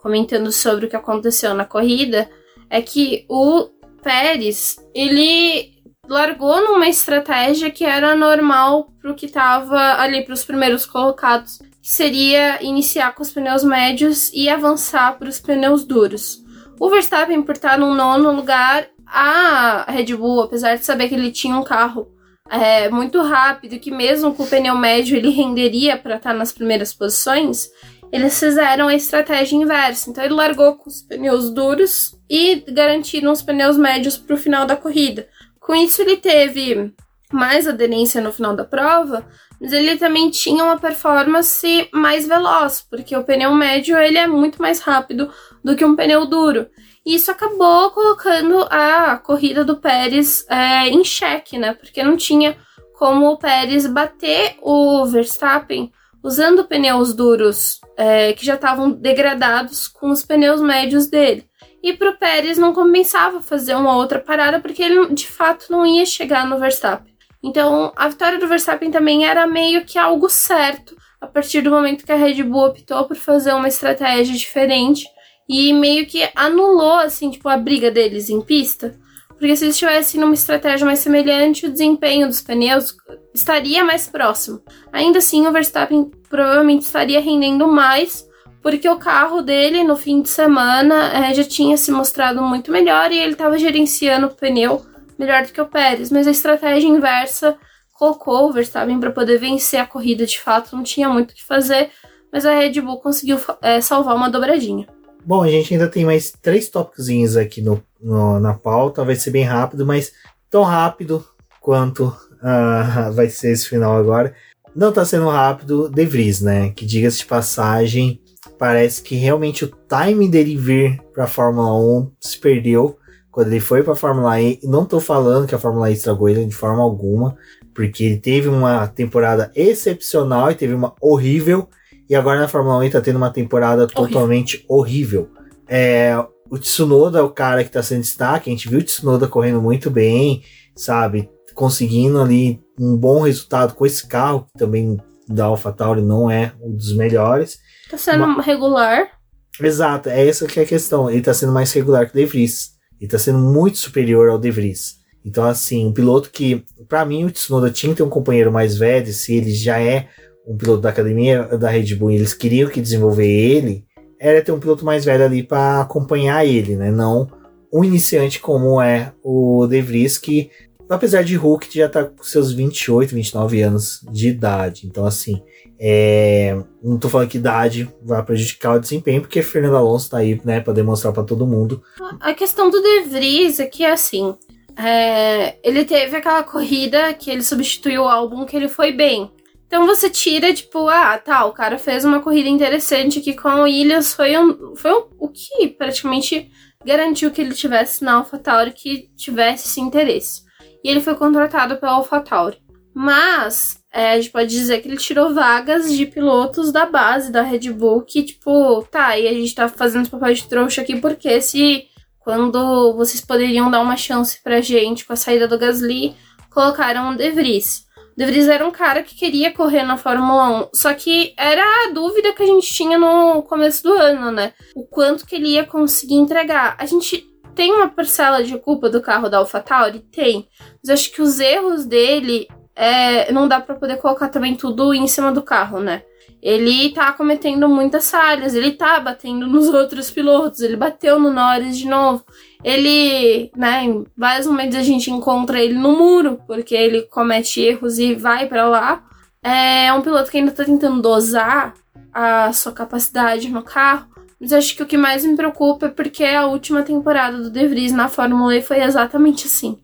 comentando 0.00 0.52
sobre 0.52 0.86
o 0.86 0.88
que 0.88 0.96
aconteceu 0.96 1.54
na 1.54 1.64
corrida. 1.64 2.30
É 2.70 2.80
que 2.80 3.26
o 3.28 3.68
Pérez, 4.02 4.76
ele 4.94 5.72
largou 6.08 6.60
numa 6.62 6.88
estratégia 6.88 7.70
que 7.70 7.84
era 7.84 8.14
normal 8.14 8.92
pro 9.00 9.14
que 9.14 9.28
tava 9.28 9.78
ali 10.00 10.24
pros 10.24 10.44
primeiros 10.44 10.84
colocados, 10.84 11.58
que 11.80 11.88
seria 11.88 12.62
iniciar 12.62 13.14
com 13.14 13.22
os 13.22 13.30
pneus 13.30 13.64
médios 13.64 14.30
e 14.32 14.48
avançar 14.48 15.18
para 15.18 15.28
os 15.28 15.40
pneus 15.40 15.84
duros. 15.84 16.42
O 16.78 16.90
Verstappen, 16.90 17.42
por 17.42 17.54
estar 17.54 17.78
no 17.78 17.94
nono 17.94 18.32
lugar, 18.32 18.88
a 19.06 19.84
Red 19.88 20.16
Bull, 20.16 20.42
apesar 20.42 20.76
de 20.76 20.84
saber 20.84 21.08
que 21.08 21.14
ele 21.14 21.30
tinha 21.30 21.56
um 21.56 21.62
carro 21.62 22.08
é, 22.50 22.88
muito 22.88 23.22
rápido, 23.22 23.78
que 23.78 23.90
mesmo 23.90 24.34
com 24.34 24.42
o 24.42 24.46
pneu 24.46 24.76
médio 24.76 25.16
ele 25.16 25.30
renderia 25.30 25.96
para 25.96 26.16
estar 26.16 26.34
nas 26.34 26.52
primeiras 26.52 26.92
posições, 26.92 27.70
eles 28.12 28.38
fizeram 28.38 28.88
a 28.88 28.94
estratégia 28.94 29.56
inversa. 29.56 30.10
Então 30.10 30.22
ele 30.22 30.34
largou 30.34 30.74
com 30.74 30.90
os 30.90 31.00
pneus 31.00 31.50
duros 31.50 32.14
e 32.28 32.62
garantiram 32.68 33.32
os 33.32 33.40
pneus 33.40 33.78
médios 33.78 34.18
para 34.18 34.34
o 34.34 34.38
final 34.38 34.66
da 34.66 34.76
corrida. 34.76 35.26
Com 35.58 35.74
isso 35.74 36.02
ele 36.02 36.18
teve 36.18 36.92
mais 37.32 37.66
aderência 37.66 38.20
no 38.20 38.30
final 38.30 38.54
da 38.54 38.64
prova, 38.64 39.26
mas 39.58 39.72
ele 39.72 39.96
também 39.96 40.28
tinha 40.28 40.62
uma 40.62 40.78
performance 40.78 41.88
mais 41.90 42.28
veloz, 42.28 42.86
porque 42.90 43.16
o 43.16 43.24
pneu 43.24 43.54
médio 43.54 43.96
ele 43.96 44.18
é 44.18 44.26
muito 44.26 44.60
mais 44.60 44.80
rápido 44.80 45.30
do 45.64 45.74
que 45.74 45.84
um 45.84 45.96
pneu 45.96 46.26
duro. 46.26 46.66
E 47.06 47.14
isso 47.14 47.30
acabou 47.30 47.90
colocando 47.92 48.66
a 48.70 49.16
corrida 49.16 49.64
do 49.64 49.78
Pérez 49.78 50.44
é, 50.50 50.88
em 50.88 51.02
xeque, 51.02 51.58
né? 51.58 51.72
Porque 51.72 52.02
não 52.02 52.16
tinha 52.16 52.56
como 52.92 53.30
o 53.30 53.38
Pérez 53.38 53.86
bater 53.86 54.56
o 54.60 55.06
Verstappen 55.06 55.90
usando 56.22 56.64
pneus 56.64 57.14
duros 57.14 57.80
é, 58.02 58.32
que 58.32 58.44
já 58.44 58.54
estavam 58.54 58.90
degradados 58.90 59.86
com 59.86 60.10
os 60.10 60.24
pneus 60.24 60.60
médios 60.60 61.06
dele. 61.06 61.44
E 61.80 61.92
para 61.92 62.10
o 62.10 62.16
Pérez 62.16 62.58
não 62.58 62.72
compensava 62.72 63.40
fazer 63.40 63.76
uma 63.76 63.96
outra 63.96 64.18
parada 64.18 64.58
porque 64.58 64.82
ele 64.82 65.14
de 65.14 65.28
fato 65.28 65.70
não 65.70 65.86
ia 65.86 66.04
chegar 66.04 66.44
no 66.48 66.58
Verstappen. 66.58 67.14
Então 67.44 67.92
a 67.94 68.08
vitória 68.08 68.40
do 68.40 68.48
Verstappen 68.48 68.90
também 68.90 69.24
era 69.24 69.46
meio 69.46 69.84
que 69.84 69.98
algo 69.98 70.28
certo 70.28 70.96
a 71.20 71.28
partir 71.28 71.60
do 71.60 71.70
momento 71.70 72.04
que 72.04 72.10
a 72.10 72.16
Red 72.16 72.42
Bull 72.42 72.66
optou 72.66 73.04
por 73.04 73.16
fazer 73.16 73.52
uma 73.52 73.68
estratégia 73.68 74.36
diferente 74.36 75.06
e 75.48 75.72
meio 75.72 76.04
que 76.04 76.28
anulou 76.34 76.96
assim 76.96 77.30
tipo 77.30 77.48
a 77.48 77.56
briga 77.56 77.88
deles 77.88 78.28
em 78.28 78.40
pista. 78.40 78.98
Porque 79.42 79.56
se 79.56 79.64
eles 79.64 79.76
tivessem 79.76 80.20
numa 80.20 80.34
estratégia 80.34 80.86
mais 80.86 81.00
semelhante, 81.00 81.66
o 81.66 81.72
desempenho 81.72 82.28
dos 82.28 82.40
pneus 82.40 82.94
estaria 83.34 83.82
mais 83.82 84.06
próximo. 84.06 84.62
Ainda 84.92 85.18
assim, 85.18 85.44
o 85.44 85.50
Verstappen 85.50 86.12
provavelmente 86.30 86.82
estaria 86.82 87.20
rendendo 87.20 87.66
mais, 87.66 88.24
porque 88.62 88.88
o 88.88 89.00
carro 89.00 89.42
dele 89.42 89.82
no 89.82 89.96
fim 89.96 90.22
de 90.22 90.28
semana 90.28 91.26
é, 91.26 91.34
já 91.34 91.42
tinha 91.42 91.76
se 91.76 91.90
mostrado 91.90 92.40
muito 92.40 92.70
melhor 92.70 93.10
e 93.10 93.18
ele 93.18 93.32
estava 93.32 93.58
gerenciando 93.58 94.28
o 94.28 94.30
pneu 94.30 94.86
melhor 95.18 95.44
do 95.44 95.52
que 95.52 95.60
o 95.60 95.66
Pérez. 95.66 96.12
Mas 96.12 96.28
a 96.28 96.30
estratégia 96.30 96.86
inversa 96.86 97.58
colocou 97.94 98.48
o 98.48 98.52
Verstappen 98.52 99.00
para 99.00 99.10
poder 99.10 99.38
vencer 99.38 99.80
a 99.80 99.86
corrida 99.86 100.24
de 100.24 100.38
fato, 100.38 100.76
não 100.76 100.84
tinha 100.84 101.08
muito 101.08 101.32
o 101.32 101.34
que 101.34 101.44
fazer, 101.44 101.90
mas 102.32 102.46
a 102.46 102.54
Red 102.54 102.80
Bull 102.80 103.00
conseguiu 103.00 103.40
é, 103.60 103.80
salvar 103.80 104.14
uma 104.14 104.30
dobradinha. 104.30 104.86
Bom, 105.24 105.42
a 105.42 105.48
gente 105.48 105.72
ainda 105.72 105.88
tem 105.88 106.04
mais 106.04 106.32
três 106.32 106.68
tópicos 106.68 107.36
aqui 107.36 107.62
no, 107.62 107.82
no, 108.00 108.40
na 108.40 108.54
pauta. 108.54 109.04
Vai 109.04 109.14
ser 109.14 109.30
bem 109.30 109.44
rápido, 109.44 109.86
mas 109.86 110.12
tão 110.50 110.62
rápido 110.62 111.24
quanto 111.60 112.08
uh, 112.08 113.12
vai 113.14 113.28
ser 113.28 113.52
esse 113.52 113.68
final 113.68 113.96
agora. 113.96 114.34
Não 114.74 114.92
tá 114.92 115.04
sendo 115.04 115.28
rápido 115.28 115.88
De 115.88 116.04
Vries, 116.04 116.40
né? 116.40 116.70
Que 116.70 116.84
diga-se 116.84 117.18
de 117.18 117.26
passagem, 117.26 118.20
parece 118.58 119.02
que 119.02 119.14
realmente 119.14 119.64
o 119.64 119.72
time 119.88 120.28
dele 120.28 120.56
vir 120.56 121.00
pra 121.12 121.26
Fórmula 121.26 121.74
1 121.74 122.12
se 122.20 122.38
perdeu 122.38 122.98
quando 123.30 123.48
ele 123.48 123.60
foi 123.60 123.82
pra 123.82 123.94
Fórmula 123.94 124.40
E. 124.40 124.58
Não 124.64 124.84
tô 124.84 124.98
falando 124.98 125.46
que 125.46 125.54
a 125.54 125.58
Fórmula 125.58 125.90
E 125.90 125.94
estragou 125.94 126.28
ele 126.28 126.44
de 126.44 126.54
forma 126.54 126.82
alguma, 126.82 127.36
porque 127.74 128.04
ele 128.04 128.18
teve 128.18 128.48
uma 128.48 128.88
temporada 128.88 129.52
excepcional 129.54 130.50
e 130.50 130.54
teve 130.54 130.74
uma 130.74 130.94
horrível 131.00 131.68
e 132.12 132.14
agora 132.14 132.38
na 132.38 132.46
Fórmula 132.46 132.76
1 132.84 132.90
tá 132.90 133.00
tendo 133.00 133.16
uma 133.16 133.32
temporada 133.32 133.84
horrível. 133.84 134.04
totalmente 134.06 134.66
horrível. 134.68 135.30
É, 135.66 136.14
o 136.50 136.58
Tsunoda 136.58 137.20
é 137.20 137.22
o 137.22 137.30
cara 137.30 137.64
que 137.64 137.70
tá 137.70 137.82
sendo 137.82 138.02
destaque. 138.02 138.50
A 138.50 138.52
gente 138.52 138.68
viu 138.68 138.80
o 138.80 138.82
Tsunoda 138.82 139.26
correndo 139.26 139.62
muito 139.62 139.90
bem, 139.90 140.42
sabe? 140.76 141.30
Conseguindo 141.54 142.20
ali 142.20 142.60
um 142.78 142.98
bom 142.98 143.22
resultado 143.22 143.72
com 143.72 143.86
esse 143.86 144.06
carro, 144.06 144.44
que 144.52 144.58
também 144.58 144.98
da 145.26 145.46
AlphaTauri 145.46 146.02
não 146.02 146.30
é 146.30 146.52
um 146.60 146.76
dos 146.76 146.94
melhores. 146.94 147.58
Tá 147.90 147.96
sendo 147.96 148.24
Uma... 148.24 148.42
regular. 148.42 149.12
Exato, 149.58 150.10
é 150.10 150.28
essa 150.28 150.46
que 150.46 150.60
é 150.60 150.64
a 150.64 150.66
questão. 150.66 151.08
Ele 151.08 151.22
tá 151.22 151.32
sendo 151.32 151.52
mais 151.52 151.72
regular 151.72 152.04
que 152.04 152.12
o 152.12 152.20
De 152.20 152.26
Vries. 152.26 152.72
Ele 153.00 153.10
tá 153.10 153.18
sendo 153.18 153.38
muito 153.38 153.78
superior 153.78 154.28
ao 154.28 154.38
De 154.38 154.50
Vries. 154.50 154.96
Então, 155.24 155.44
assim, 155.44 155.86
um 155.86 155.92
piloto 155.94 156.30
que, 156.30 156.62
para 156.86 157.06
mim, 157.06 157.24
o 157.24 157.30
Tsunoda 157.30 157.70
tinha 157.70 157.94
que 157.94 157.96
ter 157.96 158.02
um 158.02 158.10
companheiro 158.10 158.52
mais 158.52 158.76
velho, 158.76 159.10
se 159.14 159.34
ele 159.34 159.50
já 159.50 159.80
é 159.80 160.08
um 160.46 160.56
piloto 160.56 160.82
da 160.82 160.90
academia 160.90 161.44
da 161.58 161.68
Red 161.68 161.94
Bull 161.94 162.10
eles 162.10 162.34
queriam 162.34 162.70
que 162.70 162.80
desenvolver 162.80 163.28
ele, 163.28 163.84
era 164.18 164.42
ter 164.42 164.52
um 164.52 164.60
piloto 164.60 164.84
mais 164.84 165.04
velho 165.04 165.24
ali 165.24 165.42
para 165.42 165.80
acompanhar 165.80 166.44
ele, 166.46 166.76
né? 166.76 166.90
Não 166.90 167.28
um 167.72 167.82
iniciante 167.82 168.38
como 168.38 168.80
é 168.82 169.12
o 169.22 169.66
De 169.66 169.80
Vries, 169.80 170.18
que 170.18 170.50
apesar 170.90 171.24
de 171.24 171.34
Hulk 171.36 171.66
já 171.74 171.88
tá 171.88 172.04
com 172.04 172.22
seus 172.22 172.52
28, 172.52 173.14
29 173.14 173.62
anos 173.62 174.00
de 174.12 174.28
idade. 174.28 174.86
Então, 174.86 175.06
assim, 175.06 175.42
é... 175.80 176.54
não 176.82 176.98
tô 176.98 177.08
falando 177.08 177.28
que 177.28 177.38
idade 177.38 177.88
vai 178.02 178.22
prejudicar 178.22 178.76
o 178.76 178.80
desempenho, 178.80 179.22
porque 179.22 179.40
Fernando 179.40 179.76
Alonso 179.76 180.10
tá 180.10 180.18
aí, 180.18 180.38
né, 180.44 180.60
pra 180.60 180.74
demonstrar 180.74 181.14
para 181.14 181.22
todo 181.22 181.46
mundo. 181.46 181.82
A 182.20 182.34
questão 182.34 182.68
do 182.68 182.82
De 182.82 183.08
Vries 183.08 183.58
é 183.58 183.66
que, 183.66 183.86
assim, 183.86 184.34
é... 184.76 185.56
ele 185.66 185.86
teve 185.86 186.14
aquela 186.14 186.42
corrida 186.42 187.14
que 187.14 187.30
ele 187.30 187.42
substituiu 187.42 188.02
o 188.02 188.08
álbum 188.08 188.44
que 188.44 188.54
ele 188.54 188.68
foi 188.68 188.92
bem. 188.92 189.30
Então 189.72 189.86
você 189.86 190.10
tira, 190.10 190.52
tipo, 190.52 190.86
ah, 190.86 191.16
tá, 191.16 191.46
o 191.46 191.52
cara 191.52 191.78
fez 191.78 192.04
uma 192.04 192.20
corrida 192.20 192.46
interessante 192.46 193.20
aqui 193.20 193.32
com 193.32 193.48
o 193.48 193.62
Williams, 193.62 194.12
foi, 194.12 194.36
um, 194.36 194.76
foi 194.76 194.92
um, 194.92 195.04
o 195.18 195.28
que 195.30 195.66
praticamente 195.66 196.52
garantiu 196.84 197.30
que 197.30 197.40
ele 197.40 197.54
tivesse 197.54 198.04
na 198.04 198.16
AlphaTauri 198.16 198.72
que 198.72 199.08
tivesse 199.16 199.66
esse 199.66 199.80
interesse. 199.80 200.42
E 200.84 200.90
ele 200.90 201.00
foi 201.00 201.14
contratado 201.14 201.78
pela 201.78 201.92
AlphaTauri. 201.92 202.58
Mas 202.94 203.82
é, 203.90 204.10
a 204.12 204.20
gente 204.20 204.30
pode 204.30 204.50
dizer 204.50 204.82
que 204.82 204.88
ele 204.88 204.98
tirou 204.98 205.32
vagas 205.32 205.90
de 205.90 206.04
pilotos 206.04 206.70
da 206.70 206.84
base 206.84 207.32
da 207.32 207.40
Red 207.40 207.70
Bull, 207.70 208.02
que, 208.02 208.22
tipo, 208.24 208.86
tá, 208.90 209.18
e 209.18 209.26
a 209.26 209.32
gente 209.32 209.54
tá 209.54 209.70
fazendo 209.70 210.10
papel 210.10 210.34
de 210.34 210.48
trouxa 210.48 210.82
aqui, 210.82 211.00
porque 211.00 211.40
se 211.40 211.86
quando 212.20 212.92
vocês 212.92 213.22
poderiam 213.22 213.70
dar 213.70 213.80
uma 213.80 213.96
chance 213.96 214.38
pra 214.42 214.60
gente 214.60 215.06
com 215.06 215.14
a 215.14 215.16
saída 215.16 215.48
do 215.48 215.58
Gasly, 215.58 216.14
colocaram 216.50 217.12
o 217.12 217.16
De 217.16 217.30
Vries. 217.30 217.90
De 218.16 218.26
Vries 218.26 218.48
era 218.48 218.66
um 218.66 218.70
cara 218.70 219.02
que 219.02 219.14
queria 219.14 219.52
correr 219.52 219.84
na 219.84 219.96
Fórmula 219.96 220.64
1, 220.64 220.68
só 220.74 220.92
que 220.92 221.34
era 221.36 221.62
a 221.62 221.92
dúvida 221.92 222.32
que 222.32 222.42
a 222.42 222.46
gente 222.46 222.72
tinha 222.72 222.98
no 222.98 223.42
começo 223.42 223.82
do 223.82 223.92
ano, 223.92 224.30
né? 224.30 224.52
O 224.74 224.84
quanto 224.84 225.26
que 225.26 225.36
ele 225.36 225.48
ia 225.48 225.64
conseguir 225.64 226.14
entregar. 226.14 226.76
A 226.78 226.84
gente 226.86 227.26
tem 227.54 227.72
uma 227.72 227.88
parcela 227.88 228.42
de 228.42 228.58
culpa 228.58 228.88
do 228.88 229.00
carro 229.00 229.28
da 229.28 229.38
AlphaTauri? 229.38 230.00
Tem. 230.00 230.48
Mas 230.82 230.90
acho 230.90 231.12
que 231.12 231.22
os 231.22 231.40
erros 231.40 231.84
dele 231.84 232.48
é, 232.74 233.32
não 233.32 233.48
dá 233.48 233.60
para 233.60 233.74
poder 233.74 233.96
colocar 233.96 234.28
também 234.28 234.54
tudo 234.54 234.92
em 234.94 235.06
cima 235.06 235.32
do 235.32 235.42
carro, 235.42 235.80
né? 235.80 236.02
Ele 236.42 236.90
tá 236.90 237.12
cometendo 237.12 237.68
muitas 237.68 238.10
falhas, 238.10 238.54
ele 238.54 238.72
tá 238.72 238.98
batendo 238.98 239.46
nos 239.46 239.68
outros 239.72 240.10
pilotos, 240.10 240.60
ele 240.60 240.76
bateu 240.76 241.18
no 241.18 241.32
Norris 241.32 241.78
de 241.78 241.86
novo. 241.86 242.24
Ele, 242.64 243.50
né, 243.56 243.84
em 243.84 244.06
vários 244.16 244.46
momentos 244.46 244.76
a 244.76 244.82
gente 244.82 245.10
encontra 245.10 245.60
ele 245.60 245.74
no 245.74 245.96
muro, 245.96 246.40
porque 246.46 246.74
ele 246.74 247.02
comete 247.02 247.60
erros 247.60 247.98
e 247.98 248.14
vai 248.14 248.46
para 248.46 248.68
lá. 248.68 249.04
É 249.42 249.92
um 249.92 250.00
piloto 250.00 250.30
que 250.30 250.38
ainda 250.38 250.52
tá 250.52 250.64
tentando 250.64 251.02
dosar 251.02 251.74
a 252.12 252.52
sua 252.52 252.72
capacidade 252.72 253.48
no 253.48 253.62
carro. 253.62 254.06
Mas 254.40 254.52
acho 254.52 254.76
que 254.76 254.82
o 254.82 254.86
que 254.86 254.96
mais 254.96 255.24
me 255.24 255.36
preocupa 255.36 255.86
é 255.86 255.88
porque 255.88 256.24
a 256.24 256.46
última 256.46 256.82
temporada 256.82 257.38
do 257.38 257.50
De 257.50 257.66
Vries 257.66 257.92
na 257.92 258.08
Fórmula 258.08 258.56
E 258.56 258.62
foi 258.62 258.80
exatamente 258.82 259.46
assim. 259.46 259.78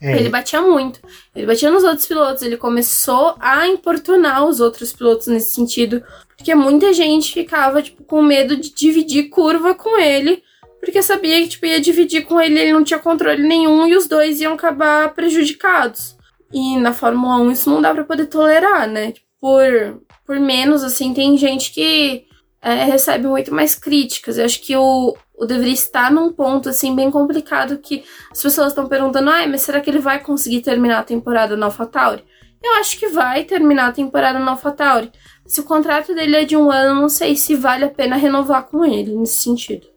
É. 0.00 0.18
Ele 0.18 0.28
batia 0.28 0.62
muito. 0.62 1.00
Ele 1.34 1.46
batia 1.46 1.70
nos 1.70 1.84
outros 1.84 2.06
pilotos. 2.06 2.42
Ele 2.42 2.56
começou 2.56 3.34
a 3.38 3.66
importunar 3.66 4.44
os 4.44 4.60
outros 4.60 4.92
pilotos 4.92 5.26
nesse 5.26 5.54
sentido. 5.54 6.02
Porque 6.36 6.54
muita 6.54 6.92
gente 6.92 7.32
ficava, 7.32 7.82
tipo, 7.82 8.02
com 8.04 8.22
medo 8.22 8.56
de 8.56 8.74
dividir 8.74 9.28
curva 9.28 9.74
com 9.74 9.98
ele. 9.98 10.42
Porque 10.86 11.02
sabia 11.02 11.42
que, 11.42 11.48
tipo, 11.48 11.66
ia 11.66 11.80
dividir 11.80 12.24
com 12.26 12.40
ele, 12.40 12.60
ele 12.60 12.72
não 12.72 12.84
tinha 12.84 13.00
controle 13.00 13.42
nenhum 13.42 13.88
e 13.88 13.96
os 13.96 14.06
dois 14.06 14.40
iam 14.40 14.54
acabar 14.54 15.12
prejudicados. 15.14 16.16
E 16.52 16.78
na 16.78 16.92
Fórmula 16.92 17.38
1 17.38 17.50
isso 17.50 17.68
não 17.68 17.82
dá 17.82 17.92
pra 17.92 18.04
poder 18.04 18.26
tolerar, 18.26 18.86
né? 18.86 19.12
Por, 19.40 20.00
por 20.24 20.38
menos, 20.38 20.84
assim, 20.84 21.12
tem 21.12 21.36
gente 21.36 21.72
que 21.72 22.24
é, 22.62 22.84
recebe 22.84 23.26
muito 23.26 23.52
mais 23.52 23.74
críticas. 23.74 24.38
Eu 24.38 24.44
acho 24.44 24.62
que 24.62 24.76
o, 24.76 25.16
o 25.36 25.44
deveria 25.44 25.72
estar 25.72 26.08
num 26.08 26.32
ponto 26.32 26.68
assim 26.68 26.94
bem 26.94 27.10
complicado 27.10 27.78
que 27.78 28.04
as 28.30 28.40
pessoas 28.40 28.68
estão 28.68 28.86
perguntando: 28.86 29.28
"Ai, 29.28 29.48
mas 29.48 29.62
será 29.62 29.80
que 29.80 29.90
ele 29.90 29.98
vai 29.98 30.20
conseguir 30.20 30.60
terminar 30.60 31.00
a 31.00 31.04
temporada 31.04 31.56
no 31.56 31.64
AlphaTauri?" 31.64 32.22
Eu 32.62 32.74
acho 32.74 32.96
que 32.96 33.08
vai 33.08 33.42
terminar 33.42 33.88
a 33.88 33.92
temporada 33.92 34.38
no 34.38 34.50
AlphaTauri. 34.50 35.10
Se 35.46 35.60
o 35.60 35.64
contrato 35.64 36.14
dele 36.14 36.36
é 36.36 36.44
de 36.44 36.56
um 36.56 36.70
ano, 36.70 37.00
não 37.00 37.08
sei 37.08 37.34
se 37.34 37.56
vale 37.56 37.84
a 37.84 37.90
pena 37.90 38.14
renovar 38.14 38.68
com 38.68 38.84
ele 38.84 39.16
nesse 39.16 39.38
sentido. 39.38 39.95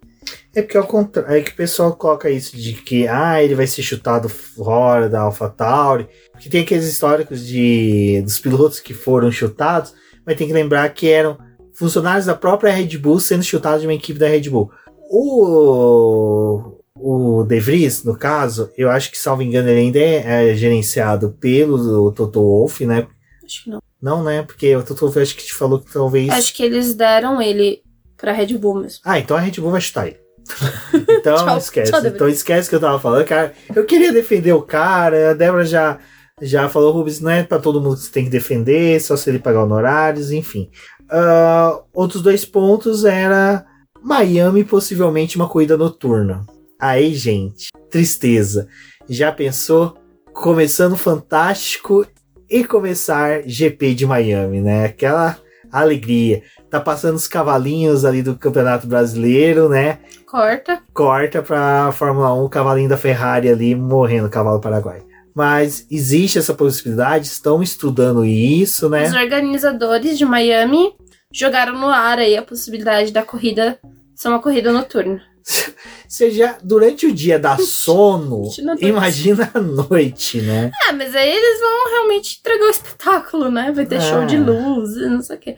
É 0.60 0.61
porque 0.61 0.77
ao 0.77 0.86
contrário, 0.86 1.34
é 1.34 1.41
que 1.41 1.52
o 1.52 1.56
pessoal 1.56 1.95
coloca 1.95 2.30
isso 2.30 2.57
de 2.57 2.73
que 2.73 3.07
ah, 3.07 3.41
ele 3.41 3.56
vai 3.56 3.65
ser 3.65 3.81
chutado 3.81 4.27
fora 4.27 5.07
da 5.07 5.22
AlphaTauri, 5.22 6.07
porque 6.34 6.49
tem 6.49 6.64
aqueles 6.64 6.86
históricos 6.86 7.48
de 7.48 8.22
dos 8.23 8.40
pilotos 8.40 8.81
que 8.81 8.94
foram 8.94 9.31
chutados, 9.31 9.94
mas 10.26 10.36
tem 10.36 10.48
que 10.48 10.53
lembrar 10.53 10.90
que 10.90 11.10
eram 11.10 11.38
funcionários 11.73 12.26
da 12.26 12.36
própria 12.36 12.73
Red 12.73 12.98
Bull 12.98 13.22
sendo 13.22 13.41
chutados 13.41 13.80
de 13.80 13.88
uma 13.88 13.94
equipe 13.94 14.19
da 14.19 14.27
Red 14.27 14.49
Bull. 14.49 14.69
O, 15.10 16.81
o 16.94 17.44
De 17.45 17.60
Vries, 17.61 18.03
no 18.03 18.18
caso, 18.18 18.69
eu 18.77 18.91
acho 18.91 19.10
que, 19.10 19.18
salvo 19.18 19.41
engano, 19.41 19.69
ele 19.69 19.80
ainda 19.80 19.99
é, 19.99 20.52
é 20.52 20.56
gerenciado 20.56 21.38
pelo 21.40 22.11
Toto 22.11 22.41
Wolff, 22.41 22.86
né? 22.86 23.07
Acho 23.45 23.64
que 23.64 23.69
não. 23.69 23.81
Não, 24.02 24.23
né? 24.23 24.44
Porque 24.44 24.76
o 24.76 24.84
Toto 24.84 25.06
Wolff 25.06 25.19
acho 25.19 25.38
que 25.38 25.45
te 25.45 25.53
falou 25.53 25.80
que 25.80 25.91
talvez. 25.91 26.30
Acho 26.30 26.53
que 26.53 26.64
eles 26.64 26.94
deram 26.94 27.41
ele 27.41 27.81
pra 28.18 28.34
Red 28.34 28.57
Bull 28.57 28.81
mesmo. 28.81 28.99
Ah, 29.06 29.18
então 29.18 29.38
a 29.38 29.40
Red 29.40 29.53
Bull 29.61 29.72
vai 29.72 29.80
chutar 29.80 30.07
ele. 30.07 30.28
então 31.10 31.36
tchau, 31.38 31.58
esquece. 31.58 31.92
Tchau, 31.92 32.06
então 32.06 32.30
esquece 32.30 32.70
que 32.70 32.76
eu 32.76 32.80
tava 32.80 33.00
falando, 33.00 33.26
cara. 33.26 33.54
Eu 33.76 33.86
queria 33.86 34.12
defender 34.12 34.54
o 34.54 34.62
cara, 34.62 35.32
a 35.32 35.34
Débora 35.34 35.66
já, 35.66 36.00
já 36.42 36.70
falou, 36.70 36.92
Rubens, 36.92 37.20
não 37.20 37.32
é 37.32 37.44
pra 37.44 37.60
todo 37.60 37.82
mundo 37.82 37.96
que 37.96 38.04
você 38.04 38.12
tem 38.12 38.26
que 38.26 38.30
defender, 38.30 39.00
só 39.02 39.16
se 39.16 39.30
ele 39.30 39.40
pagar 39.40 39.64
honorários, 39.64 40.32
enfim. 40.32 40.70
Uh, 41.12 41.82
outros 41.94 42.22
dois 42.22 42.46
pontos 42.46 43.06
era 43.06 43.66
Miami, 44.02 44.64
possivelmente 44.64 45.36
uma 45.36 45.50
corrida 45.50 45.78
noturna. 45.78 46.46
Aí, 46.80 47.14
gente, 47.14 47.70
tristeza. 47.90 48.68
Já 49.08 49.32
pensou? 49.32 49.98
Começando 50.34 50.96
fantástico 50.96 52.06
e 52.50 52.64
começar 52.64 53.42
GP 53.46 53.94
de 53.94 54.06
Miami, 54.06 54.62
né? 54.62 54.86
Aquela 54.86 55.38
alegria. 55.72 56.44
Tá 56.70 56.80
passando 56.80 57.16
os 57.16 57.28
cavalinhos 57.28 58.06
ali 58.06 58.22
do 58.22 58.36
Campeonato 58.36 58.88
Brasileiro, 58.88 59.70
né? 59.70 60.00
Corta. 60.26 60.82
Corta 60.94 61.41
pra 61.41 61.91
Fórmula 61.91 62.34
1, 62.34 62.44
o 62.44 62.50
cavalinho 62.50 62.90
da 62.90 62.98
Ferrari 62.98 63.50
ali 63.50 63.76
morrendo, 63.76 64.30
cavalo 64.30 64.60
paraguai. 64.60 65.04
Mas 65.34 65.86
existe 65.90 66.38
essa 66.38 66.54
possibilidade, 66.54 67.28
estão 67.28 67.64
estudando 67.64 68.26
isso, 68.26 68.90
né? 68.90 69.08
Os 69.08 69.14
organizadores 69.14 70.18
de 70.18 70.26
Miami 70.26 70.94
jogaram 71.32 71.80
no 71.80 71.88
ar 71.88 72.20
aí 72.20 72.36
a 72.36 72.41
possibilidade 72.41 73.12
da 73.12 73.24
corrida 73.24 73.80
ser 74.16 74.28
uma 74.28 74.41
corrida 74.41 74.72
noturna. 74.72 75.22
Você 76.10 76.31
já, 76.31 76.57
durante 76.64 77.06
o 77.06 77.14
dia 77.14 77.38
dá 77.38 77.56
sono, 77.61 78.49
imagina 78.80 79.52
a 79.53 79.60
noite, 79.60 80.41
né? 80.41 80.72
É, 80.88 80.91
mas 80.91 81.15
aí 81.15 81.30
eles 81.30 81.60
vão 81.60 81.91
realmente 81.91 82.40
entregar 82.40 82.65
o 82.65 82.72
espetáculo, 82.72 83.52
né? 83.52 83.72
Vai 83.72 83.86
ter 83.86 83.98
é. 83.98 84.02
show 84.02 84.26
de 84.26 84.36
luz, 84.36 84.95
não 84.95 85.22
sei 85.22 85.36
o 85.36 85.40
quê. 85.40 85.56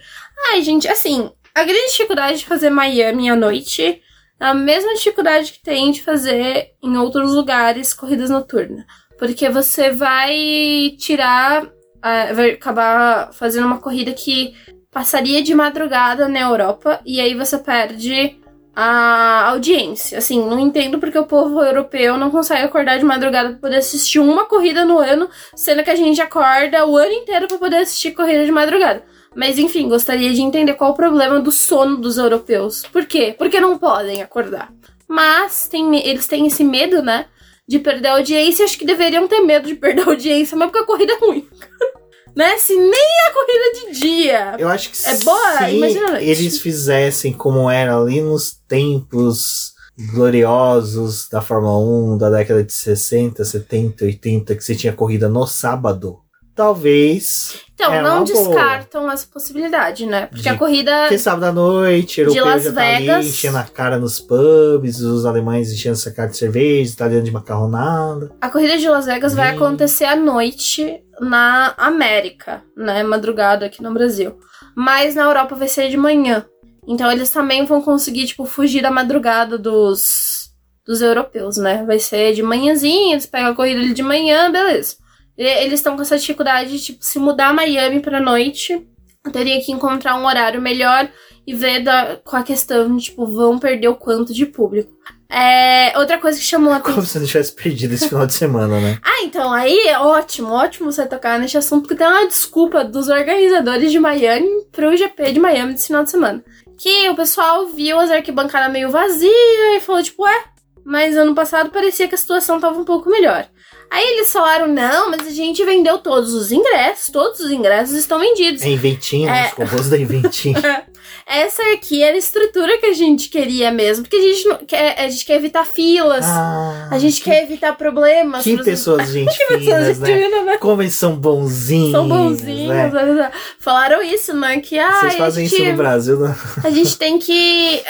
Ai, 0.50 0.62
gente, 0.62 0.90
assim, 0.90 1.32
a 1.56 1.64
grande 1.64 1.88
dificuldade 1.88 2.40
de 2.40 2.46
fazer 2.46 2.70
Miami 2.70 3.30
à 3.30 3.36
noite 3.36 4.02
é 4.42 4.46
a 4.46 4.54
mesma 4.54 4.94
dificuldade 4.94 5.54
que 5.54 5.64
tem 5.64 5.90
de 5.90 6.04
fazer 6.04 6.72
em 6.84 6.98
outros 6.98 7.34
lugares 7.34 7.94
corridas 7.94 8.30
noturnas. 8.30 8.84
Porque 9.18 9.48
você 9.48 9.92
vai 9.92 10.96
tirar, 10.98 11.64
uh, 11.64 12.36
vai 12.36 12.52
acabar 12.52 13.32
fazendo 13.32 13.68
uma 13.68 13.80
corrida 13.80 14.12
que 14.12 14.54
passaria 14.92 15.42
de 15.42 15.56
madrugada 15.56 16.28
na 16.28 16.42
Europa 16.42 17.00
e 17.06 17.22
aí 17.22 17.34
você 17.34 17.58
perde 17.58 18.41
a 18.76 19.50
audiência. 19.50 20.18
Assim, 20.18 20.44
não 20.46 20.60
entendo 20.60 21.00
porque 21.00 21.18
o 21.18 21.26
povo 21.26 21.62
europeu 21.62 22.18
não 22.18 22.32
consegue 22.32 22.64
acordar 22.64 22.98
de 22.98 23.06
madrugada 23.06 23.50
para 23.50 23.60
poder 23.60 23.78
assistir 23.78 24.20
uma 24.20 24.46
corrida 24.46 24.86
no 24.86 24.98
ano, 24.98 25.30
sendo 25.56 25.84
que 25.84 25.90
a 25.90 25.96
gente 25.96 26.22
acorda 26.22 26.86
o 26.86 26.98
ano 26.98 27.12
inteiro 27.12 27.48
para 27.48 27.58
poder 27.58 27.78
assistir 27.78 28.12
corrida 28.12 28.46
de 28.46 28.52
madrugada. 28.52 29.04
Mas 29.36 29.58
enfim, 29.58 29.88
gostaria 29.88 30.34
de 30.34 30.42
entender 30.42 30.74
qual 30.74 30.92
o 30.92 30.96
problema 30.96 31.40
do 31.40 31.52
sono 31.52 31.98
dos 31.98 32.18
europeus. 32.18 32.84
Por 32.92 33.06
quê? 33.06 33.34
Porque 33.38 33.60
não 33.60 33.78
podem 33.78 34.22
acordar. 34.22 34.74
Mas 35.08 35.68
tem, 35.68 35.96
eles 36.06 36.28
têm 36.28 36.48
esse 36.48 36.64
medo, 36.64 37.02
né? 37.02 37.26
De 37.68 37.80
perder 37.80 38.10
a 38.10 38.14
audiência. 38.14 38.66
Acho 38.66 38.78
que 38.78 38.86
deveriam 38.86 39.28
ter 39.28 39.40
medo 39.42 39.68
de 39.68 39.76
perder 39.76 40.02
a 40.04 40.12
audiência, 40.12 40.58
mas 40.58 40.70
porque 40.70 40.84
a 40.84 40.86
corrida 40.86 41.14
é 41.14 41.18
ruim. 41.18 41.48
né? 42.36 42.58
Se 42.58 42.76
nem 42.76 43.10
a 43.28 43.34
corrida 43.34 43.94
de 43.94 44.00
dia. 44.00 44.56
Eu 44.58 44.70
acho 44.70 44.92
que 44.92 45.08
é 45.08 45.18
boa, 45.20 45.58
se 45.58 45.76
imagina 45.76 46.22
eles 46.22 46.60
fizessem 46.60 47.34
como 47.34 47.70
era 47.70 47.98
ali 47.98 48.22
nos 48.22 48.58
tempos 48.68 49.74
gloriosos 50.14 51.28
da 51.30 51.42
Fórmula 51.42 51.78
1 52.14 52.18
da 52.18 52.30
década 52.30 52.64
de 52.64 52.74
60, 52.74 53.44
70, 53.44 54.06
80, 54.06 54.56
que 54.56 54.64
você 54.64 54.76
tinha 54.76 54.94
corrida 54.94 55.30
no 55.30 55.46
sábado. 55.46 56.20
Talvez. 56.62 57.56
Então, 57.74 57.92
é 57.92 58.02
não 58.04 58.24
descartam 58.24 59.02
boa. 59.02 59.14
essa 59.14 59.26
possibilidade, 59.26 60.06
né? 60.06 60.28
Porque 60.28 60.44
de, 60.44 60.50
a 60.50 60.56
corrida. 60.56 61.08
Que 61.08 61.18
sábado 61.18 61.46
à 61.46 61.52
noite, 61.52 62.22
europeu 62.22 62.44
de 62.44 62.50
Las 62.50 62.64
já 62.66 62.70
Vegas. 62.70 63.06
tá 63.08 63.16
ali, 63.16 63.28
enchendo 63.28 63.58
a 63.58 63.64
cara 63.64 63.98
nos 63.98 64.20
pubs, 64.20 65.00
os 65.00 65.26
alemães 65.26 65.72
enchendo 65.74 65.94
essa 65.94 66.12
cara 66.12 66.30
de 66.30 66.38
cerveja, 66.38 66.94
italiano 66.94 67.24
de 67.24 67.32
macarronada. 67.32 68.32
A 68.40 68.48
corrida 68.52 68.78
de 68.78 68.88
Las 68.88 69.08
Vegas 69.08 69.34
e... 69.34 69.36
vai 69.36 69.50
acontecer 69.50 70.06
à 70.06 70.16
noite 70.16 71.02
na 71.20 71.74
América, 71.78 72.62
né? 72.78 73.02
Madrugada 73.02 73.66
aqui 73.66 73.82
no 73.82 73.92
Brasil. 73.92 74.38
Mas 74.76 75.16
na 75.16 75.24
Europa 75.24 75.56
vai 75.56 75.68
ser 75.68 75.90
de 75.90 75.98
manhã. 75.98 76.46
Então 76.88 77.12
eles 77.12 77.32
também 77.32 77.66
vão 77.66 77.82
conseguir, 77.82 78.28
tipo, 78.28 78.46
fugir 78.46 78.84
da 78.84 78.92
madrugada 78.92 79.58
dos, 79.58 80.52
dos 80.86 81.02
europeus, 81.02 81.58
né? 81.58 81.84
Vai 81.88 81.98
ser 81.98 82.36
de 82.36 82.44
manhãzinha, 82.44 83.14
eles 83.14 83.26
pegam 83.26 83.50
a 83.50 83.56
corrida 83.56 83.80
ali 83.80 83.96
de 83.96 84.04
manhã, 84.04 84.52
beleza. 84.52 85.01
Eles 85.44 85.80
estão 85.80 85.96
com 85.96 86.02
essa 86.02 86.18
dificuldade 86.18 86.72
de, 86.72 86.80
tipo, 86.80 87.04
se 87.04 87.20
mudar 87.20 87.54
Miami 87.54 88.00
pra 88.00 88.20
noite, 88.20 88.86
teria 89.32 89.62
que 89.62 89.72
encontrar 89.72 90.16
um 90.16 90.26
horário 90.26 90.62
melhor 90.62 91.10
e 91.46 91.56
ver 91.56 91.84
da, 91.84 92.18
com 92.24 92.36
a 92.36 92.44
questão 92.44 92.96
de, 92.96 93.06
tipo, 93.06 93.26
vão 93.26 93.58
perder 93.58 93.88
o 93.88 93.96
quanto 93.96 94.34
de 94.34 94.46
público. 94.46 94.92
É, 95.30 95.98
outra 95.98 96.18
coisa 96.18 96.38
que 96.38 96.44
chamou 96.44 96.74
a 96.74 96.76
atenção. 96.76 96.96
Como 96.96 97.08
se 97.08 97.18
não 97.18 97.26
tivesse 97.26 97.56
perdido 97.56 97.94
esse 97.94 98.10
final 98.10 98.28
de 98.28 98.34
semana, 98.34 98.80
né? 98.82 99.00
ah, 99.04 99.24
então, 99.24 99.52
aí 99.54 99.88
é 99.88 99.98
ótimo, 99.98 100.50
ótimo 100.50 100.92
você 100.92 101.06
tocar 101.06 101.40
nesse 101.40 101.58
assunto, 101.58 101.84
porque 101.84 101.96
tem 101.96 102.06
uma 102.06 102.28
desculpa 102.28 102.84
dos 102.84 103.08
organizadores 103.08 103.92
de 103.92 104.00
Miami 104.00 104.66
pro 104.72 104.96
GP 104.96 105.32
de 105.32 105.40
Miami 105.40 105.74
desse 105.74 105.88
final 105.88 106.04
de 106.04 106.12
semana. 106.12 106.44
Que 106.78 107.10
o 107.10 107.16
pessoal 107.16 107.68
viu 107.68 107.98
as 107.98 108.12
arquibancadas 108.12 108.72
meio 108.72 108.90
vazias 108.90 109.32
e 109.78 109.80
falou, 109.80 110.04
tipo, 110.04 110.24
ué, 110.24 110.44
mas 110.84 111.16
ano 111.16 111.34
passado 111.34 111.70
parecia 111.70 112.08
que 112.08 112.16
a 112.16 112.18
situação 112.18 112.60
tava 112.60 112.78
um 112.78 112.86
pouco 112.86 113.10
melhor. 113.10 113.48
Aí 113.92 114.04
eles 114.14 114.32
falaram: 114.32 114.68
não, 114.68 115.10
mas 115.12 115.28
a 115.28 115.32
gente 115.32 115.64
vendeu 115.66 115.98
todos 115.98 116.34
os 116.34 116.50
ingressos, 116.52 117.10
todos 117.12 117.42
os 117.42 117.52
ingressos 117.52 117.94
estão 117.96 118.18
vendidos. 118.20 118.62
É 118.64 118.70
Inventinho, 118.70 119.28
É. 119.30 119.32
né? 119.34 119.52
Os 119.58 119.70
robôs 119.70 119.90
da 119.90 119.98
Inventinho. 119.98 120.56
Essa 121.26 121.62
aqui 121.74 122.02
era 122.04 122.16
a 122.16 122.18
estrutura 122.18 122.78
que 122.80 122.86
a 122.88 122.94
gente 122.94 123.30
queria 123.30 123.72
mesmo, 123.72 124.04
porque 124.04 124.18
a 124.18 124.22
gente, 124.22 124.48
não, 124.48 124.58
quer, 124.66 125.00
a 125.00 125.10
gente 125.10 125.26
quer 125.26 125.36
evitar 125.36 125.66
filas, 125.66 126.26
Ah, 126.26 126.90
a 126.92 126.98
gente 127.00 127.22
que, 127.22 127.30
quer 127.30 127.44
evitar 127.44 127.76
problemas. 127.78 128.44
Que 128.44 128.54
pros- 128.56 128.66
pessoas 128.66 129.10
gente 129.10 129.30
que 129.38 129.46
pessoas 129.48 129.64
finas, 129.64 130.00
né? 130.00 130.06
gentinas, 130.08 130.46
né? 130.46 130.58
Como 130.58 130.82
eles 130.82 130.94
são 130.96 131.16
bonzinhos. 131.16 131.92
São 131.92 132.08
bonzinhos. 132.08 132.68
né? 132.94 133.32
Falaram 133.60 134.02
isso, 134.02 134.34
né? 134.34 134.60
Que 134.60 134.78
ah, 134.80 134.92
Vocês 135.02 135.16
fazem 135.16 135.48
gente- 135.48 135.62
isso 135.62 135.72
no 135.72 135.78
Brasil, 135.78 136.20
né? 136.20 136.36
A 136.64 136.70
gente 136.70 136.98
tem 136.98 137.18
que. 137.20 137.82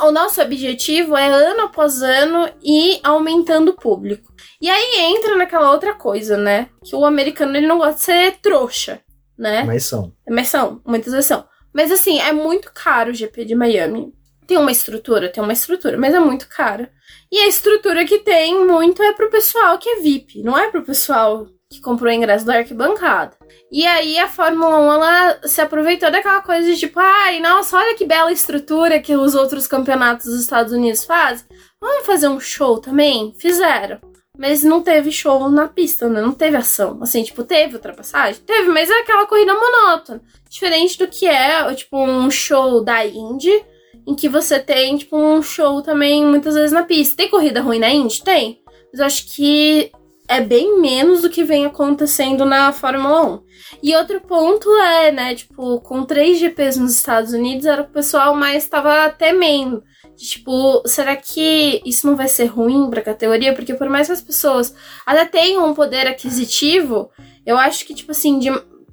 O 0.00 0.10
nosso 0.10 0.40
objetivo 0.40 1.16
é 1.16 1.28
ano 1.28 1.62
após 1.62 2.02
ano 2.02 2.48
ir 2.62 3.00
aumentando 3.02 3.70
o 3.70 3.76
público. 3.76 4.32
E 4.60 4.70
aí 4.70 5.00
entra 5.14 5.36
naquela 5.36 5.70
outra 5.72 5.94
coisa, 5.94 6.36
né? 6.36 6.68
Que 6.84 6.96
o 6.96 7.04
americano 7.04 7.56
ele 7.56 7.66
não 7.66 7.78
gosta 7.78 7.94
de 7.96 8.00
ser 8.02 8.36
trouxa, 8.40 9.00
né? 9.38 9.64
Mas 9.64 9.84
são. 9.84 10.12
Mas 10.28 10.48
são, 10.48 10.80
muitas 10.86 11.12
vezes 11.12 11.26
são. 11.26 11.44
Mas 11.76 11.92
assim, 11.92 12.18
é 12.18 12.32
muito 12.32 12.72
caro 12.72 13.10
o 13.10 13.14
GP 13.14 13.44
de 13.44 13.54
Miami. 13.54 14.10
Tem 14.46 14.56
uma 14.56 14.72
estrutura, 14.72 15.28
tem 15.30 15.44
uma 15.44 15.52
estrutura, 15.52 15.98
mas 15.98 16.14
é 16.14 16.18
muito 16.18 16.48
caro. 16.48 16.88
E 17.30 17.38
a 17.38 17.48
estrutura 17.48 18.06
que 18.06 18.20
tem 18.20 18.66
muito 18.66 19.02
é 19.02 19.12
pro 19.12 19.28
pessoal 19.28 19.76
que 19.76 19.86
é 19.86 20.00
VIP, 20.00 20.42
não 20.42 20.56
é 20.56 20.70
pro 20.70 20.82
pessoal 20.82 21.46
que 21.70 21.78
comprou 21.82 22.10
o 22.10 22.14
ingresso 22.14 22.46
da 22.46 22.54
arquibancada. 22.54 23.36
E 23.70 23.84
aí 23.84 24.18
a 24.18 24.26
Fórmula 24.26 24.78
1 24.78 24.92
ela 24.94 25.40
se 25.46 25.60
aproveitou 25.60 26.10
daquela 26.10 26.40
coisa 26.40 26.66
de 26.66 26.78
tipo, 26.78 26.98
ai, 26.98 27.40
nossa, 27.40 27.76
olha 27.76 27.94
que 27.94 28.06
bela 28.06 28.32
estrutura 28.32 28.98
que 28.98 29.14
os 29.14 29.34
outros 29.34 29.66
campeonatos 29.66 30.24
dos 30.26 30.40
Estados 30.40 30.72
Unidos 30.72 31.04
fazem. 31.04 31.46
Vamos 31.78 32.06
fazer 32.06 32.28
um 32.28 32.40
show 32.40 32.80
também? 32.80 33.34
Fizeram. 33.38 34.00
Mas 34.38 34.62
não 34.62 34.82
teve 34.82 35.10
show 35.10 35.48
na 35.48 35.66
pista, 35.66 36.08
né? 36.08 36.20
Não 36.20 36.32
teve 36.32 36.56
ação. 36.56 36.98
Assim, 37.00 37.22
tipo, 37.22 37.42
teve 37.42 37.74
ultrapassagem? 37.74 38.42
Teve, 38.44 38.68
mas 38.68 38.90
é 38.90 39.00
aquela 39.00 39.26
corrida 39.26 39.54
monótona. 39.54 40.20
Diferente 40.48 40.98
do 40.98 41.08
que 41.08 41.26
é, 41.26 41.74
tipo, 41.74 41.98
um 41.98 42.30
show 42.30 42.84
da 42.84 43.04
Indy, 43.04 43.64
em 44.06 44.14
que 44.14 44.28
você 44.28 44.58
tem, 44.58 44.96
tipo, 44.96 45.16
um 45.16 45.42
show 45.42 45.80
também 45.82 46.24
muitas 46.24 46.54
vezes 46.54 46.72
na 46.72 46.82
pista. 46.82 47.16
Tem 47.16 47.30
corrida 47.30 47.60
ruim 47.60 47.78
na 47.78 47.90
Indy? 47.90 48.22
Tem. 48.22 48.60
Mas 48.92 49.00
eu 49.00 49.06
acho 49.06 49.34
que 49.34 49.90
é 50.28 50.40
bem 50.40 50.80
menos 50.80 51.22
do 51.22 51.30
que 51.30 51.44
vem 51.44 51.64
acontecendo 51.64 52.44
na 52.44 52.72
Fórmula 52.72 53.22
1. 53.22 53.40
E 53.82 53.96
outro 53.96 54.20
ponto 54.20 54.68
é, 54.76 55.12
né, 55.12 55.34
tipo, 55.34 55.80
com 55.80 56.04
três 56.04 56.38
GPs 56.38 56.78
nos 56.78 56.94
Estados 56.94 57.32
Unidos, 57.32 57.66
era 57.66 57.82
o 57.82 57.88
pessoal 57.88 58.34
mais 58.34 58.64
estava 58.64 59.08
temendo. 59.10 59.82
Tipo, 60.16 60.82
será 60.86 61.14
que 61.14 61.82
isso 61.84 62.06
não 62.06 62.16
vai 62.16 62.28
ser 62.28 62.46
ruim 62.46 62.88
pra 62.88 63.02
categoria? 63.02 63.54
Porque 63.54 63.74
por 63.74 63.88
mais 63.88 64.06
que 64.06 64.12
as 64.14 64.20
pessoas 64.22 64.74
até 65.04 65.24
tenham 65.26 65.68
um 65.68 65.74
poder 65.74 66.06
aquisitivo, 66.06 67.10
eu 67.44 67.56
acho 67.58 67.84
que, 67.84 67.94
tipo 67.94 68.12
assim, 68.12 68.38
de 68.38 68.50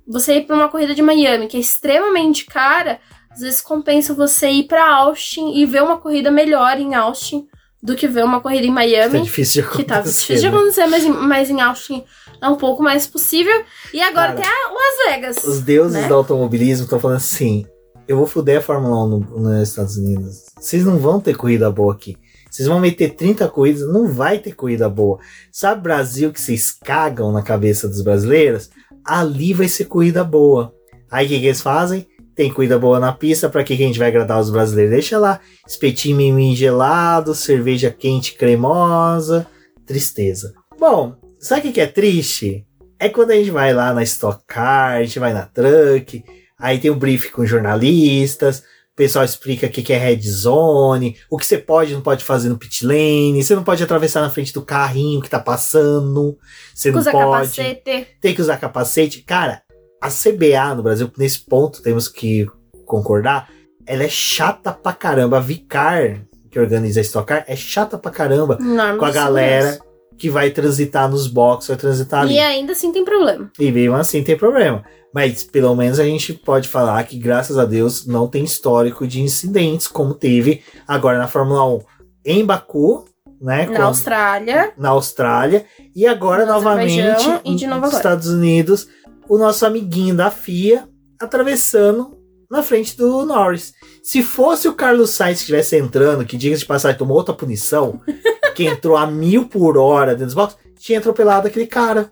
você 0.08 0.38
ir 0.38 0.46
pra 0.46 0.56
uma 0.56 0.68
corrida 0.70 0.94
de 0.94 1.02
Miami, 1.02 1.48
que 1.48 1.56
é 1.58 1.60
extremamente 1.60 2.46
cara, 2.46 3.00
às 3.32 3.40
vezes 3.40 3.62
compensa 3.62 4.14
você 4.14 4.50
ir 4.50 4.64
pra 4.64 4.88
Austin 4.96 5.54
e 5.56 5.66
ver 5.66 5.82
uma 5.82 5.98
corrida 5.98 6.30
melhor 6.30 6.78
em 6.80 6.94
Austin 6.94 7.48
do 7.82 7.96
que 7.96 8.08
ver 8.08 8.24
uma 8.24 8.40
corrida 8.42 8.66
em 8.66 8.70
Tá 8.70 8.74
Miami. 8.76 9.22
difícil 9.22 9.64
de 9.64 9.70
Que 9.70 9.84
tá 9.84 10.02
difícil 10.02 10.36
de 10.38 10.42
né? 10.44 10.48
acontecer, 10.50 10.88
mas, 10.88 11.04
em- 11.04 11.12
mas 11.12 11.50
em 11.50 11.60
Austin 11.62 12.04
é 12.42 12.48
um 12.48 12.56
pouco 12.56 12.84
mais 12.84 13.08
possível. 13.08 13.64
E 13.94 14.02
agora 14.02 14.34
Cara, 14.34 14.42
tem 14.42 14.46
a 14.50 14.70
Las 14.72 15.06
Vegas. 15.16 15.44
Os 15.44 15.62
deuses 15.62 16.02
né? 16.02 16.08
do 16.08 16.14
automobilismo 16.14 16.84
estão 16.86 17.00
falando 17.00 17.18
assim: 17.18 17.66
eu 18.08 18.18
vou 18.18 18.28
fuder 18.28 18.58
a 18.60 18.62
Fórmula 18.62 19.04
1 19.06 19.08
no- 19.08 19.40
nos 19.40 19.70
Estados 19.70 19.98
Unidos. 19.98 20.44
Vocês 20.60 20.86
não 20.86 20.98
vão 20.98 21.20
ter 21.20 21.36
corrida 21.36 21.70
boa 21.72 21.94
aqui. 21.94 22.18
Vocês 22.50 22.68
vão 22.68 22.80
meter 22.80 23.16
30 23.16 23.48
corridas, 23.50 23.88
não 23.88 24.08
vai 24.08 24.38
ter 24.40 24.54
corrida 24.54 24.88
boa. 24.90 25.18
Sabe 25.52 25.82
Brasil 25.82 26.32
que 26.32 26.40
vocês 26.40 26.72
cagam 26.72 27.32
na 27.32 27.42
cabeça 27.42 27.88
dos 27.88 28.02
brasileiros? 28.02 28.70
Ali 29.04 29.54
vai 29.54 29.68
ser 29.68 29.86
corrida 29.86 30.24
boa. 30.24 30.72
Aí 31.10 31.26
o 31.26 31.30
que, 31.30 31.40
que 31.40 31.46
eles 31.48 31.62
fazem? 31.62 32.08
Tem 32.36 32.52
corrida 32.52 32.78
boa 32.80 33.00
na 33.00 33.12
pista, 33.12 33.50
pra 33.50 33.64
que, 33.64 33.76
que 33.78 33.84
a 33.84 33.88
gente 33.88 34.00
vai 34.00 34.08
agradar 34.08 34.40
os 34.40 34.50
brasileiros? 34.50 34.92
Deixa 34.94 35.18
lá, 35.20 35.40
espetinho 35.68 36.18
mimim 36.18 36.56
gelado, 36.56 37.34
cerveja 37.36 37.92
quente 37.92 38.34
cremosa, 38.36 39.46
tristeza. 39.86 40.54
Bom, 40.80 41.16
sabe 41.40 41.60
o 41.62 41.64
que, 41.66 41.72
que 41.74 41.82
é 41.82 41.88
triste? 41.88 42.66
É 43.00 43.10
quando 43.10 43.32
a 43.32 43.36
gente 43.36 43.52
vai 43.52 43.74
lá 43.74 43.94
na 43.94 44.02
Stock 44.04 44.44
Car, 44.48 44.94
a 44.98 45.04
gente 45.04 45.20
vai 45.20 45.34
na 45.34 45.46
Truck, 45.46 46.24
aí 46.64 46.80
tem 46.80 46.90
um 46.90 46.98
briefing 46.98 47.32
com 47.32 47.46
jornalistas, 47.46 48.60
o 48.60 48.96
pessoal 48.96 49.26
explica 49.26 49.68
o 49.68 49.70
que, 49.70 49.84
que 49.84 49.92
é 49.92 49.98
red 49.98 50.22
zone, 50.22 51.18
o 51.30 51.38
que 51.38 51.46
você 51.46 51.58
pode 51.58 51.92
e 51.92 51.94
não 51.94 52.02
pode 52.02 52.24
fazer 52.24 52.48
no 52.48 52.58
pit 52.58 52.86
lane, 52.86 53.44
você 53.44 53.54
não 53.54 53.66
pode 53.66 53.84
atravessar 53.84 54.22
na 54.22 54.30
frente 54.30 54.54
do 54.54 54.62
carrinho 54.62 55.22
que 55.22 55.30
tá 55.30 55.42
passando, 55.42 56.38
você 56.74 56.90
não 56.90 57.04
pode 57.04 57.18
capacete. 57.18 58.08
tem 58.22 58.34
que 58.34 58.42
usar 58.42 58.56
capacete. 58.56 59.24
Cara, 59.24 59.62
a 60.02 60.08
CBA 60.08 60.74
no 60.74 60.84
Brasil, 60.84 61.12
nesse 61.18 61.40
ponto 61.40 61.82
temos 61.82 62.08
que 62.08 62.48
concordar, 62.86 63.50
ela 63.86 64.04
é 64.04 64.10
chata 64.10 64.72
pra 64.72 64.94
caramba. 64.94 65.40
A 65.40 65.42
Vicar, 65.42 66.22
que 66.50 66.58
organiza 66.58 67.02
a 67.02 67.04
Stock 67.04 67.28
Car, 67.28 67.44
é 67.46 67.58
chata 67.58 67.98
pra 67.98 68.10
caramba 68.10 68.58
com 68.58 69.06
a 69.06 69.12
galera 69.12 69.74
segurança. 69.74 69.93
Que 70.18 70.30
vai 70.30 70.52
transitar 70.52 71.10
nos 71.10 71.28
boxes, 71.28 71.70
vai 71.70 71.78
transitar 71.78 72.22
ali. 72.22 72.36
E 72.36 72.40
ainda 72.40 72.74
assim 72.74 72.92
tem 72.92 73.04
problema. 73.04 73.52
E 73.60 73.72
mesmo 73.72 73.96
assim 73.96 74.24
tem 74.24 74.38
problema. 74.38 74.84
Mas 75.14 75.44
pelo 75.44 75.76
menos 75.76 76.00
a 76.00 76.04
gente 76.04 76.34
pode 76.34 76.68
falar 76.68 77.04
que, 77.04 77.18
graças 77.18 77.58
a 77.58 77.66
Deus, 77.66 78.06
não 78.06 78.28
tem 78.28 78.44
histórico 78.44 79.08
de 79.08 79.22
incidentes 79.22 79.88
como 79.88 80.14
teve 80.14 80.64
agora 80.88 81.20
na 81.20 81.28
Fórmula 81.28 81.66
1 81.66 81.82
em 82.26 82.46
Baku, 82.46 83.06
né? 83.40 83.68
Na 83.68 83.86
Austrália. 83.86 84.74
na 84.78 84.90
Austrália 84.90 85.66
e 85.96 86.08
agora 86.08 86.46
No 86.46 86.54
novamente 86.54 87.28
e 87.46 87.68
nos. 87.68 87.94
Estados 87.94 88.28
Unidos, 88.28 88.88
o 89.28 89.38
nosso 89.38 89.66
amiguinho 89.66 90.16
da 90.16 90.32
FIA 90.32 90.88
atravessando 91.20 92.18
na 92.50 92.64
frente 92.64 92.96
do 92.96 93.26
Norris. 93.26 93.74
Se 94.04 94.22
fosse 94.22 94.68
o 94.68 94.74
Carlos 94.74 95.12
Sainz 95.12 95.38
que 95.38 95.44
estivesse 95.44 95.78
entrando, 95.78 96.26
que 96.26 96.36
diga 96.36 96.58
de 96.58 96.66
passagem 96.66 96.98
tomou 96.98 97.16
outra 97.16 97.34
punição, 97.34 98.02
que 98.54 98.66
entrou 98.66 98.98
a 98.98 99.08
mil 99.08 99.48
por 99.48 99.78
hora 99.78 100.12
dentro 100.12 100.26
dos 100.26 100.34
boxes, 100.34 100.60
tinha 100.78 101.00
atropelado 101.00 101.48
aquele 101.48 101.66
cara. 101.66 102.12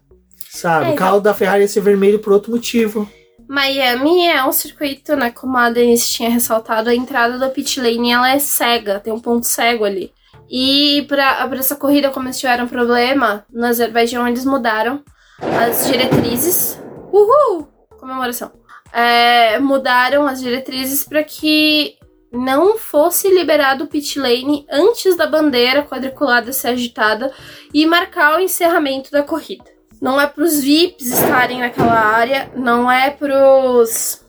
Sabe? 0.49 0.91
É, 0.91 0.93
o 0.93 0.95
carro 0.95 1.19
da 1.19 1.33
Ferrari 1.33 1.63
ia 1.63 1.67
ser 1.67 1.81
vermelho 1.81 2.19
por 2.19 2.31
outro 2.31 2.51
motivo. 2.51 3.09
Miami 3.47 4.27
é 4.27 4.41
um 4.45 4.53
circuito, 4.53 5.15
né? 5.17 5.31
Como 5.31 5.57
a 5.57 5.69
Denise 5.69 6.09
tinha 6.09 6.29
ressaltado, 6.29 6.89
a 6.89 6.95
entrada 6.95 7.37
da 7.37 7.49
pit 7.49 7.81
lane 7.81 8.11
ela 8.11 8.31
é 8.31 8.39
cega, 8.39 9.01
tem 9.01 9.11
um 9.11 9.19
ponto 9.19 9.45
cego 9.45 9.83
ali. 9.83 10.13
E 10.49 11.05
pra 11.09 11.49
essa 11.53 11.75
corrida, 11.75 12.09
como 12.09 12.27
eles 12.27 12.39
tiveram 12.39 12.67
problema, 12.67 13.45
no 13.51 13.65
Azerbaijão 13.65 14.25
eles 14.25 14.45
mudaram 14.45 15.03
as 15.41 15.87
diretrizes. 15.87 16.79
Uhul! 17.11 17.67
Comemoração. 17.99 18.60
É, 18.93 19.57
mudaram 19.59 20.27
as 20.27 20.39
diretrizes 20.41 21.03
para 21.03 21.23
que 21.23 21.95
não 22.31 22.77
fosse 22.77 23.29
liberado 23.29 23.83
o 23.83 23.87
pit 23.87 24.17
lane 24.19 24.65
antes 24.71 25.15
da 25.17 25.27
bandeira 25.27 25.83
quadriculada 25.83 26.53
ser 26.53 26.69
agitada 26.69 27.31
e 27.73 27.85
marcar 27.85 28.37
o 28.37 28.39
encerramento 28.41 29.11
da 29.11 29.21
corrida. 29.23 29.65
Não 30.01 30.19
é 30.19 30.25
para 30.25 30.43
os 30.43 30.59
VIPs 30.59 31.07
estarem 31.07 31.59
naquela 31.59 31.93
área, 31.99 32.51
não 32.55 32.89
é 32.91 33.09
para 33.11 33.35
os 33.69 34.25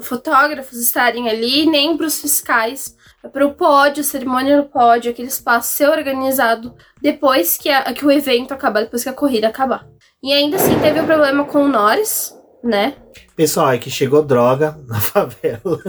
fotógrafos 0.00 0.78
estarem 0.78 1.28
ali, 1.30 1.66
nem 1.66 1.96
para 1.96 2.06
os 2.06 2.20
fiscais. 2.20 2.94
É 3.24 3.28
para 3.28 3.46
o 3.46 3.54
pódio, 3.54 4.00
a 4.00 4.04
cerimônia 4.04 4.56
no 4.56 4.64
pódio, 4.64 5.12
aquele 5.12 5.28
espaço 5.28 5.74
ser 5.76 5.88
organizado 5.88 6.74
depois 7.00 7.56
que, 7.56 7.68
a- 7.70 7.92
que 7.92 8.04
o 8.04 8.10
evento 8.10 8.52
acabar, 8.52 8.80
depois 8.82 9.04
que 9.04 9.08
a 9.08 9.12
corrida 9.12 9.46
acabar. 9.46 9.86
E 10.20 10.32
ainda 10.32 10.56
assim 10.56 10.76
teve 10.80 11.00
um 11.00 11.06
problema 11.06 11.44
com 11.44 11.62
o 11.64 11.68
Norris, 11.68 12.34
né? 12.62 12.94
Pessoal, 13.36 13.72
é 13.72 13.78
que 13.78 13.90
chegou 13.90 14.22
droga 14.22 14.78
na 14.86 15.00
favela. 15.00 15.80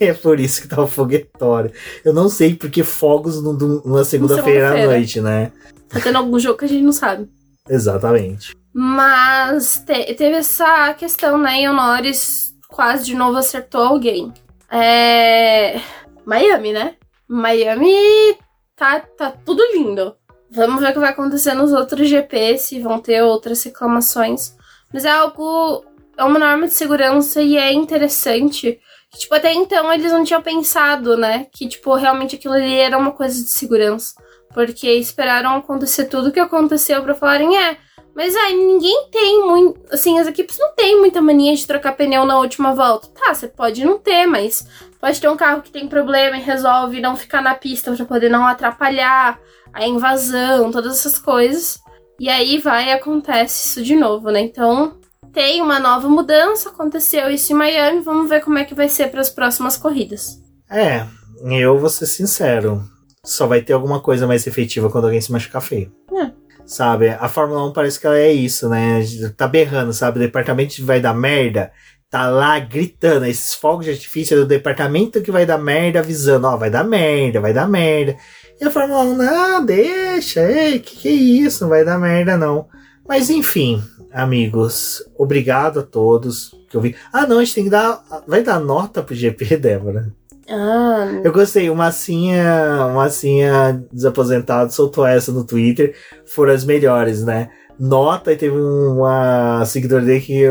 é 0.00 0.12
por 0.14 0.40
isso 0.40 0.62
que 0.62 0.68
tá 0.68 0.80
o 0.82 0.86
foguetório. 0.86 1.72
Eu 2.04 2.12
não 2.12 2.28
sei 2.28 2.54
porque 2.54 2.82
fogos 2.82 3.42
num- 3.42 3.52
numa 3.84 4.04
segunda-feira 4.04 4.66
à 4.66 4.68
segunda-feira. 4.70 4.86
noite, 4.98 5.20
né? 5.20 5.52
Tá 5.88 6.00
tendo 6.00 6.18
algum 6.18 6.38
jogo 6.38 6.58
que 6.58 6.64
a 6.64 6.68
gente 6.68 6.82
não 6.82 6.92
sabe. 6.92 7.28
Exatamente. 7.68 8.54
Mas 8.72 9.82
te- 9.86 10.14
teve 10.14 10.36
essa 10.36 10.92
questão, 10.94 11.38
né? 11.38 11.62
E 11.62 11.68
o 11.68 11.72
Norris 11.72 12.54
quase 12.68 13.04
de 13.04 13.14
novo 13.14 13.38
acertou 13.38 13.82
alguém. 13.82 14.32
É. 14.70 15.80
Miami, 16.24 16.72
né? 16.72 16.94
Miami 17.28 18.36
tá, 18.74 19.00
tá 19.00 19.30
tudo 19.44 19.62
lindo. 19.74 20.14
Vamos 20.50 20.80
ver 20.80 20.90
o 20.90 20.92
que 20.92 20.98
vai 20.98 21.10
acontecer 21.10 21.54
nos 21.54 21.72
outros 21.72 22.08
GPs, 22.08 22.62
se 22.64 22.80
vão 22.80 22.98
ter 23.00 23.22
outras 23.22 23.62
reclamações. 23.62 24.54
Mas 24.92 25.04
é 25.04 25.10
algo. 25.10 25.84
É 26.18 26.24
uma 26.24 26.38
norma 26.38 26.66
de 26.66 26.72
segurança 26.72 27.42
e 27.42 27.56
é 27.56 27.72
interessante. 27.72 28.80
Tipo, 29.14 29.34
até 29.34 29.52
então 29.52 29.92
eles 29.92 30.12
não 30.12 30.24
tinham 30.24 30.42
pensado, 30.42 31.16
né? 31.16 31.46
Que, 31.52 31.68
tipo, 31.68 31.94
realmente 31.94 32.36
aquilo 32.36 32.54
ali 32.54 32.74
era 32.74 32.96
uma 32.98 33.12
coisa 33.12 33.42
de 33.42 33.50
segurança. 33.50 34.14
Porque 34.54 34.90
esperaram 34.92 35.56
acontecer 35.56 36.06
tudo 36.06 36.28
o 36.28 36.32
que 36.32 36.40
aconteceu 36.40 37.02
pra 37.02 37.14
falarem, 37.14 37.56
é, 37.58 37.76
Mas 38.14 38.34
aí 38.34 38.54
ninguém 38.54 39.08
tem 39.10 39.46
muito. 39.46 39.78
Assim, 39.92 40.18
as 40.18 40.26
equipes 40.26 40.58
não 40.58 40.74
têm 40.74 40.98
muita 40.98 41.20
mania 41.20 41.54
de 41.54 41.66
trocar 41.66 41.92
pneu 41.92 42.24
na 42.24 42.38
última 42.38 42.74
volta. 42.74 43.08
Tá, 43.08 43.34
você 43.34 43.46
pode 43.46 43.84
não 43.84 43.98
ter, 43.98 44.26
mas 44.26 44.66
pode 44.98 45.20
ter 45.20 45.28
um 45.28 45.36
carro 45.36 45.60
que 45.62 45.70
tem 45.70 45.86
problema 45.86 46.36
e 46.36 46.40
resolve 46.40 47.00
não 47.00 47.14
ficar 47.14 47.42
na 47.42 47.54
pista 47.54 47.92
para 47.94 48.04
poder 48.06 48.30
não 48.30 48.46
atrapalhar 48.46 49.38
a 49.72 49.86
invasão, 49.86 50.70
todas 50.70 50.98
essas 50.98 51.18
coisas. 51.18 51.78
E 52.18 52.30
aí 52.30 52.58
vai 52.58 52.86
e 52.88 52.92
acontece 52.92 53.68
isso 53.68 53.82
de 53.82 53.94
novo, 53.94 54.30
né? 54.30 54.40
Então 54.40 54.98
tem 55.36 55.60
uma 55.60 55.78
nova 55.78 56.08
mudança, 56.08 56.70
aconteceu 56.70 57.28
isso 57.28 57.52
em 57.52 57.56
Miami, 57.56 58.00
vamos 58.00 58.26
ver 58.26 58.40
como 58.40 58.56
é 58.56 58.64
que 58.64 58.74
vai 58.74 58.88
ser 58.88 59.08
para 59.08 59.20
as 59.20 59.28
próximas 59.28 59.76
corridas. 59.76 60.40
É, 60.70 61.04
eu 61.44 61.78
vou 61.78 61.90
ser 61.90 62.06
sincero. 62.06 62.82
Só 63.22 63.46
vai 63.46 63.60
ter 63.60 63.74
alguma 63.74 64.00
coisa 64.00 64.26
mais 64.26 64.46
efetiva 64.46 64.88
quando 64.88 65.04
alguém 65.04 65.20
se 65.20 65.30
machucar 65.30 65.60
feio. 65.60 65.92
É. 66.10 66.30
Sabe? 66.64 67.10
A 67.10 67.28
Fórmula 67.28 67.66
1 67.66 67.74
parece 67.74 68.00
que 68.00 68.06
ela 68.06 68.16
é 68.16 68.32
isso, 68.32 68.66
né? 68.70 69.00
Tá 69.36 69.46
berrando, 69.46 69.92
sabe? 69.92 70.16
O 70.16 70.22
departamento 70.22 70.82
vai 70.86 71.00
dar 71.00 71.12
merda. 71.12 71.70
Tá 72.08 72.30
lá 72.30 72.58
gritando. 72.58 73.26
Esses 73.26 73.52
fogos 73.52 73.84
de 73.84 73.90
artifício 73.90 74.38
é 74.38 74.40
do 74.40 74.46
departamento 74.46 75.20
que 75.20 75.30
vai 75.30 75.44
dar 75.44 75.58
merda, 75.58 75.98
avisando: 75.98 76.46
Ó, 76.46 76.56
vai 76.56 76.70
dar 76.70 76.84
merda, 76.84 77.42
vai 77.42 77.52
dar 77.52 77.68
merda. 77.68 78.16
E 78.58 78.64
a 78.64 78.70
Fórmula 78.70 79.02
1, 79.02 79.16
não, 79.16 79.66
deixa, 79.66 80.40
ei, 80.40 80.78
que 80.78 80.96
que 80.96 81.08
é 81.08 81.12
isso? 81.12 81.64
Não 81.64 81.68
vai 81.68 81.84
dar 81.84 81.98
merda, 81.98 82.38
não. 82.38 82.66
Mas 83.08 83.30
enfim, 83.30 83.82
amigos, 84.12 85.02
obrigado 85.16 85.80
a 85.80 85.82
todos 85.82 86.54
que 86.68 86.76
eu 86.76 86.80
vi. 86.80 86.94
Ah, 87.12 87.26
não, 87.26 87.38
a 87.38 87.44
gente 87.44 87.54
tem 87.54 87.64
que 87.64 87.70
dar. 87.70 88.02
Vai 88.26 88.42
dar 88.42 88.58
nota 88.60 89.02
pro 89.02 89.14
GP, 89.14 89.56
Débora. 89.58 90.12
Ah, 90.48 91.20
Eu 91.24 91.32
gostei, 91.32 91.68
o 91.70 91.74
Massinha, 91.74 92.86
o 92.90 92.94
Massinha 92.94 93.84
desaposentado 93.92 94.72
soltou 94.72 95.04
essa 95.06 95.32
no 95.32 95.44
Twitter, 95.44 95.94
foram 96.26 96.52
as 96.52 96.64
melhores, 96.64 97.24
né? 97.24 97.50
Nota, 97.78 98.32
e 98.32 98.36
teve 98.36 98.56
uma 98.56 99.64
seguidora 99.66 100.04
dele 100.04 100.20
que 100.20 100.44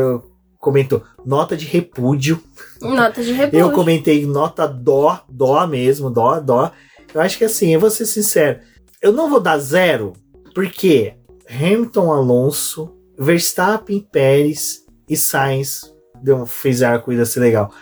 comentou, 0.58 1.02
nota 1.24 1.56
de 1.56 1.64
repúdio. 1.64 2.42
nota 2.80 3.22
de 3.22 3.32
repúdio. 3.32 3.58
Eu 3.60 3.72
comentei 3.72 4.26
nota 4.26 4.66
dó, 4.68 5.20
dó 5.28 5.66
mesmo, 5.66 6.10
dó, 6.10 6.40
dó. 6.40 6.70
Eu 7.14 7.20
acho 7.20 7.38
que 7.38 7.44
assim, 7.44 7.72
eu 7.72 7.80
vou 7.80 7.90
ser 7.90 8.04
sincero, 8.04 8.58
eu 9.00 9.12
não 9.12 9.30
vou 9.30 9.40
dar 9.40 9.58
zero, 9.58 10.12
porque 10.54 11.14
Hamilton, 11.48 12.12
Alonso, 12.12 12.96
Verstappen, 13.18 14.00
Pérez 14.00 14.84
e 15.08 15.16
Sainz 15.16 15.92
deu, 16.22 16.46
fizeram 16.46 16.96
a 16.96 16.98
corrida 16.98 17.24
ser 17.24 17.40
legal. 17.40 17.72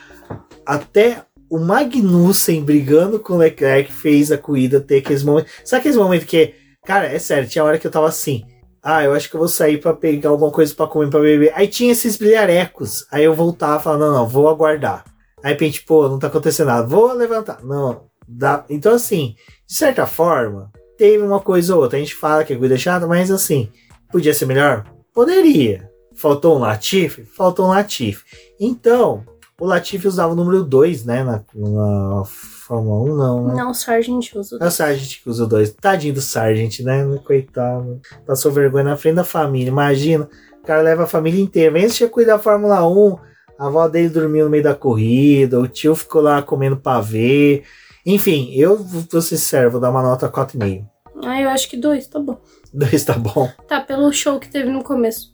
Até 0.67 1.25
o 1.49 1.59
Magnussen 1.59 2.63
brigando 2.63 3.19
com 3.21 3.35
o 3.35 3.39
Leclerc 3.39 3.93
fez 3.93 4.33
a 4.33 4.39
corrida 4.39 4.81
ter 4.81 4.99
aqueles 4.99 5.23
momentos. 5.23 5.53
Sabe 5.65 5.81
aqueles 5.81 5.97
momentos 5.97 6.27
que, 6.27 6.55
cara, 6.85 7.07
é 7.07 7.19
sério, 7.19 7.49
tinha 7.49 7.65
hora 7.65 7.79
que 7.79 7.87
eu 7.87 7.91
tava 7.91 8.09
assim. 8.09 8.45
Ah, 8.83 9.03
eu 9.03 9.15
acho 9.15 9.31
que 9.31 9.37
eu 9.37 9.39
vou 9.39 9.49
sair 9.49 9.81
pra 9.81 9.95
pegar 9.95 10.29
alguma 10.29 10.51
coisa 10.51 10.75
pra 10.75 10.87
comer, 10.87 11.09
pra 11.09 11.21
beber. 11.21 11.53
Aí 11.55 11.67
tinha 11.67 11.93
esses 11.93 12.19
brilharecos. 12.19 13.07
Aí 13.11 13.25
eu 13.25 13.33
voltava 13.33 13.81
e 13.81 13.83
falava, 13.83 14.05
não, 14.05 14.13
não, 14.13 14.29
vou 14.29 14.47
aguardar. 14.47 15.05
Aí 15.43 15.55
pensei, 15.55 15.81
pô, 15.87 16.07
não 16.07 16.19
tá 16.19 16.27
acontecendo 16.27 16.67
nada. 16.67 16.87
Vou 16.87 17.13
levantar. 17.15 17.65
Não, 17.65 18.09
dá. 18.29 18.65
Então, 18.69 18.93
assim, 18.93 19.37
de 19.67 19.75
certa 19.75 20.07
forma, 20.07 20.71
teve 20.97 21.23
uma 21.23 21.41
coisa 21.41 21.75
ou 21.75 21.83
outra. 21.83 21.97
A 21.99 22.01
gente 22.01 22.15
fala 22.15 22.45
que 22.45 22.53
a 22.53 22.57
corrida 22.57 22.75
é 22.75 22.79
chata, 22.79 23.07
mas 23.07 23.31
assim, 23.31 23.69
podia 24.11 24.35
ser 24.35 24.47
melhor? 24.47 24.85
Poderia. 25.13 25.91
Faltou 26.15 26.57
um 26.57 26.61
Latifi? 26.61 27.25
Faltou 27.25 27.67
um 27.67 27.71
Latifi. 27.71 28.25
Então, 28.59 29.25
o 29.61 29.67
Latifi 29.67 30.07
usava 30.07 30.33
o 30.33 30.37
número 30.37 30.63
2, 30.65 31.05
né? 31.05 31.23
Na, 31.23 31.43
na 31.55 32.25
Fórmula 32.25 33.13
1, 33.13 33.17
não, 33.17 33.47
né? 33.49 33.55
Não, 33.55 33.71
o 33.71 33.75
Sargent 33.75 34.35
usa. 34.35 34.59
É 34.61 34.67
o 34.67 34.71
Sargent 34.71 35.23
que 35.23 35.29
usa 35.29 35.45
o 35.45 35.47
2. 35.47 35.75
Tadinho 35.75 36.15
do 36.15 36.21
Sargent, 36.21 36.81
né? 36.81 37.05
Coitado. 37.25 38.01
Passou 38.27 38.51
vergonha 38.51 38.85
na 38.85 38.97
frente 38.97 39.17
da 39.17 39.25
família. 39.25 39.69
Imagina, 39.69 40.29
o 40.63 40.67
cara 40.67 40.83
leva 40.83 41.05
a 41.05 41.07
família 41.07 41.41
inteira. 41.41 41.73
Vem 41.73 41.85
assistir 41.85 42.05
a 42.05 42.09
cuidar 42.09 42.37
da 42.37 42.43
Fórmula 42.43 42.87
1. 42.87 43.17
A 43.59 43.67
avó 43.67 43.87
dele 43.87 44.09
dormiu 44.09 44.47
no 44.47 44.51
meio 44.51 44.65
da 44.65 44.75
corrida. 44.75 45.61
O 45.61 45.69
tio 45.69 45.95
ficou 45.95 46.23
lá 46.23 46.43
comendo 46.43 46.77
pavê. 46.77 47.63
Enfim, 48.07 48.53
eu 48.55 48.77
vou 48.77 49.03
ser 49.23 49.37
sincero, 49.39 49.71
vou 49.71 49.81
dar 49.81 49.91
uma 49.91 50.03
nota 50.03 50.29
4,5. 50.29 50.85
Ah, 51.25 51.41
eu 51.41 51.49
acho 51.49 51.69
que 51.71 51.77
dois, 51.77 52.07
tá 52.07 52.19
bom. 52.19 52.39
2 52.73 53.05
tá 53.05 53.15
bom. 53.15 53.51
Tá, 53.69 53.81
pelo 53.81 54.13
show 54.13 54.39
que 54.39 54.49
teve 54.49 54.69
no 54.69 54.83
começo. 54.83 55.33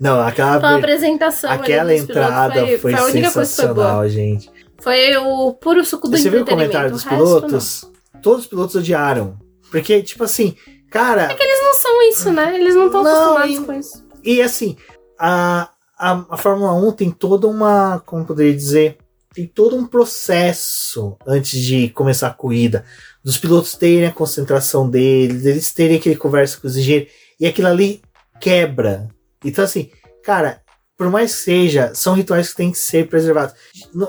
Não, 0.00 0.20
aquela, 0.20 0.58
Pela 0.60 0.76
apresentação. 0.76 1.50
aquela 1.50 1.90
pilotos 1.92 2.10
entrada 2.10 2.54
foi, 2.54 2.78
foi, 2.78 2.92
que 2.92 2.98
foi 2.98 3.12
sensacional, 3.22 4.08
gente. 4.08 4.50
Foi 4.78 5.16
o 5.16 5.52
puro 5.54 5.84
suco 5.84 6.08
do 6.08 6.16
Você 6.16 6.30
viu 6.30 6.42
o 6.42 6.46
comentário 6.46 6.90
dos 6.90 7.04
o 7.04 7.08
pilotos? 7.08 7.90
Todos 8.22 8.42
os 8.44 8.46
pilotos 8.46 8.74
odiaram. 8.76 9.36
Porque, 9.70 10.02
tipo 10.02 10.24
assim, 10.24 10.56
cara. 10.90 11.28
não. 11.28 11.34
Eles 11.38 11.62
não 11.62 11.74
são 11.74 12.02
isso, 12.08 12.32
né? 12.32 12.54
Eles 12.58 12.74
não 12.74 12.86
estão 12.86 13.02
Não, 13.02 13.36
acostumados 13.36 13.56
e- 13.56 13.64
com 13.64 13.72
isso. 13.72 14.06
E 14.24 14.42
assim, 14.42 14.76
a, 15.18 15.68
a, 15.98 16.24
a 16.30 16.36
Fórmula 16.36 16.72
1 16.74 16.92
tem 16.92 17.10
toda 17.10 17.46
uma. 17.46 18.00
Como 18.06 18.24
poderia 18.24 18.54
dizer? 18.54 18.98
Tem 19.36 19.46
todo 19.46 19.76
um 19.76 19.86
processo 19.86 21.14
antes 21.26 21.60
de 21.60 21.90
começar 21.90 22.28
a 22.28 22.32
corrida. 22.32 22.86
Dos 23.22 23.36
pilotos 23.36 23.74
terem 23.74 24.06
a 24.06 24.12
concentração 24.12 24.88
deles, 24.88 25.44
eles 25.44 25.74
terem 25.74 25.98
aquele 25.98 26.16
conversa 26.16 26.58
com 26.58 26.66
os 26.66 26.74
engenheiros. 26.74 27.12
E 27.38 27.46
aquilo 27.46 27.68
ali 27.68 28.00
quebra. 28.40 29.08
Então, 29.44 29.62
assim, 29.62 29.90
cara, 30.24 30.62
por 30.96 31.10
mais 31.10 31.34
que 31.34 31.42
seja, 31.42 31.94
são 31.94 32.14
rituais 32.14 32.48
que 32.48 32.56
têm 32.56 32.72
que 32.72 32.78
ser 32.78 33.10
preservados. 33.10 33.54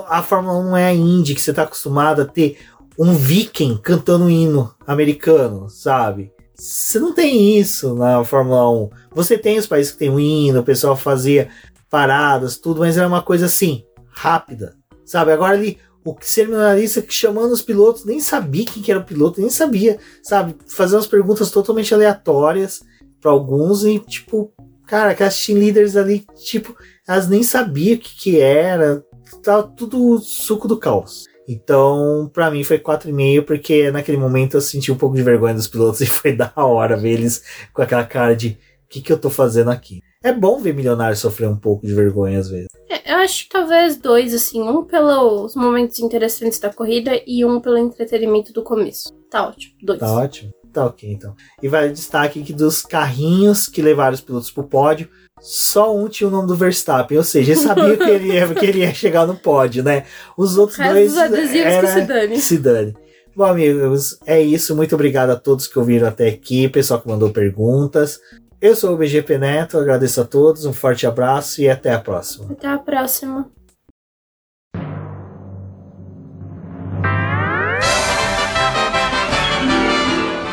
A 0.06 0.22
Fórmula 0.22 0.58
1 0.60 0.64
não 0.64 0.76
é 0.78 0.86
a 0.86 0.94
Indy 0.94 1.34
que 1.34 1.42
você 1.42 1.50
está 1.50 1.64
acostumado 1.64 2.22
a 2.22 2.24
ter 2.24 2.58
um 2.98 3.12
viking 3.12 3.76
cantando 3.82 4.24
um 4.24 4.30
hino 4.30 4.74
americano, 4.86 5.68
sabe? 5.68 6.32
Você 6.54 6.98
não 6.98 7.12
tem 7.12 7.58
isso 7.58 7.94
na 7.94 8.24
Fórmula 8.24 8.70
1. 8.70 8.90
Você 9.14 9.36
tem 9.36 9.58
os 9.58 9.66
países 9.66 9.92
que 9.92 9.98
tem 9.98 10.08
o 10.08 10.18
hino, 10.18 10.60
o 10.60 10.64
pessoal 10.64 10.96
fazia 10.96 11.50
paradas, 11.90 12.56
tudo, 12.56 12.80
mas 12.80 12.96
era 12.96 13.06
uma 13.06 13.20
coisa 13.20 13.44
assim, 13.44 13.84
rápida, 14.10 14.74
sabe? 15.08 15.32
Agora 15.32 15.54
ali, 15.54 15.78
o 16.04 16.16
cerimonialista 16.20 17.02
que 17.02 17.12
chamando 17.12 17.52
os 17.52 17.62
pilotos 17.62 18.04
nem 18.04 18.20
sabia 18.20 18.64
quem 18.64 18.82
que 18.82 18.90
era 18.90 19.00
o 19.00 19.04
piloto, 19.04 19.40
nem 19.40 19.50
sabia, 19.50 19.98
sabe? 20.22 20.54
Fazer 20.68 20.96
umas 20.96 21.06
perguntas 21.06 21.50
totalmente 21.50 21.92
aleatórias 21.92 22.82
para 23.20 23.30
alguns 23.30 23.84
e, 23.84 23.98
tipo, 23.98 24.52
cara, 24.86 25.10
aquelas 25.10 25.44
team 25.44 25.58
leaders 25.58 25.96
ali, 25.96 26.24
tipo, 26.44 26.76
elas 27.06 27.28
nem 27.28 27.42
sabiam 27.42 27.96
o 27.96 27.98
que 27.98 28.16
que 28.16 28.40
era, 28.40 29.04
tava 29.42 29.64
tudo 29.64 30.18
suco 30.18 30.68
do 30.68 30.78
caos. 30.78 31.24
Então, 31.48 32.30
pra 32.32 32.50
mim 32.50 32.62
foi 32.62 32.78
4,5, 32.78 33.42
porque 33.42 33.90
naquele 33.90 34.18
momento 34.18 34.58
eu 34.58 34.60
senti 34.60 34.92
um 34.92 34.96
pouco 34.96 35.16
de 35.16 35.22
vergonha 35.22 35.54
dos 35.54 35.66
pilotos 35.66 36.00
e 36.02 36.06
foi 36.06 36.32
da 36.32 36.52
hora 36.54 36.96
ver 36.96 37.12
eles 37.12 37.42
com 37.72 37.82
aquela 37.82 38.04
cara 38.04 38.36
de 38.36 38.58
o 38.84 38.88
que, 38.88 39.00
que 39.00 39.12
eu 39.12 39.18
tô 39.18 39.30
fazendo 39.30 39.70
aqui. 39.70 40.00
É 40.22 40.32
bom 40.32 40.58
ver 40.58 40.74
milionários 40.74 41.20
sofrer 41.20 41.48
um 41.48 41.56
pouco 41.56 41.86
de 41.86 41.94
vergonha 41.94 42.40
às 42.40 42.48
vezes. 42.48 42.66
É, 42.90 43.12
eu 43.12 43.16
acho 43.18 43.44
que 43.44 43.50
talvez 43.50 43.96
dois, 43.96 44.34
assim. 44.34 44.60
Um 44.60 44.82
pelos 44.84 45.54
momentos 45.54 46.00
interessantes 46.00 46.58
da 46.58 46.72
corrida 46.72 47.12
e 47.26 47.44
um 47.44 47.60
pelo 47.60 47.78
entretenimento 47.78 48.52
do 48.52 48.62
começo. 48.62 49.12
Tá 49.30 49.46
ótimo. 49.46 49.74
Dois. 49.82 50.00
Tá 50.00 50.12
ótimo? 50.12 50.50
Tá 50.72 50.86
ok, 50.86 51.10
então. 51.12 51.34
E 51.62 51.68
vale 51.68 51.92
destaque 51.92 52.42
que 52.42 52.52
dos 52.52 52.82
carrinhos 52.82 53.68
que 53.68 53.80
levaram 53.80 54.14
os 54.14 54.20
pilotos 54.20 54.50
pro 54.50 54.64
pódio, 54.64 55.08
só 55.40 55.96
um 55.96 56.08
tinha 56.08 56.26
o 56.26 56.30
nome 56.30 56.48
do 56.48 56.56
Verstappen, 56.56 57.16
ou 57.16 57.24
seja, 57.24 57.52
ele 57.52 57.60
sabia 57.60 57.96
que 57.96 58.10
ele 58.10 58.32
ia, 58.32 58.54
que 58.54 58.66
ele 58.66 58.78
ia 58.80 58.92
chegar 58.92 59.24
no 59.26 59.36
pódio, 59.36 59.84
né? 59.84 60.04
Os 60.36 60.58
outros 60.58 60.78
O 60.78 60.82
resto 60.82 60.94
dois. 60.94 61.12
dos 61.12 61.18
adesivos 61.22 61.66
era- 61.72 61.86
que 61.86 61.92
se 61.92 62.00
dane. 62.06 62.40
Se 62.40 62.58
dane. 62.58 62.94
Bom, 63.36 63.44
amigos, 63.44 64.18
é 64.26 64.40
isso. 64.42 64.74
Muito 64.74 64.94
obrigado 64.96 65.30
a 65.30 65.36
todos 65.36 65.68
que 65.68 65.78
ouviram 65.78 66.08
até 66.08 66.28
aqui, 66.28 66.68
pessoal 66.68 67.00
que 67.00 67.06
mandou 67.08 67.30
perguntas. 67.30 68.18
Eu 68.60 68.74
sou 68.74 68.94
o 68.94 68.96
BGP 68.96 69.38
Neto, 69.38 69.78
agradeço 69.78 70.20
a 70.20 70.24
todos, 70.24 70.64
um 70.64 70.72
forte 70.72 71.06
abraço 71.06 71.60
e 71.62 71.68
até 71.68 71.92
a 71.92 72.00
próxima. 72.00 72.50
Até 72.50 72.66
a 72.66 72.78
próxima. 72.78 73.48